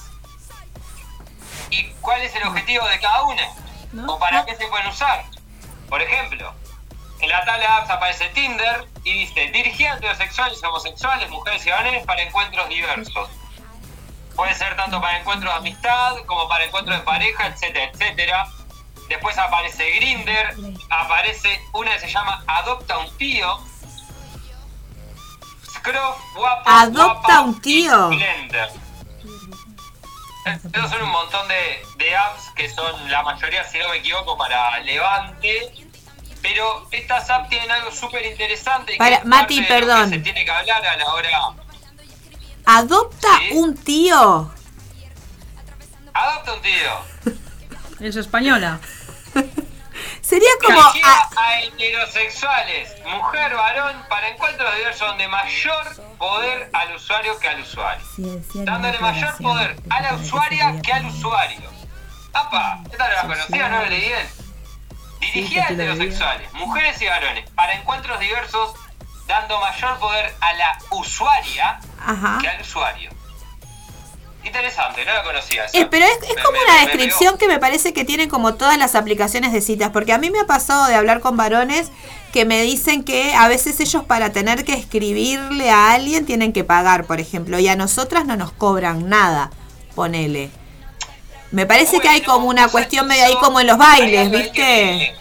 ¿Y 1.70 1.90
cuál 2.02 2.22
es 2.22 2.36
el 2.36 2.44
objetivo 2.44 2.88
de 2.88 3.00
cada 3.00 3.24
una? 3.24 3.44
¿No? 3.94 4.14
¿O 4.14 4.20
para 4.20 4.46
qué 4.46 4.56
se 4.56 4.68
pueden 4.68 4.88
usar? 4.88 5.24
Por 5.90 6.02
ejemplo, 6.02 6.54
en 7.20 7.30
la 7.30 7.46
tabla 7.46 7.60
de 7.60 7.68
apps 7.68 7.90
aparece 7.90 8.30
Tinder 8.30 8.88
y 9.04 9.14
dice 9.14 9.52
dirigida 9.52 9.94
a 9.94 9.98
heterosexuales, 9.98 10.64
homosexuales, 10.64 11.30
mujeres 11.30 11.66
y 11.66 11.70
varones 11.70 12.06
para 12.06 12.22
encuentros 12.22 12.70
diversos. 12.70 13.30
Puede 14.36 14.56
ser 14.56 14.76
tanto 14.76 15.00
para 15.02 15.20
encuentros 15.20 15.54
de 15.54 15.60
amistad 15.60 16.16
como 16.26 16.48
para 16.48 16.64
encuentros 16.64 16.98
de 16.98 17.04
pareja, 17.04 17.48
etcétera, 17.48 17.92
etcétera. 17.94 18.48
Después 19.10 19.38
aparece 19.38 19.92
Grinder, 19.92 20.56
aparece 20.90 21.62
una 21.74 21.92
que 21.92 22.00
se 22.00 22.08
llama 22.08 22.44
Adopta 22.48 22.98
un 22.98 23.18
tío. 23.18 23.60
Guapo, 25.84 26.70
Adopta 26.70 27.14
guapa 27.14 27.42
un 27.42 27.62
tío. 27.62 28.10
Esos 30.74 30.90
son 30.90 31.02
un 31.04 31.10
montón 31.12 31.48
de, 31.48 31.84
de 31.98 32.16
apps 32.16 32.50
que 32.56 32.70
son 32.70 33.10
la 33.12 33.22
mayoría, 33.24 33.64
si 33.64 33.78
no 33.80 33.90
me 33.90 33.98
equivoco, 33.98 34.38
para 34.38 34.80
Levante. 34.80 35.72
Pero 36.42 36.88
estas 36.92 37.30
apps 37.30 37.50
tienen 37.50 37.70
algo 37.70 37.92
súper 37.92 38.26
interesante. 38.26 38.94
que 38.94 38.98
Para- 38.98 39.18
es 39.18 39.26
Mati, 39.26 39.62
que 39.62 39.68
perdón. 39.68 40.10
Se 40.10 40.20
tiene 40.20 40.44
que 40.44 40.52
hablar 40.52 40.86
a 40.86 40.98
la 40.98 41.14
hora. 41.14 41.30
¿Adopta 42.66 43.28
Sí. 43.40 43.50
un 43.54 43.76
tío? 43.76 44.52
Adopta 46.14 46.54
un 46.54 46.62
tío. 46.62 47.36
Es 48.00 48.16
española. 48.16 48.80
Sería 50.32 50.50
como. 50.66 50.80
A- 50.80 51.30
a 51.36 51.60
heterosexuales, 51.62 52.96
mujer, 53.06 53.54
varón, 53.54 54.02
para 54.08 54.30
encuentros 54.30 54.74
diversos 54.78 55.06
donde 55.10 55.28
mayor 55.28 56.18
poder 56.18 56.70
al 56.72 56.96
usuario 56.96 57.38
que 57.38 57.50
al 57.50 57.60
usuario. 57.60 58.06
Dándole 58.54 58.98
mayor 59.00 59.36
poder 59.42 59.76
a 59.90 60.00
la 60.02 60.14
usuaria 60.14 60.82
que 60.82 60.94
al 60.94 61.06
usuario. 61.08 61.70
¡Apa! 62.34 62.80
Esta 62.90 63.08
no 63.10 63.14
la 63.14 63.22
conocía, 63.24 63.68
no 63.68 63.82
la 63.82 63.90
leí 63.90 64.08
bien. 64.08 64.30
Dirigida 65.20 65.66
a 65.66 65.70
heterosexuales, 65.74 66.54
mujeres 66.54 67.02
y 67.02 67.08
varones, 67.08 67.50
para 67.52 67.74
encuentros 67.74 68.18
diversos, 68.22 68.74
dando 69.28 69.60
mayor 69.60 70.00
poder 70.00 70.34
a 70.40 70.54
la 70.54 70.78
usuaria 70.92 71.78
Ajá. 72.06 72.38
que 72.42 72.48
al 72.48 72.62
usuario. 72.62 73.12
Interesante, 74.44 75.06
no 75.06 75.14
la 75.14 75.24
conocía. 75.24 75.66
esa. 75.66 75.78
Eh, 75.78 75.88
pero 75.90 76.06
es, 76.06 76.14
es 76.30 76.36
Me- 76.36 76.42
como 76.42 76.58
me- 76.58 76.64
una 76.64 76.74
me 76.74 76.80
descripción 76.88 77.38
que 77.38 77.48
me 77.48 77.60
parece 77.60 77.94
que 77.94 78.04
tienen 78.06 78.28
como 78.30 78.56
todas 78.56 78.78
las 78.78 78.96
aplicaciones 78.96 79.52
de 79.54 79.62
citas, 79.62 79.92
porque 79.92 80.14
a 80.14 80.18
mí 80.18 80.32
me 80.32 80.40
ha 80.40 80.46
pasado 80.46 80.88
de 80.88 80.96
hablar 80.96 81.20
con 81.20 81.38
varones 81.38 81.92
que 82.34 82.46
me 82.46 82.62
dicen 82.64 83.04
que 83.04 83.34
a 83.36 83.48
veces 83.48 83.80
ellos 83.80 84.04
para 84.06 84.32
tener 84.32 84.64
que 84.66 84.74
escribirle 84.74 85.70
a 85.70 85.92
alguien 85.94 86.26
tienen 86.26 86.54
que 86.54 86.64
pagar, 86.64 87.06
por 87.06 87.20
ejemplo, 87.20 87.60
y 87.60 87.68
a 87.68 87.76
nosotras 87.76 88.26
no 88.26 88.36
nos 88.36 88.52
cobran 88.52 89.10
nada, 89.10 89.52
ponele. 89.96 90.50
Me 91.52 91.66
parece 91.66 92.00
que 92.00 92.08
hay 92.10 92.22
como 92.22 92.48
una 92.48 92.68
cuestión 92.70 93.08
medio 93.08 93.26
ahí 93.26 93.36
como 93.42 93.60
en 93.60 93.68
los 93.68 93.78
bailes, 93.78 94.32
¿viste? 94.32 95.14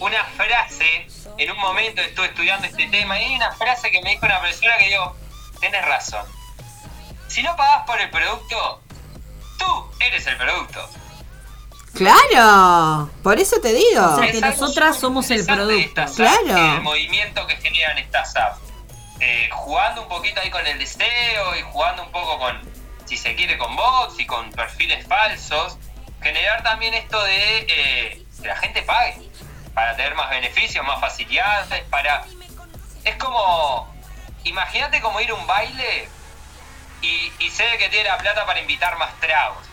Una 0.00 0.24
frase, 0.24 1.06
en 1.38 1.50
un 1.50 1.58
momento 1.58 2.00
estuve 2.00 2.26
estudiando 2.26 2.66
este 2.66 2.86
tema 2.88 3.20
y 3.20 3.24
hay 3.26 3.36
una 3.36 3.52
frase 3.52 3.90
que 3.90 4.00
me 4.02 4.10
dijo 4.10 4.24
una 4.26 4.40
persona 4.40 4.76
que 4.78 4.88
digo, 4.88 5.14
tenés 5.60 5.84
razón. 5.84 6.24
Si 7.28 7.42
no 7.42 7.54
pagás 7.56 7.84
por 7.86 8.00
el 8.00 8.10
producto, 8.10 8.82
tú 9.58 9.90
eres 10.00 10.26
el 10.26 10.36
producto. 10.36 10.88
Claro, 11.94 13.10
por 13.22 13.38
eso 13.38 13.60
te 13.60 13.72
digo. 13.72 14.04
O 14.04 14.18
sea, 14.18 14.30
que 14.30 14.40
nosotras 14.40 14.98
somos 14.98 15.30
el 15.30 15.44
producto. 15.46 16.04
Claro. 16.14 16.46
y 16.46 16.76
El 16.76 16.82
movimiento 16.82 17.46
que 17.46 17.56
generan 17.56 17.98
estas 17.98 18.36
apps. 18.36 18.60
Eh, 19.18 19.48
jugando 19.50 20.02
un 20.02 20.08
poquito 20.08 20.40
ahí 20.42 20.50
con 20.50 20.66
el 20.66 20.78
deseo 20.78 21.56
y 21.58 21.62
jugando 21.72 22.02
un 22.02 22.12
poco 22.12 22.38
con, 22.38 22.60
si 23.06 23.16
se 23.16 23.34
quiere, 23.34 23.56
con 23.56 23.74
bots 23.74 24.20
y 24.20 24.26
con 24.26 24.50
perfiles 24.50 25.06
falsos. 25.06 25.78
Generar 26.20 26.62
también 26.62 26.92
esto 26.92 27.22
de 27.24 27.58
eh, 27.68 28.22
que 28.42 28.48
la 28.48 28.56
gente 28.56 28.82
pague 28.82 29.30
para 29.72 29.96
tener 29.96 30.14
más 30.14 30.28
beneficios, 30.30 30.84
más 30.86 31.00
facilidades, 31.00 31.82
para... 31.84 32.24
Es 33.04 33.16
como 33.16 33.94
imagínate 34.44 35.00
como 35.00 35.20
ir 35.20 35.30
a 35.30 35.34
un 35.34 35.46
baile 35.46 36.08
y, 37.02 37.32
y 37.38 37.50
sé 37.50 37.64
que 37.78 37.88
tiene 37.88 38.08
la 38.08 38.18
plata 38.18 38.44
para 38.46 38.60
invitar 38.60 38.96
más 38.98 39.18
tragos. 39.20 39.64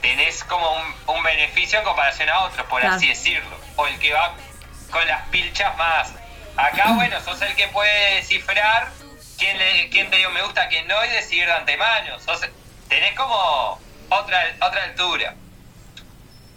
Tenés 0.00 0.42
como 0.44 0.68
un, 0.72 0.94
un 1.16 1.22
beneficio 1.22 1.78
en 1.78 1.84
comparación 1.84 2.28
a 2.28 2.40
otros, 2.40 2.66
por 2.66 2.80
Claro. 2.80 2.96
así 2.96 3.08
decirlo. 3.08 3.56
O 3.76 3.86
el 3.86 3.98
que 3.98 4.12
va 4.12 4.34
con 4.90 5.06
las 5.06 5.28
pilchas 5.28 5.76
más. 5.76 6.12
Acá, 6.56 6.92
bueno, 6.94 7.20
sos 7.22 7.40
el 7.42 7.54
que 7.54 7.68
puede 7.68 8.16
descifrar 8.16 8.90
quién, 9.38 9.56
le, 9.58 9.88
quién 9.90 10.10
te 10.10 10.16
dio 10.16 10.30
me 10.30 10.42
gusta, 10.42 10.68
quién 10.68 10.86
no, 10.88 11.04
y 11.04 11.08
decidir 11.08 11.46
de 11.46 11.52
antemano. 11.52 12.18
Sos- 12.20 12.48
tenés 12.88 13.14
como 13.16 13.80
otra, 14.10 14.44
otra 14.60 14.84
altura. 14.84 15.34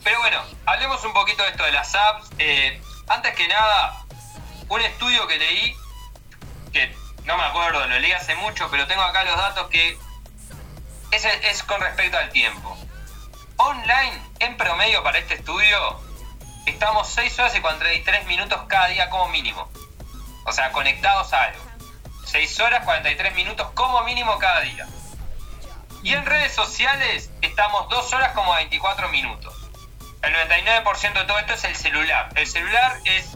Pero 0.04 0.20
bueno, 0.20 0.44
hablemos 0.66 1.04
un 1.04 1.14
poquito 1.14 1.44
de 1.44 1.50
esto 1.50 1.64
de 1.64 1.72
las 1.72 1.94
apps. 1.96 2.30
Eh, 2.40 2.82
antes 3.08 3.34
que 3.36 3.48
nada, 3.48 4.04
un 4.70 4.82
estudio 4.82 5.28
que 5.28 5.38
leí, 5.38 5.76
que 6.74 6.96
no 7.26 7.38
me 7.38 7.44
acuerdo, 7.44 7.86
lo 7.88 8.00
leí 8.00 8.12
hace 8.12 8.36
mucho, 8.36 8.70
pero 8.70 8.88
tengo 8.88 9.02
acá 9.02 9.24
los 9.24 9.36
datos 9.36 9.68
que 9.70 9.98
es, 11.12 11.26
es 11.26 11.64
con 11.64 11.82
respecto 11.82 12.18
al 12.18 12.30
tiempo. 12.30 12.78
Online, 13.58 14.22
en 14.40 14.58
promedio 14.58 15.04
para 15.04 15.18
este 15.18 15.36
estudio, 15.36 16.00
estamos 16.66 17.08
6 17.10 17.40
horas 17.40 17.56
y 17.56 17.62
43 17.62 18.26
minutos 18.26 18.62
cada 18.68 18.88
día 18.88 19.10
como 19.10 19.30
mínimo. 19.30 19.70
O 20.46 20.52
sea, 20.52 20.72
conectados 20.72 21.34
a 21.34 21.44
algo. 21.44 21.64
6 22.26 22.60
horas 22.60 22.86
43 22.86 23.34
minutos 23.36 23.68
como 23.74 24.04
mínimo 24.04 24.38
cada 24.38 24.62
día. 24.62 24.88
Y 26.04 26.14
en 26.14 26.26
redes 26.26 26.54
sociales 26.54 27.32
estamos 27.42 27.90
2 27.90 28.14
horas 28.14 28.34
como 28.34 28.54
24 28.54 29.10
minutos. 29.10 29.54
El 30.22 30.34
99% 30.34 31.14
de 31.14 31.26
todo 31.26 31.40
esto 31.40 31.54
es 31.54 31.64
el 31.64 31.76
celular. 31.76 32.30
El 32.36 32.48
celular 32.48 33.00
es 33.06 33.32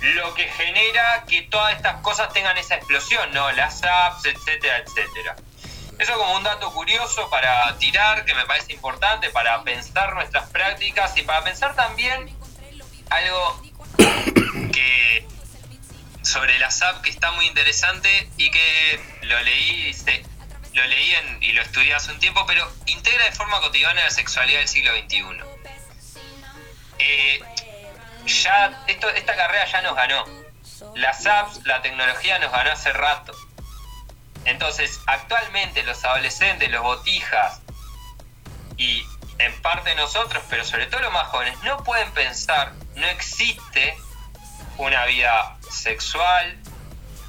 lo 0.00 0.34
que 0.34 0.44
genera 0.44 1.24
que 1.28 1.42
todas 1.42 1.76
estas 1.76 1.96
cosas 2.02 2.32
tengan 2.32 2.56
esa 2.56 2.76
explosión, 2.76 3.32
¿no? 3.32 3.50
Las 3.52 3.82
apps, 3.82 4.24
etcétera, 4.24 4.78
etcétera. 4.78 5.36
Eso 5.98 6.14
como 6.16 6.36
un 6.36 6.42
dato 6.42 6.72
curioso 6.72 7.28
para 7.28 7.76
tirar, 7.78 8.24
que 8.24 8.34
me 8.34 8.46
parece 8.46 8.72
importante, 8.72 9.28
para 9.30 9.62
pensar 9.64 10.14
nuestras 10.14 10.48
prácticas 10.48 11.14
y 11.18 11.22
para 11.22 11.44
pensar 11.44 11.76
también 11.76 12.34
algo 13.10 13.62
que 14.72 15.26
sobre 16.22 16.58
las 16.58 16.80
apps 16.80 17.00
que 17.00 17.10
está 17.10 17.32
muy 17.32 17.46
interesante 17.46 18.30
y 18.38 18.50
que 18.50 19.00
lo 19.22 19.38
leí, 19.42 19.94
lo 20.72 20.86
leí 20.86 21.14
en- 21.14 21.42
y 21.42 21.52
lo 21.52 21.60
estudié 21.62 21.94
hace 21.94 22.12
un 22.12 22.18
tiempo, 22.18 22.44
pero 22.46 22.70
integra 22.86 23.24
de 23.24 23.32
forma 23.32 23.60
cotidiana 23.60 24.02
la 24.02 24.10
sexualidad 24.10 24.60
del 24.60 24.68
siglo 24.68 24.92
XXI. 24.94 25.44
Ya 28.26 28.84
esto, 28.86 29.08
esta 29.10 29.36
carrera 29.36 29.66
ya 29.66 29.82
nos 29.82 29.96
ganó. 29.96 30.24
Las 30.94 31.26
apps, 31.26 31.64
la 31.66 31.82
tecnología 31.82 32.38
nos 32.38 32.50
ganó 32.52 32.70
hace 32.70 32.92
rato. 32.92 33.32
Entonces, 34.44 35.00
actualmente 35.06 35.82
los 35.82 36.04
adolescentes, 36.04 36.70
los 36.70 36.82
botijas 36.82 37.60
y 38.76 39.04
en 39.38 39.60
parte 39.62 39.94
nosotros, 39.94 40.42
pero 40.48 40.64
sobre 40.64 40.86
todo 40.86 41.00
los 41.02 41.12
más 41.12 41.28
jóvenes, 41.28 41.54
no 41.62 41.82
pueden 41.84 42.10
pensar, 42.12 42.72
no 42.96 43.06
existe 43.06 43.96
una 44.78 45.04
vida 45.06 45.58
sexual, 45.70 46.58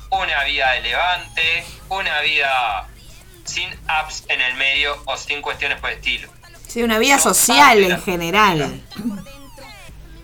una 0.09 0.43
vida 0.43 0.71
de 0.71 0.81
levante, 0.81 1.65
una 1.89 2.21
vida 2.21 2.87
sin 3.45 3.69
apps 3.87 4.23
en 4.27 4.41
el 4.41 4.55
medio 4.55 5.01
o 5.05 5.17
sin 5.17 5.41
cuestiones 5.41 5.79
por 5.79 5.89
el 5.89 5.97
estilo. 5.97 6.29
Sí, 6.67 6.83
una 6.83 6.99
vida 6.99 7.19
social 7.19 7.83
en 7.83 8.01
general. 8.01 8.81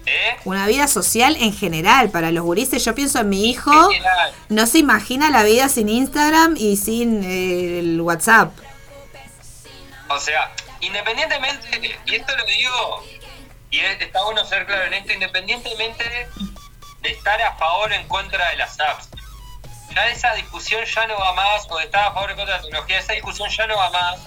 ¿Eh? 0.10 0.38
Una 0.46 0.66
vida 0.68 0.88
social 0.88 1.36
en 1.36 1.54
general 1.54 2.10
para 2.10 2.32
los 2.32 2.44
gurises. 2.46 2.84
Yo 2.86 2.96
pienso 2.96 3.20
en 3.20 3.28
mi 3.30 3.50
hijo. 3.50 3.72
General. 3.92 4.32
No 4.48 4.66
se 4.66 4.78
imagina 4.80 5.30
la 5.30 5.44
vida 5.44 5.68
sin 5.68 5.90
Instagram 5.90 6.56
y 6.58 6.78
sin 6.78 7.24
eh, 7.24 7.80
el 7.80 8.00
WhatsApp. 8.00 8.58
O 10.10 10.18
sea, 10.20 10.52
independientemente, 10.80 11.98
y 12.06 12.16
esto 12.16 12.36
lo 12.38 12.46
digo, 12.46 13.04
y 13.70 13.80
es- 13.80 14.00
está 14.02 14.24
bueno 14.24 14.46
ser 14.46 14.66
claro 14.66 14.86
en 14.86 14.94
esto, 14.94 15.12
independientemente 15.12 16.04
de 17.02 17.10
estar 17.10 17.42
a 17.42 17.56
favor 17.58 17.92
o 17.92 17.94
en 17.94 18.08
contra 18.08 18.50
de 18.52 18.56
las 18.56 18.80
apps, 18.80 19.10
ya 19.94 20.08
esa 20.10 20.34
discusión 20.36 20.86
ya 20.86 21.06
no 21.08 21.18
va 21.20 21.34
más, 21.34 21.68
o 21.70 21.78
de 21.78 21.84
estar 21.86 22.06
a 22.08 22.14
favor 22.14 22.30
o 22.30 22.32
en 22.32 22.38
contra 22.38 22.56
de 22.56 22.60
la 22.62 22.64
tecnología, 22.64 23.00
esa 23.00 23.12
discusión 23.14 23.50
ya 23.50 23.68
no 23.68 23.76
va 23.76 23.90
más, 23.90 24.20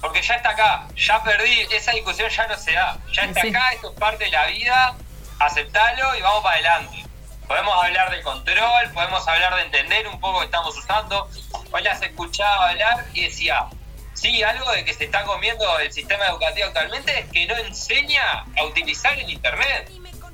porque 0.00 0.22
ya 0.22 0.34
está 0.34 0.50
acá, 0.50 0.86
ya 0.96 1.22
perdí, 1.22 1.66
esa 1.72 1.92
discusión 1.92 2.28
ya 2.30 2.46
no 2.46 2.56
se 2.56 2.72
da, 2.72 2.98
ya 3.12 3.22
está 3.22 3.40
Sí. 3.40 3.48
acá, 3.48 3.72
esto 3.72 3.90
es 3.92 3.98
parte 3.98 4.24
de 4.24 4.30
la 4.30 4.46
vida, 4.46 4.94
aceptalo 5.38 6.14
y 6.16 6.22
vamos 6.22 6.42
para 6.42 6.54
adelante. 6.56 7.04
Podemos 7.46 7.84
hablar 7.84 8.10
de 8.10 8.22
control, 8.22 8.90
podemos 8.92 9.26
hablar 9.28 9.54
de 9.56 9.62
entender 9.62 10.08
un 10.08 10.18
poco 10.18 10.40
que 10.40 10.46
estamos 10.46 10.76
usando. 10.76 11.30
Hoy 11.70 11.82
las 11.82 12.02
escuchaba 12.02 12.70
hablar 12.70 13.06
y 13.12 13.24
decía, 13.24 13.66
sí, 14.14 14.42
algo 14.42 14.70
de 14.72 14.84
que 14.84 14.92
se 14.92 15.04
está 15.04 15.24
comiendo 15.24 15.78
el 15.78 15.92
sistema 15.92 16.26
educativo 16.26 16.66
actualmente 16.66 17.18
es 17.20 17.30
que 17.30 17.46
no 17.46 17.56
enseña 17.56 18.44
a 18.58 18.64
utilizar 18.64 19.16
el 19.18 19.30
Internet. 19.30 19.90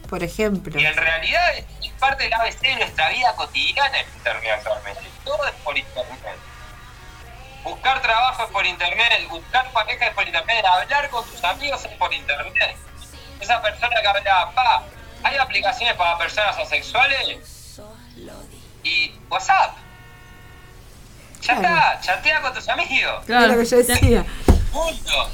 Por 0.09 0.23
ejemplo. 0.23 0.79
Y 0.81 0.87
en 0.87 0.97
realidad 0.97 1.55
es 1.57 1.65
es 1.83 1.93
parte 1.99 2.25
del 2.25 2.35
ABC 2.35 2.61
de 2.61 2.77
nuestra 2.77 3.09
vida 3.11 3.35
cotidiana 3.37 4.01
el 4.01 4.07
Internet 4.17 4.53
actualmente. 4.57 5.03
Todo 5.25 5.47
es 5.47 5.53
por 5.65 5.77
Internet. 5.77 6.39
Buscar 7.65 8.03
trabajo 8.03 8.45
es 8.45 8.51
por 8.51 8.67
Internet, 8.67 9.29
buscar 9.29 9.71
pareja 9.73 10.07
es 10.09 10.15
por 10.15 10.27
Internet, 10.27 10.65
hablar 10.65 11.09
con 11.11 11.25
tus 11.31 11.43
amigos 11.45 11.85
es 11.85 11.93
por 11.93 12.13
Internet. 12.13 12.77
Esa 13.41 13.61
persona 13.63 14.01
que 14.01 14.07
hablaba, 14.09 14.51
pa, 14.53 14.83
hay 15.23 15.37
aplicaciones 15.37 15.95
para 15.95 16.19
personas 16.19 16.59
asexuales 16.59 17.39
y 18.83 19.15
WhatsApp. 19.29 19.77
Ya 21.41 21.57
Claro. 21.57 21.63
está, 21.91 22.01
chatea 22.01 22.41
con 22.43 22.55
tus 22.55 22.69
amigos. 22.69 23.23
Es 23.29 23.29
lo 23.49 23.59
que 23.59 23.65
yo 23.65 23.77
decía. 23.79 24.25
Punto. 24.73 25.31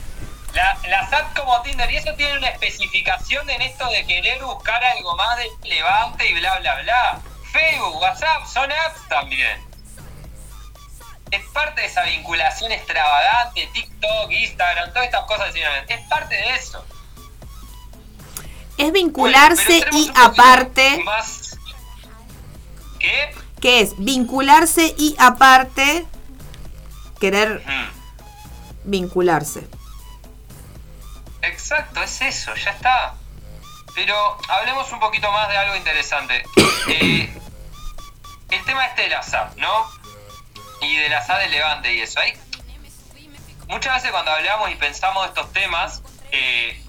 La, 0.54 0.76
las 0.88 1.12
apps 1.12 1.38
como 1.38 1.60
Tinder, 1.62 1.90
y 1.90 1.96
eso 1.98 2.14
tiene 2.14 2.38
una 2.38 2.48
especificación 2.48 3.48
en 3.50 3.60
esto 3.62 3.86
de 3.90 4.06
querer 4.06 4.42
buscar 4.42 4.82
algo 4.82 5.14
más 5.16 5.36
de 5.36 5.48
levante 5.68 6.26
y 6.26 6.34
bla, 6.34 6.58
bla, 6.60 6.80
bla. 6.82 7.20
Facebook, 7.52 7.96
WhatsApp, 8.00 8.46
son 8.46 8.70
apps 8.72 9.06
también. 9.08 9.67
Es 11.30 11.44
parte 11.52 11.82
de 11.82 11.86
esa 11.86 12.02
vinculación 12.04 12.72
extravagante, 12.72 13.68
TikTok, 13.72 14.30
Instagram, 14.30 14.90
todas 14.90 15.04
estas 15.04 15.24
cosas. 15.26 15.54
Es 15.88 16.00
parte 16.08 16.34
de 16.34 16.54
eso. 16.54 16.84
Es 18.78 18.92
vincularse 18.92 19.84
y 19.92 20.10
aparte. 20.14 21.02
Más... 21.04 21.58
¿Qué? 22.98 23.34
¿Qué 23.60 23.80
es? 23.80 23.94
Vincularse 23.98 24.94
y 24.96 25.16
aparte 25.18 26.06
querer 27.20 27.62
vincularse. 28.84 29.66
Exacto, 31.42 32.02
es 32.02 32.20
eso, 32.22 32.54
ya 32.54 32.70
está. 32.70 33.14
Pero 33.94 34.14
hablemos 34.48 34.90
un 34.92 35.00
poquito 35.00 35.30
más 35.32 35.48
de 35.48 35.56
algo 35.56 35.76
interesante. 35.76 36.44
Eh, 36.90 37.30
el 38.50 38.64
tema 38.64 38.86
este 38.86 39.02
de 39.02 39.08
las 39.08 39.34
apps, 39.34 39.56
¿no? 39.58 39.97
Y 40.80 40.96
de 40.96 41.08
las 41.08 41.28
apps 41.28 41.40
de 41.40 41.48
Levante 41.48 41.92
y 41.92 42.00
eso. 42.00 42.20
Hay 42.20 42.34
muchas 43.68 43.94
veces 43.96 44.10
cuando 44.10 44.30
hablamos 44.30 44.70
y 44.70 44.74
pensamos 44.76 45.26
estos 45.26 45.52
temas, 45.52 46.02
eh, 46.32 46.80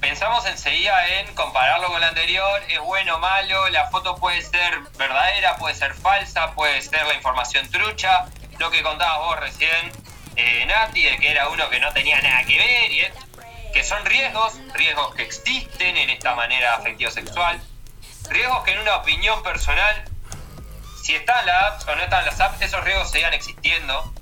pensamos 0.00 0.44
enseguida 0.46 1.06
en 1.20 1.34
compararlo 1.34 1.88
con 1.88 2.00
la 2.00 2.08
anterior, 2.08 2.62
es 2.68 2.80
bueno 2.80 3.16
o 3.16 3.18
malo, 3.18 3.68
la 3.68 3.88
foto 3.90 4.16
puede 4.16 4.42
ser 4.42 4.80
verdadera, 4.98 5.56
puede 5.58 5.74
ser 5.74 5.94
falsa, 5.94 6.52
puede 6.54 6.80
ser 6.82 7.06
la 7.06 7.14
información 7.14 7.68
trucha, 7.70 8.26
lo 8.58 8.70
que 8.70 8.82
contabas 8.82 9.18
vos 9.18 9.40
recién, 9.40 9.92
eh, 10.36 10.64
Nati, 10.66 11.02
de 11.04 11.18
que 11.18 11.30
era 11.30 11.48
uno 11.48 11.68
que 11.70 11.78
no 11.80 11.92
tenía 11.92 12.20
nada 12.20 12.44
que 12.44 12.58
ver, 12.58 12.90
y 12.90 13.00
es- 13.00 13.12
que 13.72 13.84
son 13.84 14.04
riesgos, 14.04 14.54
riesgos 14.74 15.14
que 15.14 15.22
existen 15.22 15.96
en 15.96 16.10
esta 16.10 16.34
manera 16.34 16.74
afectivo-sexual, 16.76 17.60
riesgos 18.28 18.64
que 18.64 18.72
en 18.72 18.80
una 18.80 18.96
opinión 18.96 19.42
personal, 19.42 20.04
si 21.02 21.14
están 21.14 21.44
las 21.46 21.62
apps 21.64 21.88
o 21.88 21.96
no 21.96 22.02
están 22.02 22.24
las 22.24 22.40
apps, 22.40 22.60
esos 22.62 22.82
riesgos 22.84 23.10
seguían 23.10 23.32
existiendo 23.34 24.12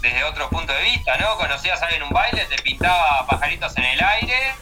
desde 0.00 0.24
otro 0.24 0.48
punto 0.50 0.72
de 0.72 0.82
vista, 0.82 1.16
¿no? 1.18 1.36
Conocías 1.36 1.80
a 1.80 1.84
alguien 1.86 2.02
en 2.02 2.08
un 2.08 2.14
baile, 2.14 2.44
te 2.46 2.56
pintaba 2.62 3.26
pajaritos 3.26 3.76
en 3.76 3.84
el 3.84 4.02
aire, 4.02 4.54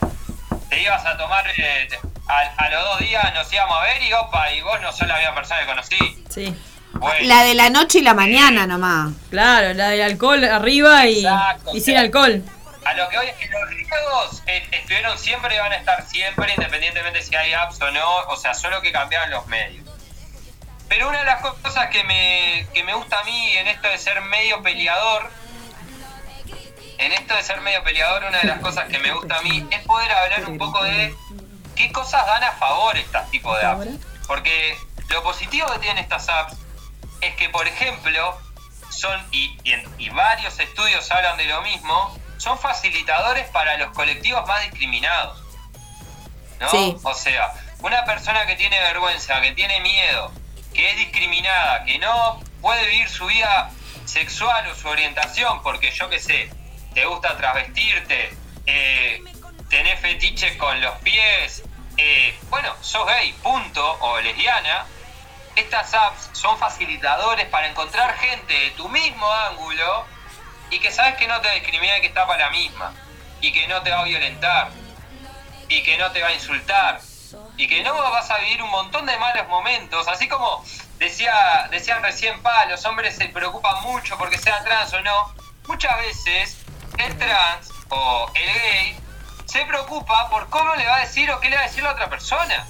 te 0.68 0.80
ibas 0.82 1.04
a 1.04 1.16
tomar, 1.16 1.44
eh, 1.56 1.88
te- 1.88 1.98
a, 2.28 2.38
a 2.56 2.70
los 2.70 2.84
dos 2.84 2.98
días 3.00 3.34
nos 3.34 3.52
íbamos 3.52 3.76
a 3.78 3.82
ver 3.82 4.02
y 4.02 4.12
opa, 4.12 4.52
y 4.52 4.60
vos 4.62 4.80
no 4.80 4.92
sos 4.92 5.06
la 5.08 5.16
misma 5.18 5.34
persona 5.34 5.60
que 5.60 5.66
conocí. 5.66 6.24
Sí. 6.30 6.56
Bueno, 6.94 7.26
La 7.26 7.42
de 7.42 7.54
la 7.54 7.70
noche 7.70 7.98
y 7.98 8.02
la 8.02 8.14
mañana 8.14 8.66
nomás. 8.66 9.12
Claro, 9.30 9.72
la 9.74 9.88
del 9.88 10.02
alcohol 10.02 10.44
arriba 10.44 11.06
y, 11.06 11.24
Exacto, 11.24 11.70
y 11.74 11.80
sin 11.80 11.96
alcohol. 11.96 12.42
A 12.84 12.94
lo 12.94 13.08
que 13.08 13.18
hoy 13.18 13.26
es 13.28 13.36
que 13.36 13.48
los 13.48 13.68
riesgos 13.70 14.42
eh, 14.46 14.66
estuvieron 14.72 15.16
siempre 15.18 15.54
y 15.54 15.58
van 15.58 15.72
a 15.72 15.76
estar 15.76 16.06
siempre, 16.06 16.52
independientemente 16.54 17.22
si 17.22 17.34
hay 17.34 17.52
apps 17.54 17.80
o 17.80 17.90
no, 17.90 18.16
o 18.28 18.36
sea, 18.36 18.54
solo 18.54 18.80
que 18.82 18.92
cambiaron 18.92 19.30
los 19.30 19.46
medios. 19.46 19.88
Pero 20.92 21.08
una 21.08 21.20
de 21.20 21.24
las 21.24 21.40
cosas 21.40 21.88
que 21.88 22.04
me, 22.04 22.66
que 22.74 22.84
me 22.84 22.92
gusta 22.92 23.18
a 23.18 23.24
mí 23.24 23.56
en 23.56 23.66
esto 23.66 23.88
de 23.88 23.96
ser 23.96 24.20
medio 24.20 24.62
peleador, 24.62 25.30
en 26.98 27.12
esto 27.12 27.34
de 27.34 27.42
ser 27.42 27.62
medio 27.62 27.82
peleador, 27.82 28.24
una 28.24 28.38
de 28.38 28.46
las 28.46 28.60
cosas 28.60 28.88
que 28.90 28.98
me 28.98 29.10
gusta 29.10 29.38
a 29.38 29.40
mí 29.42 29.66
es 29.70 29.80
poder 29.86 30.12
hablar 30.12 30.44
un 30.44 30.58
poco 30.58 30.84
de 30.84 31.14
qué 31.76 31.90
cosas 31.92 32.26
dan 32.26 32.44
a 32.44 32.52
favor 32.52 32.94
estos 32.98 33.30
tipos 33.30 33.58
de 33.58 33.64
apps. 33.64 33.86
Porque 34.26 34.76
lo 35.08 35.22
positivo 35.22 35.66
que 35.72 35.78
tienen 35.78 35.96
estas 36.04 36.28
apps 36.28 36.58
es 37.22 37.34
que, 37.36 37.48
por 37.48 37.66
ejemplo, 37.66 38.38
son, 38.90 39.18
y, 39.30 39.58
y 39.64 39.72
en- 39.72 39.94
y 39.98 40.10
varios 40.10 40.58
estudios 40.60 41.10
hablan 41.10 41.38
de 41.38 41.46
lo 41.46 41.62
mismo, 41.62 42.18
son 42.36 42.58
facilitadores 42.58 43.48
para 43.48 43.78
los 43.78 43.92
colectivos 43.94 44.46
más 44.46 44.60
discriminados. 44.64 45.42
¿No? 46.60 46.68
Sí. 46.68 46.94
O 47.02 47.14
sea, 47.14 47.50
una 47.78 48.04
persona 48.04 48.44
que 48.44 48.56
tiene 48.56 48.78
vergüenza, 48.78 49.40
que 49.40 49.52
tiene 49.52 49.80
miedo, 49.80 50.30
que 50.72 50.90
es 50.90 50.96
discriminada, 50.96 51.84
que 51.84 51.98
no 51.98 52.40
puede 52.60 52.86
vivir 52.86 53.08
su 53.08 53.26
vida 53.26 53.70
sexual 54.04 54.66
o 54.68 54.74
su 54.74 54.88
orientación 54.88 55.62
porque 55.62 55.90
yo 55.90 56.08
qué 56.08 56.18
sé, 56.18 56.50
te 56.94 57.04
gusta 57.04 57.36
travestirte, 57.36 58.36
eh, 58.66 59.22
tenés 59.68 60.00
fetiche 60.00 60.56
con 60.58 60.80
los 60.80 60.96
pies, 60.98 61.62
eh, 61.96 62.38
bueno, 62.50 62.74
sos 62.80 63.06
gay, 63.06 63.32
punto, 63.42 63.98
o 64.00 64.20
lesbiana, 64.20 64.86
estas 65.56 65.92
apps 65.94 66.30
son 66.32 66.58
facilitadores 66.58 67.46
para 67.48 67.68
encontrar 67.68 68.16
gente 68.18 68.54
de 68.54 68.70
tu 68.70 68.88
mismo 68.88 69.30
ángulo 69.30 70.06
y 70.70 70.78
que 70.78 70.90
sabes 70.90 71.16
que 71.16 71.28
no 71.28 71.40
te 71.40 71.50
discrimina 71.52 71.98
y 71.98 72.00
que 72.00 72.06
está 72.06 72.26
para 72.26 72.46
la 72.46 72.50
misma, 72.50 72.94
y 73.40 73.52
que 73.52 73.66
no 73.68 73.82
te 73.82 73.90
va 73.90 74.00
a 74.00 74.04
violentar, 74.04 74.70
y 75.68 75.82
que 75.82 75.98
no 75.98 76.10
te 76.12 76.22
va 76.22 76.28
a 76.28 76.32
insultar, 76.34 77.00
y 77.62 77.68
que 77.68 77.80
no 77.84 77.94
vas 77.94 78.28
a 78.28 78.38
vivir 78.38 78.60
un 78.60 78.70
montón 78.70 79.06
de 79.06 79.16
malos 79.18 79.46
momentos, 79.46 80.08
así 80.08 80.26
como 80.26 80.64
decía, 80.98 81.68
decían 81.70 82.02
recién 82.02 82.42
Pa, 82.42 82.64
los 82.64 82.84
hombres 82.86 83.14
se 83.14 83.28
preocupan 83.28 83.82
mucho 83.82 84.18
porque 84.18 84.36
sean 84.36 84.64
trans 84.64 84.92
o 84.94 85.00
no, 85.00 85.32
muchas 85.68 85.96
veces 85.98 86.56
el 86.98 87.16
trans 87.18 87.70
o 87.88 88.28
el 88.34 88.52
gay 88.52 88.96
se 89.46 89.64
preocupa 89.64 90.28
por 90.28 90.50
cómo 90.50 90.74
le 90.74 90.84
va 90.86 90.96
a 90.96 91.00
decir 91.02 91.30
o 91.30 91.38
qué 91.38 91.50
le 91.50 91.56
va 91.56 91.62
a 91.62 91.66
decir 91.66 91.84
la 91.84 91.92
otra 91.92 92.10
persona, 92.10 92.66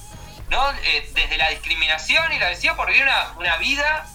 ¿no? 0.50 0.70
Eh, 0.72 1.10
desde 1.14 1.38
la 1.38 1.48
discriminación 1.48 2.30
y 2.30 2.38
la 2.38 2.50
decía 2.50 2.76
por 2.76 2.88
vivir 2.88 3.04
una, 3.04 3.32
una 3.38 3.56
vida 3.56 4.06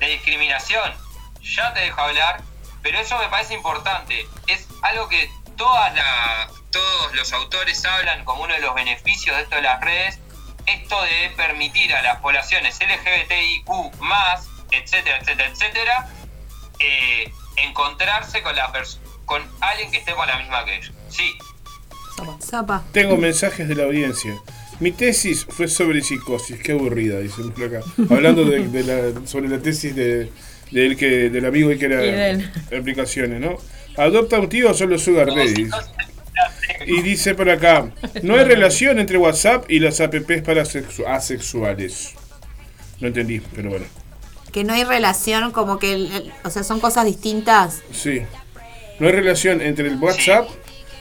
de 0.00 0.08
discriminación. 0.08 0.92
Ya 1.40 1.72
te 1.72 1.82
dejo 1.82 2.00
hablar, 2.00 2.42
pero 2.82 2.98
eso 2.98 3.16
me 3.18 3.28
parece 3.28 3.54
importante. 3.54 4.26
Es 4.48 4.66
algo 4.82 5.08
que 5.08 5.30
todas 5.56 5.94
la- 5.94 6.48
todos 6.70 7.14
los 7.14 7.32
autores 7.32 7.84
hablan 7.84 8.24
como 8.24 8.42
uno 8.44 8.54
de 8.54 8.60
los 8.60 8.74
beneficios 8.74 9.36
de 9.36 9.42
esto 9.42 9.56
de 9.56 9.62
las 9.62 9.80
redes, 9.80 10.18
esto 10.66 11.00
de 11.02 11.30
permitir 11.36 11.92
a 11.94 12.02
las 12.02 12.20
poblaciones 12.20 12.78
LGBTIQ 12.80 14.00
más, 14.00 14.46
etcétera, 14.72 15.18
etcétera, 15.18 15.48
etcétera, 15.50 16.08
eh, 16.80 17.30
encontrarse 17.56 18.42
con 18.42 18.54
la 18.56 18.70
con 19.24 19.42
alguien 19.60 19.90
que 19.90 19.98
esté 19.98 20.12
por 20.12 20.26
la 20.26 20.38
misma 20.38 20.64
que 20.64 20.76
ellos. 20.76 20.92
Sí, 21.08 21.32
Zapa. 22.42 22.84
Tengo 22.92 23.16
mensajes 23.16 23.68
de 23.68 23.74
la 23.74 23.84
audiencia. 23.84 24.34
Mi 24.80 24.92
tesis 24.92 25.46
fue 25.48 25.68
sobre 25.68 26.02
psicosis, 26.02 26.58
qué 26.62 26.72
aburrida, 26.72 27.18
dicen 27.20 27.50
por 27.52 27.64
acá. 27.64 27.80
Hablando 28.10 28.44
de, 28.44 28.68
de 28.68 28.82
la, 28.84 29.26
sobre 29.26 29.48
la 29.48 29.58
tesis 29.60 29.94
de, 29.96 30.30
de 30.70 30.86
él 30.86 30.96
que, 30.96 31.30
del 31.30 31.46
amigo 31.46 31.70
que 31.78 31.84
era 31.86 32.04
Y 32.04 32.10
de 32.10 32.30
él. 32.30 32.52
aplicaciones, 32.78 33.40
¿no? 33.40 33.56
Adopta 33.96 34.38
un 34.38 34.48
tío 34.48 34.70
o 34.70 34.74
solo 34.74 34.98
sugar 34.98 35.28
no 35.28 35.34
se- 35.46 35.68
Y 36.86 37.02
dice 37.02 37.34
por 37.34 37.48
acá, 37.50 37.90
no 38.22 38.34
hay 38.36 38.44
relación 38.44 38.98
entre 38.98 39.16
WhatsApp 39.18 39.64
y 39.70 39.78
las 39.80 40.00
apps 40.00 40.42
para 40.42 40.62
sexu- 40.64 41.06
asexuales. 41.06 42.12
No 43.00 43.08
entendí, 43.08 43.40
pero 43.54 43.70
bueno. 43.70 43.86
Que 44.52 44.64
no 44.64 44.72
hay 44.74 44.84
relación, 44.84 45.50
como 45.52 45.78
que, 45.78 45.92
el- 45.94 46.12
el- 46.12 46.32
o 46.44 46.50
sea, 46.50 46.62
son 46.62 46.78
cosas 46.80 47.04
distintas. 47.06 47.82
Sí. 47.92 48.22
No 49.00 49.06
hay 49.06 49.12
relación 49.12 49.60
entre 49.60 49.88
el 49.88 49.96
WhatsApp 49.96 50.48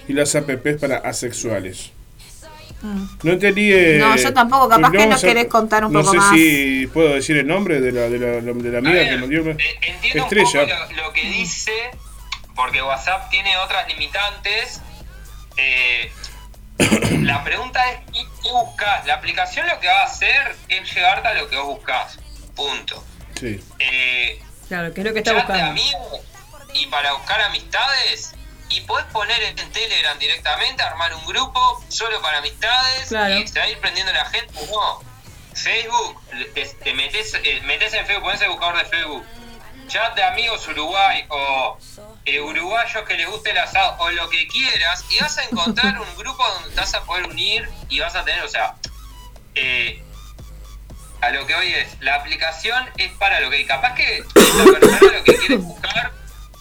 y 0.07 0.13
las 0.13 0.35
apps 0.35 0.77
para 0.79 0.97
asexuales. 0.97 1.91
No 3.23 3.31
entendí. 3.31 3.71
eh, 3.73 3.97
No, 3.99 4.15
yo 4.15 4.31
tampoco, 4.33 4.69
capaz 4.69 4.91
que 4.91 5.07
nos 5.07 5.21
querés 5.21 5.47
contar 5.47 5.85
un 5.85 5.91
no 5.93 6.01
poco 6.01 6.11
sé 6.11 6.17
más. 6.17 6.33
si 6.35 6.87
puedo 6.93 7.15
decir 7.15 7.35
el 7.37 7.47
nombre 7.47 7.81
de 7.81 7.91
la, 7.91 8.01
de 8.09 8.19
la, 8.19 8.27
de 8.41 8.41
la 8.71 8.77
amiga 8.79 8.93
ver, 8.93 9.09
que 9.09 9.17
nos 9.17 9.29
dio. 9.29 9.39
entiendo 9.39 10.23
Estrella. 10.23 10.63
un 10.63 10.69
poco 10.69 10.93
lo, 10.95 11.07
lo 11.07 11.13
que 11.13 11.21
dice, 11.31 11.71
porque 12.55 12.81
WhatsApp 12.81 13.29
tiene 13.29 13.57
otras 13.57 13.87
limitantes. 13.87 14.81
Eh, 15.57 16.11
la 17.21 17.43
pregunta 17.43 17.83
es, 17.91 17.99
¿qué, 18.11 18.25
qué 18.43 18.51
buscas? 18.51 19.05
La 19.05 19.15
aplicación 19.15 19.67
lo 19.67 19.79
que 19.79 19.87
va 19.87 20.01
a 20.01 20.05
hacer 20.05 20.55
es 20.69 20.93
llevarte 20.93 21.27
a 21.27 21.33
lo 21.33 21.49
que 21.49 21.57
vos 21.57 21.67
buscas. 21.77 22.17
Punto. 22.55 23.03
Sí. 23.39 23.63
Eh, 23.79 24.41
Claro, 24.67 24.91
que 24.93 25.01
es 25.01 25.05
lo 25.07 25.13
que 25.13 25.19
está 25.19 25.31
chat 25.31 25.47
de 25.47 25.53
buscando. 25.53 25.71
amigos 25.71 26.21
y 26.73 26.87
para 26.87 27.13
buscar 27.13 27.39
amistades 27.41 28.33
y 28.69 28.81
podés 28.81 29.05
poner 29.07 29.41
en 29.43 29.55
Telegram 29.71 30.17
directamente, 30.17 30.81
armar 30.81 31.13
un 31.13 31.23
grupo 31.27 31.83
solo 31.87 32.19
para 32.23 32.39
amistades 32.39 33.07
Claro. 33.09 33.35
y 33.37 33.47
se 33.47 33.59
va 33.59 33.65
a 33.65 33.69
ir 33.69 33.77
prendiendo 33.79 34.11
la 34.11 34.25
gente. 34.25 34.51
No, 34.71 35.01
Facebook, 35.53 36.19
te, 36.55 36.65
te 36.65 36.93
metes, 36.95 37.35
eh, 37.43 37.61
metes 37.65 37.93
en 37.93 38.05
Facebook, 38.07 38.23
pones 38.23 38.41
el 38.41 38.49
buscador 38.49 38.77
de 38.79 38.85
Facebook, 38.85 39.23
chat 39.87 40.15
de 40.15 40.23
amigos 40.23 40.67
Uruguay 40.67 41.25
o 41.29 41.77
eh, 42.25 42.41
uruguayos 42.41 43.03
que 43.03 43.13
les 43.15 43.27
guste 43.29 43.51
el 43.51 43.57
asado 43.57 43.95
o 43.99 44.09
lo 44.09 44.29
que 44.29 44.47
quieras 44.47 45.05
y 45.09 45.19
vas 45.19 45.37
a 45.37 45.43
encontrar 45.43 45.99
un 45.99 46.17
grupo 46.17 46.43
donde 46.53 46.69
te 46.69 46.75
vas 46.75 46.93
a 46.93 47.03
poder 47.03 47.27
unir 47.27 47.69
y 47.89 47.99
vas 47.99 48.15
a 48.15 48.23
tener, 48.25 48.43
o 48.43 48.49
sea, 48.49 48.75
eh, 49.53 50.03
a 51.21 51.29
lo 51.29 51.45
que 51.45 51.55
hoy 51.55 51.73
es, 51.73 51.99
la 52.01 52.15
aplicación 52.15 52.89
es 52.97 53.11
para 53.13 53.39
lo 53.39 53.49
que 53.49 53.65
capaz 53.65 53.95
que 53.95 54.23
la 54.35 54.63
persona 54.63 54.99
lo 55.01 55.23
que 55.23 55.35
quiere 55.35 55.55
es 55.55 55.63
buscar 55.63 56.11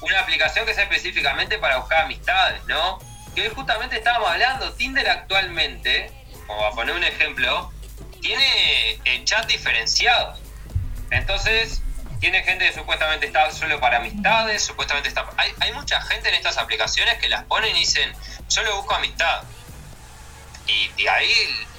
una 0.01 0.21
aplicación 0.21 0.67
que 0.67 0.75
sea 0.75 0.85
específicamente 0.85 1.59
para 1.59 1.79
buscar 1.79 2.05
amistades, 2.05 2.63
¿no? 2.67 2.99
Que 3.35 3.43
hoy 3.43 3.53
justamente 3.55 3.97
estábamos 3.97 4.31
hablando, 4.31 4.73
Tinder 4.75 5.09
actualmente, 5.09 6.11
como 6.47 6.65
a 6.65 6.73
poner 6.73 6.95
un 6.95 7.05
ejemplo, 7.05 7.73
tiene 8.21 9.01
el 9.05 9.25
chat 9.25 9.47
diferenciado. 9.47 10.37
Entonces, 11.11 11.83
tiene 12.25 12.43
gente 12.43 12.67
que 12.67 12.73
supuestamente 12.73 13.27
está 13.27 13.51
solo 13.53 13.79
para 13.81 13.99
amistades, 13.99 14.65
supuestamente 14.65 15.11
está... 15.11 15.27
Hay, 15.37 15.53
hay 15.61 15.73
mucha 15.75 16.01
gente 16.01 16.31
en 16.31 16.35
estas 16.37 16.57
aplicaciones 16.57 17.19
que 17.19 17.29
las 17.29 17.45
ponen 17.45 17.77
y 17.77 17.81
dicen, 17.81 18.11
solo 18.47 18.75
busco 18.77 18.95
amistad. 18.95 19.43
Y, 20.67 21.03
y 21.03 21.07
ahí 21.07 21.31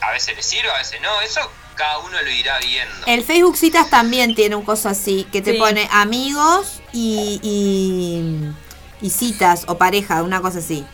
a 0.02 0.12
veces 0.12 0.36
les 0.36 0.46
sirve, 0.46 0.70
a 0.70 0.78
veces 0.78 1.02
no, 1.02 1.20
eso 1.22 1.40
cada 1.74 1.98
uno 1.98 2.22
lo 2.22 2.30
irá 2.30 2.60
viendo. 2.60 3.08
El 3.08 3.24
Facebook 3.24 3.58
Citas 3.58 3.90
también 3.90 4.36
tiene 4.36 4.56
un 4.56 4.64
coso 4.64 4.88
así, 4.88 5.28
que 5.32 5.42
te 5.42 5.54
Sí. 5.54 5.58
pone 5.58 5.90
amigos 5.92 6.80
y, 6.94 7.40
y, 7.42 9.04
y 9.04 9.10
citas 9.10 9.64
o 9.68 9.80
pareja, 9.80 10.22
una 10.22 10.42
cosa 10.42 10.60
así. 10.60 10.86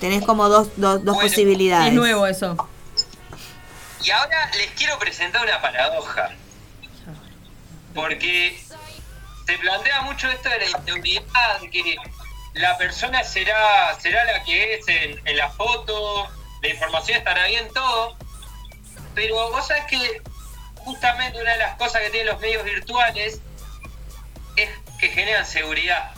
Tenés 0.00 0.22
como 0.22 0.50
dos, 0.50 0.68
dos, 0.76 1.02
dos 1.02 1.14
Bueno, 1.14 1.30
posibilidades. 1.30 1.88
Es 1.88 1.94
nuevo 1.94 2.26
eso. 2.26 2.68
Y 4.04 4.10
ahora 4.10 4.50
les 4.54 4.70
quiero 4.72 4.98
presentar 4.98 5.42
una 5.46 5.62
paradoja. 5.62 6.28
Porque 7.94 8.60
se 9.48 9.56
plantea 9.56 10.02
mucho 10.02 10.30
esto 10.30 10.50
de 10.50 10.58
la 10.58 10.66
inseguridad, 10.66 11.60
que 11.72 11.96
la 12.52 12.76
persona 12.76 13.24
será, 13.24 13.98
será 13.98 14.22
la 14.26 14.44
que 14.44 14.74
es 14.74 14.86
en, 14.88 15.26
en 15.26 15.36
la 15.38 15.48
foto, 15.48 16.28
la 16.60 16.68
información 16.68 17.16
estará 17.16 17.46
bien, 17.46 17.66
todo. 17.72 18.18
Pero 19.14 19.50
vos 19.50 19.66
sabés 19.66 19.86
que 19.86 20.20
justamente 20.76 21.40
una 21.40 21.52
de 21.52 21.58
las 21.60 21.76
cosas 21.76 22.02
que 22.02 22.10
tienen 22.10 22.26
los 22.30 22.40
medios 22.40 22.62
virtuales 22.62 23.40
es 24.56 24.68
que 25.00 25.08
generan 25.08 25.46
seguridad. 25.46 26.12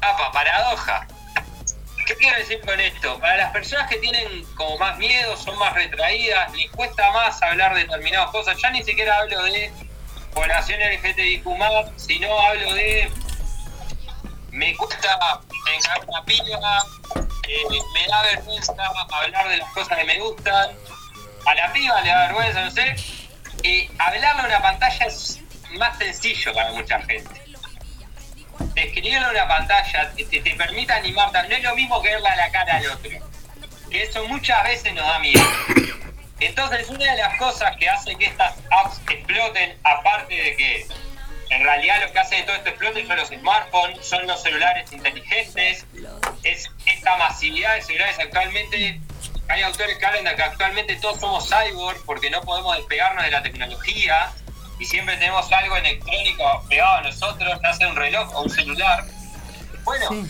Apa, 0.00 0.32
paradoja. 0.32 1.06
¿Qué 2.06 2.14
quiero 2.14 2.38
decir 2.38 2.62
con 2.64 2.80
esto? 2.80 3.20
Para 3.20 3.36
las 3.36 3.52
personas 3.52 3.86
que 3.90 3.98
tienen 3.98 4.46
como 4.54 4.78
más 4.78 4.96
miedo, 4.96 5.36
son 5.36 5.58
más 5.58 5.74
retraídas, 5.74 6.54
les 6.54 6.70
cuesta 6.70 7.12
más 7.12 7.42
hablar 7.42 7.74
de 7.74 7.82
determinadas 7.82 8.30
cosas. 8.30 8.56
Ya 8.62 8.70
ni 8.70 8.82
siquiera 8.82 9.18
hablo 9.18 9.42
de 9.42 9.70
población 10.34 10.80
LGTBIQ+, 10.80 11.44
sino 11.96 12.40
hablo 12.40 12.74
de 12.74 13.10
me 14.50 14.76
cuesta 14.76 15.40
encarar 15.76 16.04
una 16.08 16.24
piba, 16.24 16.84
eh, 17.48 17.78
me 17.94 18.06
da 18.08 18.22
vergüenza 18.22 18.74
hablar 19.12 19.48
de 19.48 19.56
las 19.58 19.70
cosas 19.72 19.98
que 19.98 20.04
me 20.04 20.18
gustan, 20.18 20.70
a 21.46 21.54
la 21.54 21.72
piba 21.72 22.00
le 22.00 22.08
da 22.08 22.26
vergüenza, 22.26 22.64
no 22.64 22.70
sé. 22.70 22.96
Eh, 23.62 23.90
hablarle 23.98 24.42
a 24.42 24.46
una 24.46 24.62
pantalla 24.62 25.06
es 25.06 25.40
más 25.78 25.96
sencillo 25.98 26.52
para 26.54 26.72
mucha 26.72 27.00
gente 27.02 27.40
escribirlo 28.76 29.26
en 29.26 29.36
una 29.36 29.48
pantalla 29.48 30.10
te, 30.16 30.24
te, 30.24 30.40
te 30.40 30.54
permite 30.54 30.92
animarte, 30.92 31.48
no 31.48 31.54
es 31.54 31.62
lo 31.62 31.74
mismo 31.74 32.02
que 32.02 32.10
verle 32.10 32.28
a 32.28 32.36
la 32.36 32.50
cara 32.50 32.76
al 32.76 32.86
otro. 32.86 33.10
Que 33.90 34.02
eso 34.02 34.24
muchas 34.26 34.62
veces 34.64 34.94
nos 34.94 35.04
da 35.04 35.18
miedo. 35.18 35.42
Entonces, 36.40 36.88
una 36.88 37.12
de 37.12 37.18
las 37.18 37.38
cosas 37.38 37.76
que 37.76 37.88
hace 37.88 38.16
que 38.16 38.26
estas 38.26 38.56
apps 38.70 39.00
exploten, 39.08 39.78
aparte 39.84 40.34
de 40.34 40.56
que 40.56 40.86
en 41.50 41.64
realidad 41.64 42.00
lo 42.06 42.12
que 42.12 42.18
hace 42.18 42.36
que 42.36 42.42
todo 42.44 42.56
esto 42.56 42.70
explote 42.70 43.06
son 43.06 43.16
los 43.16 43.28
smartphones, 43.28 44.06
son 44.06 44.26
los 44.26 44.42
celulares 44.42 44.90
inteligentes, 44.92 45.84
es 46.44 46.70
esta 46.86 47.16
masividad 47.16 47.74
de 47.74 47.82
celulares 47.82 48.18
actualmente. 48.18 49.00
Hay 49.48 49.62
autores 49.62 49.98
que 49.98 50.06
hablan 50.06 50.24
de 50.24 50.36
que 50.36 50.42
actualmente 50.42 50.96
todos 50.96 51.20
somos 51.20 51.48
cyborg 51.48 52.04
porque 52.06 52.30
no 52.30 52.40
podemos 52.42 52.76
despegarnos 52.76 53.24
de 53.24 53.30
la 53.32 53.42
tecnología 53.42 54.32
y 54.78 54.86
siempre 54.86 55.16
tenemos 55.16 55.50
algo 55.52 55.76
electrónico 55.76 56.64
pegado 56.68 56.94
a 56.98 57.02
nosotros, 57.02 57.60
nace 57.60 57.86
un 57.86 57.96
reloj 57.96 58.34
o 58.34 58.42
un 58.42 58.50
celular. 58.50 59.04
Bueno, 59.84 60.26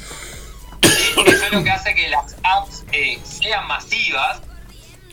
eso 0.83 1.45
es 1.45 1.53
lo 1.53 1.63
que 1.63 1.71
hace 1.71 1.95
que 1.95 2.09
las 2.09 2.35
apps 2.43 2.85
eh, 2.93 3.21
sean 3.25 3.67
masivas. 3.67 4.41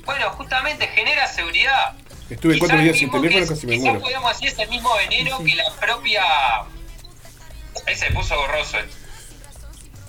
Bueno, 0.07 0.31
justamente 0.31 0.87
genera 0.87 1.27
seguridad. 1.27 1.93
Estuve 2.29 2.53
Quizá 2.53 2.59
cuatro 2.61 2.77
el 2.77 2.83
días 2.85 2.97
sin 2.97 3.11
teléfono, 3.11 3.45
casi 3.45 3.67
me 3.67 3.77
muero. 3.77 3.99
podemos 3.99 4.31
decir 4.31 4.47
es 4.47 4.57
el 4.57 4.69
mismo 4.69 4.95
veneno 4.95 5.37
que 5.43 5.53
la 5.53 5.69
propia. 5.79 6.23
Ahí 7.85 7.95
se 7.95 8.09
puso 8.11 8.35
borroso 8.37 8.79
esto. 8.79 8.95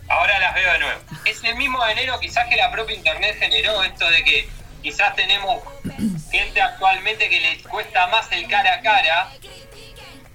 Ahora 0.09 0.38
las 0.38 0.55
veo 0.55 0.72
de 0.72 0.78
nuevo. 0.78 1.01
Es 1.24 1.42
el 1.42 1.57
mismo 1.57 1.84
veneno 1.84 2.18
quizás 2.20 2.46
que 2.49 2.55
la 2.55 2.70
propia 2.70 2.94
internet 2.94 3.36
generó 3.40 3.82
esto 3.82 4.09
de 4.09 4.22
que 4.22 4.49
quizás 4.84 5.16
tenemos 5.16 5.62
gente 6.30 6.62
actualmente 6.62 7.28
que 7.28 7.40
le 7.40 7.62
cuesta 7.64 8.07
más 8.07 8.30
el 8.30 8.46
cara 8.46 8.74
a 8.74 8.80
cara, 8.80 9.32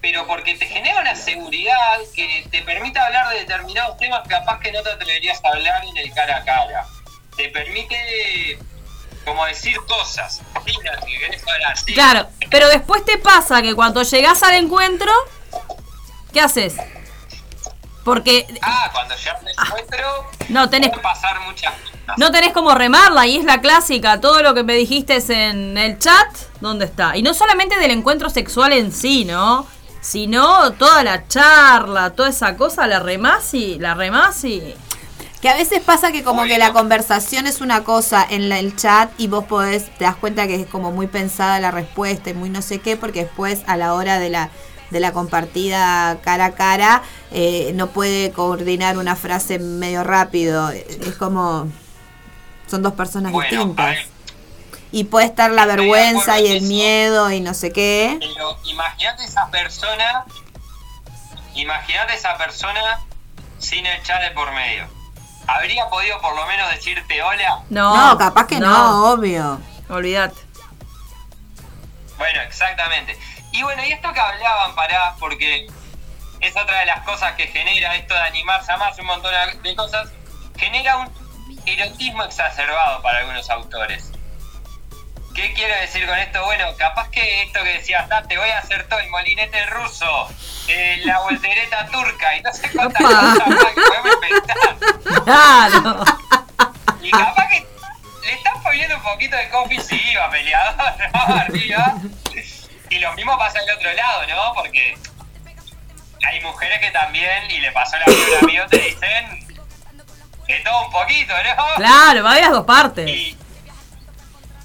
pero 0.01 0.27
porque 0.27 0.55
te 0.55 0.65
genera 0.65 0.99
una 0.99 1.15
seguridad 1.15 1.99
que 2.13 2.45
te 2.51 2.63
permite 2.63 2.99
hablar 2.99 3.29
de 3.29 3.39
determinados 3.39 3.97
temas 3.97 4.23
que 4.23 4.29
capaz 4.29 4.59
que 4.59 4.73
no 4.73 4.83
te 4.83 4.91
atreverías 4.91 5.39
a 5.41 5.47
hablar 5.47 5.85
en 5.85 5.95
el 5.95 6.13
cara 6.13 6.37
a 6.37 6.43
cara. 6.43 6.85
Te 7.37 7.47
permite 7.47 8.59
como 9.25 9.45
decir 9.45 9.77
cosas. 9.87 10.41
Sí, 10.65 10.73
Nati, 10.83 11.11
que 11.11 11.19
querés 11.19 11.43
hablar, 11.47 11.77
sí. 11.77 11.93
Claro, 11.93 12.27
pero 12.49 12.67
después 12.69 13.03
te 13.05 13.17
pasa 13.17 13.61
que 13.61 13.73
cuando 13.75 14.03
llegás 14.03 14.43
al 14.43 14.55
encuentro, 14.55 15.11
¿qué 16.31 16.41
haces? 16.41 16.75
Porque 18.03 18.45
Ah, 18.61 18.89
cuando 18.91 19.15
ya 19.15 19.39
me 19.43 19.51
encuentro, 19.51 20.29
No, 20.49 20.69
tenés- 20.69 20.99
pasar 21.01 21.39
muchas 21.41 21.73
cosas. 21.73 22.17
no 22.17 22.31
tenés 22.31 22.51
como 22.51 22.75
remarla 22.75 23.25
y 23.27 23.37
es 23.37 23.45
la 23.45 23.61
clásica, 23.61 24.19
todo 24.19 24.41
lo 24.41 24.53
que 24.53 24.63
me 24.63 24.73
dijiste 24.73 25.15
es 25.17 25.29
en 25.29 25.77
el 25.77 25.97
chat, 25.99 26.27
¿dónde 26.59 26.85
está? 26.85 27.15
Y 27.15 27.21
no 27.23 27.33
solamente 27.33 27.77
del 27.77 27.91
encuentro 27.91 28.29
sexual 28.29 28.73
en 28.73 28.91
sí, 28.91 29.23
¿no? 29.23 29.65
Sino 30.01 30.73
toda 30.73 31.01
la 31.03 31.29
charla, 31.29 32.09
toda 32.09 32.27
esa 32.27 32.57
cosa, 32.57 32.87
la 32.87 32.99
remás 32.99 33.53
y 33.53 33.79
la 33.79 33.93
remás 33.93 34.43
y... 34.43 34.75
Que 35.43 35.49
a 35.49 35.55
veces 35.55 35.81
pasa 35.81 36.13
que 36.13 36.23
como 36.23 36.43
que 36.45 36.57
la 36.57 36.71
conversación 36.71 37.47
es 37.47 37.59
una 37.59 37.83
cosa 37.83 38.25
en 38.27 38.47
la- 38.47 38.59
el 38.59 38.77
chat 38.77 39.11
y 39.17 39.27
vos 39.27 39.43
podés, 39.43 39.93
te 39.97 40.05
das 40.05 40.15
cuenta 40.15 40.47
que 40.47 40.55
es 40.55 40.65
como 40.67 40.91
muy 40.91 41.07
pensada 41.07 41.59
la 41.59 41.69
respuesta 41.69 42.29
y 42.29 42.33
muy 42.33 42.49
no 42.49 42.61
sé 42.61 42.79
qué, 42.79 42.95
porque 42.95 43.25
después 43.25 43.59
a 43.67 43.75
la 43.75 43.93
hora 43.93 44.19
de 44.19 44.29
la 44.29 44.49
de 44.89 44.99
la 45.01 45.11
compartida 45.11 46.19
cara 46.21 46.45
a 46.45 46.51
cara 46.51 47.01
eh, 47.31 47.71
no 47.75 47.87
puede 47.87 48.31
coordinar 48.31 48.97
una 48.97 49.15
frase 49.17 49.59
medio 49.59 50.03
rápido. 50.05 50.69
Es 50.69 51.15
como 51.19 51.67
son 52.67 52.81
dos 52.81 52.93
personas 52.93 53.33
Bueno, 53.33 53.49
distintas. 53.49 53.97
Y 54.93 55.05
puede 55.05 55.25
estar 55.25 55.51
la 55.51 55.65
vergüenza 55.65 56.39
y 56.39 56.47
el 56.47 56.57
eso. 56.57 56.65
miedo 56.67 57.31
y 57.31 57.41
no 57.41 57.53
sé 57.53 57.71
qué. 57.73 58.17
pero 58.19 58.57
imagínate 58.65 59.25
esa 59.25 59.49
persona, 59.49 60.23
imagínate 61.55 62.13
esa 62.13 62.37
persona 62.37 62.99
sin 63.59 63.85
el 63.85 64.01
chat 64.03 64.21
de 64.21 64.31
por 64.31 64.53
medio. 64.53 64.87
¿Habría 65.47 65.89
podido 65.89 66.19
por 66.21 66.35
lo 66.35 66.45
menos 66.45 66.69
decirte 66.71 67.21
hola? 67.21 67.59
No, 67.69 68.11
No, 68.11 68.17
capaz 68.17 68.47
que 68.47 68.59
no, 68.59 69.11
obvio. 69.11 69.59
Olvídate. 69.89 70.35
Bueno, 72.17 72.41
exactamente. 72.41 73.19
Y 73.51 73.63
bueno, 73.63 73.83
y 73.85 73.91
esto 73.91 74.11
que 74.13 74.19
hablaban, 74.19 74.73
pará, 74.75 75.15
porque 75.19 75.67
es 76.39 76.55
otra 76.55 76.79
de 76.79 76.85
las 76.85 77.01
cosas 77.03 77.33
que 77.33 77.47
genera 77.47 77.95
esto 77.95 78.13
de 78.13 78.21
animarse 78.21 78.71
a 78.71 78.77
más, 78.77 78.97
un 78.97 79.05
montón 79.05 79.31
de 79.61 79.75
cosas, 79.75 80.09
genera 80.57 80.97
un 80.97 81.11
erotismo 81.65 82.23
exacerbado 82.23 83.01
para 83.01 83.19
algunos 83.19 83.49
autores. 83.49 84.12
¿Qué 85.33 85.53
quiero 85.53 85.75
decir 85.81 86.05
con 86.07 86.17
esto? 86.17 86.43
Bueno, 86.45 86.65
capaz 86.77 87.09
que 87.09 87.43
esto 87.43 87.63
que 87.63 87.73
decías, 87.73 88.07
"Ah, 88.11 88.21
te 88.27 88.37
voy 88.37 88.49
a 88.49 88.59
hacer 88.59 88.87
todo 88.87 88.99
el 88.99 89.09
molinete 89.09 89.65
ruso, 89.67 90.29
eh, 90.67 91.01
la 91.05 91.19
voltereta 91.19 91.85
turca 91.87 92.35
y 92.37 92.41
no 92.43 92.53
sé 92.53 92.69
cuántas 92.71 93.01
cosas 93.01 93.47
más 93.47 93.65
que 93.73 93.81
podemos 93.81 94.15
inventar. 94.15 95.23
Claro. 95.23 96.05
Y 97.01 97.11
capaz 97.11 97.47
que 97.49 97.65
le 98.25 98.33
están 98.33 98.61
poniendo 98.63 98.95
un 98.97 99.03
poquito 99.03 99.35
de 99.35 99.49
coffee, 99.49 99.81
sí, 99.81 100.01
va 100.15 100.29
peleador, 100.29 100.93
¿no? 101.13 101.35
Arriba. 101.35 101.95
Y 102.89 102.99
lo 102.99 103.13
mismo 103.13 103.37
pasa 103.37 103.59
del 103.59 103.71
otro 103.75 103.91
lado, 103.93 104.27
¿no? 104.27 104.53
Porque 104.53 104.95
hay 106.27 106.41
mujeres 106.41 106.79
que 106.79 106.91
también, 106.91 107.49
y 107.49 107.59
le 107.59 107.71
pasó 107.71 107.95
a 107.95 107.99
la 107.99 108.05
de 108.05 108.13
un 108.13 108.43
amigo, 108.43 108.65
te 108.67 108.77
dicen 108.77 109.39
de 110.47 110.59
todo 110.59 110.85
un 110.85 110.91
poquito, 110.91 111.33
¿no? 111.43 111.75
Claro, 111.75 112.23
va 112.23 112.35
de 112.35 112.41
las 112.41 112.51
dos 112.51 112.65
partes. 112.65 113.09
Y 113.09 113.37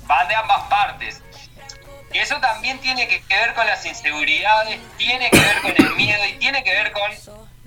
van 0.09 0.27
de 0.27 0.35
ambas 0.35 0.63
partes. 0.69 1.23
Y 2.13 2.19
eso 2.19 2.37
también 2.41 2.79
tiene 2.81 3.07
que 3.07 3.23
ver 3.29 3.55
con 3.55 3.67
las 3.67 3.85
inseguridades, 3.87 4.81
tiene 4.97 5.31
que 5.31 5.39
ver 5.39 5.61
con 5.61 5.75
el 5.77 5.95
miedo 5.95 6.25
y 6.27 6.33
tiene 6.39 6.65
que 6.65 6.71
ver 6.73 6.91
con 6.93 7.11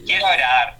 quiero 0.05 0.25
agradar. 0.27 0.77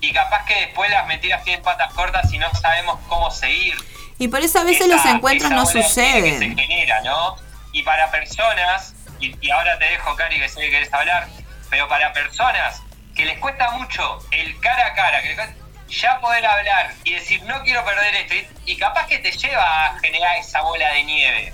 Y 0.00 0.12
capaz 0.12 0.44
que 0.46 0.54
después 0.66 0.90
las 0.90 1.06
mentiras 1.06 1.42
tienen 1.44 1.62
patas 1.62 1.92
cortas 1.92 2.32
y 2.32 2.38
no 2.38 2.52
sabemos 2.54 2.98
cómo 3.08 3.30
seguir. 3.30 3.74
Y 4.18 4.28
por 4.28 4.40
eso 4.40 4.60
a 4.60 4.64
veces 4.64 4.86
esa- 4.86 4.94
los 4.96 5.04
encuentros 5.06 5.50
no 5.50 5.66
Que 5.66 5.72
se 5.72 5.82
suceden. 5.82 6.56
genera, 6.56 7.00
¿no? 7.02 7.36
Y 7.72 7.82
para 7.82 8.10
personas, 8.12 8.94
y, 9.18 9.34
y 9.44 9.50
ahora 9.50 9.76
te 9.78 9.86
dejo, 9.86 10.14
Cari, 10.14 10.38
que 10.38 10.48
sé 10.48 10.60
que 10.60 10.70
querés 10.70 10.92
hablar, 10.94 11.26
pero 11.68 11.88
para 11.88 12.12
personas 12.12 12.80
que 13.16 13.24
les 13.24 13.38
cuesta 13.40 13.70
mucho 13.72 14.20
el 14.30 14.58
cara 14.60 14.86
a 14.88 14.94
cara, 14.94 15.20
que 15.22 15.28
les 15.28 15.36
cuesta- 15.36 15.63
ya 15.88 16.20
poder 16.20 16.44
hablar 16.44 16.94
y 17.04 17.14
decir 17.14 17.42
no 17.44 17.62
quiero 17.62 17.84
perder 17.84 18.14
esto, 18.16 18.34
y, 18.66 18.76
capaz 18.76 19.06
que 19.06 19.18
te 19.18 19.30
lleva 19.32 19.86
a 19.86 19.98
generar 20.00 20.38
esa 20.38 20.62
bola 20.62 20.88
de 20.92 21.04
nieve. 21.04 21.52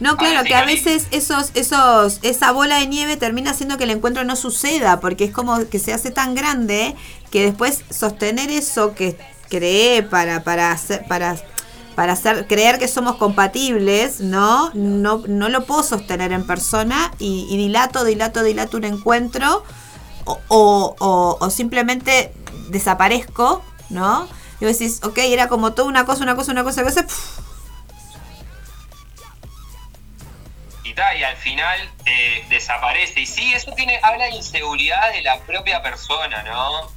No, 0.00 0.16
claro, 0.16 0.42
que 0.42 0.54
a 0.54 0.64
veces 0.64 1.06
esos, 1.12 1.52
esos, 1.54 2.18
esa 2.22 2.50
bola 2.50 2.78
de 2.78 2.88
nieve 2.88 3.16
termina 3.16 3.52
haciendo 3.52 3.78
que 3.78 3.84
el 3.84 3.90
encuentro 3.90 4.24
no 4.24 4.34
suceda, 4.34 5.00
porque 5.00 5.24
es 5.24 5.30
como 5.30 5.68
que 5.68 5.78
se 5.78 5.92
hace 5.92 6.10
tan 6.10 6.34
grande 6.34 6.96
que 7.30 7.44
después 7.44 7.84
sostener 7.90 8.50
eso 8.50 8.94
que 8.94 9.16
creé 9.48 10.02
para, 10.02 10.42
para 10.42 10.72
hacer, 10.72 11.06
para, 11.06 11.36
para 11.94 12.14
hacer, 12.14 12.46
creer 12.48 12.78
que 12.78 12.88
somos 12.88 13.16
compatibles, 13.16 14.20
¿no? 14.20 14.70
No, 14.74 15.22
no 15.28 15.48
lo 15.48 15.64
puedo 15.64 15.84
sostener 15.84 16.32
en 16.32 16.44
persona 16.44 17.12
y, 17.20 17.46
y 17.48 17.56
dilato, 17.56 18.04
dilato, 18.04 18.42
dilato 18.42 18.76
un 18.76 18.84
encuentro, 18.84 19.64
o, 20.24 21.36
o, 21.40 21.50
simplemente 21.50 22.32
desaparezco, 22.68 23.62
¿no? 23.90 24.28
Y 24.60 24.66
vos 24.66 24.78
decís, 24.78 25.00
ok, 25.02 25.18
era 25.18 25.48
como 25.48 25.74
toda 25.74 25.88
una 25.88 26.04
cosa, 26.06 26.22
una 26.22 26.36
cosa, 26.36 26.52
una 26.52 26.64
cosa, 26.64 26.82
una 26.82 26.90
cosa, 26.90 27.06
y 30.84 30.92
tal, 30.92 31.18
y 31.18 31.24
al 31.24 31.36
final 31.36 31.90
eh, 32.04 32.44
desaparece. 32.48 33.20
Y 33.20 33.26
sí, 33.26 33.52
eso 33.52 33.72
tiene, 33.72 33.98
habla 34.02 34.26
de 34.26 34.32
inseguridad 34.32 35.12
de 35.12 35.22
la 35.22 35.40
propia 35.40 35.82
persona, 35.82 36.42
¿no? 36.42 36.92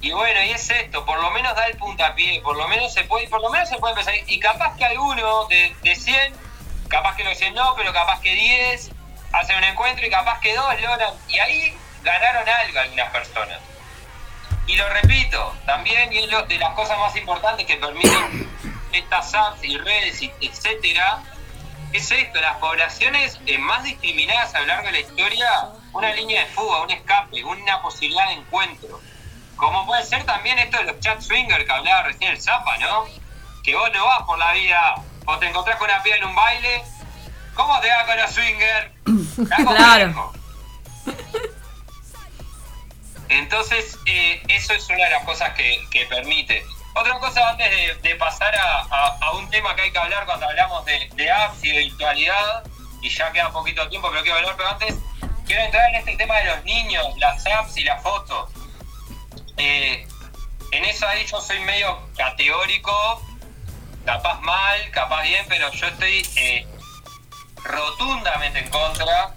Y 0.00 0.12
bueno, 0.12 0.42
y 0.44 0.50
es 0.50 0.70
esto, 0.70 1.04
por 1.04 1.20
lo 1.20 1.30
menos 1.32 1.54
da 1.54 1.66
el 1.66 1.76
puntapié, 1.76 2.40
por 2.40 2.56
lo 2.56 2.68
menos 2.68 2.92
se 2.94 3.04
puede, 3.04 3.28
por 3.28 3.42
lo 3.42 3.50
menos 3.50 3.68
se 3.68 3.76
puede 3.78 3.92
empezar. 3.92 4.14
Y 4.26 4.38
capaz 4.38 4.76
que 4.76 4.84
alguno 4.84 5.46
de, 5.48 5.74
de 5.82 5.96
100, 5.96 6.34
capaz 6.88 7.16
que 7.16 7.24
los 7.24 7.36
100 7.36 7.54
no, 7.54 7.74
pero 7.76 7.92
capaz 7.92 8.20
que 8.20 8.34
10 8.34 8.90
hacen 9.32 9.56
un 9.56 9.64
encuentro 9.64 10.06
y 10.06 10.10
capaz 10.10 10.40
que 10.40 10.54
dos 10.54 10.80
logran. 10.80 11.14
Y 11.28 11.38
ahí 11.38 11.76
ganaron 12.08 12.48
algo 12.48 12.80
algunas 12.80 13.10
personas. 13.10 13.58
Y 14.66 14.76
lo 14.76 14.88
repito, 14.90 15.54
también 15.66 16.12
y 16.12 16.18
es 16.18 16.30
lo- 16.30 16.42
de 16.42 16.58
las 16.58 16.74
cosas 16.74 16.98
más 16.98 17.14
importantes 17.16 17.66
que 17.66 17.76
permiten 17.76 18.48
estas 18.92 19.34
apps 19.34 19.64
y 19.64 19.78
redes, 19.78 20.20
y 20.22 20.32
etcétera, 20.40 21.22
es 21.92 22.10
esto, 22.10 22.40
las 22.40 22.56
poblaciones 22.58 23.38
eh, 23.46 23.56
más 23.58 23.82
discriminadas 23.84 24.54
a 24.54 24.60
lo 24.60 24.66
largo 24.66 24.86
de 24.86 24.92
la 24.92 24.98
historia, 25.00 25.48
una 25.92 26.12
línea 26.12 26.42
de 26.44 26.50
fuga, 26.50 26.82
un 26.82 26.90
escape, 26.90 27.42
una 27.44 27.80
posibilidad 27.80 28.26
de 28.28 28.34
encuentro. 28.34 29.00
Como 29.56 29.86
puede 29.86 30.04
ser 30.04 30.24
también 30.24 30.58
esto 30.58 30.76
de 30.78 30.84
los 30.84 31.00
chat 31.00 31.20
swinger 31.20 31.64
que 31.64 31.72
hablaba 31.72 32.02
recién 32.02 32.30
el 32.32 32.40
Zapa, 32.40 32.76
¿no? 32.78 33.04
Que 33.64 33.74
vos 33.74 33.90
no 33.94 34.04
vas 34.04 34.22
por 34.22 34.38
la 34.38 34.52
vida 34.52 34.96
o 35.24 35.38
te 35.38 35.46
encontrás 35.48 35.76
con 35.78 35.88
una 35.90 36.02
piba 36.02 36.16
en 36.16 36.24
un 36.24 36.34
baile, 36.34 36.82
¿cómo 37.54 37.80
te 37.80 37.88
va 37.90 38.04
con 38.06 38.16
los 38.18 38.30
swinger? 38.32 38.92
Claro. 39.66 40.32
Entonces, 43.28 43.98
eh, 44.06 44.42
eso 44.48 44.72
es 44.72 44.88
una 44.88 45.04
de 45.04 45.10
las 45.10 45.24
cosas 45.24 45.54
que, 45.54 46.06
permite. 46.08 46.64
Otra 46.94 47.18
cosa 47.18 47.50
antes 47.50 48.02
de, 48.02 48.14
pasar 48.16 48.54
a, 48.56 49.30
un 49.32 49.48
tema 49.50 49.74
que 49.76 49.82
hay 49.82 49.90
que 49.92 49.98
hablar 49.98 50.24
cuando 50.26 50.46
hablamos 50.46 50.84
de, 50.84 51.08
de 51.14 51.30
apps 51.30 51.64
y 51.64 51.68
de 51.70 51.78
virtualidad, 51.78 52.64
y 53.02 53.08
ya 53.08 53.30
queda 53.32 53.52
poquito 53.52 53.88
tiempo, 53.88 54.08
pero 54.10 54.22
quiero 54.22 54.38
hablar, 54.38 54.54
pero 54.56 54.70
antes 54.70 54.94
quiero 55.46 55.62
entrar 55.62 55.88
en 55.90 55.96
este 55.96 56.16
tema 56.16 56.36
de 56.38 56.44
los 56.44 56.64
niños, 56.64 57.06
las 57.18 57.46
apps 57.46 57.76
y 57.76 57.84
las 57.84 58.02
fotos. 58.02 58.50
Eh, 59.56 60.06
en 60.72 60.84
eso 60.84 61.06
ahí 61.06 61.24
yo 61.26 61.40
soy 61.40 61.60
medio 61.60 61.98
categórico, 62.16 63.22
capaz 64.04 64.40
mal, 64.40 64.90
capaz 64.90 65.22
bien, 65.22 65.44
pero 65.48 65.70
yo 65.72 65.86
estoy 65.86 66.26
eh, 66.36 66.66
rotundamente 67.64 68.58
en 68.60 68.70
contra 68.70 69.34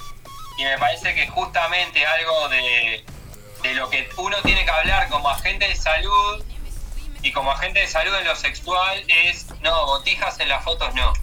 y 0.58 0.64
me 0.64 0.78
parece 0.78 1.14
que 1.16 1.28
justamente 1.28 2.06
algo 2.06 2.50
de, 2.50 3.06
de 3.62 3.74
lo 3.76 3.90
que 3.90 4.10
uno 4.18 4.38
tiene 4.44 4.66
que 4.66 4.72
hablar 4.72 5.10
como 5.10 5.30
agente 5.30 5.68
de 5.68 5.76
salud 5.76 6.44
y 7.22 7.32
como 7.32 7.52
agente 7.52 7.80
de 7.80 7.88
salud 7.88 8.14
en 8.16 8.26
lo 8.26 8.36
sexual 8.36 9.04
es, 9.08 9.48
no, 9.62 9.86
botijas 9.86 10.40
en 10.40 10.50
las 10.50 10.64
fotos 10.64 10.94
no. 10.96 11.14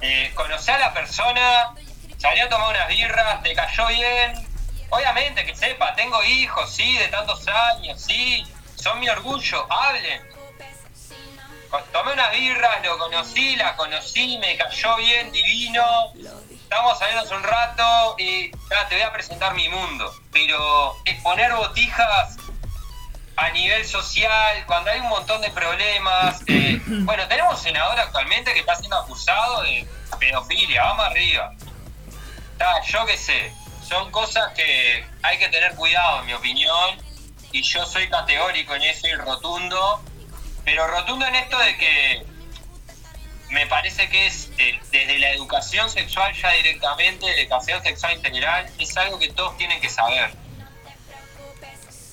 Eh, 0.00 0.32
conocer 0.34 0.74
a 0.76 0.78
la 0.78 0.94
persona, 0.94 1.74
salió 2.18 2.44
a 2.44 2.48
tomar 2.48 2.74
unas 2.74 2.88
birras, 2.88 3.42
te 3.42 3.54
cayó 3.54 3.86
bien, 3.88 4.48
obviamente 4.90 5.44
que 5.44 5.54
sepa, 5.54 5.94
tengo 5.94 6.22
hijos, 6.24 6.72
sí, 6.74 6.96
de 6.98 7.08
tantos 7.08 7.46
años, 7.46 8.00
sí, 8.00 8.44
son 8.76 8.98
mi 8.98 9.08
orgullo, 9.08 9.70
hablen. 9.70 10.22
tomé 11.92 12.12
unas 12.14 12.32
birras, 12.32 12.84
lo 12.84 12.98
conocí, 12.98 13.56
la 13.56 13.76
conocí, 13.76 14.38
me 14.38 14.56
cayó 14.56 14.96
bien, 14.96 15.30
divino. 15.30 16.12
Estamos 16.72 16.98
saliendo 16.98 17.22
hace 17.22 17.34
un 17.34 17.42
rato 17.42 18.14
y 18.16 18.50
ya 18.50 18.88
te 18.88 18.94
voy 18.94 19.02
a 19.02 19.12
presentar 19.12 19.52
mi 19.52 19.68
mundo. 19.68 20.10
Pero 20.32 20.96
exponer 21.04 21.52
botijas 21.52 22.38
a 23.36 23.50
nivel 23.50 23.84
social, 23.84 24.64
cuando 24.66 24.90
hay 24.90 25.00
un 25.00 25.10
montón 25.10 25.42
de 25.42 25.50
problemas. 25.50 26.40
eh, 26.46 26.80
bueno, 26.86 27.28
tenemos 27.28 27.58
un 27.58 27.62
senador 27.62 28.00
actualmente 28.00 28.54
que 28.54 28.60
está 28.60 28.74
siendo 28.76 28.96
acusado 28.96 29.60
de 29.64 29.86
pedofilia, 30.18 30.82
vamos 30.84 31.04
arriba. 31.04 31.52
Ta, 32.56 32.80
yo 32.84 33.04
qué 33.04 33.18
sé, 33.18 33.52
son 33.86 34.10
cosas 34.10 34.54
que 34.54 35.04
hay 35.22 35.38
que 35.38 35.50
tener 35.50 35.74
cuidado, 35.74 36.20
en 36.20 36.26
mi 36.26 36.32
opinión, 36.32 36.98
y 37.52 37.60
yo 37.60 37.84
soy 37.84 38.08
categórico 38.08 38.74
en 38.76 38.84
eso 38.84 39.08
y 39.08 39.14
rotundo, 39.16 40.02
pero 40.64 40.86
rotundo 40.86 41.26
en 41.26 41.34
esto 41.34 41.58
de 41.58 41.76
que 41.76 42.26
me 43.52 43.66
parece 43.66 44.08
que 44.08 44.26
es 44.26 44.48
eh, 44.58 44.78
desde 44.90 45.18
la 45.18 45.30
educación 45.32 45.88
sexual 45.90 46.32
ya 46.40 46.50
directamente, 46.52 47.26
la 47.26 47.40
educación 47.42 47.82
sexual 47.82 48.12
en 48.14 48.22
general, 48.22 48.66
es 48.78 48.96
algo 48.96 49.18
que 49.18 49.28
todos 49.32 49.56
tienen 49.58 49.80
que 49.80 49.88
saber. 49.90 50.30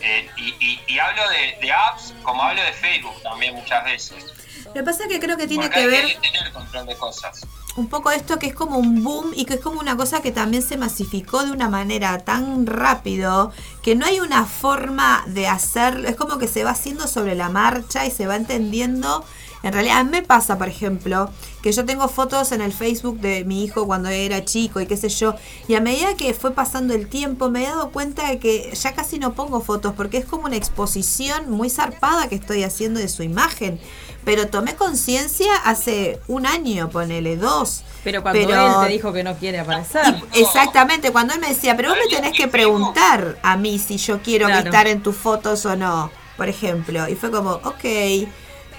Eh, 0.01 0.29
y, 0.37 0.49
y- 0.65 0.79
y 0.87 0.99
hablo 0.99 1.21
de, 1.29 1.57
de 1.61 1.71
apps 1.73 2.13
como 2.23 2.41
hablo 2.41 2.61
de 2.63 2.71
Facebook 2.73 3.21
también 3.21 3.53
muchas 3.55 3.83
veces. 3.83 4.23
Lo 4.65 4.73
que 4.73 4.83
pasa 4.83 5.03
es 5.03 5.09
que 5.09 5.19
creo 5.19 5.35
que 5.35 5.47
tiene 5.47 5.63
Porque 5.63 5.79
que 5.79 5.85
hay 5.85 5.89
ver 5.91 6.05
que 6.21 6.29
tener 6.29 6.51
control 6.53 6.85
de 6.85 6.95
cosas. 6.95 7.41
un 7.75 7.89
poco 7.89 8.11
esto 8.11 8.39
que 8.39 8.47
es 8.47 8.53
como 8.53 8.77
un 8.77 9.03
boom 9.03 9.31
y 9.35 9.45
que 9.45 9.55
es 9.55 9.59
como 9.61 9.79
una 9.79 9.97
cosa 9.97 10.21
que 10.21 10.31
también 10.31 10.63
se 10.63 10.77
masificó 10.77 11.43
de 11.43 11.51
una 11.51 11.69
manera 11.69 12.17
tan 12.19 12.65
rápido 12.65 13.51
que 13.81 13.95
no 13.95 14.05
hay 14.05 14.19
una 14.21 14.45
forma 14.45 15.23
de 15.27 15.47
hacerlo, 15.47 16.07
es 16.07 16.15
como 16.15 16.37
que 16.37 16.47
se 16.47 16.63
va 16.63 16.71
haciendo 16.71 17.07
sobre 17.07 17.35
la 17.35 17.49
marcha 17.49 18.05
y 18.05 18.11
se 18.11 18.25
va 18.27 18.35
entendiendo. 18.35 19.25
En 19.61 19.73
realidad 19.73 20.06
me 20.06 20.22
pasa, 20.23 20.57
por 20.57 20.69
ejemplo, 20.69 21.30
que 21.61 21.73
yo 21.73 21.84
tengo 21.84 22.07
fotos 22.07 22.53
en 22.53 22.61
el 22.61 22.72
Facebook 22.72 23.19
de 23.19 23.44
mi 23.44 23.65
hijo 23.65 23.86
cuando 23.86 24.07
era 24.07 24.45
chico 24.45 24.80
y 24.80 24.86
qué 24.86 24.95
sé 24.95 25.10
yo, 25.10 25.36
y 25.68 25.76
a 25.76 25.81
medida 25.81 26.15
que 26.15 26.34
fue 26.34 26.52
pasando 26.52 26.94
el 26.94 27.10
tiempo 27.10 27.49
me 27.49 27.64
he 27.64 27.68
dado 27.68 27.90
cuenta 27.91 28.30
de 28.30 28.40
que 28.40 28.72
ya 28.73 28.94
casi 28.94 29.19
no 29.19 29.34
pongo 29.34 29.60
fotos 29.60 29.94
porque 29.98 30.18
es 30.18 30.26
como 30.26 30.45
una 30.45 30.56
exposición 30.56 31.52
muy 31.52 31.69
zarpada 31.69 32.30
que 32.30 32.36
estoy 32.36 32.64
haciendo 32.64 32.99
de 33.02 33.10
su 33.10 33.22
imagen. 33.23 33.80
Pero 34.23 34.48
tomé 34.48 34.76
conciencia 34.76 35.52
hace 35.65 36.19
un 36.27 36.45
año, 36.45 36.90
ponele 36.90 37.36
dos. 37.38 37.84
Pero 38.03 38.22
cuando 38.22 38.40
Pero- 38.48 38.81
él 38.81 38.88
te 38.88 38.94
dijo 38.94 39.11
que 39.11 39.23
no 39.23 39.36
quiere 39.36 39.60
aparecer. 39.60 40.23
y- 40.36 40.40
exactamente, 40.41 41.11
cuando 41.11 41.34
él 41.34 41.40
me 41.41 41.49
decía, 41.49 41.76
pero 41.76 41.90
vos 41.90 41.98
me 42.10 42.15
tenés 42.15 42.34
que 42.38 42.48
preguntar 42.48 43.38
a 43.44 43.57
mí 43.57 43.77
si 43.80 43.98
yo 43.98 44.22
quiero 44.22 44.45
Claro. 44.48 44.65
estar 44.69 44.88
en 44.88 45.02
tus 45.02 45.15
fotos 45.18 45.65
o 45.65 45.76
no, 45.76 46.11
por 46.38 46.48
ejemplo. 46.48 47.07
Y 47.10 47.15
fue 47.15 47.30
como, 47.31 47.52
ok. 47.52 47.84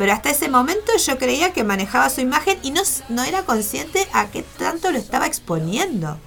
Pero 0.01 0.15
hasta 0.15 0.31
ese 0.31 0.49
momento 0.49 0.93
yo 0.97 1.19
creía 1.19 1.53
que 1.53 1.63
manejaba 1.63 2.09
su 2.09 2.23
imagen 2.23 2.59
y 2.63 2.71
no, 2.71 2.81
no 3.11 3.23
era 3.23 3.45
consciente 3.45 4.09
a 4.15 4.31
qué 4.31 4.43
tanto 4.43 4.91
lo 4.93 4.97
estaba 4.97 5.27
exponiendo. 5.27 6.19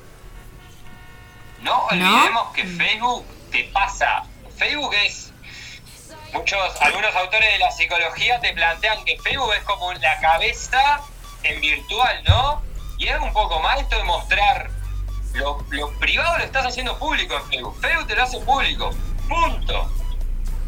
No 1.64 1.86
olvidemos 1.86 2.54
que 2.54 2.66
Facebook 2.66 3.26
te 3.52 3.64
pasa. 3.74 4.26
Facebook 4.58 4.94
es. 5.04 5.34
Muchos, 6.34 6.60
algunos 6.82 7.16
autores 7.16 7.52
de 7.52 7.58
la 7.58 7.72
psicología 7.72 8.40
te 8.42 8.54
plantean 8.54 9.04
que 9.06 9.18
Facebook 9.18 9.52
es 9.58 9.64
como 9.64 9.92
la 9.94 10.20
cabeza 10.20 11.02
en 11.42 11.60
virtual, 11.60 12.24
¿no? 12.28 12.62
Y 13.00 13.08
es 13.08 13.20
un 13.20 13.34
poco 13.34 13.60
más 13.60 13.80
esto 13.80 13.98
de 13.98 14.04
mostrar 14.04 14.70
lo, 15.34 15.66
lo 15.72 15.92
privado 15.98 16.38
lo 16.38 16.44
estás 16.44 16.68
haciendo 16.68 17.00
público 17.00 17.34
en 17.38 17.50
Facebook. 17.50 17.82
Facebook 17.82 18.08
te 18.08 18.16
lo 18.18 18.22
hace 18.22 18.40
público. 18.42 18.92
Punto. 19.28 19.92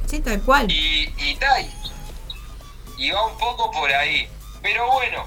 Sí, 0.08 0.22
tal 0.22 0.42
cual. 0.42 0.72
Y, 0.72 1.14
y 1.18 1.36
tal. 1.36 1.72
Y 2.98 3.12
va 3.12 3.26
un 3.26 3.38
poco 3.38 3.72
por 3.72 3.92
ahí. 3.92 4.30
Pero 4.62 4.90
bueno, 4.92 5.26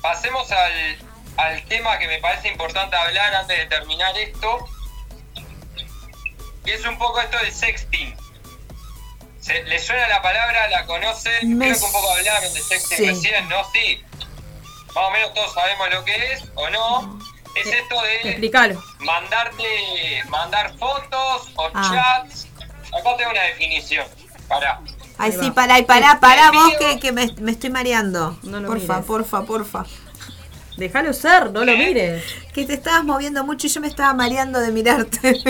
pasemos 0.00 0.50
al, 0.52 0.98
al 1.36 1.62
tema 1.66 1.98
que 1.98 2.06
me 2.08 2.18
parece 2.18 2.48
importante 2.48 2.96
hablar 2.96 3.34
antes 3.34 3.58
de 3.58 3.66
terminar 3.66 4.16
esto. 4.18 4.66
Que 6.64 6.74
es 6.74 6.84
un 6.86 6.96
poco 6.98 7.20
esto 7.20 7.36
del 7.38 7.52
sexting. 7.52 8.16
¿Se, 9.40 9.62
¿Le 9.64 9.78
suena 9.80 10.06
la 10.06 10.22
palabra? 10.22 10.68
¿La 10.68 10.86
conocen? 10.86 11.58
Me 11.58 11.66
Creo 11.66 11.80
que 11.80 11.84
un 11.86 11.92
poco 11.92 12.10
hablaron 12.12 12.52
de 12.54 12.60
sexting 12.62 12.96
sí. 12.98 13.06
recién, 13.08 13.48
¿no? 13.48 13.64
Sí. 13.72 14.04
Más 14.94 15.04
o 15.04 15.10
menos 15.10 15.34
todos 15.34 15.52
sabemos 15.54 15.90
lo 15.90 16.04
que 16.04 16.32
es, 16.32 16.44
¿o 16.54 16.70
no? 16.70 17.18
Es 17.56 17.66
esto 17.66 18.00
de 18.02 18.16
Explícalo. 18.30 18.82
mandarte, 19.00 20.22
mandar 20.28 20.72
fotos 20.78 21.50
o 21.56 21.70
Ah. 21.74 22.22
chats. 22.24 22.46
Acá 22.96 23.16
tengo 23.16 23.30
una 23.30 23.42
definición. 23.42 24.06
Pará. 24.48 24.80
Ay, 25.18 25.30
Ahí 25.32 25.38
sí, 25.40 25.50
pará, 25.50 25.78
y 25.78 25.84
pará, 25.84 26.18
pará 26.20 26.50
vos 26.50 26.72
que, 26.78 26.98
que 26.98 27.12
me, 27.12 27.32
me 27.40 27.52
estoy 27.52 27.70
mareando. 27.70 28.36
No 28.42 28.60
lo 28.60 28.68
porfa, 28.68 28.94
mires. 28.94 29.06
porfa, 29.06 29.42
porfa. 29.44 29.84
Déjalo 30.76 31.12
ser, 31.12 31.50
no 31.52 31.64
lo 31.64 31.76
mires. 31.76 32.24
Que 32.54 32.64
te 32.64 32.74
estabas 32.74 33.04
moviendo 33.04 33.44
mucho 33.44 33.66
y 33.66 33.70
yo 33.70 33.80
me 33.80 33.88
estaba 33.88 34.14
mareando 34.14 34.58
de 34.58 34.70
mirarte. 34.72 35.42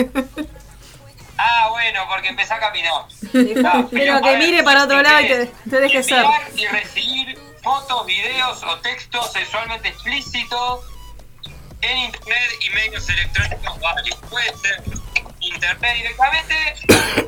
Ah, 1.37 1.67
bueno, 1.71 2.01
porque 2.09 2.27
empecé 2.29 2.53
a 2.53 2.59
caminar. 2.59 3.05
Pero 3.91 4.21
que 4.21 4.29
ver, 4.29 4.37
mire 4.39 4.63
para 4.63 4.83
otro 4.83 5.01
lado 5.01 5.21
y 5.21 5.27
¿qué 5.27 5.35
te- 5.65 5.69
te 5.69 5.79
deje 5.79 6.03
ser. 6.03 6.25
Y 6.55 6.65
recibir 6.67 7.37
fotos, 7.63 8.05
videos 8.05 8.61
o 8.63 8.77
textos 8.79 9.31
sexualmente 9.33 9.87
explícitos 9.89 10.81
en 11.83 11.97
internet 11.97 12.51
y 12.61 12.69
medios 12.71 13.07
electrónicos 13.09 13.79
varios. 13.79 14.15
Puede 14.29 14.57
ser 14.57 14.83
internet 15.39 15.95
directamente 15.97 16.55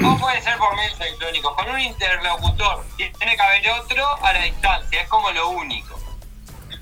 o 0.03 0.17
puede 0.17 0.41
ser 0.41 0.57
por 0.57 0.75
medios 0.75 0.99
electrónicos. 0.99 1.55
Con 1.55 1.69
un 1.69 1.79
interlocutor 1.79 2.85
tiene 2.97 3.35
que 3.35 3.41
haber 3.41 3.69
otro 3.71 4.25
a 4.25 4.33
la 4.33 4.41
distancia, 4.43 5.01
es 5.01 5.07
como 5.09 5.29
lo 5.31 5.49
único. 5.49 5.99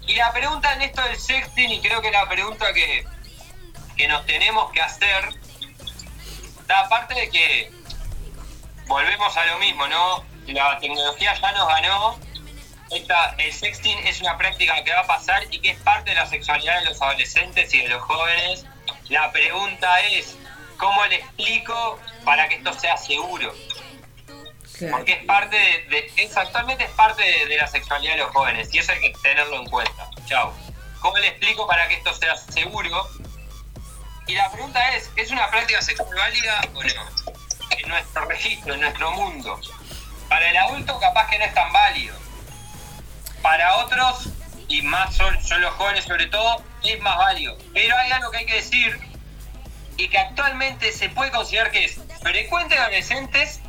Y 0.08 0.16
la 0.16 0.32
pregunta 0.34 0.74
en 0.74 0.82
esto 0.84 1.02
del 1.02 1.18
sexting, 1.18 1.72
y 1.72 1.82
creo 1.82 2.02
que 2.02 2.12
la 2.12 2.28
pregunta 2.28 2.74
que, 2.74 3.06
que 3.96 4.08
nos 4.08 4.26
tenemos 4.26 4.72
que 4.72 4.82
hacer, 4.82 5.30
aparte 6.68 7.14
de 7.16 7.30
que 7.30 7.72
volvemos 8.88 9.36
a 9.38 9.46
lo 9.46 9.60
mismo, 9.60 9.88
¿no? 9.88 10.24
La 10.48 10.78
tecnología 10.80 11.34
ya 11.34 11.52
nos 11.54 11.68
ganó. 11.68 12.20
Esta, 12.92 13.36
el 13.40 13.52
sexting 13.54 13.98
es 14.06 14.22
una 14.22 14.38
práctica 14.38 14.84
que 14.84 14.94
va 14.94 15.00
a 15.02 15.08
pasar 15.08 15.44
y 15.52 15.60
que 15.60 15.72
es 15.72 15.80
parte 15.80 16.12
de 16.12 16.16
la 16.16 16.26
sexualidad 16.28 16.80
de 16.80 16.86
los 16.86 17.02
adolescentes 17.02 17.74
y 17.74 17.82
de 17.82 17.90
los 17.90 18.02
jóvenes. 18.04 18.66
La 19.10 19.32
pregunta 19.32 20.00
es, 20.02 20.36
¿cómo 20.78 21.04
le 21.06 21.16
explico 21.16 22.00
para 22.24 22.48
que 22.48 22.56
esto 22.56 22.74
sea 22.74 22.96
seguro? 22.98 23.54
Porque 24.92 25.14
es 25.14 25.26
parte 25.26 25.56
de, 25.56 25.84
de- 25.90 26.12
es, 26.18 26.36
actualmente 26.36 26.84
es 26.84 26.90
parte 26.92 27.24
de, 27.24 27.46
de 27.46 27.58
la 27.58 27.68
sexualidad 27.68 28.14
de 28.14 28.20
los 28.20 28.32
jóvenes 28.32 28.74
y 28.74 28.80
eso 28.80 28.92
hay 28.92 29.00
que 29.02 29.14
tenerlo 29.22 29.62
en 29.62 29.70
cuenta. 29.70 30.10
Chao. 30.26 30.54
¿Cómo 31.00 31.18
le 31.18 31.28
explico 31.28 31.68
para 31.68 31.88
que 31.88 31.96
esto 31.96 32.14
sea 32.14 32.36
seguro? 32.38 33.08
Y 34.28 34.36
la 34.36 34.52
pregunta 34.52 34.96
es, 34.96 35.10
¿es 35.16 35.32
una 35.32 35.50
práctica 35.50 35.82
sexual 35.82 36.10
válida 36.16 36.62
o 36.74 36.84
no? 36.84 37.34
En 37.72 37.90
nuestro 37.90 38.26
registro, 38.26 38.74
en 38.74 38.82
nuestro 38.82 39.12
mundo. 39.12 39.60
Para 40.30 40.50
el 40.50 40.58
adulto 40.58 40.98
capaz 41.00 41.23
Para 43.54 43.76
otros, 43.76 44.30
y 44.68 44.82
más 44.82 45.16
son, 45.16 45.40
son 45.44 45.62
los 45.62 45.72
jóvenes 45.76 46.06
sobre 46.06 46.26
todo, 46.26 46.64
es 46.84 47.00
más 47.02 47.16
válido. 47.18 47.56
Pero 47.72 47.96
hay 47.96 48.10
algo 48.12 48.32
que 48.32 48.38
hay 48.38 48.46
que 48.48 48.56
decir 48.56 48.98
y 49.96 50.08
que 50.10 50.18
actualmente 50.18 50.92
se 50.92 51.10
puede 51.10 51.30
considerar 51.30 51.70
que 51.70 51.86
es 51.86 52.00
frecuente 52.24 52.74
en 52.74 52.82
adolescentes 52.82 53.60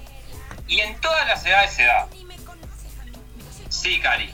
y 0.66 0.80
en 0.80 0.98
todas 1.02 1.26
las 1.28 1.44
edades 1.44 1.72
se 1.74 1.82
da. 1.82 2.06
Sí, 3.68 4.00
Cari. 4.00 4.30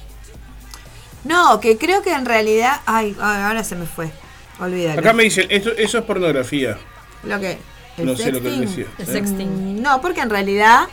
No, 1.24 1.58
que 1.58 1.76
creo 1.78 2.00
que 2.02 2.12
en 2.12 2.26
realidad. 2.26 2.82
Ay, 2.86 3.16
ay, 3.20 3.42
ahora 3.42 3.64
se 3.64 3.74
me 3.74 3.86
fue. 3.86 4.08
Olvídalo. 4.60 5.00
Acá 5.00 5.12
me 5.12 5.24
dicen, 5.24 5.48
esto, 5.50 5.72
eso 5.76 5.98
es 5.98 6.04
pornografía. 6.04 6.78
Lo 7.24 7.40
que. 7.40 7.58
¿el 7.98 8.06
No 8.06 8.16
sé 8.16 8.30
lo 8.30 8.40
que 8.40 8.50
sexting? 8.50 8.60
decía. 8.60 8.84
¿eh? 8.98 9.04
sexting. 9.04 9.78
Mm, 9.78 9.82
No, 9.82 10.00
porque 10.00 10.20
en 10.20 10.30
realidad. 10.30 10.86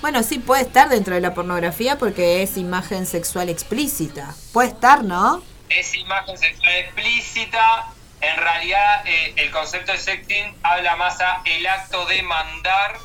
Bueno, 0.00 0.22
sí 0.22 0.38
puede 0.38 0.62
estar 0.62 0.88
dentro 0.88 1.14
de 1.14 1.20
la 1.20 1.34
pornografía 1.34 1.98
porque 1.98 2.42
es 2.42 2.56
imagen 2.56 3.06
sexual 3.06 3.48
explícita. 3.48 4.34
Puede 4.52 4.68
estar, 4.68 5.04
¿no? 5.04 5.42
Es 5.68 5.94
imagen 5.94 6.38
sexual 6.38 6.72
explícita. 6.76 7.86
En 8.20 8.36
realidad, 8.36 9.06
eh, 9.06 9.34
el 9.36 9.50
concepto 9.50 9.92
de 9.92 9.98
sexting 9.98 10.54
habla 10.62 10.96
más 10.96 11.20
a 11.20 11.42
el 11.44 11.66
acto 11.66 12.06
de 12.06 12.22
mandar 12.22 12.98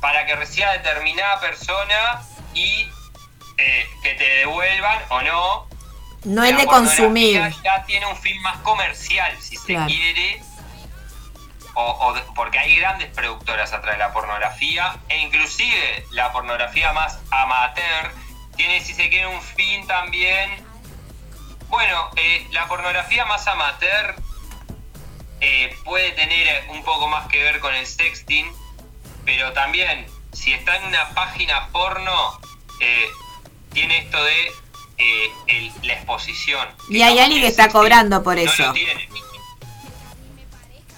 para 0.00 0.26
que 0.26 0.36
reciba 0.36 0.72
determinada 0.72 1.40
persona 1.40 2.22
y 2.54 2.88
eh, 3.58 3.86
que 4.02 4.14
te 4.14 4.24
devuelvan 4.24 4.98
o 5.08 5.22
no. 5.22 5.68
No 6.24 6.44
es 6.44 6.56
de 6.56 6.66
consumir. 6.66 7.40
Ya 7.64 7.84
tiene 7.86 8.06
un 8.06 8.16
fin 8.16 8.40
más 8.42 8.58
comercial, 8.58 9.34
si 9.40 9.56
se 9.56 9.74
quiere. 9.86 10.42
O, 11.78 12.06
o 12.06 12.14
de- 12.14 12.22
porque 12.34 12.58
hay 12.58 12.76
grandes 12.76 13.08
productoras 13.14 13.72
atrás 13.72 13.94
de 13.94 13.98
la 13.98 14.12
pornografía. 14.12 14.96
E 15.10 15.18
inclusive 15.18 16.06
la 16.10 16.32
pornografía 16.32 16.92
más 16.94 17.18
amateur 17.30 18.12
tiene, 18.56 18.80
si 18.82 18.94
se 18.94 19.08
quiere, 19.10 19.26
un 19.26 19.42
fin 19.42 19.86
también. 19.86 20.64
Bueno, 21.68 22.10
eh, 22.16 22.46
la 22.52 22.66
pornografía 22.66 23.26
más 23.26 23.46
amateur 23.46 24.14
eh, 25.40 25.76
puede 25.84 26.12
tener 26.12 26.64
un 26.70 26.82
poco 26.82 27.08
más 27.08 27.28
que 27.28 27.42
ver 27.42 27.60
con 27.60 27.74
el 27.74 27.86
sexting. 27.86 28.50
Pero 29.26 29.52
también, 29.52 30.06
si 30.32 30.52
está 30.54 30.76
en 30.76 30.84
una 30.86 31.08
página 31.10 31.68
porno, 31.72 32.40
eh, 32.80 33.06
tiene 33.72 33.98
esto 33.98 34.22
de 34.22 34.46
eh, 34.98 35.30
el- 35.48 35.72
la 35.82 35.92
exposición. 35.92 36.66
Y 36.88 37.02
hay 37.02 37.18
alguien 37.18 37.42
que 37.42 37.48
está 37.48 37.64
sexting 37.64 37.80
cobrando 37.82 38.22
por 38.22 38.36
no 38.36 38.40
eso. 38.40 38.62
lo 38.62 38.72
tiene. 38.72 39.08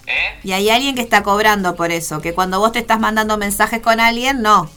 ¿Eh? 0.09 0.39
Y 0.43 0.52
hay 0.52 0.70
alguien 0.70 0.94
que 0.94 1.02
está 1.02 1.22
cobrando 1.22 1.76
por 1.76 1.93
eso, 1.93 2.20
que 2.22 2.32
cuando 2.32 2.59
vos 2.59 2.72
te 2.72 2.78
estás 2.78 2.98
mandando 2.98 3.36
mensajes 3.36 3.80
con 3.80 4.01
alguien, 4.01 4.40
no. 4.40 4.70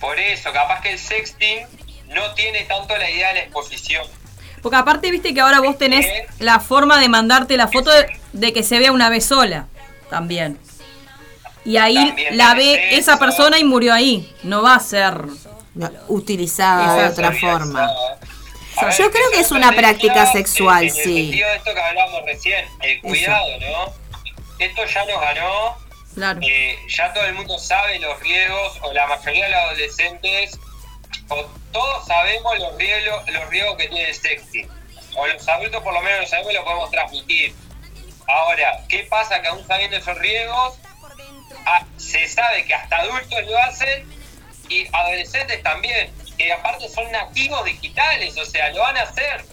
Por 0.00 0.18
eso, 0.18 0.52
capaz 0.52 0.80
que 0.80 0.92
el 0.92 0.98
sexting 0.98 1.66
no 2.08 2.34
tiene 2.34 2.62
tanto 2.64 2.96
la 2.96 3.10
idea 3.10 3.28
de 3.28 3.34
la 3.34 3.40
exposición. 3.40 4.04
Porque 4.62 4.76
aparte, 4.76 5.10
viste 5.10 5.34
que 5.34 5.40
ahora 5.40 5.60
vos 5.60 5.76
tenés 5.76 6.06
la 6.38 6.60
forma 6.60 6.98
de 6.98 7.08
mandarte 7.08 7.56
la 7.56 7.68
foto 7.68 7.90
de, 7.90 8.06
de 8.32 8.52
que 8.52 8.62
se 8.62 8.78
vea 8.78 8.92
una 8.92 9.10
vez 9.10 9.26
sola. 9.26 9.66
También. 10.08 10.58
Y 11.64 11.76
ahí 11.76 11.94
También 11.94 12.36
la 12.36 12.54
ve 12.54 12.96
esa 12.96 13.18
persona 13.18 13.58
y 13.58 13.64
murió 13.64 13.92
ahí. 13.92 14.32
No 14.42 14.62
va 14.62 14.74
a 14.74 14.80
ser. 14.80 15.26
no, 15.74 15.90
utilizada 16.08 17.02
de 17.02 17.08
otra 17.08 17.32
forma. 17.32 17.88
Ver, 18.86 18.94
Yo 18.96 19.10
creo 19.10 19.30
que 19.32 19.40
es 19.40 19.50
una 19.50 19.72
práctica 19.72 20.26
sexual, 20.26 20.82
en 20.84 20.88
el 20.88 20.94
sí. 20.94 21.02
sentido 21.24 21.48
de 21.48 21.56
esto 21.56 21.74
que 21.74 21.80
hablábamos 21.80 22.24
recién, 22.24 22.66
el 22.80 23.00
cuidado, 23.00 23.46
¿no? 23.60 23.92
Esto 24.58 24.84
ya 24.86 25.04
nos 25.06 25.20
ganó, 25.20 25.76
Claro. 26.14 26.40
eh, 26.42 26.78
ya 26.88 27.12
todo 27.12 27.24
el 27.24 27.34
mundo 27.34 27.58
sabe 27.58 27.98
los 27.98 28.18
riesgos, 28.20 28.78
o 28.82 28.92
la 28.92 29.06
mayoría 29.06 29.44
de 29.46 29.50
los 29.50 29.60
adolescentes, 29.60 30.58
o 31.28 31.44
todos 31.72 32.06
sabemos 32.06 32.58
los 32.58 32.76
riesgos, 32.76 33.28
los 33.30 33.48
riesgos 33.48 33.76
que 33.76 33.88
tiene 33.88 34.08
el 34.08 34.14
sexting. 34.14 34.68
O 35.14 35.26
los 35.26 35.46
adultos 35.48 35.82
por 35.82 35.92
lo 35.92 36.00
menos 36.02 36.20
lo 36.22 36.26
sabemos 36.26 36.52
y 36.52 36.54
lo 36.56 36.64
podemos 36.64 36.90
transmitir. 36.90 37.54
Ahora, 38.28 38.84
¿qué 38.88 39.04
pasa 39.10 39.42
que 39.42 39.48
aún 39.48 39.66
sabiendo 39.66 39.96
esos 39.96 40.16
riesgos, 40.18 40.74
ah, 41.66 41.84
se 41.98 42.26
sabe 42.28 42.64
que 42.64 42.74
hasta 42.74 42.96
adultos 42.96 43.38
lo 43.46 43.58
hacen 43.58 44.06
y 44.68 44.86
adolescentes 44.92 45.62
también, 45.62 46.10
que 46.36 46.52
aparte 46.52 46.88
son 46.88 47.10
nativos 47.12 47.64
digitales, 47.64 48.34
o 48.38 48.44
sea, 48.44 48.70
lo 48.72 48.80
van 48.80 48.96
a 48.96 49.02
hacer. 49.02 49.44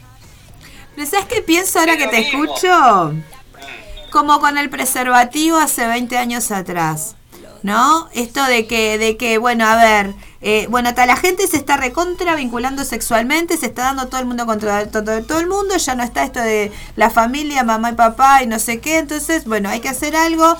Pero 0.95 1.09
¿sabes 1.09 1.25
qué 1.27 1.41
pienso 1.41 1.79
ahora 1.79 1.93
Es 1.93 1.97
que 1.99 2.07
te 2.07 2.19
mismo. 2.21 2.43
escucho? 2.45 3.11
Mm. 3.13 4.09
Como 4.11 4.39
con 4.39 4.57
el 4.57 4.69
preservativo 4.69 5.57
hace 5.57 5.85
20 5.87 6.17
años 6.17 6.51
atrás. 6.51 7.15
¿No? 7.61 8.07
Esto 8.13 8.41
de 8.45 8.67
que, 8.67 8.97
de 8.97 9.17
que 9.17 9.37
bueno, 9.37 9.67
a 9.67 9.75
ver, 9.75 10.13
eh, 10.39 10.67
bueno, 10.69 10.87
hasta 10.87 11.05
la 11.05 11.17
gente 11.17 11.45
se 11.45 11.57
está 11.57 11.75
recontra 11.75 12.35
vinculando 12.35 12.85
sexualmente, 12.85 13.57
se 13.57 13.65
está 13.65 13.81
dando 13.83 14.07
todo 14.07 14.21
el 14.21 14.27
mundo 14.27 14.45
contra 14.45 14.87
todo, 14.89 15.21
todo 15.23 15.39
el 15.41 15.47
mundo, 15.47 15.75
ya 15.75 15.93
no 15.95 16.03
está 16.03 16.23
esto 16.23 16.39
de 16.39 16.71
la 16.95 17.09
familia, 17.09 17.65
mamá 17.65 17.89
y 17.91 17.95
papá 17.95 18.43
y 18.43 18.47
no 18.47 18.59
sé 18.59 18.79
qué, 18.79 18.97
entonces, 18.99 19.43
bueno, 19.43 19.67
hay 19.67 19.81
que 19.81 19.89
hacer 19.89 20.15
algo, 20.15 20.55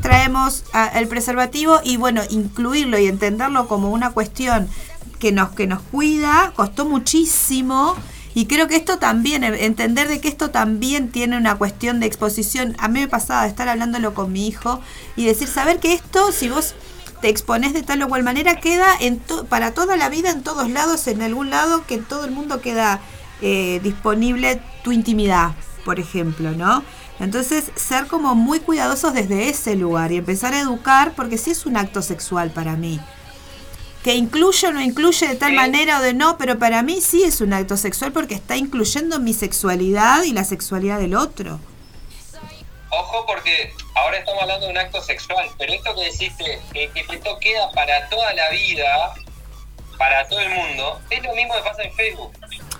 traemos 0.00 0.64
a- 0.72 0.88
el 0.98 1.06
preservativo 1.06 1.80
y 1.84 1.98
bueno, 1.98 2.22
incluirlo 2.30 2.98
y 2.98 3.08
entenderlo 3.08 3.68
como 3.68 3.90
una 3.90 4.12
cuestión 4.12 4.70
que 5.18 5.32
nos, 5.32 5.50
que 5.50 5.66
nos 5.66 5.82
cuida, 5.82 6.52
costó 6.56 6.84
muchísimo. 6.84 7.96
Y 8.34 8.46
creo 8.46 8.68
que 8.68 8.76
esto 8.76 8.98
también, 8.98 9.42
entender 9.42 10.06
de 10.06 10.20
que 10.20 10.28
esto 10.28 10.50
también 10.50 11.10
tiene 11.10 11.36
una 11.36 11.56
cuestión 11.56 11.98
de 11.98 12.06
exposición. 12.06 12.76
A 12.78 12.86
mí 12.88 13.00
me 13.00 13.08
pasaba 13.08 13.42
de 13.42 13.48
estar 13.48 13.68
hablándolo 13.68 14.14
con 14.14 14.32
mi 14.32 14.46
hijo 14.46 14.80
y 15.16 15.24
decir, 15.24 15.48
saber 15.48 15.80
que 15.80 15.94
esto, 15.94 16.30
si 16.30 16.48
vos 16.48 16.74
te 17.20 17.28
expones 17.28 17.72
de 17.72 17.82
tal 17.82 18.00
o 18.02 18.08
cual 18.08 18.22
manera, 18.22 18.60
queda 18.60 18.86
en 19.00 19.18
to- 19.18 19.46
para 19.46 19.72
toda 19.74 19.96
la 19.96 20.08
vida, 20.08 20.30
en 20.30 20.42
todos 20.44 20.70
lados, 20.70 21.08
en 21.08 21.20
algún 21.22 21.50
lado, 21.50 21.84
que 21.86 21.94
en 21.94 22.04
todo 22.04 22.26
el 22.26 22.30
mundo 22.30 22.60
queda 22.60 23.00
eh, 23.40 23.80
disponible 23.82 24.62
tu 24.84 24.92
intimidad, 24.92 25.52
por 25.84 25.98
ejemplo, 25.98 26.52
¿no? 26.52 26.84
Entonces, 27.18 27.72
ser 27.74 28.06
como 28.06 28.36
muy 28.36 28.60
cuidadosos 28.60 29.14
desde 29.14 29.48
ese 29.48 29.74
lugar 29.74 30.12
y 30.12 30.18
empezar 30.18 30.54
a 30.54 30.60
educar, 30.60 31.14
porque 31.16 31.38
sí 31.38 31.50
es 31.50 31.66
un 31.66 31.76
acto 31.76 32.02
sexual 32.02 32.50
para 32.52 32.76
mí 32.76 33.00
que 34.04 34.14
incluye 34.14 34.66
o 34.68 34.72
no 34.72 34.80
incluye 34.80 35.26
de 35.28 35.34
tal 35.36 35.50
Sí. 35.50 35.56
manera 35.56 35.98
o 35.98 36.02
de 36.02 36.14
no, 36.14 36.38
pero 36.38 36.58
para 36.58 36.82
mí 36.82 37.00
sí 37.00 37.22
es 37.24 37.40
un 37.40 37.52
acto 37.52 37.76
sexual 37.76 38.12
porque 38.12 38.34
está 38.34 38.56
incluyendo 38.56 39.18
mi 39.18 39.34
sexualidad 39.34 40.22
y 40.22 40.32
la 40.32 40.44
sexualidad 40.44 40.98
del 40.98 41.14
otro. 41.14 41.58
Ojo 42.90 43.26
porque 43.26 43.72
ahora 43.94 44.18
estamos 44.18 44.40
hablando 44.42 44.66
de 44.66 44.72
un 44.72 44.78
acto 44.78 45.02
sexual, 45.02 45.46
pero 45.58 45.72
esto 45.74 45.94
que 45.94 46.04
deciste, 46.04 46.58
que, 46.72 46.88
que 46.90 47.00
esto 47.00 47.38
queda 47.40 47.70
para 47.72 48.08
toda 48.08 48.32
la 48.32 48.48
vida, 48.50 49.14
para 49.98 50.26
todo 50.28 50.40
el 50.40 50.48
mundo, 50.50 51.00
es 51.10 51.22
lo 51.22 51.34
mismo 51.34 51.54
que 51.54 51.60
pasa 51.62 51.82
en 51.82 51.92
Facebook. 51.94 52.32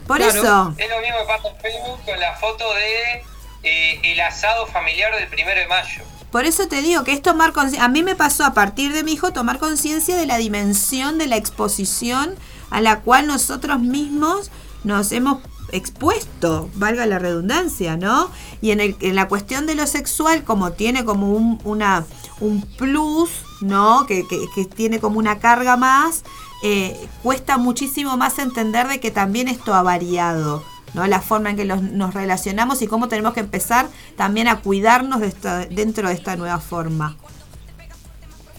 Por 0.06 0.16
Claro. 0.18 0.30
eso, 0.32 0.74
Es 0.78 0.88
lo 0.88 1.00
mismo 1.00 1.18
que 1.18 1.24
pasa 1.26 1.48
en 1.48 1.56
Facebook 1.60 2.04
con 2.06 2.18
la 2.18 2.32
foto 2.36 2.72
de 2.74 3.22
eh, 3.64 4.00
el 4.04 4.20
asado 4.20 4.66
familiar 4.68 5.14
del 5.14 5.26
primero 5.28 5.60
de 5.60 5.66
mayo. 5.66 6.02
Por 6.30 6.44
eso 6.44 6.68
te 6.68 6.82
digo 6.82 7.04
que 7.04 7.12
es 7.12 7.22
tomar 7.22 7.52
conciencia. 7.52 7.84
A 7.84 7.88
mí 7.88 8.02
me 8.02 8.14
pasó 8.14 8.44
a 8.44 8.54
partir 8.54 8.92
de 8.92 9.02
mi 9.04 9.12
hijo 9.12 9.32
tomar 9.32 9.58
conciencia 9.58 10.16
de 10.16 10.26
la 10.26 10.36
dimensión 10.38 11.18
de 11.18 11.26
la 11.26 11.36
exposición 11.36 12.34
a 12.70 12.80
la 12.80 13.00
cual 13.00 13.26
nosotros 13.26 13.80
mismos 13.80 14.50
nos 14.84 15.12
hemos 15.12 15.38
expuesto, 15.72 16.70
valga 16.74 17.04
la 17.06 17.18
redundancia, 17.18 17.96
¿no? 17.96 18.30
Y 18.60 18.70
en, 18.70 18.80
el, 18.80 18.96
en 19.00 19.14
la 19.14 19.28
cuestión 19.28 19.66
de 19.66 19.74
lo 19.74 19.86
sexual, 19.86 20.44
como 20.44 20.72
tiene 20.72 21.04
como 21.04 21.32
un, 21.32 21.60
una, 21.64 22.04
un 22.40 22.62
plus, 22.62 23.30
¿no? 23.60 24.06
Que, 24.06 24.24
que- 24.54 24.64
tiene 24.64 24.98
como 25.00 25.18
una 25.18 25.38
carga 25.40 25.76
más, 25.76 26.24
eh, 26.62 27.08
cuesta 27.22 27.58
muchísimo 27.58 28.16
más 28.16 28.38
entender 28.38 28.88
de 28.88 28.98
que 29.00 29.10
también 29.10 29.48
esto 29.48 29.74
ha 29.74 29.82
variado, 29.82 30.62
¿no? 30.94 31.06
La 31.06 31.20
forma 31.20 31.50
en 31.50 31.56
que 31.56 31.64
los- 31.64 31.82
nos 31.82 32.14
relacionamos 32.14 32.82
y 32.82 32.86
cómo 32.86 33.08
tenemos 33.08 33.34
que 33.34 33.40
empezar 33.40 33.86
también 34.16 34.48
a 34.48 34.60
cuidarnos 34.60 35.20
de 35.20 35.28
esta- 35.28 35.66
dentro 35.66 36.08
de 36.08 36.14
esta 36.14 36.36
nueva 36.36 36.60
forma. 36.60 37.16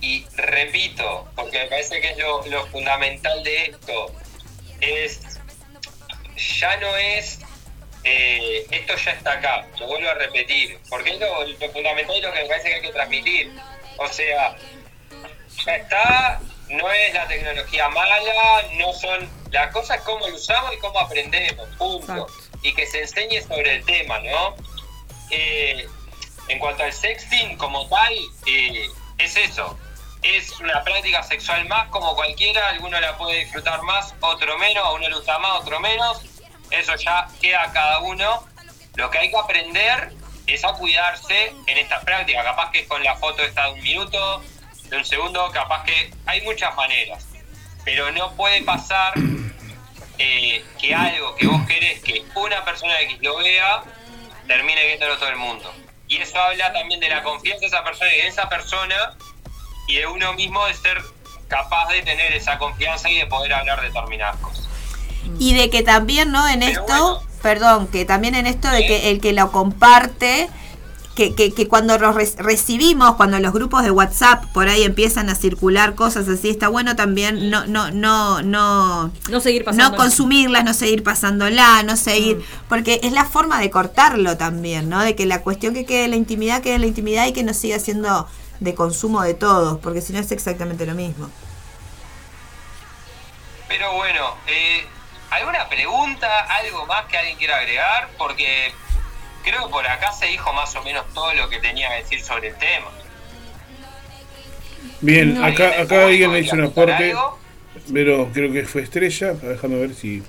Y 0.01 0.25
repito, 0.35 1.27
porque 1.35 1.59
me 1.59 1.65
parece 1.67 1.99
que 1.99 2.11
es 2.11 2.17
lo, 2.17 2.67
fundamental 2.67 3.43
de 3.43 3.65
esto, 3.65 4.13
es 4.79 5.19
ya 6.59 6.77
no 6.77 6.95
es 6.95 7.39
eh, 8.05 8.65
esto 8.71 8.95
ya 8.95 9.11
está 9.11 9.33
acá, 9.33 9.67
lo 9.77 9.87
vuelvo 9.87 10.09
a 10.09 10.13
repetir, 10.13 10.79
porque 10.89 11.11
es 11.11 11.19
lo, 11.19 11.45
lo 11.45 11.71
fundamental 11.73 12.15
y 12.15 12.21
lo 12.21 12.31
que 12.31 12.43
me 12.43 12.47
parece 12.47 12.69
que 12.69 12.75
hay 12.75 12.81
que 12.81 12.93
transmitir. 12.93 13.51
O 13.97 14.07
sea, 14.07 14.55
ya 15.65 15.75
está, 15.75 16.39
no 16.69 16.91
es 16.91 17.13
la 17.13 17.27
tecnología 17.27 17.89
mala, 17.89 18.17
no 18.73 18.93
son 18.93 19.29
las 19.51 19.73
cosas 19.73 20.01
cómo 20.01 20.27
lo 20.27 20.35
usamos 20.35 20.73
y 20.73 20.77
cómo 20.77 20.99
aprendemos, 20.99 21.67
punto. 21.77 22.13
Exacto. 22.13 22.33
Y 22.61 22.73
que 22.73 22.85
se 22.85 23.01
enseñe 23.01 23.41
sobre 23.41 23.75
el 23.75 23.85
tema, 23.85 24.19
¿no? 24.19 24.55
Eh, 25.31 25.87
en 26.47 26.59
cuanto 26.59 26.83
al 26.83 26.93
sexting 26.93 27.57
como 27.57 27.87
tal, 27.87 28.13
eh, 28.45 28.87
es 29.17 29.37
eso. 29.37 29.77
Es 30.21 30.59
una 30.59 30.83
práctica 30.83 31.23
sexual 31.23 31.65
más 31.67 31.87
como 31.89 32.15
cualquiera, 32.15 32.69
alguno 32.69 32.99
la 32.99 33.17
puede 33.17 33.39
disfrutar 33.39 33.81
más, 33.83 34.13
otro 34.19 34.57
menos, 34.57 34.83
a 34.85 34.91
uno 34.91 35.07
le 35.07 35.15
gusta 35.15 35.39
más, 35.39 35.61
otro 35.61 35.79
menos. 35.79 36.21
Eso 36.71 36.95
ya 36.95 37.27
queda 37.41 37.63
a 37.63 37.71
cada 37.71 37.99
uno. 37.99 38.45
Lo 38.95 39.09
que 39.09 39.19
hay 39.19 39.31
que 39.31 39.37
aprender 39.37 40.11
es 40.45 40.63
a 40.65 40.73
cuidarse 40.73 41.53
en 41.65 41.77
esta 41.77 42.01
práctica. 42.01 42.43
Capaz 42.43 42.71
que 42.71 42.85
con 42.87 43.03
la 43.03 43.15
foto 43.15 43.41
está 43.43 43.67
de 43.67 43.73
un 43.73 43.81
minuto, 43.81 44.43
de 44.89 44.97
un 44.97 45.05
segundo, 45.05 45.49
capaz 45.51 45.83
que 45.83 46.11
hay 46.25 46.41
muchas 46.41 46.75
maneras. 46.75 47.25
Pero 47.85 48.11
no 48.11 48.31
puede 48.33 48.61
pasar 48.63 49.13
eh, 50.17 50.63
que 50.79 50.93
algo 50.93 51.35
que 51.35 51.47
vos 51.47 51.65
querés 51.67 52.01
que 52.01 52.23
una 52.35 52.63
persona 52.65 52.99
X 53.01 53.17
lo 53.21 53.37
vea, 53.37 53.83
termine 54.47 54.85
viéndolo 54.85 55.17
todo 55.17 55.29
el 55.29 55.37
mundo. 55.37 55.71
Y 56.07 56.17
eso 56.17 56.39
habla 56.39 56.73
también 56.73 56.99
de 56.99 57.09
la 57.09 57.23
confianza 57.23 57.61
de 57.61 57.67
esa 57.67 57.83
persona 57.83 58.13
y 58.13 58.17
de 58.21 58.27
esa 58.27 58.49
persona 58.49 59.13
y 59.87 59.95
de 59.97 60.07
uno 60.07 60.33
mismo 60.33 60.65
de 60.65 60.73
ser 60.73 61.01
capaz 61.47 61.87
de 61.89 62.01
tener 62.01 62.33
esa 62.33 62.57
confianza 62.57 63.09
y 63.09 63.17
de 63.17 63.25
poder 63.27 63.53
hablar 63.53 63.81
determinadas 63.81 64.37
cosas. 64.37 64.67
Y 65.39 65.53
de 65.53 65.69
que 65.69 65.83
también, 65.83 66.31
¿no? 66.31 66.47
En 66.47 66.59
Pero 66.61 66.71
esto, 66.81 67.15
bueno. 67.15 67.27
perdón, 67.41 67.87
que 67.87 68.05
también 68.05 68.35
en 68.35 68.47
esto 68.47 68.69
de 68.69 68.79
Sí. 68.81 68.87
que 68.87 69.09
el 69.11 69.21
que 69.21 69.33
lo 69.33 69.51
comparte, 69.51 70.49
que, 71.19 71.35
que, 71.35 71.53
que 71.53 71.67
cuando 71.67 71.97
los 71.97 72.15
re- 72.15 72.31
recibimos, 72.37 73.15
cuando 73.15 73.37
los 73.39 73.51
grupos 73.51 73.83
de 73.83 73.91
WhatsApp 73.91 74.45
por 74.53 74.69
ahí 74.69 74.83
empiezan 74.83 75.29
a 75.29 75.35
circular 75.35 75.93
cosas 75.93 76.29
así, 76.29 76.49
está 76.49 76.69
bueno 76.69 76.95
también 76.95 77.49
no, 77.49 77.65
no, 77.67 77.91
no, 77.91 78.41
no, 78.41 79.11
No 79.29 79.39
seguir 79.41 79.65
pasando. 79.65 79.91
no 79.91 79.97
consumirlas, 79.97 80.63
no 80.63 80.73
seguir 80.73 81.03
pasándola, 81.03 81.83
no 81.83 81.97
seguir, 81.97 82.41
porque 82.69 83.01
es 83.03 83.11
la 83.11 83.25
forma 83.25 83.59
de 83.59 83.69
cortarlo 83.69 84.37
también, 84.37 84.87
¿no? 84.87 85.03
De 85.03 85.13
que 85.17 85.25
la 85.25 85.41
cuestión 85.41 85.73
que 85.73 85.85
quede 85.85 86.05
en 86.05 86.11
la 86.11 86.15
intimidad 86.15 86.61
quede 86.61 86.75
en 86.75 86.81
la 86.81 86.87
intimidad 86.87 87.27
y 87.27 87.33
que 87.33 87.43
no 87.43 87.53
siga 87.53 87.79
siendo 87.79 88.25
de 88.61 88.73
consumo 88.73 89.21
de 89.21 89.33
todos, 89.33 89.77
porque 89.79 89.99
si 89.99 90.13
no 90.13 90.19
es 90.19 90.31
exactamente 90.31 90.85
lo 90.85 90.95
mismo. 90.95 91.29
Pero 93.67 93.93
bueno, 93.95 94.35
eh, 94.47 94.85
¿alguna 95.31 95.67
pregunta, 95.67 96.27
algo 96.63 96.85
más 96.85 97.05
que 97.07 97.17
alguien 97.17 97.37
quiera 97.37 97.57
agregar? 97.57 98.09
Porque 98.17 98.73
creo 99.43 99.65
que 99.65 99.71
por 99.71 99.85
acá 99.87 100.11
se 100.11 100.27
dijo 100.27 100.51
más 100.53 100.75
o 100.75 100.83
menos 100.83 101.05
todo 101.13 101.33
lo 101.33 101.49
que 101.49 101.59
tenía 101.59 101.89
que 101.89 102.03
decir 102.03 102.21
sobre 102.21 102.49
el 102.49 102.55
tema. 102.55 102.87
Bien, 105.01 105.35
No. 105.35 105.45
acá, 105.45 105.65
¿Alguien 105.65 105.71
del 105.77 105.85
acá 105.85 106.05
alguien 106.05 106.31
me 106.31 106.39
hizo 106.39 106.55
un 106.55 106.63
aporte, 106.63 107.13
pero 107.93 108.29
creo 108.33 108.51
que 108.51 108.63
fue 108.63 108.81
Estrella, 108.81 109.33
déjame 109.33 109.77
ver 109.77 109.93
si 109.93 110.23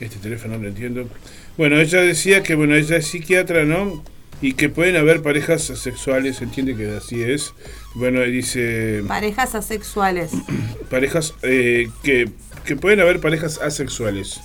este 0.00 0.18
teléfono 0.18 0.56
no 0.56 0.62
lo 0.64 0.68
entiendo. 0.68 1.08
Bueno, 1.56 1.78
ella 1.80 2.00
decía 2.02 2.42
que 2.42 2.54
bueno, 2.54 2.74
ella 2.74 2.96
es 2.96 3.06
psiquiatra, 3.08 3.64
¿no? 3.64 4.04
Y 4.42 4.52
que 4.52 4.68
pueden 4.68 4.96
haber 4.96 5.22
parejas 5.22 5.62
sexuales, 5.62 6.42
entiende 6.42 6.76
que 6.76 6.94
así 6.96 7.22
es. 7.22 7.54
Bueno, 7.94 8.20
dice 8.20 9.02
Parejas 9.08 9.54
asexuales. 9.54 10.32
parejas 10.90 11.34
eh, 11.42 11.88
que 12.02 12.28
que 12.66 12.76
pueden 12.76 13.00
haber 13.00 13.20
parejas 13.20 13.58
asexuales. 13.58 14.40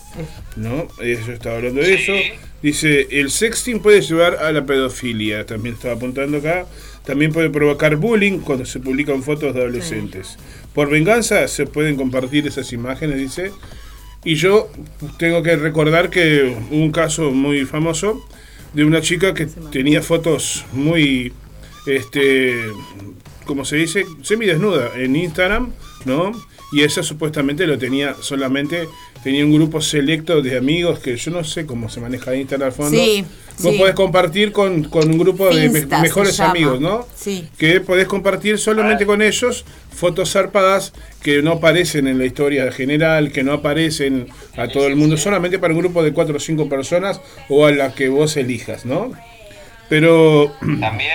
¿No? 0.56 0.88
Eh, 1.02 1.20
Yo 1.26 1.34
estaba 1.34 1.58
hablando 1.58 1.82
de 1.82 1.94
eso. 1.96 2.14
Dice, 2.62 3.08
el 3.12 3.32
sexting 3.32 3.82
puede 3.82 4.02
llevar 4.02 4.36
a 4.36 4.52
la 4.52 4.66
pedofilia. 4.66 5.46
También 5.46 5.76
estaba 5.76 5.96
apuntando 5.96 6.38
acá. 6.38 6.66
También 7.06 7.34
puede 7.34 7.50
provocar 7.50 7.96
bullying 7.96 8.40
cuando 8.40 8.66
se 8.66 8.80
publican 8.80 9.24
fotos 9.24 9.54
de 9.54 9.62
adolescentes. 9.62 10.38
Por 10.74 10.90
venganza 10.90 11.48
se 11.48 11.66
pueden 11.66 11.96
compartir 11.98 12.48
esas 12.48 12.72
imágenes, 12.72 13.18
dice. 13.18 13.52
Y 14.24 14.36
yo 14.36 14.72
tengo 15.18 15.42
que 15.42 15.56
recordar 15.56 16.10
que 16.12 16.56
hubo 16.70 16.84
un 16.84 16.92
caso 16.92 17.32
muy 17.32 17.66
famoso 17.66 18.24
de 18.74 18.86
una 18.86 19.02
chica 19.02 19.34
que 19.34 19.48
tenía 19.72 20.02
fotos 20.04 20.64
muy, 20.72 21.34
este, 21.88 22.56
como 23.46 23.66
se 23.66 23.78
dice, 23.78 24.06
semidesnuda 24.22 24.92
en 24.96 25.16
Instagram, 25.16 25.72
¿no? 26.06 26.32
Y 26.72 26.84
esa 26.84 27.04
supuestamente 27.04 27.68
lo 27.68 27.78
tenía 27.78 28.16
solamente, 28.22 28.88
tenía 29.24 29.44
un 29.46 29.54
grupo 29.54 29.82
selecto 29.82 30.42
de 30.42 30.58
amigos 30.58 31.00
que 31.00 31.18
yo 31.18 31.32
no 31.32 31.44
sé 31.44 31.66
cómo 31.66 31.90
se 31.90 32.00
maneja 32.00 32.34
Instagram 32.36 32.68
al 32.68 32.74
fondo. 32.74 32.98
Sí, 32.98 33.26
Vos 33.60 33.74
sí. 33.74 33.78
podés 33.78 33.94
compartir 33.94 34.52
con, 34.52 34.84
con 34.86 35.10
un 35.10 35.18
grupo 35.18 35.54
de 35.54 35.70
Finsta 35.70 36.02
mejores 36.02 36.40
amigos, 36.40 36.80
¿no? 36.80 37.06
Sí. 37.16 37.48
Que 37.58 37.82
podés 37.82 38.08
compartir 38.08 38.58
solamente 38.58 39.06
con 39.06 39.22
ellos 39.22 39.66
fotos 39.94 40.32
zarpadas 40.32 40.94
que 41.22 41.42
no 41.42 41.52
aparecen 41.54 42.08
en 42.08 42.18
la 42.18 42.26
historia 42.26 42.72
general, 42.72 43.32
que 43.32 43.44
no 43.44 43.54
aparecen 43.54 44.28
a 44.58 44.68
todo 44.68 44.88
el 44.88 44.96
mundo, 44.96 45.18
solamente 45.18 45.60
para 45.60 45.74
un 45.74 45.80
grupo 45.82 46.02
de 46.04 46.14
cuatro 46.14 46.38
o 46.38 46.40
cinco 46.40 46.70
personas 46.70 47.22
o 47.50 47.66
a 47.66 47.72
la 47.72 47.94
que 47.94 48.10
vos 48.10 48.38
elijas, 48.38 48.86
¿no? 48.86 49.12
Pero 49.90 50.56
También, 50.80 51.12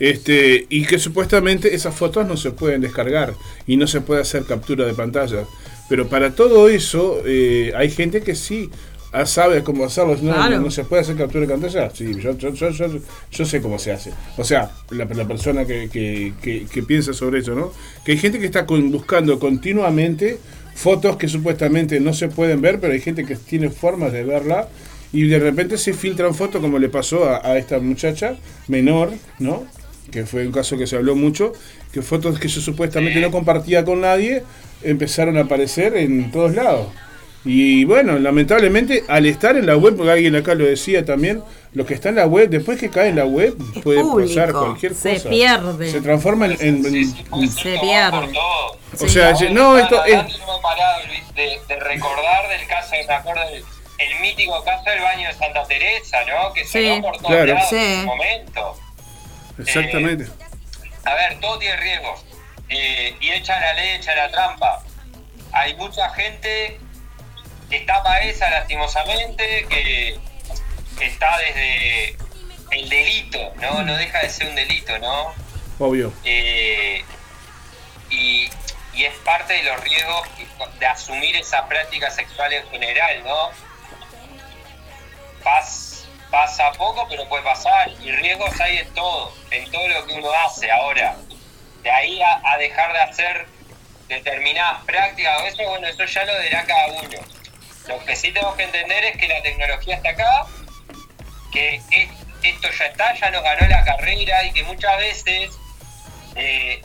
este, 0.00 0.66
y 0.68 0.84
que 0.86 0.98
supuestamente 0.98 1.74
esas 1.74 1.94
fotos 1.94 2.26
no 2.26 2.36
se 2.36 2.50
pueden 2.50 2.80
descargar 2.80 3.34
y 3.66 3.76
no 3.76 3.86
se 3.86 4.00
puede 4.00 4.22
hacer 4.22 4.44
captura 4.44 4.84
de 4.86 4.94
pantalla. 4.94 5.44
Pero 5.88 6.08
para 6.08 6.34
todo 6.34 6.68
eso 6.68 7.20
eh, 7.26 7.72
hay 7.76 7.90
gente 7.90 8.22
que 8.22 8.34
sí 8.34 8.70
ah, 9.12 9.26
sabe 9.26 9.62
cómo 9.62 9.84
hacerlo. 9.84 10.16
No, 10.22 10.32
Claro. 10.34 10.56
no, 10.56 10.62
no 10.62 10.70
se 10.70 10.84
puede 10.84 11.02
hacer 11.02 11.16
captura 11.16 11.46
de 11.46 11.52
pantalla. 11.52 11.90
Sí, 11.90 12.14
yo, 12.20 12.36
yo, 12.38 12.54
yo, 12.54 12.70
yo, 12.70 12.86
yo 13.30 13.44
sé 13.44 13.60
cómo 13.60 13.78
se 13.78 13.92
hace. 13.92 14.12
O 14.38 14.44
sea, 14.44 14.70
la, 14.90 15.04
la 15.04 15.26
persona 15.28 15.64
que, 15.66 15.88
que, 15.92 16.32
que- 16.40 16.66
que 16.72 16.82
piensa 16.82 17.12
sobre 17.12 17.40
eso, 17.40 17.54
¿no? 17.54 17.72
Que 18.04 18.12
hay 18.12 18.18
gente 18.18 18.38
que 18.38 18.46
está 18.46 18.66
con- 18.66 18.90
buscando 18.90 19.38
continuamente 19.38 20.38
fotos 20.74 21.16
que 21.16 21.28
supuestamente 21.28 22.00
no 22.00 22.14
se 22.14 22.28
pueden 22.28 22.62
ver, 22.62 22.80
pero 22.80 22.92
hay 22.94 23.00
gente 23.00 23.26
que 23.26 23.36
tiene 23.36 23.68
formas 23.70 24.12
de 24.12 24.24
verla. 24.24 24.68
Y 25.12 25.24
de 25.26 25.40
repente 25.40 25.76
se 25.76 25.92
filtran 25.92 26.34
fotos 26.36 26.60
como 26.60 26.78
le 26.78 26.88
pasó 26.88 27.24
a, 27.28 27.44
a 27.44 27.58
esta 27.58 27.80
muchacha 27.80 28.36
menor, 28.68 29.10
¿no? 29.40 29.64
Que 30.10 30.26
fue 30.26 30.46
un 30.46 30.52
caso 30.52 30.76
que 30.76 30.86
se 30.86 30.96
habló 30.96 31.14
mucho, 31.16 31.52
que 31.92 32.02
fotos 32.02 32.38
que 32.38 32.48
yo 32.48 32.60
supuestamente 32.60 33.20
no 33.20 33.30
compartía 33.30 33.84
con 33.84 34.00
nadie 34.00 34.42
empezaron 34.82 35.36
a 35.38 35.42
aparecer 35.42 35.96
en 35.96 36.30
todos 36.30 36.54
lados. 36.54 36.88
Y 37.44 37.84
bueno, 37.86 38.18
lamentablemente 38.18 39.04
al 39.08 39.24
estar 39.24 39.56
en 39.56 39.64
la 39.66 39.76
web, 39.76 39.96
porque 39.96 40.10
alguien 40.12 40.36
acá 40.36 40.54
lo 40.54 40.64
decía 40.66 41.04
también, 41.06 41.42
lo 41.72 41.86
que 41.86 41.94
está 41.94 42.10
en 42.10 42.16
la 42.16 42.26
web, 42.26 42.50
después 42.50 42.78
que 42.78 42.90
cae 42.90 43.08
en 43.08 43.16
la 43.16 43.24
web, 43.24 43.56
Es 43.76 43.82
puede 43.82 44.00
público. 44.02 44.28
pasar 44.34 44.52
cualquier 44.52 44.94
Se 44.94 45.14
cosa. 45.14 45.30
pierde. 45.30 45.90
Se 45.90 46.00
transforma 46.02 46.46
en... 46.46 46.52
en- 46.60 46.84
en- 46.86 47.48
se 47.50 47.62
Se 47.62 47.78
pierde. 47.78 48.28
o 49.00 49.08
sea, 49.08 49.34
Sí. 49.36 49.46
no, 49.52 49.78
esto 49.78 50.04
es... 50.04 50.18
De, 51.34 51.58
de 51.68 51.80
recordar 51.80 52.48
del 52.50 52.66
caso, 52.66 52.90
me 53.08 53.14
acuerdo 53.14 53.40
del 53.50 53.62
el 53.98 54.20
mítico 54.20 54.62
caso 54.64 54.82
del 54.90 55.00
baño 55.00 55.28
de 55.28 55.34
Santa 55.34 55.62
Teresa, 55.64 56.18
¿no? 56.26 56.52
Que 56.52 56.64
se 56.64 56.70
Sí. 56.72 56.84
dio 56.84 57.00
por 57.02 57.16
todos 57.18 57.26
Claro. 57.28 57.54
lados 57.54 57.68
Sí. 57.70 57.76
en 57.76 58.00
su 58.00 58.06
momento. 58.06 58.76
Exactamente. 59.60 60.26
A 61.04 61.14
ver, 61.14 61.40
todo 61.40 61.58
tiene 61.58 61.76
riesgos. 61.76 62.24
Eh, 62.68 63.16
y 63.20 63.30
echa 63.30 63.58
la 63.58 63.74
ley, 63.74 63.96
echa 63.96 64.14
la 64.14 64.30
trampa. 64.30 64.82
Hay 65.52 65.74
mucha 65.74 66.08
gente 66.10 66.78
que 67.68 67.76
está 67.78 68.20
esa 68.20 68.48
lastimosamente, 68.50 69.66
que, 69.68 70.18
que 70.98 71.04
está 71.06 71.38
desde 71.38 72.16
el 72.70 72.88
delito, 72.88 73.52
¿no? 73.60 73.82
No 73.82 73.96
deja 73.96 74.20
de 74.20 74.30
ser 74.30 74.48
un 74.48 74.54
delito, 74.54 74.96
¿no? 74.98 75.34
Obvio. 75.78 76.12
Eh, 76.24 77.02
y, 78.10 78.48
y 78.94 79.04
es 79.04 79.14
parte 79.24 79.54
de 79.54 79.62
los 79.64 79.80
riesgos 79.80 80.28
de 80.78 80.86
asumir 80.86 81.34
esa 81.36 81.66
práctica 81.66 82.10
sexual 82.10 82.52
en 82.52 82.68
general, 82.68 83.22
¿no? 83.24 83.50
Pas- 85.42 85.89
pasa 86.30 86.72
poco, 86.72 87.06
pero 87.08 87.28
puede 87.28 87.42
pasar. 87.42 87.90
Y 88.00 88.10
riesgos 88.12 88.58
hay 88.60 88.78
en 88.78 88.94
todo, 88.94 89.32
en 89.50 89.70
todo 89.70 89.86
lo 89.88 90.06
que 90.06 90.14
uno 90.14 90.30
hace 90.44 90.70
ahora. 90.70 91.16
De 91.82 91.90
ahí 91.90 92.20
a, 92.22 92.56
dejar 92.58 92.92
de 92.92 93.00
hacer 93.00 93.46
determinadas 94.08 94.84
prácticas, 94.84 95.40
o 95.40 95.46
eso, 95.46 95.62
bueno, 95.68 95.86
eso 95.86 96.04
ya 96.04 96.24
lo 96.24 96.40
dirá 96.40 96.64
cada 96.64 96.86
uno. 96.88 97.18
Lo 97.86 98.04
que 98.04 98.16
sí 98.16 98.32
tenemos 98.32 98.54
que 98.56 98.64
entender 98.64 99.04
es 99.04 99.16
que 99.16 99.28
la 99.28 99.42
tecnología 99.42 99.96
está 99.96 100.10
acá, 100.10 100.46
que 101.52 101.76
es- 101.90 102.10
esto 102.42 102.68
ya 102.70 102.84
está, 102.86 103.14
ya 103.14 103.30
nos 103.30 103.42
ganó 103.42 103.66
la 103.68 103.84
carrera 103.84 104.44
y 104.44 104.52
que 104.52 104.62
muchas 104.64 104.96
veces 104.98 105.50
eh, 106.36 106.80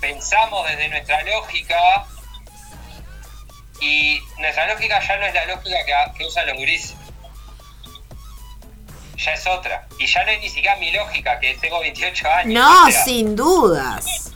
pensamos 0.00 0.66
desde 0.68 0.88
nuestra 0.88 1.22
lógica 1.22 2.06
y 3.80 4.20
nuestra 4.38 4.66
lógica 4.72 5.00
ya 5.00 5.16
no 5.18 5.26
es 5.26 5.34
la 5.34 5.46
lógica 5.46 5.76
que, 5.84 6.18
que 6.18 6.24
usan 6.24 6.46
los 6.46 6.56
grises. 6.58 6.96
Ya 9.16 9.32
es 9.32 9.46
otra. 9.46 9.86
Y 9.98 10.06
ya 10.06 10.24
no 10.24 10.30
es 10.30 10.40
ni 10.40 10.48
siquiera 10.48 10.76
mi 10.76 10.90
lógica, 10.92 11.40
que 11.40 11.54
tengo 11.54 11.80
28 11.80 12.30
años. 12.30 12.54
No, 12.54 12.90
sin 12.92 13.34
dudas. 13.34 14.32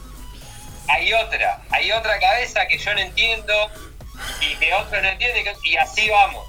Hay 0.89 1.13
otra, 1.13 1.61
hay 1.71 1.93
otra 1.93 2.19
cabeza 2.19 2.67
que 2.67 2.79
yo 2.79 2.93
no 2.95 3.01
entiendo 3.01 3.55
y 4.41 4.57
que 4.57 4.75
otros 4.75 5.03
no 5.03 5.09
entienden 5.09 5.45
que- 5.45 5.69
y 5.71 5.77
así 5.77 6.09
vamos. 6.11 6.47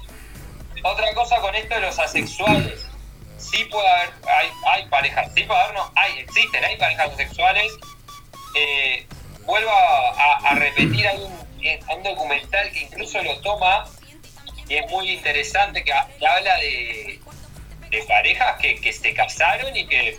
Otra 0.82 1.14
cosa 1.14 1.36
con 1.40 1.54
esto 1.54 1.74
de 1.74 1.80
los 1.82 1.98
asexuales. 1.98 2.86
Sí 3.38 3.64
puede 3.66 3.88
haber, 3.88 4.10
hay, 4.28 4.48
hay 4.72 4.86
parejas, 4.88 5.30
sí 5.34 5.44
puede 5.44 5.60
haber, 5.60 5.74
no, 5.74 5.92
hay, 5.94 6.20
existen, 6.20 6.64
hay 6.64 6.76
parejas 6.76 7.12
asexuales. 7.12 7.72
Eh, 8.56 9.06
vuelvo 9.44 9.70
a, 9.70 10.54
repetir, 10.54 11.06
hay 11.06 11.18
un, 11.18 11.32
eh, 11.64 11.80
un 11.94 12.02
documental 12.02 12.70
que 12.72 12.80
incluso 12.80 13.22
lo 13.22 13.40
toma 13.40 13.84
y 14.68 14.76
es 14.76 14.90
muy 14.90 15.10
interesante, 15.10 15.84
que 15.84 15.92
habla 15.92 16.56
de, 16.58 17.20
de 17.92 18.02
parejas 18.04 18.56
que, 18.58 18.80
que 18.80 18.92
se 18.92 19.14
casaron 19.14 19.76
y 19.76 19.86
que 19.86 20.18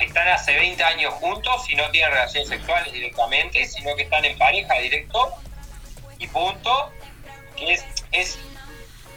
están 0.00 0.28
hace 0.28 0.54
20 0.54 0.82
años 0.82 1.14
juntos 1.14 1.70
y 1.70 1.76
no 1.76 1.90
tienen 1.90 2.10
relaciones 2.10 2.48
sexuales 2.48 2.92
directamente, 2.92 3.64
sino 3.66 3.94
que 3.96 4.02
están 4.02 4.24
en 4.24 4.36
pareja 4.36 4.74
directo 4.74 5.34
y 6.18 6.26
punto. 6.26 6.92
Que 7.56 7.72
es, 7.72 7.84
es, 8.12 8.38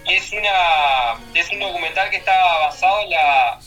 es 0.06 0.32
una 0.32 1.20
es 1.34 1.52
un 1.52 1.60
documental 1.60 2.10
que 2.10 2.18
está 2.18 2.34
basado 2.60 3.02
en 3.02 3.10
la 3.10 3.60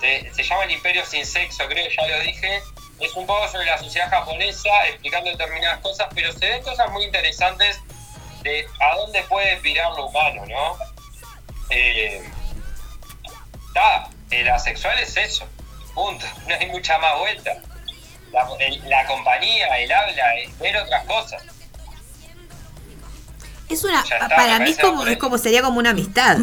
se, 0.00 0.42
llama 0.42 0.64
El 0.64 0.72
Imperio 0.72 1.04
sin 1.04 1.24
sexo, 1.24 1.64
creo 1.68 1.88
ya 1.88 2.06
lo 2.06 2.20
dije. 2.22 2.60
Es 2.98 3.14
un 3.14 3.26
poco 3.26 3.48
sobre 3.48 3.66
la 3.66 3.78
sociedad 3.78 4.10
japonesa, 4.10 4.68
explicando 4.88 5.30
determinadas 5.30 5.80
cosas, 5.80 6.08
pero 6.14 6.32
se 6.32 6.46
ven 6.46 6.62
cosas 6.62 6.90
muy 6.90 7.04
interesantes 7.04 7.80
de 8.42 8.66
a 8.80 8.96
dónde 8.96 9.22
puede 9.24 9.56
pirar 9.58 9.92
lo 9.92 10.06
humano, 10.06 10.44
¿no? 10.46 10.78
Eh, 11.70 12.22
el 14.30 14.48
asexual 14.48 14.98
es 14.98 15.16
eso, 15.16 15.48
punto, 15.94 16.24
no 16.48 16.54
hay 16.54 16.66
mucha 16.68 16.98
más 16.98 17.18
vuelta. 17.18 17.52
La, 18.32 18.48
el- 18.60 18.88
la 18.88 19.06
compañía, 19.06 19.66
el 19.78 19.90
habla, 19.92 20.34
es 20.36 20.56
ver 20.58 20.76
otras 20.76 21.04
cosas. 21.04 21.42
Es 23.68 23.84
una, 23.84 24.00
está, 24.02 24.28
para 24.28 24.58
mí 24.60 24.74
como, 24.74 24.94
aburrido. 24.94 25.12
es 25.12 25.18
como 25.18 25.38
sería 25.38 25.62
como 25.62 25.78
una 25.78 25.90
amistad. 25.90 26.36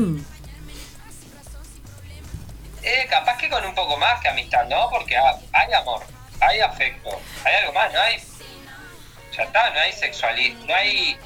Eh, 2.84 3.06
capaz 3.10 3.38
que 3.38 3.50
con 3.50 3.66
un 3.66 3.76
poco 3.76 3.98
más 3.98 4.22
que 4.22 4.30
amistad, 4.30 4.66
¿no? 4.68 4.90
Porque 4.90 5.18
ha- 5.18 5.38
hay 5.52 5.74
amor, 5.74 6.04
hay 6.40 6.60
afecto, 6.62 7.10
hay 7.44 7.56
algo 7.56 7.74
más, 7.74 7.92
no 7.94 8.00
hay. 8.00 8.18
Ya 9.36 9.44
está, 9.44 9.70
no 9.72 9.80
hay 9.80 9.92
sexualidad, 9.94 10.58
no 10.66 10.74
hay 10.76 11.18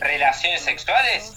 relaciones 0.00 0.62
sexuales, 0.62 1.32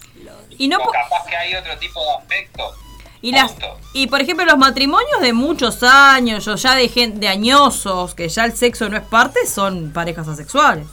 Y 0.58 0.68
no 0.68 0.78
o 0.78 0.92
capaz 0.92 1.26
que 1.26 1.36
hay 1.36 1.56
otro 1.56 1.78
tipo 1.78 2.04
de 2.04 2.12
afecto. 2.12 2.76
y 3.22 3.32
las 3.32 3.54
y 3.94 4.08
por 4.08 4.22
ejemplo 4.22 4.46
los 4.46 4.58
matrimonios 4.58 5.22
de 5.22 5.34
muchos 5.34 5.84
años 5.84 6.48
o 6.48 6.56
ya 6.56 6.76
de 6.76 6.88
gente 6.88 7.20
de 7.20 7.28
añosos 7.28 8.16
que 8.16 8.30
ya 8.30 8.46
el 8.46 8.56
sexo 8.56 8.88
no 8.90 8.98
es 8.98 9.04
parte 9.04 9.46
son 9.46 9.92
parejas 9.92 10.28
asexuales. 10.28 10.88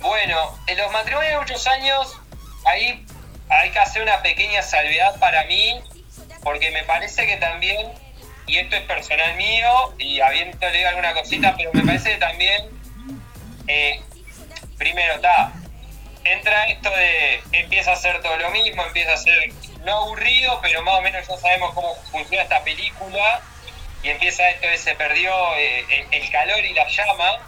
Bueno, 0.00 0.36
en 0.66 0.78
los 0.78 0.92
matrimonios 0.92 1.32
de 1.32 1.38
muchos 1.38 1.66
años, 1.66 2.16
ahí 2.64 3.04
hay 3.48 3.70
que 3.70 3.78
hacer 3.78 4.02
una 4.02 4.22
pequeña 4.22 4.62
salvedad 4.62 5.18
para 5.18 5.44
mí, 5.44 5.80
porque 6.42 6.70
me 6.70 6.84
parece 6.84 7.26
que 7.26 7.36
también, 7.38 7.88
y 8.46 8.58
esto 8.58 8.76
es 8.76 8.82
personal 8.82 9.36
mío, 9.36 9.94
y 9.98 10.20
habiendo 10.20 10.58
leído 10.68 10.88
alguna 10.90 11.12
cosita, 11.14 11.54
pero 11.56 11.70
me 11.72 11.82
parece 11.84 12.10
que 12.10 12.18
también, 12.18 12.68
eh, 13.66 14.00
primero 14.78 15.14
está, 15.14 15.52
entra 16.32 16.66
esto 16.66 16.90
de, 16.90 17.42
empieza 17.52 17.92
a 17.92 17.96
ser 17.96 18.20
todo 18.22 18.36
lo 18.36 18.50
mismo, 18.50 18.84
empieza 18.84 19.14
a 19.14 19.16
ser 19.16 19.52
no 19.84 19.92
aburrido, 19.98 20.58
pero 20.62 20.82
más 20.82 20.94
o 20.96 21.02
menos 21.02 21.26
ya 21.26 21.36
sabemos 21.36 21.74
cómo 21.74 21.94
funciona 22.10 22.42
esta 22.42 22.62
película, 22.62 23.40
y 24.02 24.10
empieza 24.10 24.48
esto 24.50 24.68
de 24.68 24.78
se 24.78 24.94
perdió 24.94 25.32
eh, 25.56 26.06
el 26.10 26.30
calor 26.30 26.64
y 26.64 26.74
la 26.74 26.86
llama, 26.88 27.38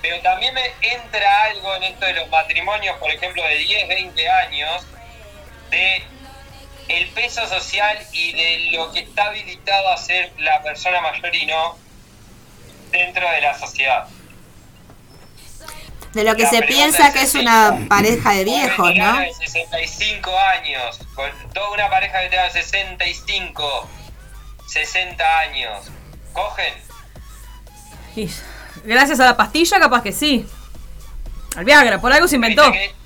Pero 0.00 0.20
también 0.20 0.54
me 0.54 0.72
entra 0.80 1.44
algo 1.44 1.76
en 1.76 1.84
esto 1.84 2.06
de 2.06 2.14
los 2.14 2.28
matrimonios, 2.28 2.96
por 2.98 3.10
ejemplo, 3.10 3.42
de 3.44 3.56
10, 3.56 3.88
20 3.88 4.28
años, 4.28 4.86
de 5.70 6.02
el 6.88 7.08
peso 7.10 7.46
social 7.46 7.98
y 8.12 8.32
de 8.32 8.76
lo 8.76 8.92
que 8.92 9.00
está 9.00 9.26
habilitado 9.26 9.88
a 9.90 9.96
ser 9.96 10.32
la 10.38 10.62
persona 10.62 11.00
mayor 11.00 11.34
y 11.34 11.46
no 11.46 11.78
dentro 12.90 13.30
de 13.30 13.40
la 13.40 13.58
sociedad. 13.58 14.06
De 16.14 16.24
lo 16.24 16.36
que 16.36 16.42
La 16.42 16.50
se 16.50 16.62
piensa 16.62 17.12
que 17.12 17.22
es 17.22 17.34
una 17.34 17.86
pareja 17.88 18.32
de 18.32 18.44
viejos, 18.44 18.90
Un 18.90 18.98
¿no? 18.98 19.18
de 19.18 19.32
65 19.32 20.30
años, 20.58 20.98
con 21.14 21.30
toda 21.54 21.70
una 21.70 21.88
pareja 21.88 22.20
que 22.22 22.28
tenga 22.28 22.50
65, 22.50 23.88
60 24.66 25.38
años, 25.38 25.86
¿cogen? 26.34 26.74
Y 28.14 28.28
gracias 28.84 29.20
a 29.20 29.24
la 29.24 29.36
pastilla, 29.36 29.78
capaz 29.80 30.02
que 30.02 30.12
sí. 30.12 30.46
Al 31.56 31.64
Viagra, 31.64 31.98
por 32.00 32.12
algo 32.12 32.28
se 32.28 32.36
inventó. 32.36 32.70
¿Viste 32.70 32.88
que- 32.88 33.02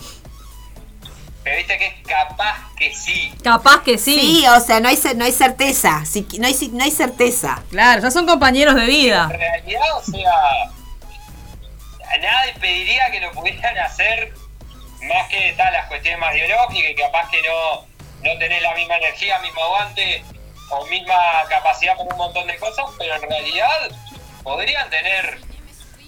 pero 1.45 1.57
viste 1.59 1.79
que 1.79 1.87
es 1.87 1.95
capaz 2.09 2.57
que 2.77 2.93
sí. 2.93 3.33
Capaz 3.45 3.83
que 3.85 3.99
sí. 3.99 4.19
Sí, 4.19 4.47
o 4.49 4.59
sea, 4.59 4.81
no 4.81 4.89
hay, 4.89 4.99
no 5.15 5.25
hay 5.25 5.31
certeza. 5.33 6.03
No, 6.41 6.47
hay, 6.49 6.71
no 6.73 6.83
hay 6.85 6.91
certeza. 6.91 7.63
Claro, 7.71 8.03
ya 8.03 8.11
son 8.11 8.27
compañeros 8.27 8.75
de 8.75 8.87
vida. 8.87 9.29
En 9.33 9.39
realidad, 9.39 9.97
o 9.97 10.03
sea, 10.03 10.73
a 12.13 12.17
nada 12.19 12.49
impediría 12.49 13.11
que 13.11 13.21
lo 13.21 13.31
pudieran 13.33 13.77
hacer 13.79 14.33
más 15.03 15.29
que 15.29 15.55
tal 15.57 15.73
las 15.73 15.87
cuestiones 15.89 16.21
más 16.21 16.33
biológicas 16.35 16.91
y 16.91 16.95
capaz 16.95 17.31
que 17.31 17.39
no, 17.43 17.87
no 18.23 18.39
tenés 18.39 18.63
la 18.63 18.75
misma 18.75 18.97
energía, 18.97 19.39
mismo 19.41 19.63
aguante 19.63 20.25
o 20.71 20.85
misma 20.87 21.15
capacidad 21.49 21.97
por 21.97 22.07
un 22.13 22.17
montón 22.19 22.47
de 22.47 22.57
cosas, 22.57 22.87
pero 22.99 23.15
en 23.15 23.23
realidad 23.23 23.91
podrían 24.43 24.89
tener 24.91 25.39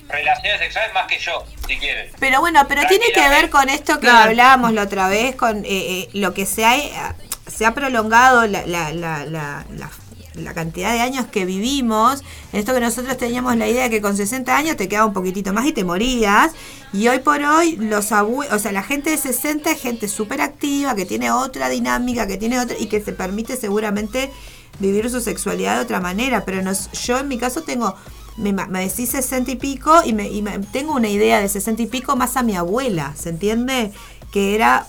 relaciones 0.09 0.59
sexuales 0.61 0.93
más 0.95 1.07
que 1.07 1.19
yo, 1.19 1.45
si 1.67 1.77
quieren. 1.79 2.11
Pero 2.19 2.41
bueno, 2.41 2.67
pero 2.67 2.87
tiene 2.87 3.13
que 3.13 3.29
ver 3.29 3.51
con 3.51 3.69
esto 3.69 3.95
que 4.01 4.07
Claro. 4.07 4.31
hablábamos 4.31 4.73
la 4.73 4.83
otra 4.83 5.09
vez, 5.09 5.37
con 5.37 5.65
eh, 5.65 5.69
eh, 5.69 6.09
lo 6.15 6.33
que 6.35 6.47
se 6.47 6.65
ha, 6.65 7.15
se 7.47 7.67
ha 7.67 7.75
prolongado 7.75 8.47
la, 8.47 8.63
la, 8.67 8.91
la, 8.93 9.25
la, 9.27 9.91
la- 10.39 10.55
cantidad 10.55 10.93
de 10.93 11.01
años 11.01 11.27
que 11.27 11.45
vivimos. 11.45 12.23
Esto 12.53 12.75
que 12.75 12.81
nosotros 12.81 13.17
teníamos 13.17 13.57
la 13.57 13.69
idea 13.69 13.85
de 13.85 13.91
que 13.91 14.01
con 14.01 14.17
60 14.17 14.57
años 14.57 14.77
te 14.77 14.89
quedaba 14.89 15.07
un 15.07 15.13
poquitito 15.13 15.53
más 15.53 15.67
y 15.67 15.73
te 15.73 15.85
morías. 15.85 16.53
Y 16.93 17.09
hoy 17.09 17.19
por 17.19 17.43
hoy, 17.43 17.77
los 17.77 18.13
o 18.13 18.59
sea, 18.59 18.73
la 18.73 18.83
gente 18.83 19.11
de 19.11 19.19
60 19.19 19.71
es 19.71 19.81
gente 19.81 20.09
súper 20.09 20.41
activa, 20.41 20.95
que 20.95 21.05
tiene 21.05 21.31
otra 21.31 21.69
dinámica, 21.69 22.27
que 22.27 22.37
tiene 22.39 22.59
otra, 22.61 22.77
y 22.79 22.87
que 22.87 23.01
se 23.03 23.13
permite 23.13 23.57
seguramente 23.57 24.31
vivir 24.79 25.11
su 25.11 25.21
sexualidad 25.21 25.77
de 25.77 25.83
otra 25.83 26.01
manera. 26.01 26.45
Pero 26.45 26.63
nos, 26.63 26.91
yo 26.93 27.19
en 27.19 27.29
mi 27.29 27.39
caso 27.39 27.63
tengo 27.63 27.95
me, 28.37 28.53
me 28.53 28.87
decís 28.89 29.11
60 29.11 29.51
y 29.51 29.57
pico 29.57 29.93
y, 30.05 30.13
me, 30.13 30.29
y 30.29 30.43
me- 30.43 30.61
tengo 30.61 30.93
una 30.95 31.09
idea 31.09 31.41
de 31.41 31.49
60 31.49 31.83
y 31.83 31.87
pico 31.87 32.15
más 32.15 32.37
a 32.37 32.43
mi 32.45 32.55
abuela, 32.55 33.13
¿se 33.17 33.31
entiende? 33.31 33.93
Que 34.31 34.55
era 34.55 34.87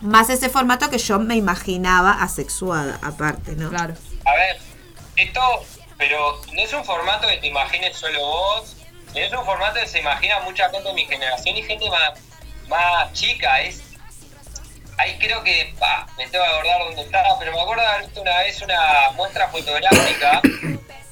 más 0.00 0.30
ese 0.30 0.48
formato 0.48 0.88
que 0.90 0.98
yo 0.98 1.18
me 1.18 1.36
imaginaba 1.36 2.12
asexuada, 2.22 2.98
aparte, 3.02 3.56
¿no? 3.56 3.70
Claro. 3.70 3.94
A 4.24 4.34
ver, 4.34 4.58
esto, 5.16 5.64
pero 5.98 6.40
no 6.52 6.62
es 6.62 6.72
un 6.72 6.84
formato 6.84 7.26
que 7.26 7.38
te 7.38 7.48
imagines 7.48 7.96
solo 7.96 8.20
vos, 8.20 8.76
es 9.14 9.32
un 9.32 9.44
formato 9.44 9.80
que 9.80 9.86
se 9.86 9.98
imagina 9.98 10.40
mucha 10.40 10.70
gente 10.70 10.88
de 10.88 10.94
mi 10.94 11.04
generación 11.04 11.56
y 11.56 11.62
gente 11.62 11.90
más, 11.90 12.18
más 12.68 13.12
chica. 13.12 13.60
Es, 13.60 13.82
ahí 14.96 15.18
creo 15.18 15.42
que, 15.42 15.74
me 16.16 16.28
tengo 16.28 16.44
que 16.44 16.50
acordar 16.50 16.84
dónde 16.84 17.02
estaba, 17.02 17.38
pero 17.38 17.52
me 17.52 17.60
acuerdo 17.60 17.82
de 17.82 17.88
haber 17.88 18.04
visto 18.06 18.22
una 18.22 18.38
vez 18.38 18.62
una 18.62 19.10
muestra 19.14 19.48
fotográfica 19.48 20.40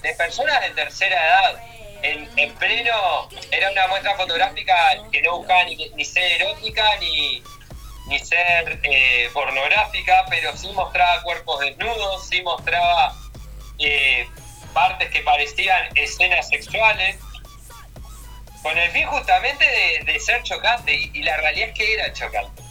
de 0.02 0.14
personas 0.14 0.60
de 0.62 0.70
tercera 0.70 1.26
edad. 1.26 1.62
En, 2.02 2.30
en 2.38 2.54
pleno, 2.54 3.28
era 3.50 3.70
una 3.70 3.86
muestra 3.88 4.14
fotográfica 4.14 4.74
que 5.12 5.20
no 5.20 5.38
buscaba 5.38 5.64
ni, 5.64 5.76
ni 5.90 6.04
ser 6.04 6.40
erótica 6.40 6.96
ni, 6.98 7.42
ni 8.06 8.18
ser 8.18 8.80
eh, 8.82 9.30
pornográfica, 9.32 10.24
pero 10.28 10.56
sí 10.56 10.68
mostraba 10.72 11.22
cuerpos 11.22 11.60
desnudos, 11.60 12.28
sí 12.28 12.42
mostraba 12.42 13.14
eh, 13.78 14.26
partes 14.72 15.10
que 15.10 15.20
parecían 15.20 15.88
escenas 15.96 16.48
sexuales, 16.48 17.16
con 18.62 18.76
el 18.76 18.90
fin 18.90 19.06
justamente 19.06 19.64
de, 20.04 20.20
ser 20.20 20.42
chocante, 20.42 20.94
y, 20.94 21.22
la 21.22 21.36
realidad 21.38 21.68
es 21.68 21.74
que 21.74 21.94
era 21.94 22.12
chocante. 22.12 22.62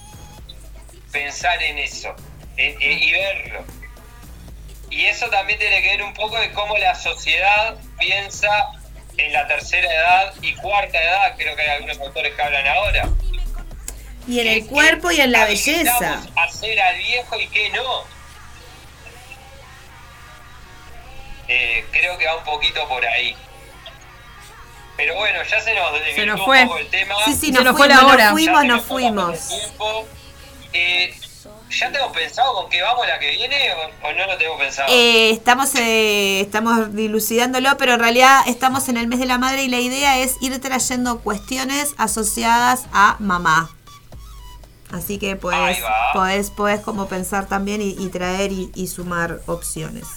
Pensar 1.12 1.62
en 1.64 1.80
eso 1.80 2.16
y 2.58 3.12
verlo. 3.12 3.66
Y 4.92 5.06
eso 5.06 5.30
también 5.30 5.60
tiene 5.60 5.82
que 5.82 5.90
ver 5.90 6.04
un 6.04 6.14
poco 6.14 6.40
de 6.40 6.52
cómo 6.52 6.78
la 6.78 6.96
sociedad 6.96 7.76
piensa 7.98 8.50
en 9.18 9.34
la 9.34 9.48
tercera 9.48 9.92
edad 9.94 10.34
y 10.42 10.54
cuarta 10.56 11.02
edad, 11.02 11.36
creo 11.38 11.56
que 11.56 11.62
hay 11.62 11.70
algunos 11.70 12.00
autores 12.00 12.34
que 12.34 12.42
hablan 12.42 12.68
ahora. 12.68 13.10
Y 14.28 14.40
en 14.40 14.48
el 14.48 14.66
cuerpo 14.68 15.10
y 15.12 15.20
en 15.22 15.32
la 15.32 15.46
belleza. 15.46 16.22
Hacer 16.36 16.80
al 16.80 16.98
viejo 16.98 17.40
y 17.40 17.48
que 17.48 17.70
no. 17.72 18.04
Eh, 21.48 21.84
creo 21.92 22.18
que 22.18 22.26
va 22.28 22.38
un 22.38 22.44
poquito 22.44 22.88
por 22.88 23.04
ahí. 23.06 23.36
Pero 24.98 25.16
bueno, 25.16 25.40
ya 25.50 25.60
se 25.62 25.74
nos 25.74 25.94
desvirtuó 25.94 26.26
nos 26.26 26.46
fue. 26.46 26.62
un 26.62 26.68
poco 26.68 26.80
el 26.80 26.88
tema. 26.90 27.16
Sí, 27.26 27.34
sí, 27.34 27.46
Se 27.48 27.52
nos 27.54 27.64
nos 27.64 27.78
fue 27.78 27.88
fuimos, 27.88 28.04
la 28.04 28.08
hora. 28.14 28.24
nos 28.26 28.34
fuimos, 28.34 28.62
Ya 28.62 28.62
se 28.62 28.68
nos 28.68 28.86
fuimos. 28.86 29.40
Eh, 30.74 31.16
¿Ya 31.72 31.92
tengo 31.92 32.12
pensado 32.12 32.54
con 32.56 32.70
qué 32.70 32.82
vamos 32.82 33.08
la 33.08 33.20
que 33.20 33.30
viene 33.32 33.72
o, 33.74 34.08
o 34.08 34.14
no 34.14 34.26
lo 34.26 34.38
tengo 34.38 34.58
pensado? 34.58 34.90
Eh, 34.92 35.30
estamos, 35.32 35.74
eh, 35.76 36.42
estamos 36.42 36.94
dilucidándolo, 36.96 37.78
pero 37.78 37.94
en 37.94 38.00
realidad 38.00 38.42
estamos 38.48 38.90
en 38.90 38.98
el 38.98 39.08
mes 39.08 39.20
de 39.20 39.26
la 39.26 39.38
madre 39.38 39.64
y 39.64 39.68
la 39.70 39.80
idea 39.80 40.18
es 40.20 40.36
ir 40.42 40.60
trayendo 40.60 41.22
cuestiones 41.22 41.94
asociadas 41.98 42.86
a 42.92 43.16
mamá. 43.20 43.70
Así 44.92 45.20
que 45.20 45.36
va. 45.36 46.14
podés, 46.14 46.50
podés 46.52 46.82
como 46.82 47.08
pensar 47.08 47.48
también 47.48 47.82
y, 47.82 47.90
y 47.98 48.10
traer 48.10 48.52
y, 48.52 48.72
y 48.74 48.88
sumar 48.88 49.40
opciones. 49.46 50.08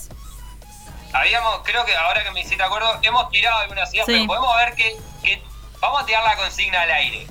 Habíamos, 1.12 1.60
creo 1.64 1.84
que 1.84 1.94
ahora 1.94 2.24
que 2.24 2.30
me 2.30 2.40
hiciste 2.40 2.62
acuerdo, 2.62 2.88
hemos 3.02 3.28
tirado 3.30 3.58
algunas 3.58 3.92
ideas, 3.92 4.06
Sí. 4.06 4.12
pero 4.14 4.26
podemos 4.26 4.56
ver 4.56 4.74
que, 4.74 4.96
que 5.22 5.42
vamos 5.80 6.02
a 6.02 6.06
tirar 6.06 6.24
la 6.24 6.36
consigna 6.36 6.80
al 6.82 6.90
aire. 6.90 7.26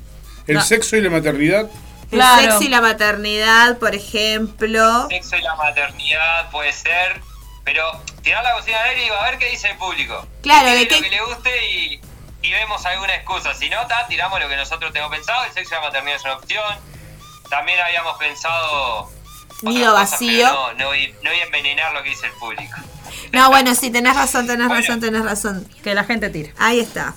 El 0.45 0.55
No. 0.57 0.61
sexo 0.61 0.97
y 0.97 1.01
la 1.01 1.09
maternidad. 1.09 1.69
Claro. 2.11 2.41
El 2.41 2.49
sexo 2.51 2.63
y 2.63 2.68
la 2.68 2.81
maternidad, 2.81 3.80
por 3.80 3.95
ejemplo. 3.95 5.07
Sexo 5.09 5.35
y 5.38 5.41
la 5.41 5.55
maternidad 5.55 6.51
puede 6.51 6.72
ser, 6.73 7.22
pero 7.63 7.84
tirar 8.22 8.43
la 8.43 8.53
consigna 8.53 8.81
al 8.84 8.89
aire 8.89 9.05
y 9.07 9.09
va 9.09 9.26
a 9.26 9.31
ver 9.31 9.39
qué 9.39 9.49
dice 9.49 9.72
el 9.72 9.77
público. 9.77 10.27
Claro, 10.43 10.65
¿Qué 10.68 10.76
de 10.76 10.84
lo 10.97 11.01
que 11.01 11.09
le 11.09 11.22
guste 11.23 11.72
y, 11.72 12.01
y 12.43 12.51
vemos 12.51 12.85
alguna 12.85 13.15
excusa. 13.15 13.55
Si 13.55 13.68
no, 13.69 13.88
ta, 13.88 14.05
tiramos 14.07 14.39
lo 14.39 14.47
que 14.47 14.57
nosotros 14.57 14.93
tenemos 14.93 15.15
pensado. 15.15 15.43
El 15.45 15.53
sexo 15.53 15.73
y 15.73 15.77
la 15.77 15.81
maternidad 15.88 16.18
es 16.18 16.23
una 16.26 16.34
opción. 16.35 16.76
También 17.51 17.79
habíamos 17.79 18.17
pensado. 18.17 19.09
Nido 19.61 19.93
vacío. 19.93 20.47
No, 20.47 20.73
no, 20.73 20.85
voy, 20.87 21.13
no 21.21 21.29
voy 21.29 21.39
a 21.39 21.43
envenenar 21.43 21.93
lo 21.93 22.01
que 22.01 22.09
dice 22.09 22.25
el 22.25 22.33
público. 22.33 22.77
No, 23.33 23.49
bueno, 23.49 23.75
sí, 23.75 23.91
tenés 23.91 24.15
razón, 24.15 24.45
tenés 24.47 24.67
Bueno. 24.67 24.81
razón, 24.81 24.99
tenés 24.99 25.23
razón. 25.23 25.69
Que 25.83 25.93
la 25.93 26.03
gente 26.03 26.29
tire. 26.29 26.53
Ahí 26.57 26.79
está. 26.81 27.13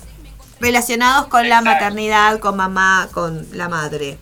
Relacionados 0.61 1.27
con 1.27 1.49
la 1.49 1.61
maternidad, 1.61 2.39
con 2.39 2.57
mamá, 2.57 3.09
con 3.13 3.47
la 3.57 3.69
madre. 3.69 4.19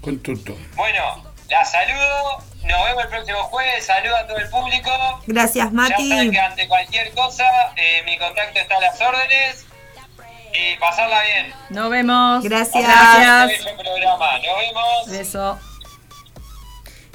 Con 0.00 0.18
tutto. 0.20 0.56
Bueno, 0.76 1.24
la 1.48 1.64
saludo. 1.64 2.38
Nos 2.62 2.84
vemos 2.84 3.02
el 3.04 3.08
próximo 3.10 3.38
jueves. 3.44 3.86
Saludo 3.86 4.16
a 4.16 4.26
todo 4.26 4.38
el 4.38 4.48
público. 4.50 4.90
Gracias, 5.26 5.64
Ya 5.66 5.70
saben 5.70 5.74
Mati. 5.76 6.30
que 6.30 6.40
ante 6.40 6.68
cualquier 6.68 7.12
cosa, 7.14 7.44
eh, 7.76 8.02
mi 8.04 8.16
contacto 8.18 8.58
está 8.60 8.76
a 8.76 8.80
las 8.80 9.00
órdenes. 9.00 9.66
Y 10.54 10.78
pasarla 10.78 11.20
bien. 11.22 11.52
Nos 11.70 11.90
vemos. 11.90 12.44
Gracias. 12.44 12.84
Programa. 12.84 14.26
Nos 14.36 14.58
vemos. 14.60 15.10
Beso. 15.10 15.58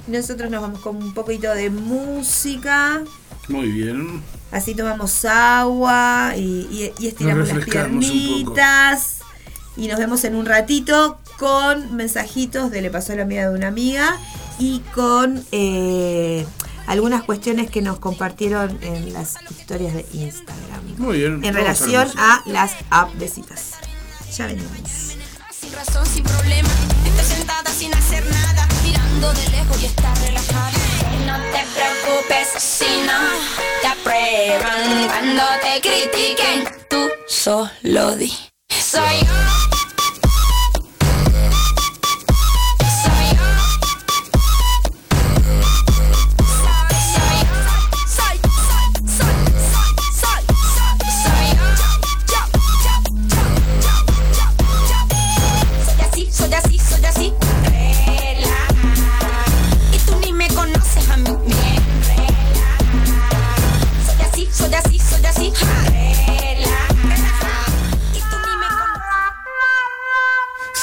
Nosotros 0.07 0.49
nos 0.49 0.61
vamos 0.61 0.79
con 0.79 0.95
un 0.97 1.13
poquito 1.13 1.53
de 1.53 1.69
música. 1.69 3.01
Muy 3.47 3.67
bien. 3.71 4.23
Así 4.51 4.73
tomamos 4.75 5.23
agua 5.25 6.33
y, 6.35 6.41
y- 6.71 6.93
y 6.99 7.07
estiramos 7.07 7.47
las 7.49 7.63
piernitas. 7.65 9.19
Y 9.77 9.87
nos 9.87 9.99
vemos 9.99 10.23
en 10.23 10.35
un 10.35 10.45
ratito 10.45 11.19
con 11.37 11.95
mensajitos 11.95 12.71
de 12.71 12.81
Le 12.81 12.89
pasó 12.89 13.13
a 13.13 13.15
la 13.17 13.21
amiga 13.21 13.49
de 13.49 13.55
una 13.55 13.67
amiga 13.67 14.17
y 14.57 14.79
con 14.93 15.45
eh, 15.51 16.45
algunas 16.89 17.23
cuestiones 17.23 17.69
que 17.69 17.83
nos 17.83 17.99
compartieron 17.99 18.79
en 18.81 19.13
las 19.13 19.35
historias 19.51 19.93
de 19.93 20.05
Instagram. 20.11 20.95
Muy 20.97 21.19
bien. 21.19 21.45
En 21.45 21.53
relación 21.53 22.05
música. 22.05 22.35
a 22.35 22.43
las 22.47 22.75
app 22.89 23.13
de 23.13 23.27
citas. 23.27 23.75
Ya 24.35 24.47
venimos. 24.47 24.71
Sin 25.51 25.71
razón, 25.73 26.03
sin 26.07 26.23
problema. 26.23 26.69
Estoy 27.05 27.37
sentada 27.37 27.69
sin 27.71 27.93
hacer 27.93 28.25
nada, 28.31 28.67
mirando 28.83 29.31
de 29.33 29.49
lejos 29.49 29.83
y 29.83 29.85
está 29.85 30.15
relajada. 30.15 30.71
Y 31.13 31.25
no 31.27 31.37
te 31.51 31.63
preocupes 31.75 32.47
si 32.57 33.01
no 33.05 33.19
te 33.81 33.87
aprueban. 33.87 35.07
Cuando 35.09 35.43
te 35.61 35.81
critiquen, 35.81 36.73
tú 36.89 37.07
solo 37.27 38.15
di. 38.15 38.33
Soy 38.67 39.19
yo. 39.21 39.78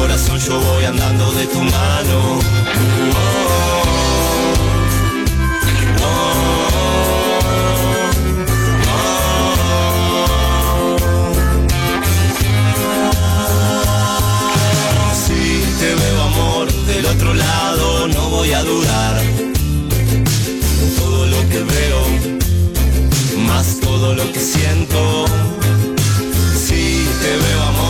Corazón 0.00 0.38
yo 0.38 0.58
voy 0.58 0.84
andando 0.86 1.30
de 1.32 1.46
tu 1.46 1.60
mano. 1.60 2.38
Oh, 6.00 6.02
oh. 6.02 6.36
Si 15.12 15.62
te 15.78 15.94
veo 15.94 16.22
amor 16.22 16.72
del 16.86 17.04
otro 17.04 17.34
lado, 17.34 18.08
no 18.08 18.30
voy 18.30 18.52
a 18.54 18.62
dudar. 18.62 19.20
Todo 20.98 21.26
lo 21.26 21.48
que 21.50 21.62
veo, 21.74 22.00
más 23.46 23.78
todo 23.80 24.14
lo 24.14 24.32
que 24.32 24.40
siento. 24.40 25.26
Si 26.56 27.06
te 27.20 27.36
veo 27.36 27.62
amor 27.64 27.89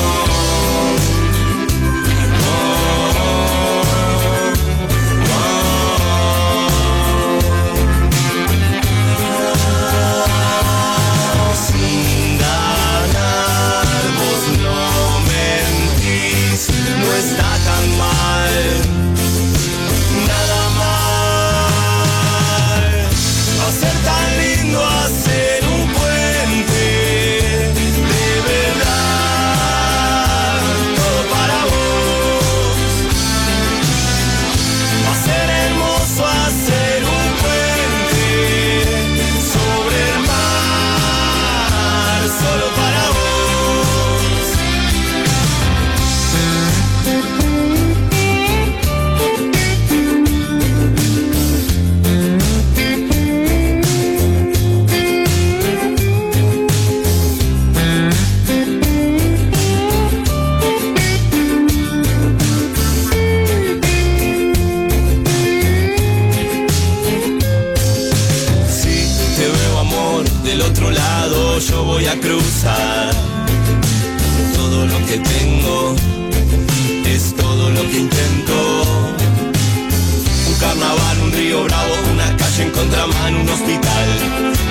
Contramano, 82.71 83.41
un 83.41 83.49
hospital 83.49 84.09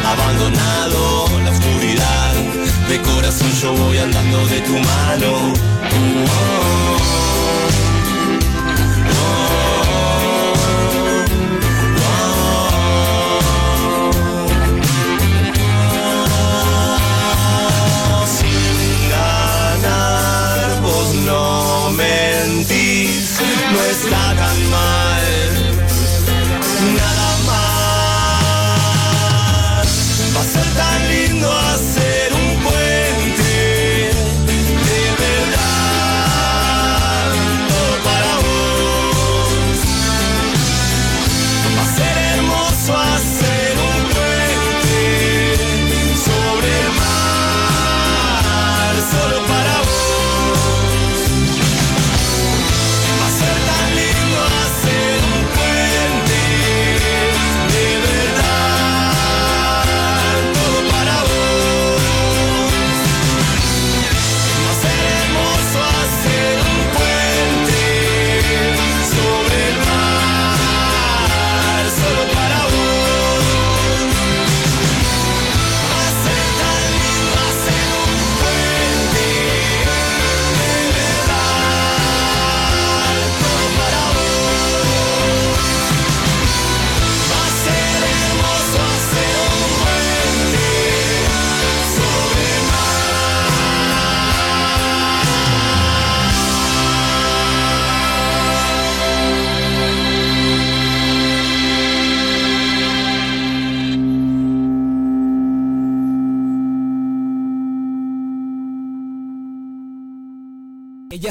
abandonado, 0.05 1.29
la 1.45 1.51
oscuridad. 1.51 2.35
De 2.89 3.01
corazón 3.03 3.53
yo 3.61 3.75
voy 3.75 3.99
andando 3.99 4.47
de 4.47 4.61
tu 4.61 4.73
mano. 4.73 5.53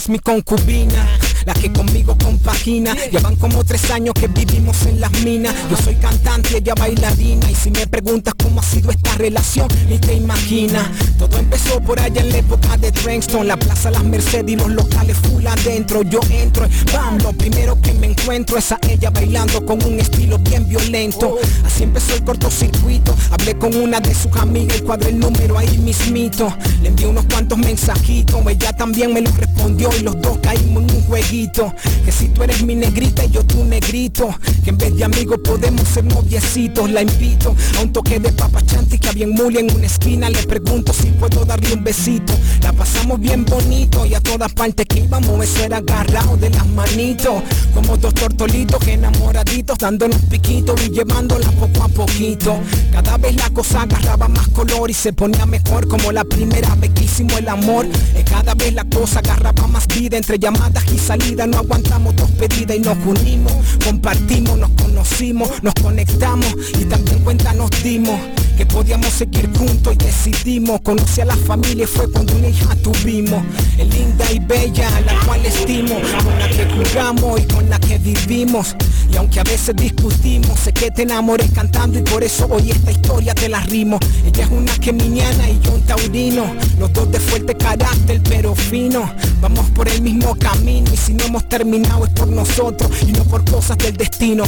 Mi 0.10 0.19
concubina, 0.19 1.07
la 1.45 1.53
que 1.53 1.72
conmigo 1.72 2.18
compagina. 2.18 2.95
Llevan 3.11 3.36
como 3.36 3.64
tres 3.64 3.90
años 3.91 4.14
que 4.15 4.27
vivimos 4.27 4.86
en 4.88 4.99
las 4.99 5.11
minas. 5.23 5.53
Yo 5.69 5.77
soy 5.77 5.95
cantante, 5.95 6.57
ella 6.57 6.73
bailarina. 6.76 7.49
Y 7.49 7.56
si 7.56 7.72
me 7.72 7.86
preguntas 7.88 8.34
cómo 8.50 8.62
ha 8.62 8.64
sido 8.64 8.90
esta 8.90 9.14
relación, 9.16 9.68
ni 9.88 10.00
te 10.00 10.16
imaginas. 10.16 10.88
Todo 11.20 11.38
empezó 11.38 11.80
por 11.82 12.00
allá 12.00 12.22
en 12.22 12.30
la 12.30 12.38
época 12.38 12.78
de 12.78 12.92
Trenkston, 12.92 13.48
la 13.48 13.58
plaza 13.58 13.92
Las 13.92 14.04
Mercedes 14.04 14.52
y 14.52 14.56
los 14.56 14.70
locales 14.70 15.18
full 15.18 15.46
adentro. 15.46 16.02
Yo 16.02 16.20
entro, 16.32 16.68
bam, 16.92 17.20
lo 17.20 17.32
primero 17.34 17.80
que 17.80 17.94
me 17.94 18.08
encuentro 18.08 18.58
es 18.58 18.72
a 18.72 18.80
ella 18.90 19.12
bailando 19.12 19.64
con 19.64 19.84
un 19.86 20.00
estilo 20.00 20.40
bien 20.40 20.68
violento. 20.68 21.38
Así 21.64 21.84
empezó 21.84 22.16
el 22.16 22.24
cortocircuito. 22.24 23.16
Hablé 23.30 23.56
con 23.56 23.76
una 23.76 24.00
de 24.00 24.16
sus 24.16 24.36
amigas 24.38 24.80
y 24.80 24.82
cuadré 24.82 25.10
el 25.10 25.20
número 25.20 25.56
ahí 25.56 25.78
mismito. 25.78 26.52
Le 26.82 26.90
envié 26.90 27.06
unos 27.06 27.26
cuantos 27.26 27.58
mensajitos, 27.60 28.42
ella 28.48 28.74
también 28.74 29.14
me 29.14 29.22
los 29.22 29.38
respondió 29.38 29.92
y 30.00 30.02
los 30.02 30.20
dos 30.22 30.40
caímos 30.40 30.84
en 30.84 30.96
un 30.96 31.02
jueguito. 31.04 31.72
Que 32.04 32.12
si 32.12 32.30
tú 32.30 32.42
eres 32.42 32.64
mi 32.64 32.74
negrita 32.74 33.26
y 33.26 33.30
yo 33.30 33.44
tu 33.44 33.64
negrito, 33.64 34.34
que 34.64 34.72
en 34.72 34.78
vez 34.80 34.96
de 34.96 35.04
amigos 35.04 35.40
podemos 35.44 35.88
ser 35.88 36.06
noviecitos. 36.06 36.90
La 36.90 37.04
invito 37.04 37.56
a 37.78 37.82
un 37.82 37.94
toque 37.94 38.20
de 38.20 38.39
papachanti 38.40 38.98
que 38.98 39.10
había 39.10 39.26
en 39.26 39.32
Muli 39.32 39.60
en 39.60 39.76
una 39.76 39.86
esquina. 39.86 40.30
Le 40.30 40.41
pregunto 40.44 40.94
si 40.94 41.07
puedo 41.11 41.45
darle 41.45 41.74
un 41.74 41.84
besito. 41.84 42.34
La 42.64 42.72
pasamos 42.74 43.20
bien 43.20 43.45
bonito 43.45 44.06
y 44.06 44.14
a 44.16 44.22
todas 44.22 44.52
partes 44.53 44.86
que 44.88 44.99
íbamos 44.99 45.44
eso 45.44 45.64
era 45.64 45.78
agarrado 45.78 46.38
de 46.38 46.49
las 46.49 46.66
manitos. 46.68 47.44
Como 47.74 47.98
dos 47.98 48.14
tortolitos 48.14 48.88
enamoraditos 48.88 49.78
dándonos 49.78 50.22
piquitos 50.30 50.82
y 50.86 50.90
llevándola 50.90 51.52
poco 51.52 51.84
a 51.84 51.88
poquito. 51.90 52.57
Cada 52.91 53.18
vez 53.18 53.36
la 53.36 53.49
cosa 53.49 53.84
agarraba 53.84 54.28
más 54.28 54.48
color 54.49 54.90
y 54.90 54.94
se 54.94 55.14
ponía 55.14 55.45
mejor 55.45 55.88
como 55.88 56.11
la 56.11 56.24
primera 56.24 56.74
vez 56.76 56.91
que 56.91 57.03
hicimos 57.03 57.38
el 57.38 57.49
amor. 57.49 57.88
Y 58.20 58.24
cada 58.24 58.56
vez 58.56 58.74
la 58.74 58.86
cosa 58.86 59.20
agarraba 59.20 59.68
más 59.68 59.88
vida 59.88 60.18
entre 60.18 60.40
llamadas 60.40 60.84
y 60.94 60.98
salidas. 60.98 61.48
No 61.48 61.57
aguantamos 61.57 62.16
dos 62.16 62.32
pedidas 62.32 62.78
y 62.78 62.80
nos 62.80 62.98
unimos. 63.06 63.53
Compartimos, 63.84 64.57
nos 64.57 64.70
conocimos, 64.72 65.49
nos 65.61 65.74
conectamos 65.76 66.56
y 66.80 66.86
también 66.86 67.20
cuenta 67.20 67.53
nos 67.53 67.70
dimos 67.84 68.20
que 68.60 68.65
podíamos 68.65 69.14
seguir 69.14 69.49
juntos 69.57 69.94
y 69.94 69.98
decidimos. 70.03 70.81
Conocer 70.81 71.23
a 71.23 71.27
la 71.27 71.36
familia 71.38 71.86
y 71.86 71.88
fue 71.88 72.11
cuando 72.11 72.36
una 72.36 72.49
hija 72.49 72.76
tuvimos. 72.84 73.41
Es 73.77 73.88
linda 73.88 74.30
y 74.34 74.40
bella 74.40 74.90
la 74.99 75.18
cual 75.26 75.45
estimo. 75.45 75.95
Con 75.95 76.40
la 76.40 76.49
que 76.49 76.65
jugamos 76.65 77.40
y 77.40 77.44
con 77.45 77.69
la 77.69 77.80
que 77.80 77.98
vivimos. 77.99 78.76
Y 79.10 79.15
aunque 79.15 79.40
a 79.40 79.44
veces 79.44 79.73
discutimos 79.77 80.60
sé 80.60 80.73
que 80.73 80.91
te 80.91 81.03
enamoré 81.03 81.48
cantando 81.48 81.99
y 81.99 82.02
por 82.02 82.22
eso 82.22 82.48
hoy 82.52 82.72
esta 82.72 82.91
historia 82.91 83.34
te 83.34 83.48
la 83.48 83.61
rimo. 83.61 83.98
Ella 84.26 84.44
es 84.44 84.52
una 84.52 84.73
geminiana 84.73 85.49
y 85.49 85.57
yo 85.61 85.72
un 85.76 85.81
taurino. 85.84 86.53
Los 86.77 86.91
dos 86.91 87.10
de 87.14 87.19
fuerte 87.22 87.56
carácter 87.56 88.22
pero 88.27 88.53
fino. 88.56 89.10
Vamos 89.40 89.69
por 89.69 89.88
el 89.88 90.02
mismo 90.02 90.36
camino 90.36 90.90
y 90.94 90.98
si 90.98 91.14
no 91.14 91.23
hemos 91.23 91.48
terminado 91.48 92.06
es 92.06 92.11
por 92.11 92.27
nosotros 92.27 92.91
y 93.07 93.14
no 93.14 93.23
por 93.23 93.49
cosas 93.49 93.77
del 93.77 93.95
destino. 93.95 94.44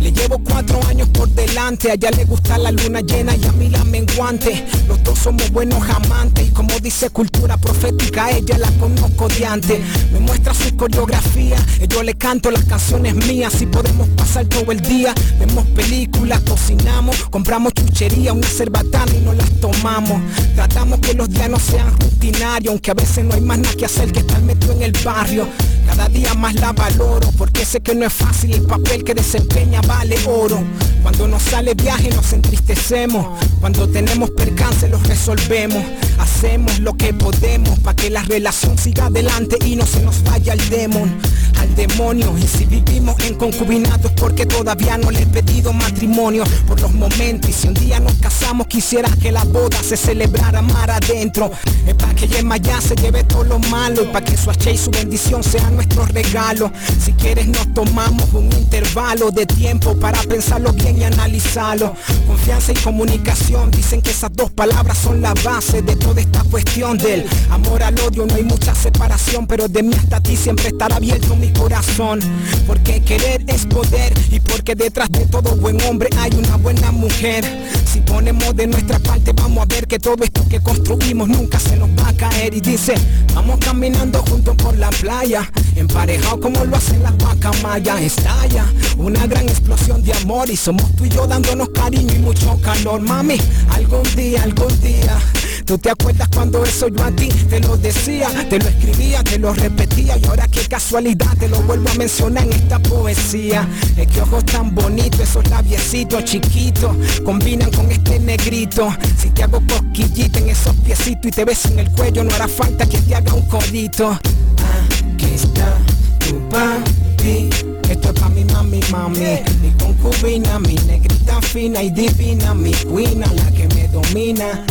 Le 0.00 0.12
llevo 0.12 0.38
cuatro 0.38 0.78
años 0.86 1.08
por 1.08 1.28
delante 1.30 1.90
a 1.90 1.94
ella 1.94 2.10
le 2.12 2.24
gusta 2.26 2.58
la 2.58 2.70
luna 2.70 3.00
llena 3.00 3.34
y 3.34 3.44
a 3.44 3.55
la 3.70 3.84
menguante 3.84 4.64
los 4.86 5.02
dos 5.02 5.18
somos 5.18 5.50
buenos 5.50 5.82
amantes 5.88 6.46
y 6.46 6.50
como 6.50 6.78
dice 6.80 7.10
cultura 7.10 7.56
profética 7.56 8.30
ella 8.30 8.58
la 8.58 8.70
conozco 8.72 9.28
de 9.28 9.46
antes. 9.46 9.80
Me 10.12 10.20
muestra 10.20 10.54
su 10.54 10.76
coreografía 10.76 11.56
yo 11.88 12.02
le 12.02 12.14
canto 12.14 12.50
las 12.50 12.64
canciones 12.64 13.14
mías. 13.14 13.60
Y 13.62 13.66
podemos 13.66 14.08
pasar 14.10 14.46
todo 14.46 14.70
el 14.72 14.80
día. 14.80 15.14
Vemos 15.38 15.64
películas 15.68 16.40
cocinamos 16.40 17.16
compramos 17.30 17.72
chuchería 17.74 18.32
una 18.32 18.46
cerbatana 18.46 19.12
y 19.14 19.20
nos 19.20 19.36
las 19.36 19.50
tomamos. 19.60 20.20
Tratamos 20.54 21.00
que 21.00 21.14
los 21.14 21.28
días 21.28 21.48
no 21.48 21.58
sean 21.58 21.90
rutinarios 21.98 22.72
aunque 22.72 22.90
a 22.90 22.94
veces 22.94 23.24
no 23.24 23.34
hay 23.34 23.40
más 23.40 23.58
nada 23.58 23.74
que 23.74 23.84
hacer 23.84 24.12
que 24.12 24.20
estar 24.20 24.40
metido 24.42 24.72
en 24.72 24.82
el 24.82 24.92
barrio. 25.04 25.48
Cada 25.86 26.08
día 26.08 26.34
más 26.34 26.54
la 26.54 26.72
valoro 26.72 27.30
porque 27.38 27.64
sé 27.64 27.80
que 27.80 27.94
no 27.94 28.06
es 28.06 28.12
fácil 28.12 28.54
el 28.54 28.62
papel 28.62 29.04
que 29.04 29.14
desempeña 29.14 29.80
vale 29.82 30.16
oro. 30.26 30.62
Cuando 31.02 31.28
nos 31.28 31.42
sale 31.42 31.74
viaje 31.74 32.10
nos 32.10 32.32
entristecemos 32.32 33.26
cuando 33.60 33.88
tenemos 33.88 34.30
percance 34.30 34.88
los 34.88 35.02
resolvemos. 35.06 35.82
Hacemos 36.18 36.80
lo 36.80 36.94
que 36.94 37.12
podemos 37.14 37.78
para 37.80 37.96
que 37.96 38.10
la 38.10 38.22
relación 38.22 38.78
siga 38.78 39.06
adelante 39.06 39.56
y 39.64 39.76
no 39.76 39.86
se 39.86 40.02
nos 40.02 40.22
vaya 40.22 40.52
el 40.52 40.68
demon 40.70 41.10
al 41.58 41.74
demonio. 41.74 42.34
Y 42.38 42.46
si 42.46 42.64
vivimos 42.64 43.16
en 43.24 43.34
concubinato 43.34 44.08
es 44.08 44.14
porque 44.14 44.46
todavía 44.46 44.98
no 44.98 45.10
le 45.10 45.22
he 45.22 45.26
pedido 45.26 45.72
matrimonio. 45.72 46.44
Por 46.66 46.80
los 46.80 46.92
momentos 46.92 47.50
y 47.50 47.52
si 47.52 47.68
un 47.68 47.74
día 47.74 48.00
nos 48.00 48.14
casamos 48.14 48.66
quisiera 48.66 49.08
que 49.20 49.32
la 49.32 49.44
boda 49.44 49.82
se 49.82 49.96
celebrara 49.96 50.62
mar 50.62 50.90
adentro. 50.90 51.50
Es 51.86 51.94
para 51.94 52.14
que 52.14 52.28
Yema 52.28 52.56
ya 52.56 52.80
se 52.80 52.94
lleve 52.96 53.24
todo 53.24 53.44
lo 53.44 53.58
malo 53.58 54.02
y 54.02 54.06
para 54.06 54.24
que 54.24 54.36
su 54.36 54.50
H 54.50 54.72
y 54.72 54.78
su 54.78 54.90
bendición 54.90 55.42
sean 55.42 55.74
nuestro 55.74 56.06
regalo. 56.06 56.70
Si 57.02 57.12
quieres 57.12 57.46
nos 57.48 57.72
tomamos 57.74 58.32
un 58.32 58.46
intervalo 58.52 59.30
de 59.30 59.46
tiempo 59.46 59.98
para 59.98 60.20
pensarlo 60.22 60.72
bien 60.72 60.98
y 60.98 61.04
analizarlo. 61.04 61.94
Confianza 62.26 62.72
y 62.72 62.76
comunicación 62.76 63.70
dicen 63.70 64.02
que 64.02 64.10
esas 64.10 64.32
dos 64.32 64.50
palabras 64.50 64.98
son 64.98 65.20
la 65.20 65.34
base 65.44 65.82
de 65.82 65.96
toda 65.96 66.20
esta 66.20 66.42
cuestión 66.44 66.98
del 66.98 67.24
amor 67.50 67.82
al 67.82 67.98
odio. 68.00 68.26
No 68.26 68.34
hay 68.34 68.44
mucha 68.44 68.74
separación 68.74 69.16
pero 69.46 69.68
de 69.68 69.82
mí 69.82 69.94
hasta 69.94 70.20
ti 70.20 70.36
siempre 70.36 70.68
estará 70.68 70.96
abierto 70.96 71.36
mi 71.36 71.45
corazón. 71.52 72.20
Porque 72.66 73.00
querer 73.00 73.44
es 73.46 73.66
poder 73.66 74.12
y 74.30 74.40
porque 74.40 74.74
detrás 74.74 75.10
de 75.10 75.26
todo 75.26 75.56
buen 75.56 75.80
hombre 75.82 76.08
hay 76.18 76.30
una 76.34 76.56
buena 76.56 76.92
mujer. 76.92 77.44
Si 77.90 78.00
ponemos 78.00 78.54
de 78.56 78.66
nuestra 78.66 78.98
parte 78.98 79.32
vamos 79.32 79.62
a 79.62 79.66
ver 79.66 79.86
que 79.86 79.98
todo 79.98 80.22
esto 80.24 80.46
que 80.48 80.60
construimos 80.60 81.28
nunca 81.28 81.58
se 81.58 81.76
nos 81.76 81.88
va 81.90 82.08
a 82.08 82.12
caer. 82.12 82.54
Y 82.54 82.60
dice 82.60 82.94
vamos 83.34 83.58
caminando 83.60 84.22
juntos 84.22 84.56
por 84.56 84.76
la 84.76 84.90
playa 84.90 85.50
emparejado 85.74 86.40
como 86.40 86.64
lo 86.64 86.76
hacen 86.76 87.02
las 87.02 87.16
guacamayas 87.18 88.00
estalla 88.00 88.64
una 88.96 89.26
gran 89.26 89.48
explosión 89.48 90.02
de 90.02 90.12
amor 90.14 90.48
y 90.50 90.56
somos 90.56 90.90
tú 90.96 91.04
y 91.04 91.08
yo 91.08 91.26
dándonos 91.26 91.68
cariño 91.70 92.14
y 92.14 92.18
mucho 92.18 92.58
calor. 92.60 93.00
Mami 93.00 93.38
algún 93.70 94.02
día 94.14 94.42
algún 94.42 94.80
día 94.80 95.18
¿Tú 95.66 95.76
te 95.78 95.90
acuerdas 95.90 96.28
cuando 96.32 96.64
eso 96.64 96.86
yo 96.86 97.02
a 97.02 97.10
ti 97.10 97.26
te 97.26 97.58
lo 97.58 97.76
decía? 97.76 98.28
Te 98.48 98.56
lo 98.60 98.68
escribía, 98.68 99.24
te 99.24 99.36
lo 99.36 99.52
repetía 99.52 100.16
y 100.16 100.24
ahora 100.24 100.46
qué 100.46 100.60
casualidad 100.68 101.36
te 101.40 101.48
lo 101.48 101.60
vuelvo 101.62 101.90
a 101.90 101.94
mencionar 101.94 102.44
en 102.44 102.52
esta 102.52 102.78
poesía. 102.78 103.68
Es 103.96 104.06
que 104.06 104.20
ojos 104.20 104.44
tan 104.44 104.72
bonitos, 104.72 105.22
esos 105.22 105.50
labiecitos 105.50 106.24
chiquitos 106.24 106.96
combinan 107.24 107.72
con 107.72 107.90
este 107.90 108.20
negrito. 108.20 108.94
Si 109.18 109.30
te 109.30 109.42
hago 109.42 109.60
cosquillita 109.66 110.38
en 110.38 110.50
esos 110.50 110.76
piecitos 110.76 111.26
y 111.26 111.30
te 111.32 111.44
beso 111.44 111.68
en 111.70 111.80
el 111.80 111.90
cuello, 111.90 112.22
no 112.22 112.32
hará 112.36 112.46
falta 112.46 112.86
que 112.86 112.98
te 112.98 113.16
haga 113.16 113.34
un 113.34 113.42
codito. 113.48 114.12
Aquí 114.12 115.34
está 115.34 115.78
tu 116.20 116.48
papi. 116.48 117.50
Esto 117.90 118.10
es 118.10 118.20
pa' 118.20 118.28
mi 118.28 118.44
mami, 118.44 118.80
mami 118.92 119.18
Mi 119.62 119.70
concubina, 119.78 120.60
mi 120.60 120.74
negrita 120.86 121.40
fina 121.40 121.82
y 121.82 121.90
divina 121.90 122.52
Mi 122.52 122.72
cuina, 122.72 123.26
la 123.32 123.50
que 123.52 123.68
me 123.74 123.88
domina 123.88 124.64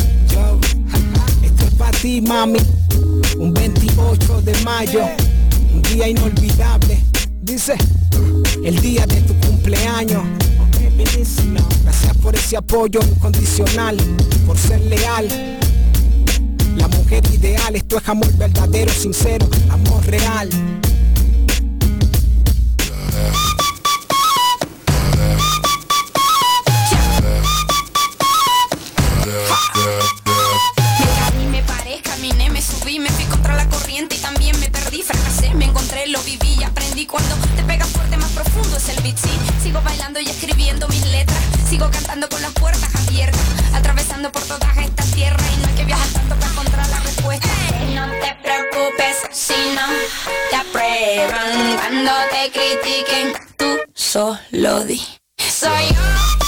ti, 2.02 2.22
mami. 2.22 2.60
Un 3.38 3.54
28 3.54 4.42
de 4.42 4.54
mayo 4.64 5.08
Un 5.74 5.82
día 5.82 6.08
inolvidable. 6.08 7.00
Dice, 7.42 7.76
el 8.64 8.80
día 8.82 9.06
de 9.06 9.22
tu 9.22 9.34
cumpleaños. 9.48 10.24
Gracias 11.84 12.18
por 12.22 12.36
ese 12.36 12.58
apoyo 12.58 13.00
incondicional 13.02 13.98
Por 14.46 14.58
ser 14.58 14.82
leal. 14.82 15.28
La 16.78 16.88
mujer 16.88 17.24
ideal 17.34 17.76
Esto 17.76 17.98
es 17.98 18.08
amor 18.10 18.32
verdadero, 18.38 18.92
sincero 18.94 19.48
Amor 19.70 20.06
real 20.06 20.50
contra 33.46 33.64
la 33.64 33.70
corriente 33.70 34.16
y 34.16 34.20
también 34.20 34.60
me 34.60 34.70
perdí, 34.72 35.04
fracasé, 35.04 35.54
me 35.54 35.66
encontré, 35.66 36.08
lo 36.08 36.20
viví 36.24 36.56
y 36.60 36.64
aprendí 36.64 37.06
cuando 37.06 37.36
te 37.56 37.64
pega 37.64 37.86
fuerte 37.86 38.18
más 38.18 38.32
profundo 38.32 38.76
es 38.76 38.90
el 38.90 39.02
beat, 39.04 39.18
sí. 39.18 39.30
Sigo 39.62 39.82
bailando 39.84 40.20
y 40.20 40.28
escribiendo 40.28 40.88
mis 40.88 41.06
letras, 41.06 41.40
sigo 41.70 41.90
cantando 41.92 42.28
con 42.28 42.42
las 42.42 42.52
puertas 42.54 42.90
abiertas, 42.96 43.42
atravesando 43.74 44.32
por 44.32 44.42
toda 44.44 44.68
esta 44.82 45.04
tierra 45.14 45.44
y 45.54 45.62
no 45.62 45.68
hay 45.68 45.76
que 45.76 45.86
viajar 45.86 46.08
tanto 46.10 46.36
para 46.36 46.52
encontrar 46.52 46.90
la 46.90 47.00
respuesta. 47.02 47.48
No 47.94 48.10
te 48.10 48.36
preocupes 48.42 49.18
si 49.32 49.54
no 49.76 49.88
te 50.50 50.56
aprueban 50.56 51.76
cuando 51.78 52.12
te 52.32 52.52
critiquen, 52.52 53.34
tú 53.58 53.78
solo 53.94 54.84
di. 54.86 55.02
Soy 55.38 55.94
yo. 55.94 56.45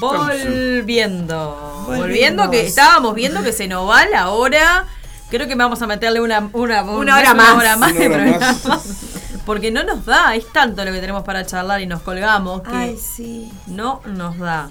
Volviendo. 0.00 1.84
Volviendo, 1.86 2.50
que 2.50 2.66
estábamos 2.66 3.14
viendo 3.14 3.42
que 3.42 3.52
se 3.52 3.68
nos 3.68 3.88
va 3.88 4.06
la 4.06 4.30
hora. 4.30 4.86
Creo 5.30 5.46
que 5.46 5.54
vamos 5.54 5.80
a 5.82 5.86
meterle 5.86 6.20
una, 6.20 6.48
una, 6.52 6.82
Una 6.82 7.16
hora 7.18 7.34
más. 7.34 7.54
hora 7.54 7.76
más 7.76 7.92
Una 7.92 8.04
hora 8.06 8.26
más. 8.68 9.06
Porque 9.46 9.70
no 9.70 9.84
nos 9.84 10.04
da, 10.04 10.34
es 10.34 10.50
tanto 10.52 10.84
lo 10.84 10.92
que 10.92 11.00
tenemos 11.00 11.22
para 11.24 11.44
charlar 11.46 11.80
y 11.80 11.86
nos 11.86 12.02
colgamos 12.02 12.62
que 12.62 12.70
Ay, 12.74 12.96
sí. 12.96 13.50
no 13.66 14.00
nos 14.06 14.38
da. 14.38 14.70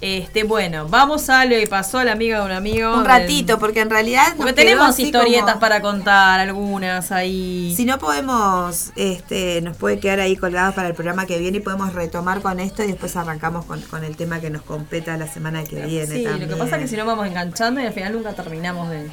Este, 0.00 0.44
bueno, 0.44 0.88
vamos 0.88 1.28
a 1.28 1.44
lo 1.44 1.50
que 1.50 1.66
pasó 1.66 1.98
a 1.98 2.04
la 2.04 2.12
amiga 2.12 2.38
de 2.40 2.46
un 2.46 2.52
amigo. 2.52 2.94
Un 2.96 3.04
ratito, 3.04 3.58
porque 3.58 3.80
en 3.80 3.90
realidad. 3.90 4.34
Porque 4.36 4.54
tenemos 4.54 4.98
historietas 4.98 5.44
como- 5.44 5.60
para 5.60 5.82
contar, 5.82 6.40
algunas 6.40 7.12
ahí. 7.12 7.74
Si 7.76 7.84
no 7.84 7.98
podemos, 7.98 8.92
este, 8.96 9.60
nos 9.60 9.76
puede 9.76 10.00
quedar 10.00 10.20
ahí 10.20 10.36
colgados 10.36 10.74
para 10.74 10.88
el 10.88 10.94
programa 10.94 11.26
que 11.26 11.38
viene 11.38 11.58
y 11.58 11.60
podemos 11.60 11.92
retomar 11.92 12.40
con 12.40 12.60
esto 12.60 12.82
y 12.82 12.86
después 12.86 13.14
arrancamos 13.16 13.66
con, 13.66 13.80
con 13.82 14.02
el 14.04 14.16
tema 14.16 14.40
que 14.40 14.48
nos 14.48 14.62
competa 14.62 15.16
la 15.18 15.26
semana 15.30 15.64
que 15.64 15.84
viene. 15.84 16.06
Sí, 16.16 16.24
lo 16.24 16.48
que 16.48 16.56
pasa 16.56 16.76
es 16.76 16.82
que 16.82 16.88
si 16.88 16.96
no 16.96 17.04
vamos 17.04 17.26
enganchando 17.26 17.80
y 17.80 17.84
al 17.86 17.92
final 17.92 18.14
nunca 18.14 18.32
terminamos 18.32 18.88
de. 18.88 19.10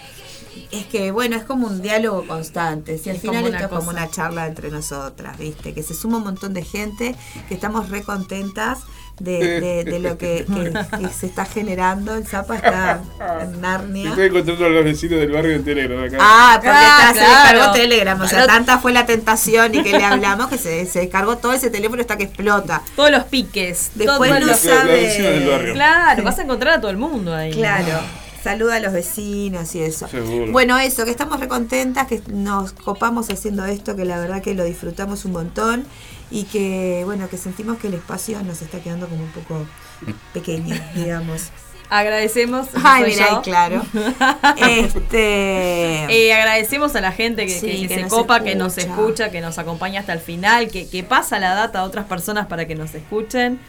Es 0.72 0.85
que 0.88 1.11
bueno, 1.11 1.35
es 1.35 1.43
como 1.43 1.68
un 1.68 1.81
diálogo 1.81 2.26
constante. 2.26 2.97
Si 2.97 3.09
al 3.09 3.18
final 3.18 3.45
esto 3.45 3.57
es 3.65 3.68
como 3.68 3.89
una 3.89 4.09
charla 4.09 4.47
entre 4.47 4.72
nosotras, 4.72 5.38
¿viste? 5.38 5.73
Que 5.73 5.84
se 5.84 5.93
suma 5.93 6.18
un 6.18 6.23
montón 6.23 6.53
de 6.53 6.64
gente, 6.64 7.15
que 7.47 7.53
estamos 7.53 7.89
re 7.89 8.01
contentas 8.03 8.80
de, 9.19 9.60
de- 9.61 9.84
de 9.84 9.99
lo 9.99 10.18
que, 10.18 10.45
que- 10.45 10.73
que 10.99 11.07
se 11.14 11.26
está 11.26 11.45
generando. 11.45 12.15
El 12.15 12.26
Zapa 12.27 12.56
está 12.56 13.02
en 13.41 13.61
Narnia. 13.61 14.10
Estoy 14.10 14.26
encontrando 14.27 14.65
a 14.65 14.69
los 14.69 14.84
vecinos 14.85 15.19
del 15.19 15.31
barrio 15.31 15.52
de 15.57 15.60
Telegram 15.60 16.03
acá. 16.03 16.18
Ah, 16.19 16.52
porque 16.56 16.69
Ah, 16.72 17.11
está- 17.11 17.14
se 17.14 17.30
descargó 17.30 17.73
Telegram. 17.73 18.22
O 18.22 18.27
sea, 18.27 18.39
Pero- 18.41 18.53
tanta 18.53 18.77
fue 18.80 18.94
la 18.94 19.06
tentación 19.06 19.73
y 19.76 19.84
que 19.84 19.91
le 19.98 20.03
hablamos 20.03 20.48
que 20.49 20.57
se, 20.57 20.85
se 20.85 20.99
descargó 20.99 21.38
todo 21.38 21.53
ese 21.53 21.69
teléfono 21.69 22.02
hasta 22.02 22.18
que 22.18 22.23
explota. 22.26 22.81
Todos 22.95 23.11
los 23.11 23.23
piques. 23.26 23.91
Después 23.95 24.30
todos 24.30 24.41
no 24.41 24.48
los- 24.48 24.60
sabe. 24.60 24.94
vecina 25.02 25.30
del 25.30 25.48
barrio. 25.49 25.73
Claro, 25.73 26.23
vas 26.23 26.39
a 26.39 26.44
encontrar 26.44 26.73
a 26.76 26.81
todo 26.81 26.91
el 26.91 26.98
mundo 26.98 27.34
ahí. 27.34 27.52
Claro. 27.53 27.99
Saluda 28.44 28.76
a 28.76 28.80
los 28.80 28.94
vecinos 28.94 29.76
y 29.76 29.81
eso. 29.81 30.07
Seguro. 30.07 30.52
Bueno, 30.53 30.77
eso, 30.77 31.03
que 31.03 31.11
estamos 31.11 31.39
recontentas, 31.39 32.07
que 32.07 32.22
nos 32.27 32.72
copamos 32.72 33.30
haciendo 33.30 33.65
esto, 33.65 33.95
que 33.95 34.06
la 34.06 34.19
verdad 34.19 34.41
que 34.41 34.53
lo 34.53 34.64
disfrutamos 34.64 35.26
un 35.26 35.34
montón 35.34 35.85
y 36.29 36.43
que, 36.43 37.03
bueno, 37.05 37.29
que 37.29 37.37
sentimos 37.37 37.77
que 37.77 37.87
el 37.87 37.93
espacio 37.95 38.41
nos 38.43 38.61
está 38.61 38.79
quedando 38.79 39.07
como 39.07 39.23
un 39.23 39.31
poco 39.31 39.65
pequeño, 40.33 40.75
digamos. 40.95 41.49
Agradecemos. 41.89 42.67
Ay, 42.83 43.05
mira, 43.11 43.29
yo. 43.29 43.41
claro. 43.43 43.81
Este. 44.57 46.03
Eh, 46.09 46.33
agradecemos 46.33 46.95
a 46.95 47.01
la 47.01 47.11
gente 47.11 47.45
que, 47.45 47.59
Sí, 47.59 47.87
que 47.87 47.87
que 47.87 48.03
se 48.03 48.07
copa, 48.09 48.43
que 48.43 48.55
nos 48.55 48.77
escucha. 48.77 49.01
escucha, 49.01 49.31
que 49.31 49.41
nos 49.41 49.57
acompaña 49.57 50.01
hasta 50.01 50.11
el 50.13 50.19
final, 50.19 50.69
que, 50.69 50.89
que 50.89 51.03
pasa 51.03 51.39
la 51.39 51.53
data 51.53 51.79
a 51.79 51.83
otras 51.83 52.05
personas 52.05 52.47
para 52.47 52.67
que 52.67 52.75
nos 52.75 52.93
escuchen. 52.93 53.59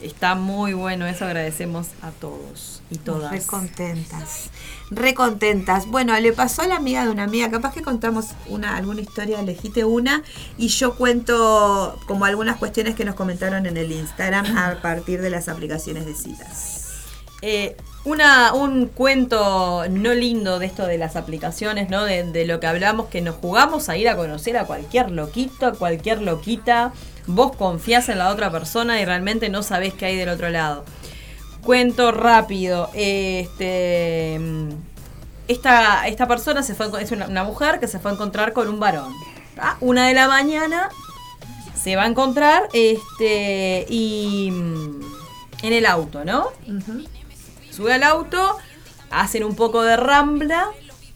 Está 0.00 0.34
muy 0.34 0.74
bueno 0.74 1.06
eso, 1.06 1.24
agradecemos 1.24 1.88
a 2.02 2.10
todos 2.10 2.82
y 2.90 2.98
todas. 2.98 3.32
Re 3.32 3.40
contentas. 3.40 4.50
Re 4.90 5.14
contentas. 5.14 5.86
Bueno, 5.86 6.18
le 6.20 6.34
pasó 6.34 6.62
a 6.62 6.66
la 6.66 6.76
amiga 6.76 7.04
de 7.04 7.10
una 7.10 7.24
amiga, 7.24 7.50
capaz 7.50 7.72
que 7.72 7.80
contamos 7.80 8.26
una, 8.48 8.76
alguna 8.76 9.00
historia, 9.00 9.40
elegiste 9.40 9.86
una, 9.86 10.22
y 10.58 10.68
yo 10.68 10.96
cuento 10.96 11.98
como 12.06 12.26
algunas 12.26 12.58
cuestiones 12.58 12.94
que 12.94 13.06
nos 13.06 13.14
comentaron 13.14 13.64
en 13.64 13.78
el 13.78 13.90
Instagram 13.90 14.56
a 14.58 14.82
partir 14.82 15.22
de 15.22 15.30
las 15.30 15.48
aplicaciones 15.48 16.04
de 16.04 16.14
citas. 16.14 16.82
Eh, 17.40 17.76
una, 18.04 18.52
un 18.52 18.86
cuento 18.86 19.84
no 19.88 20.14
lindo 20.14 20.58
de 20.58 20.66
esto 20.66 20.86
de 20.86 20.98
las 20.98 21.16
aplicaciones, 21.16 21.88
¿no? 21.88 22.04
De, 22.04 22.22
de 22.22 22.46
lo 22.46 22.60
que 22.60 22.66
hablamos, 22.66 23.06
que 23.08 23.22
nos 23.22 23.36
jugamos 23.36 23.88
a 23.88 23.96
ir 23.96 24.08
a 24.08 24.16
conocer 24.16 24.58
a 24.58 24.64
cualquier 24.64 25.10
loquito, 25.10 25.66
a 25.66 25.72
cualquier 25.72 26.20
loquita. 26.20 26.92
Vos 27.26 27.56
confiás 27.56 28.08
en 28.08 28.18
la 28.18 28.30
otra 28.30 28.50
persona 28.50 29.00
y 29.00 29.04
realmente 29.04 29.48
no 29.48 29.62
sabés 29.62 29.94
qué 29.94 30.06
hay 30.06 30.16
del 30.16 30.28
otro 30.28 30.48
lado. 30.48 30.84
Cuento 31.62 32.12
rápido. 32.12 32.90
Este. 32.94 34.36
mm, 34.40 34.68
Esta, 35.48 36.06
esta 36.08 36.26
persona 36.28 36.62
se 36.62 36.74
fue, 36.74 36.88
es 37.02 37.10
una, 37.12 37.26
una 37.26 37.44
mujer 37.44 37.78
que 37.80 37.88
se 37.88 37.98
fue 37.98 38.10
a 38.10 38.14
encontrar 38.14 38.52
con 38.52 38.68
un 38.68 38.78
varón. 38.80 39.12
¿tá? 39.54 39.76
Una 39.80 40.06
de 40.08 40.14
la 40.14 40.28
mañana 40.28 40.88
se 41.74 41.94
va 41.96 42.02
a 42.04 42.06
encontrar 42.06 42.68
este 42.72 43.86
y 43.88 44.50
mm, 44.52 45.00
en 45.62 45.72
el 45.72 45.86
auto, 45.86 46.24
¿no? 46.24 46.48
Sube 47.70 47.92
al 47.92 48.02
auto, 48.02 48.56
hacen 49.10 49.44
un 49.44 49.54
poco 49.54 49.82
de 49.82 49.96
rambla, 49.96 50.66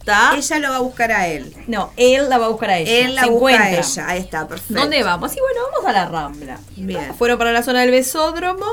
¿está? 0.01 0.33
Ella 0.35 0.59
lo 0.59 0.69
va 0.69 0.75
a 0.75 0.79
buscar 0.81 1.11
a 1.13 1.27
él. 1.27 1.55
No, 1.67 1.91
él 1.95 2.29
la 2.29 2.37
va 2.37 2.45
a 2.47 2.49
buscar 2.49 2.69
a 2.71 2.77
ella. 2.79 2.91
Él 2.91 3.15
la 3.15 3.23
se 3.23 3.29
busca 3.29 3.47
a 3.49 3.55
encuentran. 3.69 3.83
ella. 3.85 4.07
Ahí 4.09 4.19
está, 4.19 4.47
perfecto. 4.47 4.73
¿Dónde 4.73 5.01
vamos? 5.03 5.31
Y 5.35 5.39
bueno, 5.39 5.59
vamos 5.71 5.89
a 5.89 5.93
la 5.93 6.05
rambla. 6.09 6.59
Bien. 6.75 7.15
Fueron 7.15 7.37
para 7.37 7.51
la 7.53 7.63
zona 7.63 7.81
del 7.81 7.91
besódromo. 7.91 8.65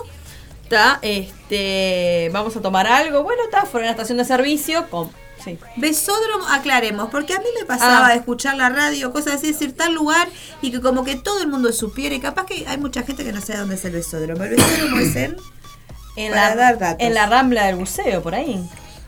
¿Está? 0.65 0.99
Este, 1.03 2.31
vamos 2.33 2.57
a 2.57 2.61
tomar 2.61 2.87
algo. 2.87 3.23
Bueno, 3.23 3.43
está, 3.45 3.63
fueron 3.65 3.85
a 3.85 3.87
la 3.89 3.93
estación 3.93 4.19
de 4.19 4.25
servicio. 4.25 4.89
Con, 4.91 5.11
sí. 5.43 5.59
Besódromo, 5.77 6.47
aclaremos, 6.49 7.09
porque 7.11 7.33
a 7.35 7.39
mí 7.39 7.47
me 7.59 7.65
pasaba 7.65 8.07
Ah. 8.07 8.11
de 8.11 8.17
escuchar 8.17 8.57
la 8.57 8.69
radio, 8.69 9.11
cosas 9.13 9.35
así, 9.37 9.53
decir 9.53 9.75
tal 9.75 9.95
lugar 9.95 10.29
y 10.61 10.71
que 10.71 10.81
como 10.83 11.05
que 11.05 11.17
todo 11.17 11.41
el 11.41 11.49
mundo 11.49 11.73
supiera 11.73 12.15
y 12.15 12.21
capaz 12.21 12.45
que 12.47 12.67
hay 12.69 12.77
mucha 12.79 13.03
gente 13.03 13.25
que 13.25 13.33
no 13.33 13.41
sabe 13.41 13.61
dónde 13.61 13.77
es 13.77 13.85
el 13.87 13.93
besódromo. 13.93 14.45
El 14.45 14.57
besódromo 14.57 14.99
es 15.01 15.17
en... 15.17 15.37
En, 16.17 16.33
Para 16.33 16.49
la, 16.51 16.57
dar 16.57 16.79
datos. 16.79 17.07
en 17.07 17.15
la 17.15 17.27
rambla 17.27 17.67
del 17.67 17.77
buceo, 17.77 18.21
por 18.23 18.35
ahí. 18.35 18.61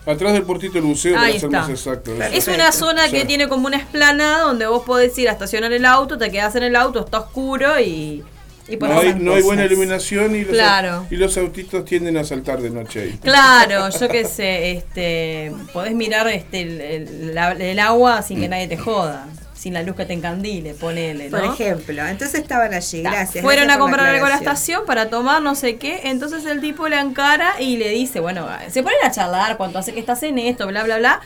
Atrás 0.07 0.33
del 0.33 0.43
portito 0.45 0.75
del 0.75 0.83
buceo, 0.85 1.15
para 1.15 1.27
ser 1.39 1.51
exacto. 1.71 2.13
Es 2.33 2.49
una 2.49 2.73
zona 2.73 3.09
que 3.11 3.25
tiene 3.27 3.49
como 3.49 3.67
una 3.67 3.77
esplanada 3.77 4.45
donde 4.45 4.67
vos 4.67 4.83
podés 4.85 5.17
ir 5.19 5.29
a 5.29 5.33
estacionar 5.33 5.73
el 5.73 5.85
auto, 5.85 6.17
te 6.19 6.31
quedás 6.31 6.55
en 6.57 6.63
el 6.63 6.75
auto, 6.77 7.01
está 7.05 7.19
oscuro 7.21 7.79
y, 7.79 8.25
y 8.69 8.77
No 8.77 8.99
hay, 8.99 9.15
no 9.15 9.35
hay 9.35 9.43
buena 9.43 9.65
iluminación 9.67 10.35
y 10.35 10.41
los, 10.45 10.53
Claro. 10.53 11.07
y 11.11 11.17
los 11.17 11.37
autitos 11.37 11.85
tienden 11.85 12.17
a 12.17 12.25
saltar 12.25 12.63
de 12.63 12.71
noche 12.71 13.03
ahí. 13.03 13.19
Claro, 13.23 13.89
yo 13.91 14.09
qué 14.09 14.25
sé, 14.25 14.73
este, 14.73 15.53
podés 15.73 15.95
mirar 15.95 16.27
este, 16.29 16.63
el, 16.63 16.81
el- 16.81 17.35
la- 17.35 17.53
el 17.53 17.79
agua 17.79 18.23
sin 18.23 18.41
que 18.41 18.49
nadie 18.49 18.69
te 18.69 18.79
joda, 18.79 19.27
sin 19.61 19.75
la 19.75 19.83
luz 19.83 19.95
que 19.95 20.07
te 20.07 20.15
encandile, 20.15 20.73
ponele, 20.73 21.29
¿no? 21.29 21.37
Por 21.39 21.47
ejemplo, 21.53 22.07
entonces 22.07 22.41
estaban 22.41 22.73
allí, 22.73 23.03
Ta, 23.03 23.11
gracias. 23.11 23.45
Fueron 23.45 23.65
gracias 23.65 23.77
a 23.77 23.79
comprar 23.79 24.07
algo 24.07 24.25
a 24.25 24.31
la 24.31 24.37
estación 24.37 24.87
para 24.87 25.11
tomar 25.11 25.43
no 25.43 25.55
sé 25.55 25.77
qué, 25.77 26.01
entonces 26.05 26.47
el 26.47 26.63
tipo 26.63 26.89
le 26.89 26.99
encara 26.99 27.61
y 27.61 27.77
le 27.77 27.91
dice, 27.91 28.21
bueno, 28.21 28.49
se 28.71 28.83
ponen 28.83 28.99
a 29.05 29.11
charlar 29.11 29.59
cuánto 29.59 29.79
hace 29.79 29.93
que 29.93 30.01
estás 30.01 30.23
en 30.23 30.39
esto, 30.39 30.67
bla, 30.67 30.83
bla, 30.85 30.97
bla, 30.97 31.21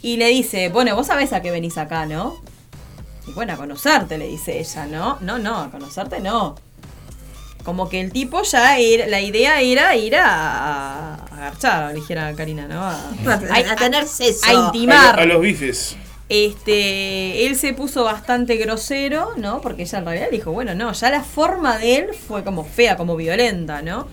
y 0.00 0.16
le 0.16 0.28
dice, 0.28 0.68
bueno, 0.68 0.94
vos 0.94 1.08
sabés 1.08 1.32
a 1.32 1.42
qué 1.42 1.50
venís 1.50 1.76
acá, 1.76 2.06
¿no? 2.06 2.36
Y 3.26 3.32
bueno, 3.32 3.52
a 3.54 3.56
conocerte, 3.56 4.16
le 4.16 4.28
dice 4.28 4.60
ella, 4.60 4.86
¿no? 4.86 5.18
No, 5.20 5.38
no, 5.40 5.62
a 5.62 5.70
conocerte 5.72 6.20
no. 6.20 6.54
Como 7.64 7.88
que 7.88 8.00
el 8.00 8.12
tipo 8.12 8.42
ya 8.42 8.78
era, 8.78 9.06
la 9.08 9.20
idea 9.20 9.60
era 9.60 9.94
ir 9.96 10.16
a, 10.16 10.24
a, 10.26 11.14
a 11.14 11.36
garchar, 11.36 11.94
dijera 11.94 12.32
Karina, 12.34 12.66
¿no? 12.68 12.82
A, 12.82 12.96
A 13.72 13.76
tener 13.76 14.06
seso. 14.06 14.46
a 14.46 14.50
A, 14.50 14.52
intimar. 14.66 15.18
a 15.20 15.24
los 15.24 15.40
bifes. 15.40 15.96
Este, 16.28 17.46
él 17.46 17.56
se 17.56 17.74
puso 17.74 18.04
bastante 18.04 18.56
grosero, 18.56 19.30
¿no? 19.36 19.60
Porque 19.60 19.82
ella 19.82 19.98
en 19.98 20.04
realidad 20.06 20.26
le 20.30 20.36
dijo, 20.38 20.52
bueno, 20.52 20.74
no, 20.74 20.92
ya 20.92 21.10
la 21.10 21.22
forma 21.22 21.78
de 21.78 21.96
él 21.96 22.06
fue 22.14 22.42
como 22.42 22.64
fea, 22.64 22.96
como 22.96 23.16
violenta, 23.16 23.82
¿no? 23.82 24.06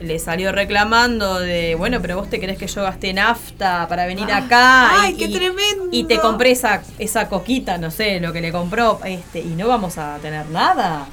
Le 0.00 0.18
salió 0.18 0.52
reclamando 0.52 1.38
de, 1.38 1.74
bueno, 1.74 2.00
pero 2.00 2.16
vos 2.16 2.30
te 2.30 2.40
crees 2.40 2.56
que 2.56 2.66
yo 2.66 2.82
gasté 2.82 3.12
nafta 3.12 3.86
para 3.88 4.06
venir 4.06 4.32
acá. 4.32 5.02
ay, 5.02 5.14
qué 5.14 5.28
tremendo. 5.28 5.88
Y 5.92 6.04
te 6.04 6.18
compré 6.18 6.52
esa, 6.52 6.82
esa 6.98 7.28
coquita, 7.28 7.76
no 7.76 7.90
sé, 7.90 8.18
lo 8.20 8.32
que 8.32 8.40
le 8.40 8.50
compró, 8.52 8.98
este, 9.04 9.40
y 9.40 9.48
no 9.56 9.68
vamos 9.68 9.98
a 9.98 10.16
tener 10.22 10.46
nada. 10.46 11.06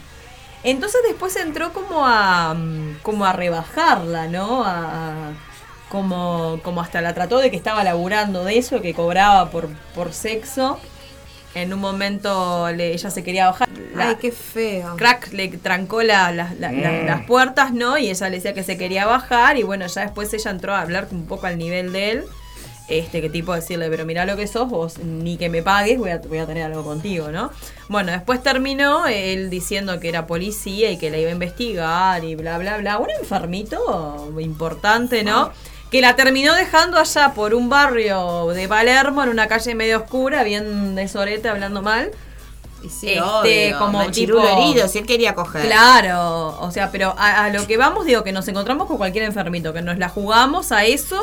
Entonces 0.63 1.01
después 1.05 1.35
entró 1.35 1.73
como 1.73 2.05
a 2.07 2.53
mm, 2.53 2.99
como 3.03 3.25
a 3.25 3.33
rebajarla, 3.33 4.27
¿no? 4.27 4.63
A, 4.63 4.71
a- 5.29 5.31
como, 5.89 6.59
como 6.63 6.81
hasta 6.81 7.01
la 7.01 7.13
trató 7.13 7.39
de 7.39 7.49
que 7.51 7.57
estaba 7.57 7.83
laburando 7.83 8.43
de 8.43 8.57
eso, 8.57 8.81
que 8.81 8.93
cobraba 8.93 9.49
por, 9.49 9.69
por 9.95 10.13
sexo. 10.13 10.79
En 11.55 11.73
un 11.73 11.79
momento 11.79 12.69
le- 12.71 12.93
ella 12.93 13.09
se 13.09 13.23
quería 13.23 13.47
bajar. 13.47 13.67
La- 13.95 14.09
Ay, 14.09 14.15
qué 14.21 14.31
feo. 14.31 14.95
Crack 14.97 15.31
le 15.33 15.47
trancó 15.47 16.03
la- 16.03 16.31
la- 16.31 16.53
la- 16.59 16.71
la- 16.71 16.91
Mm. 16.91 17.05
las 17.07 17.25
puertas, 17.25 17.73
¿no? 17.73 17.97
Y 17.97 18.09
ella 18.09 18.29
le 18.29 18.35
decía 18.35 18.53
que 18.53 18.63
se 18.63 18.77
quería 18.77 19.05
bajar. 19.07 19.57
Y 19.57 19.63
bueno, 19.63 19.87
ya 19.87 20.01
después 20.01 20.31
ella 20.33 20.51
entró 20.51 20.75
a 20.75 20.81
hablar 20.81 21.07
un 21.11 21.25
poco 21.25 21.47
al 21.47 21.57
nivel 21.57 21.91
de 21.93 22.11
él. 22.11 22.23
Este, 22.89 23.19
que 23.21 23.29
tipo 23.29 23.53
decirle, 23.53 23.89
pero 23.89 24.05
mira 24.05 24.23
lo 24.25 24.37
que 24.37 24.47
sos, 24.47 24.69
vos 24.69 24.99
ni 24.99 25.35
que 25.35 25.49
me 25.49 25.61
pagues, 25.61 25.97
voy 25.97 26.11
a, 26.11 26.19
voy 26.19 26.37
a 26.37 26.45
tener 26.45 26.63
algo 26.63 26.85
contigo, 26.85 27.29
¿no? 27.33 27.51
Bueno, 27.89 28.13
después 28.13 28.41
terminó 28.41 29.07
él 29.07 29.49
diciendo 29.49 29.99
que 29.99 30.07
era 30.07 30.25
policía 30.25 30.89
y 30.89 30.97
que 30.97 31.09
la 31.09 31.17
iba 31.17 31.29
a 31.29 31.33
investigar 31.33 32.23
y 32.23 32.35
bla, 32.35 32.57
bla, 32.59 32.77
bla. 32.77 32.97
Un 32.97 33.09
enfermito 33.19 34.33
importante, 34.39 35.23
¿no? 35.25 35.51
Que 35.91 36.01
la 36.01 36.15
terminó 36.15 36.53
dejando 36.53 36.97
allá 36.97 37.33
por 37.33 37.53
un 37.53 37.69
barrio 37.69 38.47
de 38.47 38.67
Palermo, 38.67 39.23
en 39.23 39.29
una 39.29 39.47
calle 39.47 39.73
medio 39.73 39.97
oscura, 39.99 40.43
bien 40.43 40.95
de 40.95 41.07
sorete, 41.07 41.47
hablando 41.47 41.81
mal. 41.81 42.11
Y 42.83 42.89
sí, 42.89 43.09
Este, 43.09 43.21
obvio, 43.73 43.79
como 43.79 44.05
tipo- 44.11 44.39
herido, 44.45 44.87
si 44.87 44.99
él 44.99 45.05
quería 45.05 45.33
coger. 45.33 45.65
Claro, 45.65 46.57
o 46.59 46.69
sea, 46.71 46.91
pero 46.91 47.15
a, 47.17 47.45
a 47.45 47.49
lo 47.49 47.65
que 47.65 47.77
vamos, 47.77 48.05
digo, 48.05 48.23
que 48.23 48.31
nos 48.31 48.47
encontramos 48.47 48.87
con 48.87 48.97
cualquier 48.97 49.23
enfermito, 49.23 49.73
que 49.73 49.81
nos 49.81 49.97
la 49.97 50.09
jugamos 50.09 50.71
a 50.71 50.85
eso. 50.85 51.19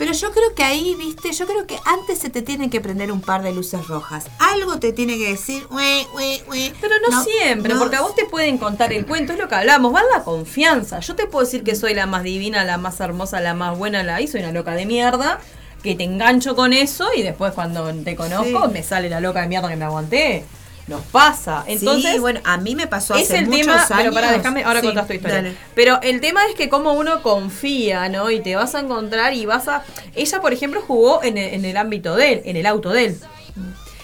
Pero 0.00 0.12
yo 0.14 0.32
creo 0.32 0.54
que 0.54 0.64
ahí, 0.64 0.94
viste, 0.96 1.30
yo 1.32 1.46
creo 1.46 1.66
que 1.66 1.78
antes 1.84 2.18
se 2.18 2.30
te 2.30 2.42
tienen 2.42 2.70
que 2.70 2.80
prender 2.80 3.12
un 3.12 3.20
par 3.20 3.42
de 3.42 3.52
luces 3.52 3.86
rojas. 3.86 4.24
Algo 4.38 4.78
te 4.78 4.92
tiene 4.92 5.16
que 5.18 5.28
decir, 5.30 5.66
"Ue, 5.70 6.06
ue, 6.14 6.42
ue". 6.48 6.72
Pero 6.80 6.94
no, 7.08 7.22
siempre, 7.22 7.74
no. 7.74 7.78
porque 7.80 7.96
a 7.96 8.00
vos 8.00 8.14
te 8.14 8.24
pueden 8.24 8.58
contar 8.58 8.92
el 8.92 9.06
cuento, 9.06 9.32
es 9.34 9.38
lo 9.38 9.48
que 9.48 9.54
hablamos, 9.54 9.94
va 9.94 10.02
la 10.16 10.24
confianza. 10.24 11.00
Yo 11.00 11.14
te 11.14 11.26
puedo 11.26 11.44
decir 11.44 11.62
que 11.62 11.76
soy 11.76 11.94
la 11.94 12.06
más 12.06 12.22
divina, 12.24 12.64
la 12.64 12.78
más 12.78 12.98
hermosa, 13.00 13.40
la 13.40 13.54
más 13.54 13.76
buena, 13.78 14.02
la 14.02 14.20
y 14.20 14.26
soy 14.26 14.40
una 14.40 14.52
loca 14.52 14.72
de 14.74 14.86
mierda, 14.86 15.38
que 15.82 15.94
te 15.94 16.04
engancho 16.04 16.56
con 16.56 16.72
eso 16.72 17.08
y 17.16 17.22
después 17.22 17.52
cuando 17.52 17.92
te 18.02 18.16
conozco 18.16 18.66
Sí. 18.66 18.72
me 18.72 18.82
sale 18.82 19.08
la 19.10 19.20
loca 19.20 19.42
de 19.42 19.48
mierda 19.48 19.68
que 19.68 19.76
me 19.76 19.84
aguanté. 19.84 20.44
Nos 20.90 21.00
pasa. 21.06 21.64
Entonces, 21.66 22.12
sí, 22.14 22.18
bueno, 22.18 22.40
a 22.44 22.58
mí 22.58 22.74
me 22.74 22.86
pasó 22.86 23.14
es 23.14 23.30
hace 23.30 23.38
el 23.38 23.46
muchos 23.46 23.60
tema, 23.62 23.74
años. 23.76 23.88
pero 23.96 24.12
para 24.12 24.32
déjame, 24.32 24.64
ahora 24.64 24.80
Sí, 24.80 24.86
contás 24.86 25.06
tu 25.06 25.12
historia. 25.14 25.36
dale. 25.36 25.56
Pero 25.74 25.98
el 26.02 26.20
tema 26.20 26.40
es 26.50 26.54
que 26.54 26.68
como 26.68 26.92
uno 26.92 27.22
confía, 27.22 28.08
¿no? 28.10 28.30
Y 28.30 28.40
te 28.40 28.54
vas 28.56 28.74
a 28.74 28.80
encontrar 28.80 29.32
y 29.32 29.46
vas 29.46 29.68
a... 29.68 29.82
Ella, 30.14 30.40
por 30.42 30.52
ejemplo, 30.52 30.82
jugó 30.86 31.22
en 31.22 31.38
el, 31.38 31.54
en 31.54 31.64
el 31.64 31.76
ámbito 31.78 32.16
de 32.16 32.32
él, 32.34 32.42
en 32.44 32.56
el 32.56 32.66
auto 32.66 32.90
de 32.90 33.04
él. 33.06 33.20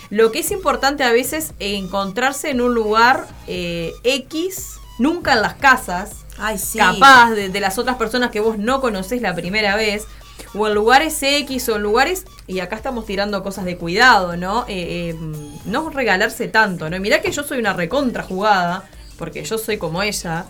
Lo 0.08 0.30
que 0.30 0.38
es 0.38 0.50
importante 0.52 1.02
a 1.04 1.10
veces 1.12 1.52
encontrarse 1.58 2.50
en 2.50 2.60
un 2.60 2.74
lugar 2.74 3.26
eh, 3.48 3.92
X, 4.04 4.74
nunca 4.98 5.32
en 5.32 5.42
las 5.42 5.54
casas, 5.54 6.10
Ay, 6.38 6.58
sí. 6.58 6.78
capaz 6.78 7.32
de, 7.32 7.48
de 7.48 7.60
las 7.60 7.76
otras 7.78 7.96
personas 7.96 8.30
que 8.30 8.38
vos 8.40 8.56
no 8.56 8.80
conocés 8.80 9.20
la 9.20 9.34
primera 9.34 9.74
vez, 9.74 10.04
o 10.54 10.66
en 10.66 10.74
lugares 10.74 11.22
X 11.22 11.68
o 11.68 11.76
en 11.76 11.82
lugares, 11.82 12.24
y 12.46 12.60
acá 12.60 12.76
estamos 12.76 13.06
tirando 13.06 13.42
cosas 13.42 13.64
de 13.64 13.76
cuidado, 13.76 14.36
¿no? 14.36 14.64
Eh, 14.68 15.10
eh, 15.10 15.16
no 15.64 15.90
regalarse 15.90 16.48
tanto, 16.48 16.88
¿no? 16.90 16.98
Mirá 17.00 17.20
que 17.20 17.30
yo 17.32 17.42
soy 17.42 17.58
una 17.58 17.72
recontra 17.72 18.22
jugada, 18.22 18.84
porque 19.18 19.44
yo 19.44 19.58
soy 19.58 19.78
como 19.78 20.02
ella, 20.02 20.46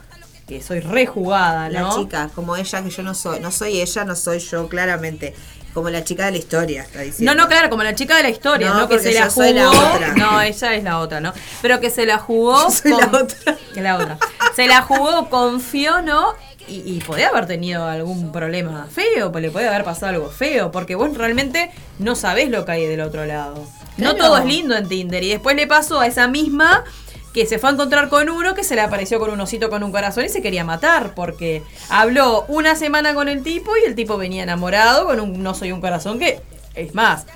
que 0.46 0.62
soy 0.62 0.80
rejugada, 0.80 1.68
La 1.68 1.80
¿no? 1.80 1.96
chica, 1.96 2.30
como 2.34 2.56
ella, 2.56 2.82
que 2.82 2.90
yo 2.90 3.02
no 3.02 3.14
soy. 3.14 3.40
No 3.40 3.50
soy 3.50 3.80
ella, 3.80 4.04
no 4.04 4.14
soy 4.16 4.38
yo, 4.38 4.68
claramente. 4.68 5.34
Como 5.74 5.90
la 5.90 6.04
chica 6.04 6.24
de 6.24 6.30
la 6.32 6.38
historia, 6.38 6.82
está 6.84 7.00
diciendo. 7.02 7.34
No, 7.34 7.42
no, 7.42 7.48
claro, 7.48 7.68
como 7.68 7.82
la 7.82 7.94
chica 7.94 8.16
de 8.16 8.22
la 8.22 8.30
historia, 8.30 8.68
No, 8.70 8.78
¿no? 8.80 8.88
Que 8.88 8.98
se 8.98 9.12
la 9.12 9.28
jugó. 9.28 9.44
la 9.52 9.68
otra. 9.70 10.14
No, 10.14 10.40
ella 10.40 10.74
es 10.74 10.82
la 10.84 11.00
otra, 11.00 11.20
¿no? 11.20 11.34
Pero 11.60 11.80
que 11.80 11.90
se 11.90 12.06
la 12.06 12.16
jugó. 12.16 12.62
Yo 12.62 12.70
soy 12.70 12.92
la 12.92 13.06
otra. 13.08 13.56
La 13.74 13.96
otra. 13.96 14.18
Se 14.54 14.66
la 14.68 14.80
jugó, 14.80 15.28
confió, 15.28 16.00
¿no? 16.00 16.32
Y, 16.68 16.82
y 16.84 17.00
podía 17.00 17.28
haber 17.28 17.46
tenido 17.46 17.84
algún 17.86 18.32
problema 18.32 18.88
feo, 18.90 19.30
pues 19.30 19.42
le 19.42 19.50
puede 19.50 19.68
haber 19.68 19.84
pasado 19.84 20.08
algo 20.08 20.28
feo, 20.30 20.70
porque 20.72 20.94
vos 20.96 21.16
realmente 21.16 21.70
no 21.98 22.16
sabés 22.16 22.50
lo 22.50 22.64
que 22.64 22.72
hay 22.72 22.86
del 22.86 23.00
otro 23.00 23.24
lado. 23.24 23.64
No 23.98 24.14
todo 24.16 24.36
es 24.38 24.44
lindo 24.44 24.76
en 24.76 24.88
Tinder. 24.88 25.22
Y 25.22 25.28
después 25.30 25.56
le 25.56 25.66
pasó 25.66 26.00
a 26.00 26.06
esa 26.06 26.26
misma 26.28 26.84
que 27.32 27.44
se 27.46 27.58
fue 27.58 27.68
a 27.68 27.72
encontrar 27.74 28.08
con 28.08 28.30
uno 28.30 28.54
que 28.54 28.64
se 28.64 28.74
le 28.74 28.80
apareció 28.80 29.18
con 29.20 29.30
un 29.30 29.38
osito 29.40 29.68
con 29.68 29.82
un 29.82 29.92
corazón 29.92 30.24
y 30.24 30.30
se 30.30 30.40
quería 30.40 30.64
matar 30.64 31.14
porque 31.14 31.62
habló 31.90 32.46
una 32.48 32.74
semana 32.76 33.12
con 33.14 33.28
el 33.28 33.42
tipo 33.42 33.72
y 33.76 33.86
el 33.86 33.94
tipo 33.94 34.16
venía 34.16 34.42
enamorado 34.42 35.04
con 35.04 35.20
un 35.20 35.42
no 35.42 35.52
soy 35.52 35.70
un 35.70 35.82
corazón 35.82 36.18
que 36.18 36.40
es 36.74 36.94
más 36.94 37.26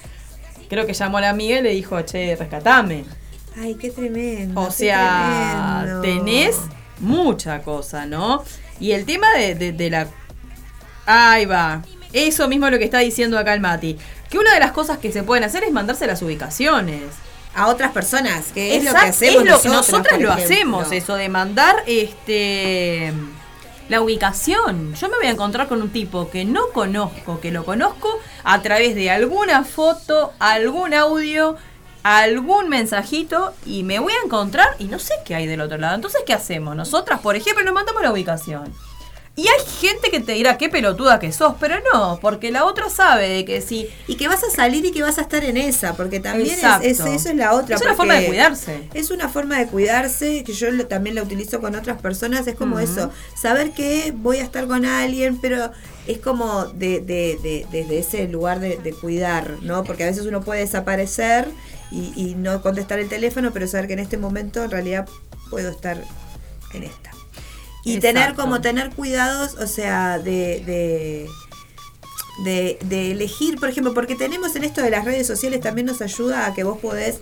creo 0.71 0.87
que 0.87 0.95
llamó 0.95 1.19
a 1.19 1.21
la 1.21 1.29
amiga 1.29 1.59
y 1.59 1.63
le 1.63 1.71
dijo 1.73 2.01
che 2.01 2.35
rescatame 2.35 3.05
Ay, 3.59 3.75
qué 3.75 3.91
tremendo. 3.91 4.59
o 4.59 4.71
sea 4.71 5.83
tremendo. 5.83 6.01
tenés 6.01 6.57
mucha 7.01 7.61
cosa 7.63 8.07
no 8.07 8.43
y 8.81 8.93
el 8.93 9.05
tema 9.05 9.31
de, 9.35 9.55
de- 9.55 9.73
de 9.73 9.91
la 9.91 10.09
ahí 11.07 11.45
va. 11.47 11.83
Eso 12.13 12.49
mismo 12.49 12.67
es 12.67 12.73
lo 12.73 12.79
que 12.79 12.85
está 12.85 12.99
diciendo 12.99 13.39
acá 13.39 13.55
el 13.55 13.61
Mati. 13.61 13.97
Que 14.29 14.39
una 14.39 14.53
de 14.55 14.61
las 14.61 14.73
cosas 14.73 14.99
que 14.99 15.13
se 15.13 15.23
pueden 15.23 15.45
hacer 15.45 15.63
es 15.65 15.73
mandarse 15.73 16.07
las 16.07 16.23
ubicaciones. 16.23 17.03
A 17.55 17.67
otras 17.67 17.91
personas, 17.93 18.47
que 18.55 18.77
es 18.77 18.85
lo 18.85 18.93
que 18.93 18.97
hacemos 18.99 19.43
es 19.43 19.51
lo 19.51 19.61
que 19.61 19.69
nosotros, 19.69 19.91
nosotras 19.91 20.21
lo 20.21 20.33
hacemos, 20.33 20.93
eso 20.93 21.17
de 21.17 21.29
mandar 21.29 21.77
este 21.87 23.13
la 23.89 24.01
ubicación. 24.01 24.95
Yo 24.95 25.09
me 25.09 25.17
voy 25.17 25.27
a 25.27 25.31
encontrar 25.31 25.67
con 25.67 25.83
un 25.83 25.91
tipo 25.91 26.31
que 26.31 26.45
no 26.45 26.69
conozco, 26.73 27.41
que 27.41 27.51
lo 27.51 27.65
conozco 27.65 28.21
a 28.45 28.63
través 28.63 28.95
de 28.95 29.11
alguna 29.11 29.65
foto, 29.65 30.33
algún 30.39 30.95
audio, 30.95 31.57
algún 32.03 32.69
mensajito 32.69 33.53
y 33.67 33.83
me 33.83 33.99
voy 33.99 34.13
a 34.13 34.25
encontrar 34.25 34.69
y 34.79 34.85
no 34.85 34.99
sé 34.99 35.15
qué 35.25 35.35
hay 35.35 35.47
del 35.47 35.61
otro 35.61 35.79
lado. 35.79 35.95
Entonces, 35.95 36.23
¿qué 36.27 36.33
hacemos? 36.33 36.75
Nosotras, 36.77 37.21
por 37.21 37.37
ejemplo, 37.37 37.65
nos 37.65 37.75
mandamos 37.75 38.03
la 38.03 38.13
ubicación. 38.13 38.73
Y 39.37 39.43
hay 39.47 39.65
gente 39.81 40.11
que 40.11 40.21
te 40.21 40.33
dirá 40.33 40.59
qué 40.59 40.69
pelotuda 40.69 41.19
que 41.19 41.33
sos, 41.33 41.55
pero 41.61 41.77
no, 41.95 42.19
porque 42.21 42.51
la 42.51 42.65
otra 42.67 42.91
sabe 42.91 43.29
de 43.29 43.45
que 43.45 43.61
si 43.63 43.89
Y 44.07 44.17
que 44.17 44.29
vas 44.29 44.43
a 44.45 44.51
salir 44.51 44.85
y 44.85 44.91
que 44.91 45.03
vas 45.03 45.19
a 45.19 45.23
estar 45.23 45.45
en 45.45 45.57
esa, 45.57 45.95
porque 45.95 46.19
también 46.21 46.59
es, 46.83 46.99
eso 47.07 47.31
es 47.31 47.37
la 47.37 47.55
otra. 47.55 47.77
Es 47.77 47.81
una 47.83 47.95
forma 47.95 48.15
de 48.15 48.27
cuidarse. 48.27 48.89
Es 48.93 49.11
una 49.11 49.29
forma 49.29 49.59
de 49.59 49.67
cuidarse, 49.69 50.43
que 50.45 50.53
yo 50.53 50.71
lo- 50.73 50.87
también 50.89 51.15
la 51.15 51.23
utilizo 51.23 51.61
con 51.61 51.75
otras 51.75 52.01
personas, 52.03 52.47
es 52.49 52.55
como 52.57 52.81
eso, 52.81 53.11
saber 53.41 53.71
que 53.71 54.13
voy 54.15 54.39
a 54.39 54.43
estar 54.43 54.67
con 54.67 54.85
alguien, 54.85 55.39
pero 55.41 55.71
es 56.07 56.19
como 56.19 56.65
de, 56.67 57.01
de- 57.01 57.39
de- 57.43 57.67
desde 57.71 57.99
ese 58.01 58.29
lugar 58.29 58.59
de, 58.61 58.77
de 58.79 58.93
cuidar, 58.93 59.59
¿no? 59.63 59.85
Porque 59.85 60.03
a 60.03 60.07
veces 60.07 60.27
uno 60.27 60.43
puede 60.43 60.61
desaparecer 60.61 61.49
y, 61.91 62.13
y 62.17 62.35
no 62.35 62.63
contestar 62.63 62.99
el 63.01 63.09
teléfono, 63.09 63.53
pero 63.53 63.67
saber 63.67 63.87
que 63.87 63.93
en 63.95 63.99
este 64.01 64.17
momento 64.17 64.63
en 64.65 64.71
realidad 64.71 65.09
puedo 65.51 65.71
estar 65.71 66.03
en 66.75 66.83
esta. 66.85 67.11
Y 67.85 67.95
Exacto. 67.97 68.19
tener 68.19 68.35
como 68.35 68.61
tener 68.61 68.91
cuidados, 68.91 69.55
o 69.55 69.67
sea, 69.67 70.19
de, 70.19 70.63
de, 70.67 71.27
de, 72.45 72.79
de 72.85 73.11
elegir, 73.13 73.57
por 73.59 73.69
ejemplo, 73.69 73.95
porque 73.95 74.15
tenemos 74.15 74.55
en 74.57 74.65
esto 74.65 74.83
de 74.83 74.91
las 74.91 75.05
redes 75.05 75.27
sociales 75.27 75.61
también 75.61 75.87
nos 75.87 76.01
ayuda 76.03 76.47
a 76.47 76.55
que 76.55 76.63
vos 76.65 76.79
podés, 76.79 77.21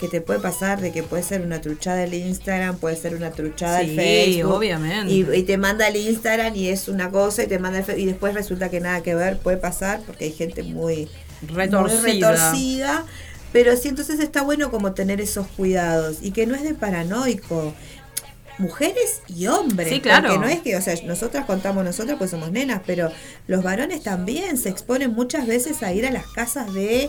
que 0.00 0.08
te 0.08 0.20
puede 0.20 0.40
pasar 0.40 0.80
de 0.80 0.92
que 0.92 1.02
puede 1.02 1.22
ser 1.22 1.40
una 1.40 1.60
truchada 1.60 2.04
el 2.04 2.14
Instagram, 2.14 2.76
puede 2.78 2.96
ser 2.96 3.14
una 3.14 3.30
truchada 3.30 3.80
el 3.80 3.90
Sí, 3.90 3.96
Facebook. 3.96 4.52
obviamente. 4.54 5.12
Y, 5.12 5.26
y 5.34 5.42
te 5.42 5.56
manda 5.58 5.88
el 5.88 5.96
Instagram 5.96 6.54
y 6.54 6.68
es 6.68 6.88
una 6.88 7.10
cosa 7.10 7.42
y 7.44 7.46
te 7.46 7.58
manda 7.58 7.78
el 7.78 7.84
Fe- 7.84 7.98
y 7.98 8.06
después 8.06 8.34
resulta 8.34 8.70
que 8.70 8.80
nada 8.80 9.02
que 9.02 9.14
ver, 9.14 9.38
puede 9.38 9.56
pasar 9.56 10.00
porque 10.06 10.26
hay 10.26 10.32
gente 10.32 10.62
muy 10.62 11.08
Retorcida. 11.54 12.00
muy 12.00 12.12
retorcida. 12.12 13.04
Pero 13.52 13.76
sí, 13.76 13.88
entonces 13.88 14.20
está 14.20 14.42
bueno 14.42 14.70
como 14.70 14.92
tener 14.92 15.20
esos 15.20 15.46
cuidados 15.48 16.18
y 16.20 16.32
que 16.32 16.46
no 16.46 16.54
es 16.54 16.62
de 16.62 16.74
paranoico. 16.74 17.72
Mujeres 18.58 19.22
y 19.28 19.46
hombres. 19.46 19.88
Sí, 19.88 20.00
claro. 20.00 20.28
Porque 20.30 20.40
no 20.40 20.48
es 20.52 20.60
que, 20.62 20.74
o 20.76 20.82
sea, 20.82 20.94
nosotras 21.04 21.46
contamos 21.46 21.84
nosotras 21.84 22.18
pues 22.18 22.30
somos 22.32 22.50
nenas, 22.50 22.82
pero 22.84 23.10
los 23.46 23.62
varones 23.62 24.02
también 24.02 24.58
se 24.58 24.68
exponen 24.68 25.12
muchas 25.12 25.46
veces 25.46 25.82
a 25.84 25.92
ir 25.92 26.04
a 26.04 26.10
las 26.10 26.26
casas 26.26 26.74
de 26.74 27.08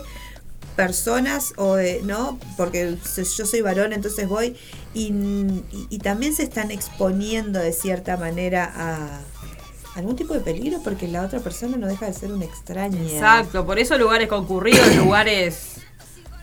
personas 0.76 1.52
o 1.56 1.74
de, 1.74 2.02
¿no? 2.04 2.38
Porque 2.56 2.96
yo 3.36 3.46
soy 3.46 3.60
varón, 3.60 3.92
entonces 3.92 4.28
voy 4.28 4.56
y, 4.94 5.06
y- 5.08 5.86
y 5.90 5.98
también 5.98 6.34
se 6.34 6.44
están 6.44 6.70
exponiendo 6.70 7.58
de 7.58 7.72
cierta 7.72 8.16
manera 8.16 8.72
a 8.74 9.20
algún 9.96 10.14
tipo 10.14 10.32
de 10.34 10.40
peligro 10.40 10.80
porque 10.84 11.08
la 11.08 11.22
otra 11.22 11.40
persona 11.40 11.76
no 11.76 11.88
deja 11.88 12.06
de 12.06 12.14
ser 12.14 12.32
una 12.32 12.44
extraña. 12.44 13.00
Exacto, 13.02 13.66
por 13.66 13.80
eso 13.80 13.98
lugares 13.98 14.28
concurridos, 14.28 14.94
lugares 14.96 15.72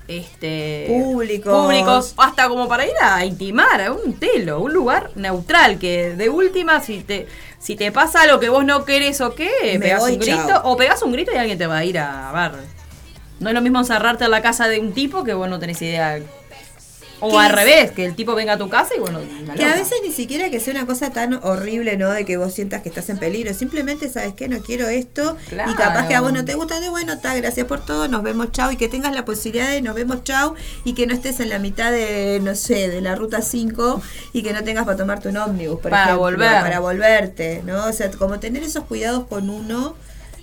este 0.08 0.86
Públicos. 0.88 1.64
públicos, 1.64 2.14
hasta 2.18 2.48
como 2.48 2.68
para 2.68 2.86
ir 2.86 2.94
a 3.02 3.26
intimar 3.26 3.82
a 3.82 3.92
un 3.92 4.14
telo, 4.14 4.62
un 4.62 4.74
lugar 4.74 5.12
neutral 5.16 5.80
que 5.80 6.16
de 6.16 6.30
última 6.30 6.80
si 6.82 7.02
te 7.02 7.28
si 7.60 7.76
te 7.76 7.92
pasa 7.92 8.22
algo 8.22 8.40
que 8.40 8.50
vos 8.50 8.64
no 8.64 8.86
querés 8.86 9.20
o 9.22 9.36
qué, 9.36 9.78
pegás 9.82 10.00
voy, 10.02 10.14
un 10.14 10.20
grito 10.20 10.48
chao. 10.48 10.62
o 10.72 10.78
pegás 10.78 11.02
un 11.02 11.12
grito 11.12 11.32
y 11.34 11.38
alguien 11.38 11.58
te 11.58 11.68
va 11.68 11.78
a 11.78 11.86
ir 11.86 11.98
a 12.00 12.32
ver. 12.32 12.60
No 13.40 13.50
es 13.50 13.56
lo 13.56 13.62
mismo 13.62 13.80
encerrarte 13.80 14.26
en 14.26 14.32
la 14.32 14.42
casa 14.42 14.68
de 14.68 14.80
un 14.80 14.94
tipo 14.94 15.24
que 15.24 15.34
vos 15.34 15.50
no 15.50 15.60
tenés 15.60 15.82
idea. 15.82 16.20
O 17.20 17.32
¿Qué 17.32 17.38
al 17.38 17.48
es? 17.52 17.56
revés, 17.56 17.92
que 17.92 18.06
el 18.06 18.16
tipo 18.16 18.36
venga 18.36 18.54
a 18.54 18.58
tu 18.58 18.70
casa 18.70 18.96
y 18.96 19.00
bueno, 19.00 19.20
Que 19.56 19.66
a 19.66 19.74
veces 19.74 19.94
ni 20.04 20.12
siquiera 20.12 20.50
que 20.52 20.60
sea 20.60 20.74
una 20.74 20.86
cosa 20.86 21.12
tan 21.12 21.34
horrible, 21.44 21.98
¿no? 21.98 22.12
De 22.12 22.26
que 22.26 22.38
vos 22.38 22.54
sientas 22.54 22.84
que 22.84 22.90
estás 22.90 23.10
en 23.10 23.18
peligro. 23.18 23.54
Simplemente, 23.54 24.08
¿sabes 24.10 24.34
qué? 24.36 24.48
No 24.48 24.60
quiero 24.60 24.88
esto. 24.88 25.36
Claro. 25.50 25.72
Y 25.72 25.76
capaz 25.76 26.08
que 26.08 26.16
a 26.16 26.22
vos 26.22 26.32
no 26.32 26.46
te 26.46 26.54
gusta. 26.54 26.80
De 26.80 26.90
bueno, 26.90 27.14
está, 27.14 27.36
gracias 27.36 27.66
por 27.66 27.84
todo. 27.84 28.08
Nos 28.08 28.22
vemos, 28.22 28.52
chao. 28.52 28.72
Y 28.72 28.78
que 28.78 28.88
tengas 28.88 29.14
la 29.16 29.26
posibilidad 29.26 29.70
de 29.70 29.82
nos 29.82 29.96
vemos, 29.96 30.24
chao. 30.24 30.54
Y 30.84 30.94
que 30.94 31.08
no 31.08 31.14
estés 31.16 31.40
en 31.40 31.50
la 31.50 31.58
mitad 31.60 31.92
de, 31.92 32.40
no 32.44 32.54
sé, 32.56 32.88
de 32.88 33.02
la 33.02 33.16
ruta 33.16 33.42
5 33.42 34.02
y 34.34 34.44
que 34.44 34.54
no 34.54 34.64
tengas 34.64 34.86
para 34.86 34.98
tomarte 34.98 35.30
un 35.30 35.38
ómnibus, 35.38 35.80
por 35.80 35.90
Para 35.90 36.04
ejemplo, 36.04 36.20
volver. 36.24 36.62
Para 36.62 36.80
volverte, 36.80 37.64
¿no? 37.66 37.86
O 37.86 37.94
sea, 37.94 38.12
como 38.12 38.40
tener 38.40 38.62
esos 38.64 38.84
cuidados 38.86 39.26
con 39.26 39.50
uno 39.50 39.96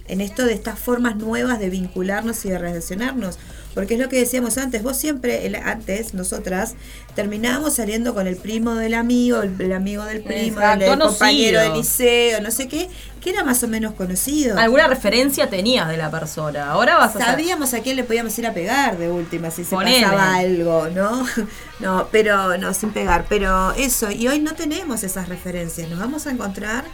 en 0.09 0.21
esto 0.21 0.45
de 0.45 0.53
estas 0.53 0.79
formas 0.79 1.17
nuevas 1.17 1.59
de 1.59 1.71
vincularnos 1.71 2.45
y 2.45 2.51
de 2.51 2.59
relacionarnos. 2.59 3.39
Porque 3.75 3.95
es 3.95 4.01
lo 4.01 4.09
que 4.09 4.17
decíamos 4.21 4.57
antes, 4.57 4.83
vos 4.85 4.97
siempre, 4.97 5.47
el- 5.47 5.57
antes, 5.57 6.15
nosotras, 6.15 6.75
terminábamos 7.17 7.75
saliendo 7.75 8.15
con 8.15 8.27
el 8.27 8.37
primo 8.37 8.75
del 8.77 8.95
amigo, 8.95 9.43
el, 9.43 9.61
el 9.61 9.73
amigo 9.73 10.05
del 10.05 10.23
primo, 10.23 10.61
el, 10.61 10.65
Exacto, 10.81 10.85
el 10.93 10.99
compañero 11.01 11.61
del 11.61 11.73
liceo, 11.75 12.41
no 12.41 12.51
sé 12.53 12.69
qué, 12.69 12.89
que 13.21 13.31
era 13.31 13.43
más 13.43 13.63
o 13.65 13.69
menos 13.69 13.95
conocido. 13.95 14.59
alguna 14.59 14.87
referencia 14.87 15.51
tenías 15.51 15.89
de 15.89 15.97
la 15.97 16.11
persona. 16.11 16.71
Ahora 16.71 16.99
vas 16.99 17.17
a. 17.17 17.19
Sabíamos 17.19 17.75
a 17.75 17.81
quién 17.81 17.97
le 17.97 18.05
podíamos 18.05 18.39
ir 18.39 18.47
a 18.47 18.55
pegar 18.55 18.97
de 18.99 19.11
última 19.11 19.51
si 19.51 19.65
se 19.65 19.71
Ponele. 19.75 20.03
pasaba 20.05 20.37
algo, 20.37 20.89
¿no? 20.95 21.27
No, 21.81 22.09
pero 22.13 22.57
no, 22.57 22.73
sin 22.73 22.91
pegar. 22.93 23.27
Pero 23.29 23.73
eso, 23.73 24.11
y 24.11 24.29
hoy 24.29 24.39
no 24.39 24.55
tenemos 24.55 25.03
esas 25.03 25.29
referencias. 25.29 25.89
Nos 25.91 25.99
vamos 25.99 26.27
a 26.27 26.31
encontrar 26.31 26.85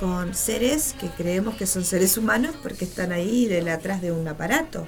con 0.00 0.34
seres 0.34 0.94
que 1.00 1.06
creemos 1.08 1.54
que 1.54 1.66
son 1.66 1.84
seres 1.84 2.18
humanos 2.18 2.56
porque 2.62 2.84
están 2.84 3.12
ahí 3.12 3.46
de 3.46 3.70
atrás 3.70 4.02
de 4.02 4.10
un 4.10 4.26
aparato. 4.26 4.86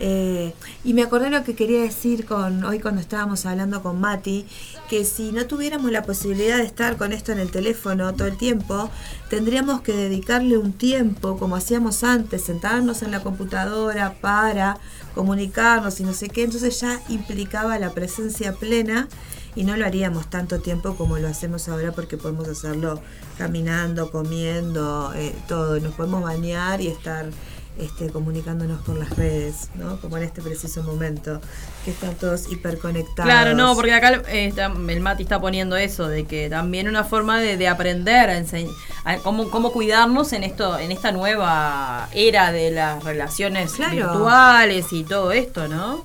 Eh, 0.00 0.52
y 0.82 0.92
me 0.92 1.02
acordé 1.02 1.30
lo 1.30 1.44
que 1.44 1.54
quería 1.54 1.80
decir 1.80 2.26
con 2.26 2.64
hoy 2.64 2.80
cuando 2.80 3.00
estábamos 3.00 3.46
hablando 3.46 3.82
con 3.82 4.00
Mati, 4.00 4.44
que 4.88 5.04
si 5.04 5.30
no 5.30 5.46
tuviéramos 5.46 5.92
la 5.92 6.02
posibilidad 6.02 6.56
de 6.56 6.64
estar 6.64 6.96
con 6.96 7.12
esto 7.12 7.32
en 7.32 7.38
el 7.38 7.50
teléfono 7.50 8.12
todo 8.14 8.26
el 8.26 8.36
tiempo, 8.36 8.90
tendríamos 9.30 9.82
que 9.82 9.92
dedicarle 9.94 10.58
un 10.58 10.72
tiempo, 10.72 11.38
como 11.38 11.56
hacíamos 11.56 12.02
antes, 12.02 12.42
sentarnos 12.42 13.02
en 13.02 13.12
la 13.12 13.22
computadora 13.22 14.14
para 14.20 14.78
comunicarnos 15.14 16.00
y 16.00 16.04
no 16.04 16.12
sé 16.12 16.28
qué, 16.28 16.42
entonces 16.42 16.80
ya 16.80 17.00
implicaba 17.08 17.78
la 17.78 17.90
presencia 17.90 18.52
plena 18.54 19.08
y 19.56 19.62
no 19.62 19.76
lo 19.76 19.86
haríamos 19.86 20.28
tanto 20.28 20.60
tiempo 20.60 20.96
como 20.96 21.18
lo 21.18 21.28
hacemos 21.28 21.68
ahora 21.68 21.92
porque 21.92 22.16
podemos 22.16 22.48
hacerlo 22.48 23.00
caminando, 23.38 24.10
comiendo, 24.10 25.12
eh, 25.14 25.32
todo, 25.46 25.78
nos 25.78 25.94
podemos 25.94 26.22
bañar 26.22 26.80
y 26.80 26.88
estar 26.88 27.26
este, 27.78 28.10
comunicándonos 28.10 28.80
por 28.82 28.96
las 28.96 29.10
redes, 29.16 29.68
¿no? 29.74 29.98
Como 30.00 30.16
en 30.16 30.22
este 30.24 30.40
preciso 30.42 30.82
momento, 30.84 31.40
que 31.84 31.90
están 31.90 32.14
todos 32.14 32.50
hiperconectados. 32.52 33.24
Claro, 33.30 33.54
no, 33.54 33.74
porque 33.74 33.92
acá 33.94 34.22
eh, 34.28 34.46
está- 34.46 34.66
el 34.88 35.00
Mati 35.00 35.24
está 35.24 35.40
poniendo 35.40 35.76
eso, 35.76 36.06
de 36.08 36.24
que 36.24 36.48
también 36.48 36.88
una 36.88 37.04
forma 37.04 37.40
de, 37.40 37.56
de 37.56 37.66
aprender 37.68 38.30
a 38.30 38.36
enseñar, 38.38 38.72
cómo, 39.22 39.50
cómo 39.50 39.72
cuidarnos 39.72 40.32
en 40.32 40.44
esto, 40.44 40.78
en 40.78 40.92
esta 40.92 41.10
nueva 41.12 42.08
era 42.12 42.52
de 42.52 42.70
las 42.70 43.02
relaciones 43.02 43.72
Claro. 43.72 43.94
virtuales 43.94 44.92
y 44.92 45.04
todo 45.04 45.32
esto, 45.32 45.68
¿no? 45.68 46.04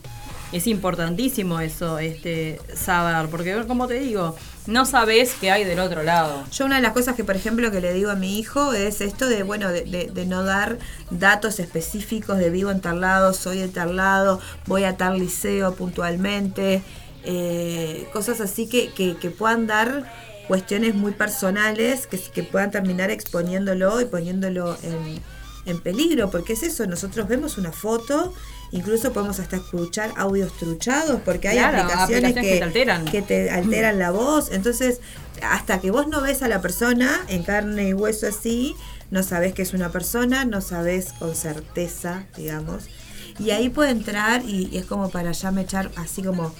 Es 0.52 0.66
importantísimo 0.66 1.60
eso, 1.60 2.00
este, 2.00 2.60
saber, 2.74 3.30
porque 3.30 3.64
como 3.68 3.86
te 3.88 4.00
digo, 4.00 4.36
no 4.68 4.86
sabes 4.86 5.36
qué 5.40 5.52
hay 5.52 5.64
del 5.64 5.80
otro 5.80 6.04
lado. 6.04 6.44
Yo 6.52 6.66
una 6.66 6.78
de 6.78 6.82
las 6.82 6.94
cosas 6.94 7.16
que, 7.16 7.24
por 7.24 7.36
ejemplo, 7.36 7.72
que 7.72 7.82
le 7.82 7.94
digo 7.94 8.12
a 8.12 8.16
mi 8.16 8.40
hijo 8.40 8.74
es 8.74 9.02
esto 9.02 9.28
de, 9.28 9.44
bueno, 9.44 9.70
de, 9.72 10.26
no 10.28 10.44
dar 10.44 10.78
datos 11.10 11.60
específicos 11.60 12.38
de 12.38 12.50
vivo 12.50 12.72
en 12.72 12.82
tal 12.82 13.02
lado, 13.02 13.34
soy 13.34 13.60
de 13.60 13.68
tal 13.68 13.96
lado, 13.96 14.40
voy 14.68 14.84
a 14.84 14.98
tal 14.98 15.18
liceo 15.20 15.74
puntualmente, 15.74 16.84
eh, 17.24 18.08
cosas 18.14 18.42
así 18.42 18.68
que, 18.68 18.92
que, 18.94 19.18
que 19.18 19.30
puedan 19.30 19.68
dar 19.68 20.10
cuestiones 20.48 20.96
muy 20.96 21.12
personales 21.12 22.08
que, 22.08 22.20
que 22.20 22.44
puedan 22.44 22.72
terminar 22.72 23.12
exponiéndolo 23.12 24.02
y 24.02 24.06
poniéndolo 24.06 24.78
en, 24.84 25.22
en 25.66 25.80
peligro, 25.80 26.30
porque 26.32 26.54
es 26.54 26.64
eso, 26.64 26.86
nosotros 26.88 27.28
vemos 27.28 27.58
una 27.58 27.72
foto, 27.72 28.34
incluso 28.72 29.14
podemos 29.14 29.40
hasta 29.40 29.58
escuchar 29.58 30.12
audios 30.18 30.56
truchados, 30.58 31.22
porque 31.26 31.50
hay 31.50 31.58
Claro, 31.58 31.78
aplicaciones, 31.80 32.32
aplicaciones 32.32 32.44
que 32.54 32.58
te 32.58 32.64
alteran. 32.64 33.06
que 33.06 33.22
te 33.22 33.50
alteran 33.50 34.00
la 34.00 34.12
voz. 34.12 34.52
Entonces, 34.52 35.00
hasta 35.42 35.80
que 35.80 35.92
vos 35.92 36.08
no 36.08 36.22
ves 36.22 36.42
a 36.44 36.48
la 36.48 36.62
persona 36.62 37.22
en 37.30 37.44
carne 37.44 37.90
y 37.90 37.94
hueso 37.94 38.28
así, 38.28 38.76
no 39.12 39.24
sabés 39.24 39.54
que 39.54 39.62
es 39.64 39.74
una 39.74 39.92
persona, 39.92 40.46
no 40.46 40.62
sabés 40.62 41.14
con 41.14 41.36
certeza, 41.36 42.26
digamos. 42.38 42.86
Y 43.40 43.52
ahí 43.52 43.70
puede 43.70 43.92
entrar 43.92 44.44
y, 44.46 44.68
y 44.72 44.78
es 44.78 44.86
como 44.86 45.10
para 45.10 45.32
ya 45.32 45.52
me 45.52 45.62
echar 45.62 45.92
así 45.96 46.22
como, 46.22 46.54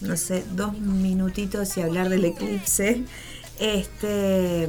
no 0.00 0.16
sé, 0.16 0.44
dos 0.52 0.78
minutitos 0.78 1.76
y 1.76 1.82
hablar 1.82 2.08
del 2.08 2.24
eclipse. 2.24 3.02
Este, 3.58 4.68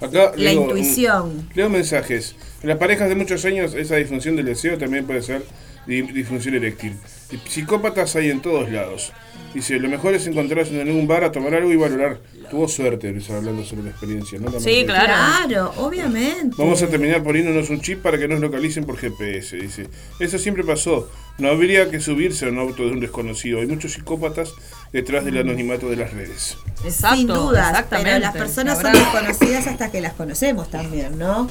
Acá 0.00 0.32
la 0.36 0.36
leo, 0.36 0.62
intuición. 0.62 1.48
Leo 1.54 1.68
mensajes. 1.68 2.34
En 2.62 2.68
las 2.68 2.78
parejas 2.78 3.08
de 3.08 3.14
muchos 3.14 3.44
años, 3.44 3.74
esa 3.74 3.96
disfunción 3.96 4.36
del 4.36 4.46
deseo 4.46 4.78
también 4.78 5.06
puede 5.06 5.22
ser 5.22 5.44
disfunción 5.86 6.54
eréctil. 6.54 6.94
Y 7.30 7.36
Psicópatas 7.48 8.16
hay 8.16 8.30
en 8.30 8.40
todos 8.40 8.70
lados. 8.70 9.12
Dice, 9.54 9.80
lo 9.80 9.88
mejor 9.88 10.14
es 10.14 10.26
encontrarse 10.28 10.80
en 10.80 10.90
un 10.92 11.08
bar 11.08 11.24
a 11.24 11.32
tomar 11.32 11.54
algo 11.54 11.72
y 11.72 11.76
valorar. 11.76 12.20
Tuvo 12.50 12.68
suerte, 12.68 13.10
Luis, 13.10 13.28
hablando 13.30 13.64
sobre 13.64 13.84
la 13.84 13.90
experiencia, 13.90 14.38
¿no? 14.38 14.48
La 14.50 14.60
Sí. 14.60 14.84
Claro. 14.84 15.06
claro, 15.06 15.72
obviamente. 15.76 16.54
Vamos 16.56 16.82
a 16.82 16.88
terminar 16.88 17.22
poniéndonos 17.22 17.68
un 17.70 17.80
chip 17.80 18.00
para 18.00 18.16
que 18.18 18.28
nos 18.28 18.40
localicen 18.40 18.84
por 18.84 18.96
GPS, 18.96 19.56
dice. 19.56 19.88
Eso 20.20 20.38
siempre 20.38 20.62
pasó. 20.62 21.10
No 21.38 21.48
habría 21.48 21.90
que 21.90 22.00
subirse 22.00 22.46
a 22.46 22.48
un 22.48 22.58
auto 22.58 22.84
de 22.84 22.92
un 22.92 23.00
desconocido. 23.00 23.60
Hay 23.60 23.66
muchos 23.66 23.92
psicópatas 23.92 24.52
detrás 24.92 25.24
del 25.24 25.38
anonimato 25.38 25.88
de 25.88 25.96
las 25.96 26.12
redes. 26.12 26.56
Exacto, 26.84 27.16
Sin 27.50 27.58
exactamente. 27.58 28.10
pero 28.10 28.18
las 28.20 28.32
personas 28.34 28.80
son 28.80 28.92
desconocidas 28.92 29.66
hasta 29.66 29.90
que 29.90 30.00
las 30.00 30.12
conocemos 30.14 30.70
también, 30.70 31.18
¿no? 31.18 31.48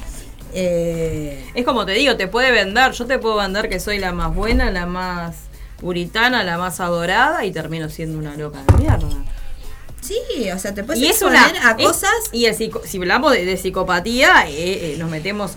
Eh, 0.54 1.50
Es 1.54 1.64
como 1.64 1.84
te 1.86 1.92
digo, 1.92 2.16
te 2.16 2.28
puede 2.28 2.50
vender. 2.52 2.92
Yo 2.92 3.06
te 3.06 3.18
puedo 3.18 3.36
vender 3.36 3.68
que 3.68 3.80
soy 3.80 3.98
la 3.98 4.12
más 4.12 4.34
buena, 4.34 4.70
la 4.70 4.86
más 4.86 5.36
puritana, 5.80 6.42
la 6.44 6.58
más 6.58 6.80
adorada 6.80 7.44
y 7.44 7.52
termino 7.52 7.88
siendo 7.88 8.18
una 8.18 8.36
loca 8.36 8.62
de 8.66 8.78
mierda. 8.78 9.08
sí, 10.02 10.16
o 10.54 10.58
sea, 10.58 10.74
te 10.74 10.84
puedes 10.84 11.00
y 11.02 11.06
es 11.06 11.12
exponer 11.12 11.52
una 11.52 11.68
a 11.70 11.72
es- 11.72 11.86
cosas 11.86 12.10
y 12.32 12.44
el 12.46 12.54
si 12.54 12.70
hablamos 12.98 13.32
de, 13.32 13.44
de 13.44 13.56
psicopatía 13.56 14.44
eh, 14.48 14.92
eh, 14.92 14.96
nos 14.98 15.10
metemos 15.10 15.52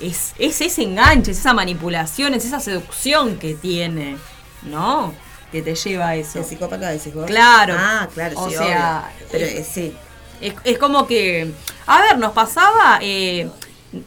es, 0.00 0.32
es 0.38 0.60
ese 0.60 0.82
enganche 0.82 1.30
es 1.32 1.38
esa 1.38 1.52
manipulación 1.54 2.34
es 2.34 2.44
esa 2.46 2.60
seducción 2.60 3.38
que 3.38 3.54
tiene 3.54 4.16
no 4.62 5.12
que 5.52 5.62
te 5.62 5.74
lleva 5.74 6.08
a 6.08 6.16
eso 6.16 6.38
El 6.40 6.44
psicópata 6.46 6.88
decís 6.90 7.14
vos. 7.14 7.26
Claro. 7.26 7.76
Ah, 7.78 8.08
claro, 8.12 8.38
O 8.40 8.48
sí, 8.48 8.56
sea, 8.56 9.10
obvio. 9.14 9.26
Pero 9.30 9.44
eh, 9.44 9.58
eh, 9.58 9.66
sí. 9.70 9.94
es, 10.40 10.54
es 10.64 10.78
como 10.78 11.06
que, 11.06 11.52
a 11.86 12.00
ver, 12.02 12.18
nos 12.18 12.32
pasaba, 12.32 12.98
eh, 13.00 13.48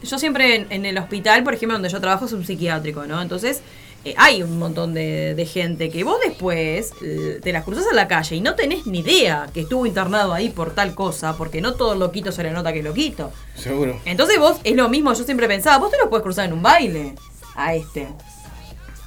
yo 0.02 0.18
siempre 0.18 0.56
en, 0.56 0.66
en 0.70 0.86
el 0.86 0.98
hospital, 0.98 1.44
por 1.44 1.54
ejemplo, 1.54 1.74
donde 1.74 1.88
yo 1.88 2.00
trabajo 2.00 2.26
es 2.26 2.32
un 2.32 2.44
psiquiátrico, 2.44 3.06
¿no? 3.06 3.20
Entonces, 3.20 3.62
eh, 4.04 4.14
hay 4.16 4.42
un 4.42 4.58
montón 4.58 4.94
de, 4.94 5.34
de 5.34 5.46
gente 5.46 5.90
que 5.90 6.04
vos 6.04 6.18
después 6.24 6.92
eh, 7.02 7.40
te 7.42 7.52
las 7.52 7.64
cruzas 7.64 7.84
en 7.90 7.96
la 7.96 8.06
calle 8.06 8.36
y 8.36 8.40
no 8.40 8.54
tenés 8.54 8.86
ni 8.86 9.00
idea 9.00 9.50
que 9.52 9.62
estuvo 9.62 9.86
internado 9.86 10.32
ahí 10.32 10.50
por 10.50 10.72
tal 10.72 10.94
cosa, 10.94 11.36
porque 11.36 11.60
no 11.60 11.74
todo 11.74 11.96
loquito 11.96 12.30
se 12.30 12.44
le 12.44 12.52
nota 12.52 12.72
que 12.72 12.78
es 12.78 12.84
loquito. 12.84 13.32
Seguro. 13.56 14.00
Entonces 14.04 14.38
vos, 14.38 14.58
es 14.62 14.76
lo 14.76 14.88
mismo, 14.88 15.12
yo 15.14 15.24
siempre 15.24 15.48
pensaba, 15.48 15.78
vos 15.78 15.90
te 15.90 15.98
lo 15.98 16.08
puedes 16.08 16.22
cruzar 16.22 16.46
en 16.46 16.52
un 16.52 16.62
baile 16.62 17.16
a 17.56 17.74
este. 17.74 18.08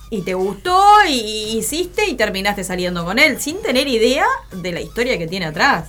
Y 0.10 0.24
te 0.24 0.34
gustó 0.34 0.84
y, 1.08 1.14
y 1.14 1.58
hiciste 1.60 2.06
y 2.08 2.16
terminaste 2.16 2.66
saliendo 2.66 3.06
con 3.06 3.18
él 3.18 3.40
sin 3.40 3.62
tener 3.62 3.88
idea 3.88 4.26
de 4.52 4.74
la 4.74 4.82
historia 4.82 5.18
que 5.18 5.26
tiene 5.26 5.46
atrás. 5.46 5.88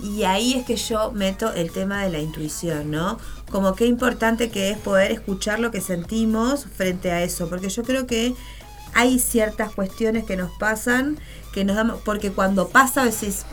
Y 0.00 0.22
ahí 0.22 0.54
es 0.54 0.64
que 0.64 0.76
yo 0.76 1.10
meto 1.10 1.52
el 1.52 1.72
tema 1.72 2.04
de 2.04 2.10
la 2.10 2.20
intuición, 2.20 2.92
¿no? 2.92 3.18
Como 3.50 3.74
qué 3.74 3.86
importante 3.86 4.50
que 4.50 4.70
es 4.70 4.78
poder 4.78 5.10
escuchar 5.12 5.58
lo 5.60 5.70
que 5.70 5.80
sentimos 5.80 6.66
frente 6.76 7.10
a 7.10 7.22
eso, 7.22 7.48
porque 7.48 7.68
yo 7.70 7.82
creo 7.82 8.06
que 8.06 8.34
hay 8.94 9.18
ciertas 9.18 9.72
cuestiones 9.72 10.24
que 10.24 10.36
nos 10.36 10.50
pasan 10.58 11.18
que 11.52 11.64
nos 11.64 11.76
damos, 11.76 12.00
porque 12.04 12.30
cuando 12.30 12.68
pasa 12.68 13.04
decís, 13.04 13.44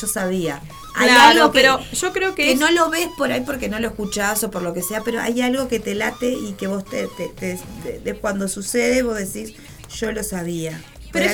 yo 0.00 0.06
sabía. 0.06 0.60
Hay 0.96 1.08
Claro, 1.08 1.42
algo 1.42 1.52
que, 1.52 1.60
pero 1.60 1.78
yo 1.92 2.12
creo 2.12 2.34
que 2.34 2.44
que 2.46 2.52
es- 2.52 2.58
no 2.58 2.70
lo 2.72 2.90
ves 2.90 3.08
por 3.16 3.30
ahí 3.30 3.42
porque 3.42 3.68
no 3.68 3.78
lo 3.78 3.86
escuchás 3.88 4.42
o 4.42 4.50
por 4.50 4.62
lo 4.62 4.74
que 4.74 4.82
sea, 4.82 5.02
pero 5.02 5.20
hay 5.20 5.40
algo 5.40 5.68
que 5.68 5.78
te 5.78 5.94
late 5.94 6.30
y 6.32 6.52
que 6.54 6.66
vos 6.66 6.84
te, 6.84 7.06
te- 7.16 7.28
te- 7.28 7.58
de, 7.84 8.00
de 8.00 8.14
cuando 8.14 8.48
sucede 8.48 9.02
vos 9.02 9.16
decís, 9.16 9.54
yo 9.96 10.10
lo 10.12 10.22
sabía. 10.24 10.82
Pero 11.12 11.24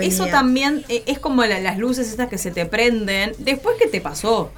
eso, 0.00 0.26
también 0.30 0.84
eh, 0.88 1.02
es 1.06 1.18
como 1.18 1.44
la- 1.44 1.58
las 1.60 1.78
luces 1.78 2.08
estas 2.08 2.28
que 2.28 2.38
se 2.38 2.50
te 2.50 2.66
prenden 2.66 3.32
después 3.38 3.76
que 3.78 3.86
te 3.88 4.00
pasó. 4.00 4.52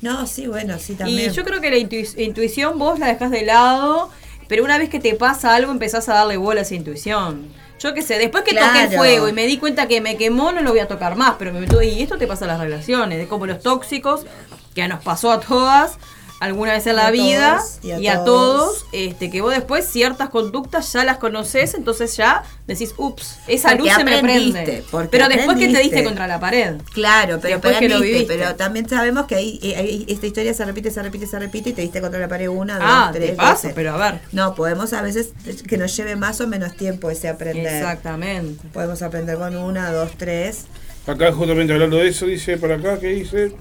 No, 0.00 0.26
sí, 0.26 0.46
bueno, 0.46 0.78
sí 0.78 0.94
también. 0.94 1.30
Y 1.30 1.34
yo 1.34 1.44
creo 1.44 1.60
que 1.60 1.70
la 1.70 1.76
intui- 1.76 2.18
intuición 2.18 2.78
vos 2.78 2.98
la 2.98 3.06
dejas 3.08 3.30
de 3.30 3.42
lado, 3.44 4.10
pero 4.48 4.64
una 4.64 4.78
vez 4.78 4.88
que 4.88 4.98
te 5.00 5.14
pasa 5.14 5.54
algo 5.54 5.70
empezás 5.72 6.08
a 6.08 6.14
darle 6.14 6.36
bola 6.36 6.60
a 6.60 6.62
esa 6.62 6.74
intuición. 6.74 7.48
Yo 7.78 7.94
qué 7.94 8.02
sé, 8.02 8.18
después 8.18 8.44
que 8.44 8.52
toqué 8.66 8.78
el 8.84 8.88
fuego 8.98 9.28
y 9.28 9.32
me 9.32 9.46
di 9.46 9.56
cuenta 9.58 9.88
que 9.88 10.00
me 10.02 10.16
quemó, 10.16 10.52
no 10.52 10.60
lo 10.62 10.70
voy 10.70 10.80
a 10.80 10.88
tocar 10.88 11.16
más, 11.16 11.36
pero 11.38 11.52
me 11.52 11.60
meto 11.60 11.80
y 11.82 12.02
esto 12.02 12.18
te 12.18 12.26
pasa 12.26 12.44
en 12.44 12.48
las 12.50 12.60
relaciones, 12.60 13.18
es 13.18 13.26
como 13.28 13.46
los 13.46 13.60
tóxicos, 13.62 14.26
que 14.74 14.86
nos 14.86 15.02
pasó 15.02 15.32
a 15.32 15.40
todas 15.40 15.98
alguna 16.40 16.72
vez 16.72 16.86
en 16.86 16.96
la 16.96 17.10
vida 17.10 17.58
todos, 17.58 17.78
y 17.84 17.90
a 17.92 17.98
y 18.00 18.06
a 18.08 18.24
todos. 18.24 18.78
todos, 18.80 18.86
este 18.92 19.30
que 19.30 19.40
vos 19.42 19.52
después 19.54 19.84
ciertas 19.86 20.30
conductas 20.30 20.92
ya 20.92 21.04
las 21.04 21.18
conoces, 21.18 21.74
entonces 21.74 22.16
ya 22.16 22.42
decís, 22.66 22.94
ups, 22.96 23.36
esa 23.46 23.68
Porque 23.68 23.82
luz 23.84 23.92
se 23.94 24.04
me 24.04 24.20
prende. 24.20 24.84
Pero 25.10 25.28
después 25.28 25.58
que 25.58 25.68
te 25.68 25.78
diste 25.80 26.02
contra 26.02 26.26
la 26.26 26.40
pared. 26.40 26.76
Claro, 26.92 27.38
pero 27.40 27.54
Después 27.56 27.76
que 27.78 27.88
lo 27.88 28.00
viviste. 28.00 28.34
pero 28.34 28.56
también 28.56 28.88
sabemos 28.88 29.26
que 29.26 29.34
ahí, 29.36 29.60
eh, 29.62 29.76
ahí 29.76 30.06
esta 30.08 30.26
historia 30.26 30.54
se 30.54 30.64
repite, 30.64 30.90
se 30.90 31.02
repite, 31.02 31.26
se 31.26 31.38
repite 31.38 31.70
y 31.70 31.72
te 31.74 31.82
diste 31.82 32.00
contra 32.00 32.18
la 32.18 32.28
pared 32.28 32.48
una, 32.48 32.74
dos, 32.76 32.84
Ah, 32.88 33.10
tres 33.12 33.30
te 33.30 33.36
pasa, 33.36 33.52
veces. 33.68 33.72
pero 33.74 33.94
a 33.94 33.96
ver. 34.10 34.20
No, 34.32 34.54
podemos 34.54 34.92
a 34.94 35.02
veces 35.02 35.30
que 35.68 35.76
nos 35.76 35.94
lleve 35.96 36.16
más 36.16 36.40
o 36.40 36.46
menos 36.46 36.74
tiempo 36.76 37.10
ese 37.10 37.28
aprender. 37.28 37.66
Exactamente. 37.82 38.66
Podemos 38.72 39.02
aprender 39.02 39.36
con 39.36 39.56
una, 39.56 39.92
dos, 39.92 40.12
tres. 40.16 40.64
Acá 41.06 41.32
justamente 41.32 41.72
hablando 41.72 41.98
de 41.98 42.08
eso, 42.08 42.24
dice 42.26 42.56
por 42.56 42.72
acá, 42.72 42.98
que 42.98 43.08
dice... 43.08 43.52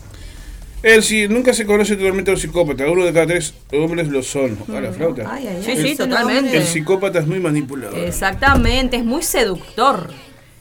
Él 0.82 1.04
sí, 1.04 1.28
nunca 1.28 1.54
se 1.54 1.66
conoce 1.66 1.96
totalmente 1.96 2.32
a 2.32 2.36
un 2.36 2.40
psicópata, 2.40 2.90
uno 2.90 3.04
de 3.04 3.12
cada 3.14 3.26
tres 3.28 3.54
hombres 3.74 4.08
lo 4.08 4.24
son. 4.24 4.58
A 4.74 4.80
la 4.80 4.92
flauta. 4.94 5.24
Ay, 5.30 5.48
ay, 5.48 5.62
Sí, 5.64 5.72
ay, 5.72 5.82
sí, 5.82 5.96
son 5.96 6.10
totalmente. 6.10 6.56
El 6.58 6.64
psicópata 6.66 7.20
es 7.20 7.28
muy 7.28 7.40
manipulador. 7.40 7.98
Exactamente, 8.00 8.96
es 8.98 9.04
muy 9.06 9.22
seductor. 9.24 10.10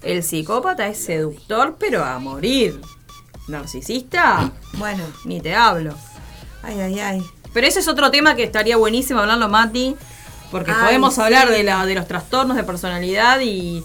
El 0.02 0.22
psicópata 0.22 0.88
es 0.88 0.98
seductor, 0.98 1.76
pero 1.78 2.04
a 2.04 2.18
morir. 2.18 2.80
Narcisista, 3.48 4.52
Bueno, 4.74 5.04
ni 5.24 5.40
te 5.40 5.54
hablo. 5.54 5.94
ay, 6.62 6.80
ay, 6.80 6.98
ay. 7.00 7.22
Pero 7.54 7.66
ese 7.66 7.80
es 7.80 7.88
otro 7.88 8.10
tema 8.10 8.36
que 8.36 8.42
estaría 8.42 8.76
buenísimo 8.76 9.20
hablarlo, 9.20 9.48
Mati, 9.48 9.96
porque 10.50 10.70
Ay, 10.70 10.84
podemos 10.84 11.14
sí. 11.14 11.20
hablar 11.22 11.48
de, 11.48 11.62
la, 11.62 11.84
de 11.86 11.94
los 11.94 12.06
trastornos 12.06 12.56
de 12.56 12.64
personalidad 12.64 13.40
y... 13.40 13.82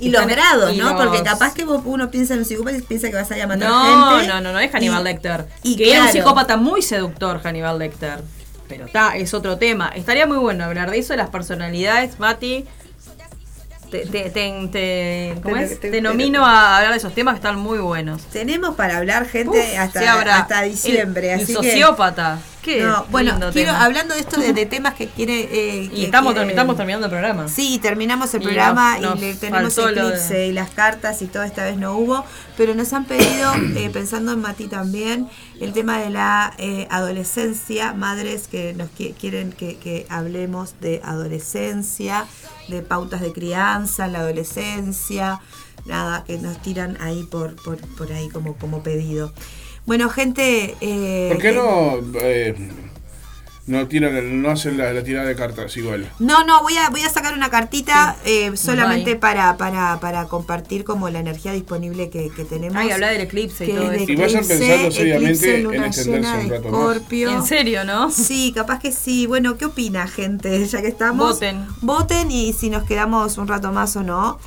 Y 0.00 0.10
los 0.10 0.26
grados, 0.26 0.72
y 0.72 0.78
¿no? 0.78 0.90
los- 0.92 1.02
Porque 1.04 1.22
capaz 1.22 1.54
que 1.54 1.64
vos- 1.64 1.82
uno 1.84 2.10
piensa 2.10 2.34
en 2.34 2.40
un 2.40 2.44
psicópata 2.44 2.76
y 2.76 2.82
piensa 2.82 3.08
que 3.08 3.14
vas 3.14 3.30
a 3.30 3.36
ir 3.36 3.42
a 3.44 3.46
matar 3.46 3.68
No, 3.68 4.10
gente. 4.18 4.26
no, 4.28 4.40
no, 4.40 4.52
no 4.52 4.58
es 4.58 4.72
Hannibal 4.72 5.00
Y- 5.00 5.04
Lecter. 5.04 5.46
y 5.62 5.76
que 5.76 5.90
era 5.90 6.00
un 6.02 6.06
claro. 6.08 6.18
psicópata 6.18 6.56
muy 6.56 6.82
seductor, 6.82 7.40
Hannibal 7.42 7.78
Lecter. 7.78 8.20
Pero 8.68 8.86
está, 8.86 9.16
es 9.16 9.32
otro 9.34 9.56
tema. 9.58 9.90
Estaría 9.94 10.26
muy 10.26 10.38
bueno 10.38 10.64
hablar 10.64 10.90
de 10.90 10.98
eso, 10.98 11.12
de 11.12 11.18
las 11.18 11.28
personalidades, 11.30 12.18
Mati. 12.18 12.64
Te, 13.90 14.06
te, 14.06 14.30
te, 14.30 14.68
te- 14.72 15.40
¿cómo 15.42 15.54
Te- 15.54 15.62
es? 15.62 15.78
te- 15.80 15.90
Te 15.90 16.00
nomino 16.00 16.44
a 16.44 16.78
hablar 16.78 16.90
de 16.90 16.96
esos 16.98 17.14
temas 17.14 17.34
que 17.34 17.38
están 17.38 17.56
muy 17.60 17.78
buenos. 17.78 18.22
Tenemos 18.24 18.74
para 18.74 18.96
hablar 18.96 19.26
gente 19.28 19.56
Uf, 19.56 19.78
hasta, 19.78 20.36
hasta 20.36 20.62
diciembre, 20.62 21.28
El- 21.32 21.38
el 21.40 21.44
así 21.44 21.54
que 21.54 21.70
sociópata. 21.70 22.38
Qué 22.64 22.82
No, 22.82 23.04
bueno, 23.10 23.32
quiero, 23.52 23.52
tema. 23.72 23.84
hablando 23.84 24.14
de 24.14 24.20
esto 24.20 24.40
de, 24.40 24.54
de 24.54 24.64
temas 24.64 24.94
que 24.94 25.06
quiere. 25.08 25.40
eh, 25.52 25.84
Y 25.84 25.88
que 25.88 26.04
estamos, 26.06 26.32
quiere- 26.32 26.48
estamos 26.48 26.76
terminando 26.76 27.06
el 27.06 27.10
programa. 27.10 27.46
Sí, 27.48 27.78
terminamos 27.78 28.32
el 28.34 28.40
Y 28.42 28.44
programa 28.46 28.98
nos- 28.98 29.16
y 29.16 29.20
le 29.20 29.34
tenemos 29.34 29.76
de- 29.76 29.82
eclipse 29.82 30.46
y 30.46 30.52
las 30.52 30.70
cartas 30.70 31.20
y 31.20 31.26
todo 31.26 31.42
esta 31.42 31.62
vez 31.64 31.76
no 31.76 31.92
hubo, 31.98 32.24
pero 32.56 32.74
nos 32.74 32.90
han 32.94 33.04
pedido, 33.04 33.52
eh, 33.76 33.90
pensando 33.92 34.32
en 34.32 34.40
Mati 34.40 34.66
también, 34.66 35.28
el 35.60 35.72
tema 35.74 35.98
de 35.98 36.08
la 36.08 36.54
eh, 36.56 36.86
adolescencia, 36.90 37.92
madres 37.92 38.48
que 38.48 38.72
nos 38.72 38.88
qui- 38.98 39.14
quieren 39.14 39.52
que, 39.52 39.76
que 39.76 40.06
hablemos 40.08 40.74
de 40.80 41.02
adolescencia, 41.04 42.24
de 42.68 42.80
pautas 42.80 43.20
de 43.20 43.32
crianza 43.32 44.06
en 44.06 44.12
la 44.14 44.20
adolescencia, 44.20 45.40
nada, 45.84 46.24
que 46.24 46.38
nos 46.38 46.62
tiran 46.62 46.96
ahí 47.02 47.24
por, 47.24 47.56
por, 47.62 47.76
por 47.96 48.10
ahí 48.12 48.28
como, 48.30 48.54
como 48.54 48.82
pedido. 48.82 49.32
Bueno, 49.86 50.08
gente... 50.08 50.76
eh, 50.80 51.28
¿Por 51.32 51.42
qué 51.42 51.50
que- 51.50 51.54
no, 51.56 51.98
eh, 52.20 52.54
no, 53.66 53.86
tiran, 53.88 54.42
no 54.42 54.50
hacen 54.50 54.76
la, 54.76 54.92
la 54.92 55.02
tirada 55.02 55.26
de 55.26 55.34
cartas 55.34 55.74
igual? 55.76 56.10
No, 56.18 56.44
no, 56.44 56.62
voy 56.62 56.76
a, 56.76 56.90
voy 56.90 57.02
a 57.02 57.08
sacar 57.10 57.32
una 57.34 57.48
cartita 57.50 58.16
eh, 58.26 58.54
solamente 58.56 59.12
Bye. 59.12 59.20
para, 59.20 59.56
para, 59.56 60.00
para 60.00 60.24
compartir 60.26 60.84
como 60.84 61.08
la 61.08 61.18
energía 61.20 61.52
disponible 61.52 62.10
que, 62.10 62.30
que 62.30 62.44
tenemos. 62.44 62.76
Ay, 62.76 62.90
hablar 62.90 63.12
del 63.12 63.22
eclipse 63.22 63.64
y 63.66 63.72
todo 63.72 63.92
eso. 63.92 64.10
Y 64.12 64.16
vayan 64.16 64.46
pensando 64.46 64.90
seriamente 64.90 65.32
eclipse, 65.60 65.76
en 65.76 65.84
extenderse 65.84 66.04
llena 66.10 66.38
un 66.40 66.48
de 66.48 66.56
rato 66.58 66.68
más. 66.70 66.80
Escorpio. 66.80 67.30
En 67.30 67.42
serio, 67.44 67.84
¿no? 67.84 68.10
Sí, 68.10 68.52
capaz 68.54 68.78
que 68.80 68.92
sí. 68.92 69.26
Bueno, 69.26 69.56
¿qué 69.58 69.66
opina, 69.66 70.06
gente? 70.08 70.66
Ya 70.74 70.80
que 70.82 70.88
estamos. 70.88 71.34
Voten. 71.34 71.66
Voten 71.82 72.30
y 72.30 72.52
si 72.54 72.68
nos 72.70 72.84
quedamos 72.84 73.38
un 73.38 73.48
rato 73.48 73.70
más 73.72 73.96
o 73.96 74.02
no. 74.02 74.38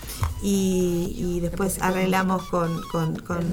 Y, 0.43 1.15
y 1.18 1.39
después 1.41 1.80
arreglamos 1.81 2.43
con, 2.49 2.81
con, 2.91 3.15
con, 3.18 3.45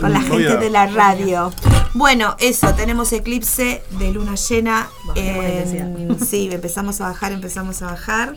con 0.00 0.12
la 0.12 0.20
gente 0.20 0.56
de 0.56 0.70
la 0.70 0.86
radio. 0.86 1.52
Bueno, 1.94 2.36
eso, 2.38 2.74
tenemos 2.74 3.12
eclipse 3.12 3.82
de 3.98 4.12
luna 4.12 4.34
llena. 4.34 4.88
En, 5.14 6.18
sí, 6.24 6.48
empezamos 6.52 7.00
a 7.00 7.08
bajar, 7.08 7.32
empezamos 7.32 7.82
a 7.82 7.86
bajar. 7.86 8.36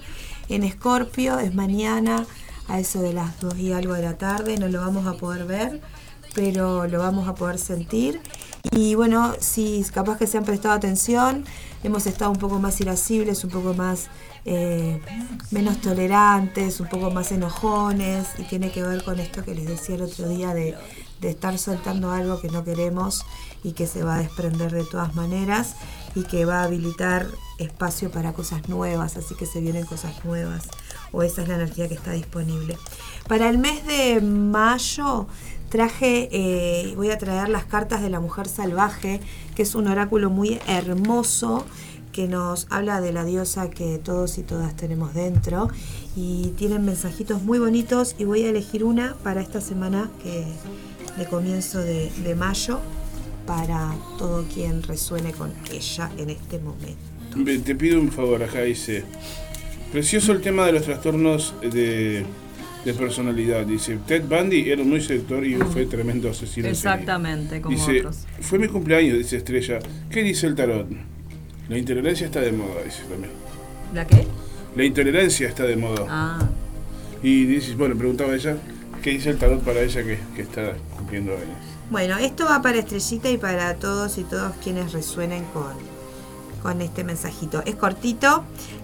En 0.49 0.63
Escorpio 0.63 1.39
es 1.39 1.53
mañana 1.53 2.25
a 2.67 2.79
eso 2.79 3.01
de 3.01 3.13
las 3.13 3.39
2 3.39 3.57
y 3.59 3.73
algo 3.73 3.93
de 3.93 4.03
la 4.03 4.17
tarde. 4.17 4.57
No 4.57 4.67
lo 4.67 4.81
vamos 4.81 5.05
a 5.07 5.13
poder 5.13 5.45
ver, 5.45 5.81
pero 6.33 6.87
lo 6.87 6.99
vamos 6.99 7.27
a 7.27 7.35
poder 7.35 7.57
sentir. 7.57 8.21
Y 8.71 8.95
bueno, 8.95 9.33
si 9.39 9.83
capaz 9.93 10.17
que 10.17 10.27
se 10.27 10.37
han 10.37 10.45
prestado 10.45 10.75
atención, 10.75 11.45
hemos 11.83 12.05
estado 12.05 12.31
un 12.31 12.37
poco 12.37 12.59
más 12.59 12.79
irascibles, 12.79 13.43
un 13.43 13.49
poco 13.49 13.73
más 13.73 14.09
eh, 14.45 15.01
menos 15.49 15.81
tolerantes, 15.81 16.79
un 16.79 16.87
poco 16.87 17.11
más 17.11 17.31
enojones, 17.31 18.27
y 18.37 18.43
tiene 18.43 18.71
que 18.71 18.83
ver 18.83 19.03
con 19.03 19.19
esto 19.19 19.43
que 19.43 19.55
les 19.55 19.67
decía 19.67 19.95
el 19.95 20.03
otro 20.03 20.29
día 20.29 20.53
de, 20.53 20.75
de 21.21 21.29
estar 21.29 21.57
soltando 21.57 22.11
algo 22.11 22.41
que 22.41 22.49
no 22.49 22.63
queremos 22.63 23.25
y 23.63 23.73
que 23.73 23.87
se 23.87 24.03
va 24.03 24.15
a 24.15 24.19
desprender 24.19 24.71
de 24.71 24.83
todas 24.83 25.15
maneras 25.15 25.75
y 26.15 26.23
que 26.23 26.45
va 26.45 26.61
a 26.61 26.63
habilitar 26.63 27.27
espacio 27.59 28.11
para 28.11 28.33
cosas 28.33 28.67
nuevas, 28.67 29.17
así 29.17 29.35
que 29.35 29.45
se 29.45 29.61
vienen 29.61 29.85
cosas 29.85 30.25
nuevas, 30.25 30.67
o 31.11 31.21
esa 31.23 31.43
es 31.43 31.47
la 31.47 31.55
energía 31.55 31.87
que 31.87 31.93
está 31.93 32.11
disponible. 32.11 32.77
Para 33.27 33.49
el 33.49 33.59
mes 33.59 33.85
de 33.85 34.19
mayo 34.19 35.27
traje, 35.69 36.27
eh, 36.31 36.93
voy 36.95 37.11
a 37.11 37.17
traer 37.17 37.49
las 37.49 37.65
cartas 37.65 38.01
de 38.01 38.09
la 38.09 38.19
mujer 38.19 38.47
salvaje, 38.47 39.21
que 39.55 39.61
es 39.61 39.75
un 39.75 39.87
oráculo 39.87 40.29
muy 40.29 40.59
hermoso 40.67 41.65
que 42.11 42.27
nos 42.27 42.67
habla 42.69 42.99
de 42.99 43.13
la 43.13 43.23
diosa 43.23 43.69
que 43.69 43.97
todos 43.97 44.37
y 44.37 44.43
todas 44.43 44.75
tenemos 44.75 45.13
dentro 45.13 45.69
y 46.15 46.49
tienen 46.57 46.83
mensajitos 46.83 47.41
muy 47.41 47.57
bonitos 47.57 48.15
y 48.19 48.25
voy 48.25 48.43
a 48.43 48.49
elegir 48.49 48.83
una 48.83 49.15
para 49.23 49.39
esta 49.39 49.61
semana 49.61 50.09
que 50.21 50.45
de 51.17 51.25
comienzo 51.25 51.79
de, 51.79 52.11
de 52.23 52.35
mayo 52.35 52.79
para 53.45 53.93
todo 54.17 54.45
quien 54.53 54.83
resuene 54.83 55.31
con 55.33 55.51
ella 55.71 56.09
en 56.17 56.29
este 56.29 56.59
momento. 56.59 57.63
Te 57.65 57.75
pido 57.75 57.99
un 57.99 58.11
favor, 58.11 58.43
acá 58.43 58.61
dice. 58.61 59.03
Precioso 59.91 60.31
el 60.31 60.41
tema 60.41 60.65
de 60.65 60.73
los 60.73 60.83
trastornos 60.83 61.53
de, 61.61 62.23
de 62.85 62.93
personalidad. 62.93 63.65
Dice, 63.65 63.97
Ted 64.07 64.23
Bundy 64.23 64.69
era 64.69 64.83
muy 64.83 65.01
seductor 65.01 65.45
y 65.45 65.55
fue 65.55 65.85
tremendo 65.85 66.29
asesino. 66.29 66.67
en 66.67 66.75
serie". 66.75 66.91
Exactamente, 66.93 67.61
como 67.61 67.77
Dice, 67.77 67.99
otros. 67.99 68.19
fue 68.39 68.57
mi 68.59 68.67
cumpleaños, 68.67 69.17
dice 69.17 69.37
Estrella. 69.37 69.79
¿Qué 70.09 70.23
dice 70.23 70.47
el 70.47 70.55
tarot? 70.55 70.87
La 71.67 71.77
intolerancia 71.77 72.25
está 72.25 72.39
de 72.41 72.51
moda, 72.51 72.83
dice 72.85 73.03
también. 73.09 73.31
¿La 73.93 74.05
qué? 74.07 74.25
La 74.75 74.83
intolerancia 74.85 75.47
está 75.49 75.63
de 75.63 75.75
moda. 75.75 76.05
Ah, 76.09 76.39
Y 77.23 77.45
dice, 77.45 77.75
bueno, 77.75 77.95
preguntaba 77.97 78.33
ella, 78.35 78.57
¿qué 79.01 79.11
dice 79.11 79.29
el 79.29 79.37
tarot 79.37 79.61
para 79.61 79.81
ella 79.81 80.03
que, 80.03 80.19
que 80.35 80.41
está 80.41 80.73
cumpliendo 80.97 81.33
años? 81.33 81.57
Bueno, 81.89 82.17
esto 82.17 82.45
va 82.45 82.61
para 82.61 82.77
Estrellita 82.77 83.29
y 83.29 83.37
para 83.37 83.75
todos 83.75 84.17
y 84.17 84.23
todos 84.23 84.53
quienes 84.63 84.93
resuenen 84.93 85.43
con, 85.45 85.73
con 86.61 86.81
este 86.81 87.03
mensajito. 87.03 87.61
Es 87.65 87.75
cortito, 87.75 88.43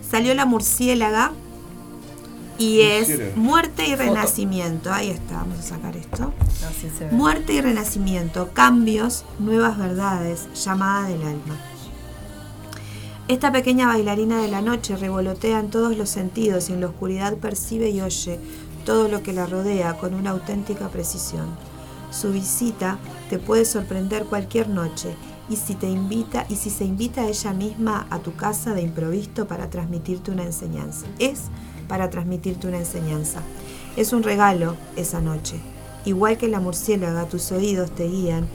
salió 0.09 0.33
la 0.33 0.45
murciélaga 0.45 1.31
y 2.57 2.81
es 2.81 3.35
muerte 3.35 3.87
y 3.87 3.95
renacimiento. 3.95 4.91
Ahí 4.91 5.09
está, 5.09 5.35
vamos 5.35 5.59
a 5.59 5.61
sacar 5.61 5.95
esto. 5.95 6.33
así 6.67 6.89
se 6.97 7.05
ve. 7.05 7.11
Muerte 7.11 7.53
y 7.53 7.61
renacimiento, 7.61 8.49
cambios, 8.53 9.23
nuevas 9.39 9.77
verdades, 9.77 10.47
llamada 10.53 11.07
del 11.07 11.21
alma. 11.21 11.57
Esta 13.27 13.51
pequeña 13.51 13.87
bailarina 13.87 14.41
de 14.41 14.47
la 14.47 14.61
noche 14.61 14.95
revolotea 14.95 15.59
en 15.59 15.69
todos 15.69 15.97
los 15.97 16.09
sentidos 16.09 16.69
y 16.69 16.73
en 16.73 16.81
la 16.81 16.87
oscuridad 16.87 17.35
percibe 17.35 17.89
y 17.89 17.99
oye 18.01 18.39
todo 18.87 19.09
lo 19.09 19.21
que 19.21 19.33
la 19.33 19.45
rodea 19.45 19.97
con 19.97 20.13
una 20.13 20.29
auténtica 20.29 20.87
precisión. 20.87 21.45
Su 22.09 22.31
visita 22.31 22.99
te 23.29 23.37
puede 23.37 23.65
sorprender 23.65 24.23
cualquier 24.23 24.69
noche 24.69 25.13
y 25.49 25.57
si 25.57 25.75
te 25.75 25.89
invita 25.89 26.45
y 26.47 26.55
si 26.55 26.69
se 26.69 26.85
invita 26.85 27.23
a 27.23 27.27
ella 27.27 27.51
misma 27.51 28.07
a 28.09 28.19
tu 28.19 28.33
casa 28.37 28.73
de 28.73 28.83
improviso 28.83 29.45
para 29.45 29.69
transmitirte 29.69 30.31
una 30.31 30.45
enseñanza. 30.45 31.05
Es 31.19 31.49
para 31.89 32.09
transmitirte 32.09 32.69
una 32.69 32.77
enseñanza. 32.77 33.41
Es 33.97 34.13
un 34.13 34.23
regalo 34.23 34.77
esa 34.95 35.19
noche. 35.19 35.59
Igual 36.05 36.37
que 36.37 36.47
la 36.47 36.61
murciélaga, 36.61 37.25
tus 37.25 37.51
oídos 37.51 37.91
te 37.91 38.07
guían 38.07 38.47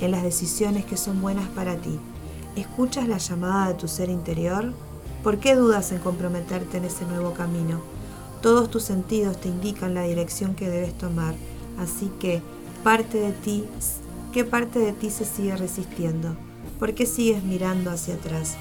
en 0.00 0.12
las 0.12 0.22
decisiones 0.22 0.86
que 0.86 0.96
son 0.96 1.20
buenas 1.20 1.48
para 1.48 1.76
ti. 1.76 2.00
¿Escuchas 2.56 3.06
la 3.06 3.18
llamada 3.18 3.68
de 3.68 3.74
tu 3.74 3.86
ser 3.86 4.08
interior? 4.08 4.72
¿Por 5.22 5.40
qué 5.40 5.54
dudas 5.54 5.92
en 5.92 5.98
comprometerte 5.98 6.78
en 6.78 6.86
ese 6.86 7.04
nuevo 7.04 7.34
camino? 7.34 7.93
Todos 8.44 8.70
tus 8.70 8.82
sentidos 8.82 9.40
te 9.40 9.48
indican 9.48 9.94
la 9.94 10.02
dirección 10.02 10.54
que 10.54 10.68
debes 10.68 10.92
tomar, 10.98 11.34
así 11.78 12.10
que 12.20 12.42
parte 12.82 13.18
de 13.18 13.32
ti, 13.32 13.64
¿qué 14.34 14.44
parte 14.44 14.80
de 14.80 14.92
ti 14.92 15.08
se 15.08 15.24
sigue 15.24 15.56
resistiendo? 15.56 16.36
¿Por 16.78 16.92
qué 16.92 17.06
sigues 17.06 17.42
mirando 17.42 17.90
hacia 17.90 18.16
atrás? 18.16 18.56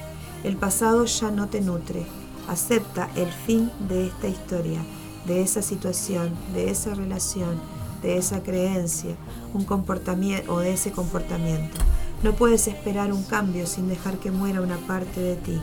El 0.45 0.55
pasado 0.55 1.03
ya 1.03 1.31
no 1.31 1.49
te 1.49 1.59
nutre. 1.59 2.05
Acepta 2.47 3.09
el 3.17 3.27
fin 3.29 3.71
de 3.89 4.07
esta 4.07 4.29
historia, 4.29 4.79
de 5.25 5.41
esa 5.41 5.61
situación, 5.61 6.33
de 6.53 6.71
esa 6.71 6.95
relación, 6.95 7.59
de 8.01 8.15
esa 8.15 8.41
creencia, 8.41 9.17
un 9.53 9.65
comportamiento 9.65 10.53
o 10.53 10.59
de 10.59 10.71
ese 10.71 10.93
comportamiento. 10.93 11.77
No 12.23 12.31
puedes 12.31 12.69
esperar 12.69 13.11
un 13.11 13.23
cambio 13.23 13.67
sin 13.67 13.89
dejar 13.89 14.17
que 14.17 14.31
muera 14.31 14.61
una 14.61 14.77
parte 14.77 15.19
de 15.19 15.35
ti. 15.35 15.59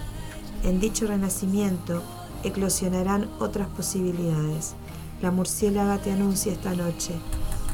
En 0.62 0.78
dicho 0.78 1.06
renacimiento 1.06 2.02
eclosionarán 2.44 3.28
otras 3.38 3.68
posibilidades. 3.68 4.74
La 5.22 5.30
murciélaga 5.30 5.98
te 5.98 6.12
anuncia 6.12 6.52
esta 6.52 6.74
noche. 6.74 7.14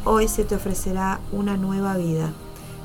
Hoy 0.04 0.28
se 0.28 0.44
te 0.44 0.54
ofrecerá 0.54 1.20
una 1.32 1.56
nueva 1.56 1.96
vida. 1.96 2.32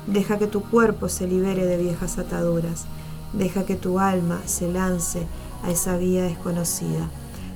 Deja 0.06 0.38
que 0.38 0.46
tu 0.46 0.62
cuerpo 0.62 1.08
se 1.08 1.26
libere 1.26 1.64
de 1.66 1.76
viejas 1.76 2.18
ataduras. 2.18 2.86
Deja 3.32 3.64
que 3.64 3.76
tu 3.76 3.98
alma 3.98 4.40
se 4.46 4.70
lance 4.70 5.26
a 5.62 5.70
esa 5.70 5.96
vía 5.96 6.24
desconocida. 6.24 7.08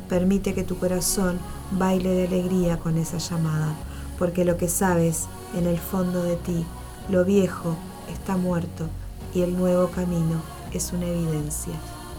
Permite 0.09 0.55
que 0.55 0.63
tu 0.63 0.79
corazón 0.79 1.39
baile 1.73 2.11
de 2.11 2.27
alegría 2.27 2.79
con 2.79 2.97
esa 2.97 3.19
llamada, 3.19 3.75
porque 4.19 4.45
lo 4.45 4.57
que 4.57 4.69
sabes 4.69 5.27
en 5.57 5.67
el 5.67 5.79
fondo 5.79 6.23
de 6.23 6.37
ti, 6.37 6.65
lo 7.09 7.25
viejo 7.25 7.77
está 8.13 8.37
muerto 8.37 8.89
y 9.35 9.43
el 9.43 9.57
nuevo 9.57 9.89
camino 9.89 10.43
es 10.73 10.93
una 10.93 11.07
evidencia, 11.07 11.75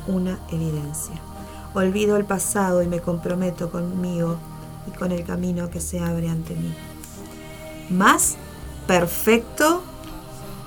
una 0.08 0.40
evidencia. 0.52 1.16
Olvido 1.78 2.18
el 2.18 2.26
pasado 2.26 2.82
y 2.82 2.88
me 2.88 3.02
comprometo 3.02 3.70
conmigo 3.70 4.38
y 4.88 4.98
con 4.98 5.12
el 5.12 5.24
camino 5.24 5.70
que 5.70 5.80
se 5.80 6.00
abre 6.00 6.28
ante 6.28 6.56
mí. 6.56 6.74
Más 7.92 8.36
perfecto, 8.88 9.84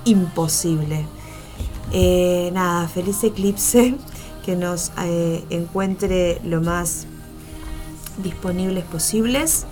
imposible. 0.04 1.06
Eh, 1.90 2.50
nada, 2.52 2.86
feliz 2.86 3.24
eclipse, 3.24 3.96
que 4.44 4.54
nos 4.54 4.92
eh, 5.02 5.44
encuentre 5.50 6.40
lo 6.44 6.60
más 6.60 7.06
disponibles 8.22 8.84
posibles. 8.84 9.66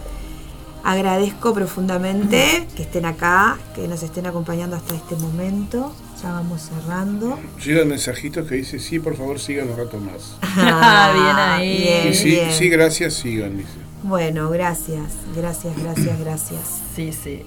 Agradezco 0.83 1.55
profundamente 1.55 2.67
que 2.75 2.83
estén 2.83 3.05
acá, 3.05 3.59
que 3.77 3.87
nos 3.87 4.03
estén 4.03 4.27
acompañando 4.27 4.75
hasta 4.75 4.97
este 4.97 5.15
momento. 5.15 5.93
Ya 6.23 6.33
vamos 6.33 6.63
cerrando. 6.63 7.39
Llegan 7.65 7.89
mensajitos 7.89 8.47
que 8.49 8.57
dice, 8.57 8.79
sí, 8.79 8.99
por 8.99 9.17
favor, 9.17 9.39
sigan 9.39 9.71
un 9.71 9.77
rato 9.77 9.99
más. 9.99 10.37
Ah, 10.57 11.13
bien 11.15 11.37
ahí. 11.37 11.79
Bien, 11.83 12.09
y 12.09 12.15
sí, 12.15 12.31
bien. 12.31 12.53
sí, 12.53 12.69
gracias, 12.69 13.15
sigan, 13.15 13.57
dice. 13.57 13.69
Bueno, 14.03 14.49
gracias, 14.51 15.13
gracias, 15.37 15.75
gracias, 15.81 16.19
gracias. 16.21 16.83
Sí, 16.97 17.13
sí. 17.13 17.43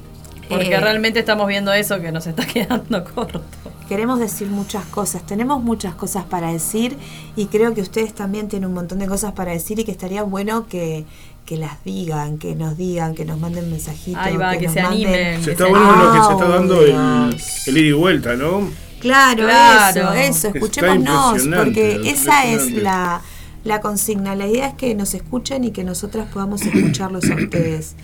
Porque 0.47 0.73
Eh. 0.73 0.79
realmente 0.79 1.19
estamos 1.19 1.47
viendo 1.47 1.71
eso 1.73 1.99
que 2.01 2.11
nos 2.11 2.27
está 2.27 2.45
quedando 2.53 3.03
corto. 3.03 3.41
queremos 3.89 4.19
decir 4.19 4.47
muchas 4.47 4.85
cosas, 4.85 5.25
tenemos 5.25 5.61
muchas 5.61 5.95
cosas 5.95 6.23
para 6.23 6.51
decir 6.53 6.97
y 7.35 7.47
creo 7.47 7.73
que 7.73 7.81
ustedes 7.81 8.13
también 8.13 8.47
tienen 8.47 8.69
un 8.69 8.73
montón 8.75 8.99
de 8.99 9.07
cosas 9.07 9.33
para 9.33 9.51
decir 9.51 9.79
y 9.79 9.83
que 9.83 9.91
estaría 9.91 10.23
bueno 10.23 10.65
que, 10.67 11.05
que 11.45 11.57
las 11.57 11.83
digan, 11.83 12.37
que 12.37 12.55
nos 12.55 12.77
digan, 12.77 13.13
que 13.15 13.25
nos 13.25 13.39
manden 13.39 13.69
mensajitos. 13.71 14.21
Ahí 14.23 14.37
va, 14.37 14.57
que 14.57 14.65
nos 14.65 14.73
se 14.73 14.81
manden- 14.81 14.87
animen. 15.07 15.43
Se 15.43 15.51
está 15.51 15.65
se- 15.65 15.69
bueno 15.69 15.95
lo 16.03 16.13
que 16.13 16.19
se 16.25 16.31
está 16.33 16.47
dando 16.47 16.81
el, 16.81 16.95
Audios. 16.95 17.67
el 17.67 17.77
ida 17.77 17.87
y 17.87 17.91
vuelta, 17.91 18.35
¿no? 18.35 18.69
Claro, 18.99 19.43
Claro. 19.45 20.13
eso, 20.13 20.13
eso, 20.13 20.47
escuchémonos, 20.53 21.47
porque 21.57 22.01
esa 22.05 22.45
es 22.45 22.71
la, 22.71 23.21
la 23.63 23.81
consigna. 23.81 24.35
La 24.35 24.47
idea 24.47 24.67
es 24.67 24.73
que 24.75 24.93
nos 24.95 25.13
escuchen 25.15 25.63
y 25.63 25.71
que 25.71 25.83
nosotras 25.83 26.27
podamos 26.31 26.61
escucharlos 26.61 27.29
a 27.29 27.35
ustedes. 27.35 27.95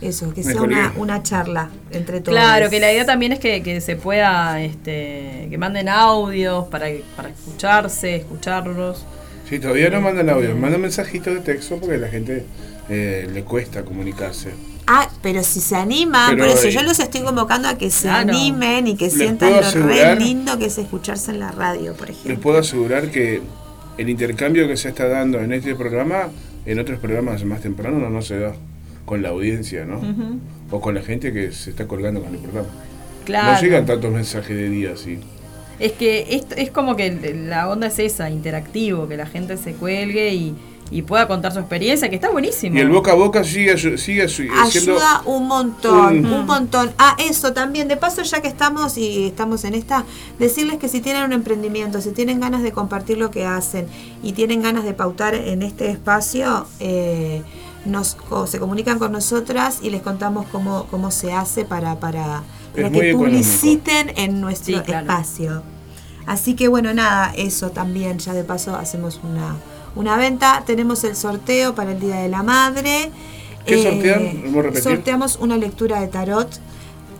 Eso, 0.00 0.34
que 0.34 0.42
sea 0.42 0.60
una, 0.60 0.92
una 0.96 1.22
charla 1.22 1.70
entre 1.90 2.20
todos. 2.20 2.34
Claro, 2.38 2.68
que 2.68 2.78
la 2.78 2.92
idea 2.92 3.06
también 3.06 3.32
es 3.32 3.38
que, 3.38 3.62
que 3.62 3.80
se 3.80 3.96
pueda, 3.96 4.60
este, 4.62 5.46
que 5.50 5.56
manden 5.58 5.88
audios 5.88 6.66
para, 6.66 6.86
para 7.16 7.30
escucharse, 7.30 8.16
escucharlos. 8.16 9.04
Sí, 9.48 9.58
todavía 9.58 9.88
no 9.90 10.00
mandan 10.02 10.28
audio, 10.30 10.54
mandan 10.56 10.80
mensajitos 10.82 11.34
de 11.34 11.40
texto 11.40 11.78
porque 11.80 11.96
la 11.98 12.08
gente 12.08 12.44
eh, 12.88 13.28
le 13.32 13.42
cuesta 13.44 13.84
comunicarse. 13.84 14.50
Ah, 14.86 15.08
pero 15.22 15.42
si 15.42 15.60
se 15.60 15.76
animan, 15.76 16.30
Pero, 16.36 16.44
por 16.44 16.54
eso 16.58 16.68
eh, 16.68 16.72
yo 16.72 16.82
los 16.82 16.98
estoy 17.00 17.22
convocando 17.22 17.68
a 17.68 17.78
que 17.78 17.90
se 17.90 18.02
Claro. 18.08 18.30
animen 18.30 18.86
y 18.86 18.96
que 18.96 19.06
Les 19.06 19.14
sientan 19.14 19.52
lo 19.52 19.86
re 19.86 20.16
lindo 20.16 20.58
que 20.58 20.66
es 20.66 20.76
escucharse 20.76 21.30
en 21.30 21.40
la 21.40 21.50
radio, 21.52 21.94
por 21.94 22.08
Les 22.08 22.18
ejemplo. 22.18 22.40
puedo 22.42 22.58
asegurar 22.58 23.10
que 23.10 23.40
el 23.96 24.08
intercambio 24.10 24.68
que 24.68 24.76
se 24.76 24.90
está 24.90 25.08
dando 25.08 25.40
en 25.40 25.52
este 25.52 25.74
programa, 25.74 26.28
en 26.66 26.78
otros 26.78 26.98
programas 26.98 27.44
más 27.44 27.62
temprano 27.62 27.98
no, 27.98 28.10
no 28.10 28.20
se 28.20 28.38
da 28.38 28.54
con 29.06 29.22
la 29.22 29.30
audiencia, 29.30 29.84
¿no? 29.86 30.00
O 30.70 30.80
con 30.80 30.94
la 30.94 31.02
gente 31.02 31.32
que 31.32 31.52
se 31.52 31.70
está 31.70 31.86
colgando 31.86 32.22
con 32.22 32.34
el 32.34 32.40
programa. 32.40 32.68
Claro. 33.24 33.52
No 33.54 33.60
llegan 33.62 33.86
tantos 33.86 34.12
mensajes 34.12 34.54
de 34.56 34.68
día 34.68 34.92
así. 34.92 35.18
Es 35.78 35.92
que 35.92 36.26
esto 36.30 36.54
es 36.56 36.70
como 36.70 36.94
que 36.96 37.10
la 37.34 37.68
onda 37.68 37.86
es 37.86 37.98
esa, 37.98 38.28
interactivo, 38.30 39.08
que 39.08 39.16
la 39.16 39.26
gente 39.26 39.56
se 39.56 39.72
cuelgue 39.72 40.34
y, 40.34 40.54
y 40.90 41.02
pueda 41.02 41.26
contar 41.26 41.52
su 41.52 41.58
experiencia, 41.58 42.08
que 42.08 42.14
está 42.16 42.30
buenísimo. 42.30 42.76
Y 42.76 42.80
el 42.80 42.90
boca 42.90 43.12
a 43.12 43.14
boca 43.14 43.42
sigue, 43.42 43.76
sigue 43.98 44.28
siendo... 44.28 44.54
Ayuda 44.62 45.22
un 45.24 45.48
montón, 45.48 46.18
un- 46.24 46.32
un 46.32 46.46
montón. 46.46 46.92
Ah, 46.98 47.16
eso 47.18 47.52
también, 47.52 47.88
de 47.88 47.96
paso 47.96 48.22
ya 48.22 48.40
que 48.42 48.48
estamos 48.48 48.96
y 48.98 49.26
estamos 49.26 49.64
en 49.64 49.74
esta, 49.74 50.04
decirles 50.38 50.78
que 50.78 50.88
si 50.88 51.00
tienen 51.00 51.24
un 51.24 51.32
emprendimiento, 51.32 52.00
si 52.00 52.10
tienen 52.10 52.38
ganas 52.38 52.62
de 52.62 52.70
compartir 52.72 53.18
lo 53.18 53.30
que 53.30 53.44
hacen 53.46 53.86
y 54.22 54.32
tienen 54.34 54.62
ganas 54.62 54.84
de 54.84 54.92
pautar 54.94 55.34
en 55.34 55.62
este 55.62 55.90
espacio, 55.90 56.66
eh, 56.80 57.42
nos 57.86 58.16
o 58.30 58.46
se 58.46 58.58
comunican 58.58 58.98
con 58.98 59.12
nosotras 59.12 59.78
y 59.82 59.90
les 59.90 60.00
contamos 60.02 60.46
cómo, 60.52 60.86
cómo 60.90 61.10
se 61.10 61.32
hace 61.32 61.64
para, 61.64 61.96
para, 62.00 62.42
para 62.74 62.90
que 62.90 63.10
económico. 63.10 63.18
publiciten 63.18 64.12
en 64.16 64.40
nuestro 64.40 64.78
Sí, 64.78 64.82
claro. 64.84 65.06
espacio. 65.10 65.62
Así 66.26 66.54
que 66.54 66.68
bueno, 66.68 66.94
nada, 66.94 67.32
eso 67.36 67.70
también, 67.70 68.18
ya 68.18 68.32
de 68.32 68.44
paso 68.44 68.74
hacemos 68.76 69.20
una, 69.22 69.56
una 69.96 70.16
venta. 70.16 70.62
Tenemos 70.66 71.04
el 71.04 71.16
sorteo 71.16 71.74
para 71.74 71.92
el 71.92 72.00
Día 72.00 72.16
de 72.16 72.28
la 72.28 72.42
Madre. 72.42 73.10
¿Qué 73.66 73.82
sortean? 73.82 74.42
¿Vamos 74.44 74.58
a 74.58 74.62
repetir? 74.62 74.82
Sorteamos 74.82 75.36
una 75.40 75.56
lectura 75.56 76.00
de 76.00 76.08
tarot. 76.08 76.48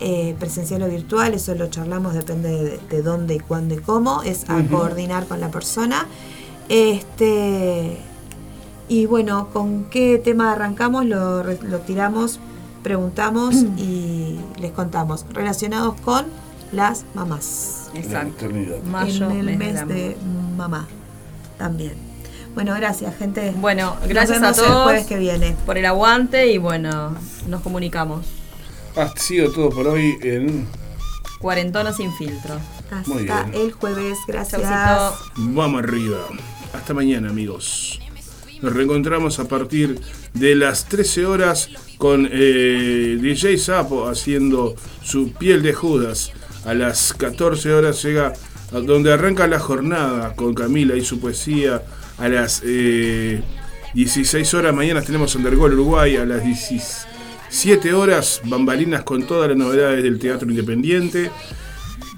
eh, 0.00 0.34
presencial 0.38 0.82
o 0.82 0.88
virtual, 0.88 1.32
eso 1.34 1.54
lo 1.54 1.68
charlamos, 1.68 2.14
depende 2.14 2.50
de, 2.50 2.80
de 2.90 3.02
dónde 3.02 3.36
y 3.36 3.38
cuándo 3.40 3.74
y 3.74 3.78
cómo, 3.78 4.22
es 4.24 4.50
a 4.50 4.60
coordinar 4.64 5.26
con 5.26 5.40
la 5.40 5.50
persona. 5.50 6.06
Este 6.68 7.96
y 8.88 9.06
bueno, 9.06 9.48
¿con 9.52 9.84
qué 9.84 10.18
tema 10.22 10.52
arrancamos? 10.52 11.06
Lo, 11.06 11.42
re- 11.42 11.58
lo 11.62 11.78
tiramos, 11.78 12.38
preguntamos 12.82 13.54
y 13.78 14.38
les 14.60 14.72
contamos, 14.72 15.24
relacionados 15.32 15.94
con 16.02 16.26
las 16.72 17.04
mamás 17.14 17.90
la 17.94 18.00
Exacto. 18.00 18.46
Mayo, 18.90 19.30
en 19.30 19.48
el 19.48 19.56
mes 19.56 19.86
de 19.88 20.16
mamá 20.56 20.86
también. 21.56 21.94
Bueno, 22.54 22.74
gracias, 22.76 23.16
gente. 23.16 23.52
Bueno, 23.56 23.96
Nos 24.00 24.08
gracias 24.08 24.38
a 24.38 24.40
vemos 24.42 24.58
el 24.58 24.64
todos 24.64 24.82
jueves 24.84 25.06
que 25.06 25.18
viene. 25.18 25.56
por 25.66 25.76
el 25.76 25.86
aguante 25.86 26.52
y 26.52 26.58
bueno, 26.58 27.16
nos 27.48 27.60
comunicamos. 27.62 28.24
Ha 28.96 29.08
sido 29.16 29.50
todo 29.52 29.70
por 29.70 29.88
hoy 29.88 30.16
en 30.22 30.66
Cuarentona 31.40 31.92
sin 31.92 32.12
filtro. 32.14 32.54
Muy 33.06 33.22
Hasta 33.28 33.44
bien. 33.44 33.62
el 33.66 33.72
jueves. 33.72 34.18
Gracias. 34.28 34.62
Chaucito. 34.62 35.16
Vamos 35.36 35.82
arriba. 35.82 36.18
Hasta 36.72 36.94
mañana, 36.94 37.28
amigos. 37.30 38.00
Nos 38.62 38.72
reencontramos 38.72 39.40
a 39.40 39.48
partir 39.48 40.00
de 40.32 40.54
las 40.54 40.86
13 40.86 41.26
horas 41.26 41.68
con 41.98 42.28
eh, 42.30 43.18
DJ 43.20 43.58
Sapo 43.58 44.08
haciendo 44.08 44.74
su 45.02 45.32
piel 45.32 45.62
de 45.62 45.74
Judas. 45.74 46.30
A 46.64 46.72
las 46.72 47.12
14 47.12 47.72
horas 47.74 48.02
llega 48.02 48.32
a 48.72 48.78
donde 48.78 49.12
arranca 49.12 49.46
la 49.48 49.58
jornada 49.58 50.34
con 50.34 50.54
Camila 50.54 50.94
y 50.96 51.04
su 51.04 51.18
poesía. 51.20 51.82
A 52.18 52.28
las 52.28 52.62
eh, 52.64 53.42
16 53.94 54.54
horas 54.54 54.74
mañana 54.74 55.02
tenemos 55.02 55.34
Undergol 55.34 55.72
Uruguay. 55.74 56.16
A 56.16 56.24
las 56.24 56.42
17 56.44 57.92
horas 57.94 58.40
Bambalinas 58.44 59.02
con 59.04 59.26
todas 59.26 59.48
las 59.48 59.56
novedades 59.58 60.02
del 60.02 60.18
teatro 60.18 60.48
independiente 60.50 61.30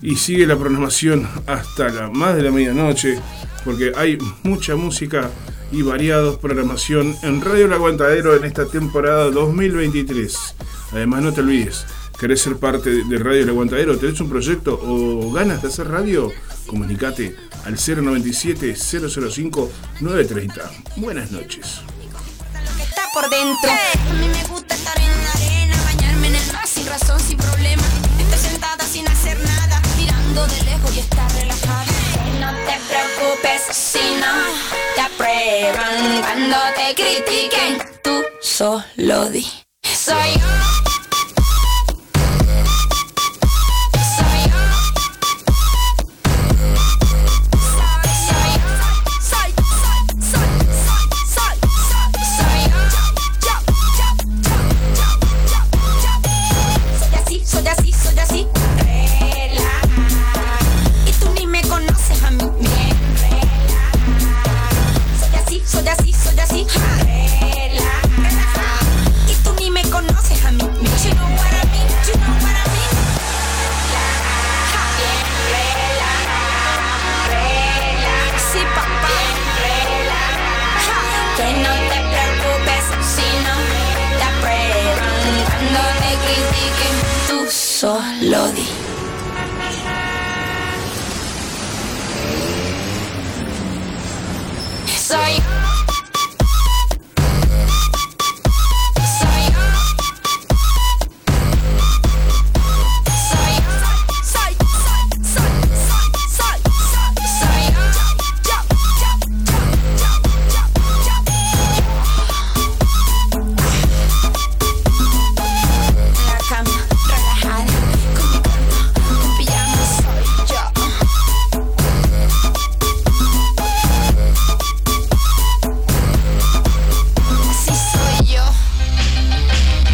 y 0.03 0.17
sigue 0.17 0.47
la 0.47 0.57
programación 0.57 1.27
hasta 1.47 1.89
la 1.89 2.11
más 2.11 2.37
de 2.37 2.43
la 2.43 2.51
medianoche 2.51 3.19
porque 3.65 3.93
hay 3.97 4.19
mucha 4.43 4.77
música 4.77 5.31
y 5.73 5.83
variados 5.83 6.37
programación 6.39 7.17
en 7.23 7.41
Radio 7.41 7.65
El 7.67 7.73
Aguantadero 7.73 8.37
en 8.37 8.45
esta 8.45 8.67
temporada 8.67 9.31
2023. 9.31 10.37
Además 10.93 11.23
no 11.23 11.33
te 11.33 11.41
olvides, 11.41 11.85
querés 12.21 12.41
ser 12.43 12.57
parte 12.57 12.91
de- 13.05 13.19
Radio 13.19 13.43
El 13.43 13.49
Aguantadero, 13.49 13.97
tenés 13.99 14.21
un 14.21 14.29
proyecto 14.29 14.79
o 14.81 15.33
ganas 15.33 15.63
de 15.63 15.69
hacer 15.69 15.89
radio, 15.89 16.31
comunicate 16.67 17.35
al 17.67 17.77
097 17.77 18.77
005 18.77 19.71
930. 20.01 20.71
Buenas 20.97 21.33
noches. 21.33 21.81
por 23.13 23.29
dentro. 23.29 23.71
A 23.71 24.13
mí 24.13 24.29
me 24.29 24.45
gusta 24.45 24.75
estar 24.75 24.97
en 24.99 25.25
la 25.25 25.33
arena, 25.33 25.77
bañarme 25.85 26.29
en 26.29 26.35
el 26.37 26.53
mar 26.53 26.67
sin 26.67 26.87
razón, 26.87 27.19
sin 27.19 27.39
problema. 27.39 27.83
Estar 28.21 28.39
sentada 28.39 28.85
sin 28.85 29.09
hacer 29.09 29.39
nada, 29.41 29.83
mirando 29.97 30.47
de 30.47 30.63
lejos 30.63 30.97
y 30.97 31.01
estar 31.01 31.33
relajada. 31.33 31.87
No 32.41 32.53
te 32.53 32.79
preocupes 32.89 33.63
si 33.77 33.99
no 34.21 34.33
te 34.95 35.01
aprueban 35.01 36.21
cuando 36.21 36.57
te 36.77 36.95
critiquen. 36.95 37.79
Tú 38.05 38.23
solo 38.41 39.29
di. 39.31 39.47
Soy 39.83 40.35
yo. 40.39 40.86
Solo 88.37 88.51
di. 88.51 88.67
Soy 94.95 95.66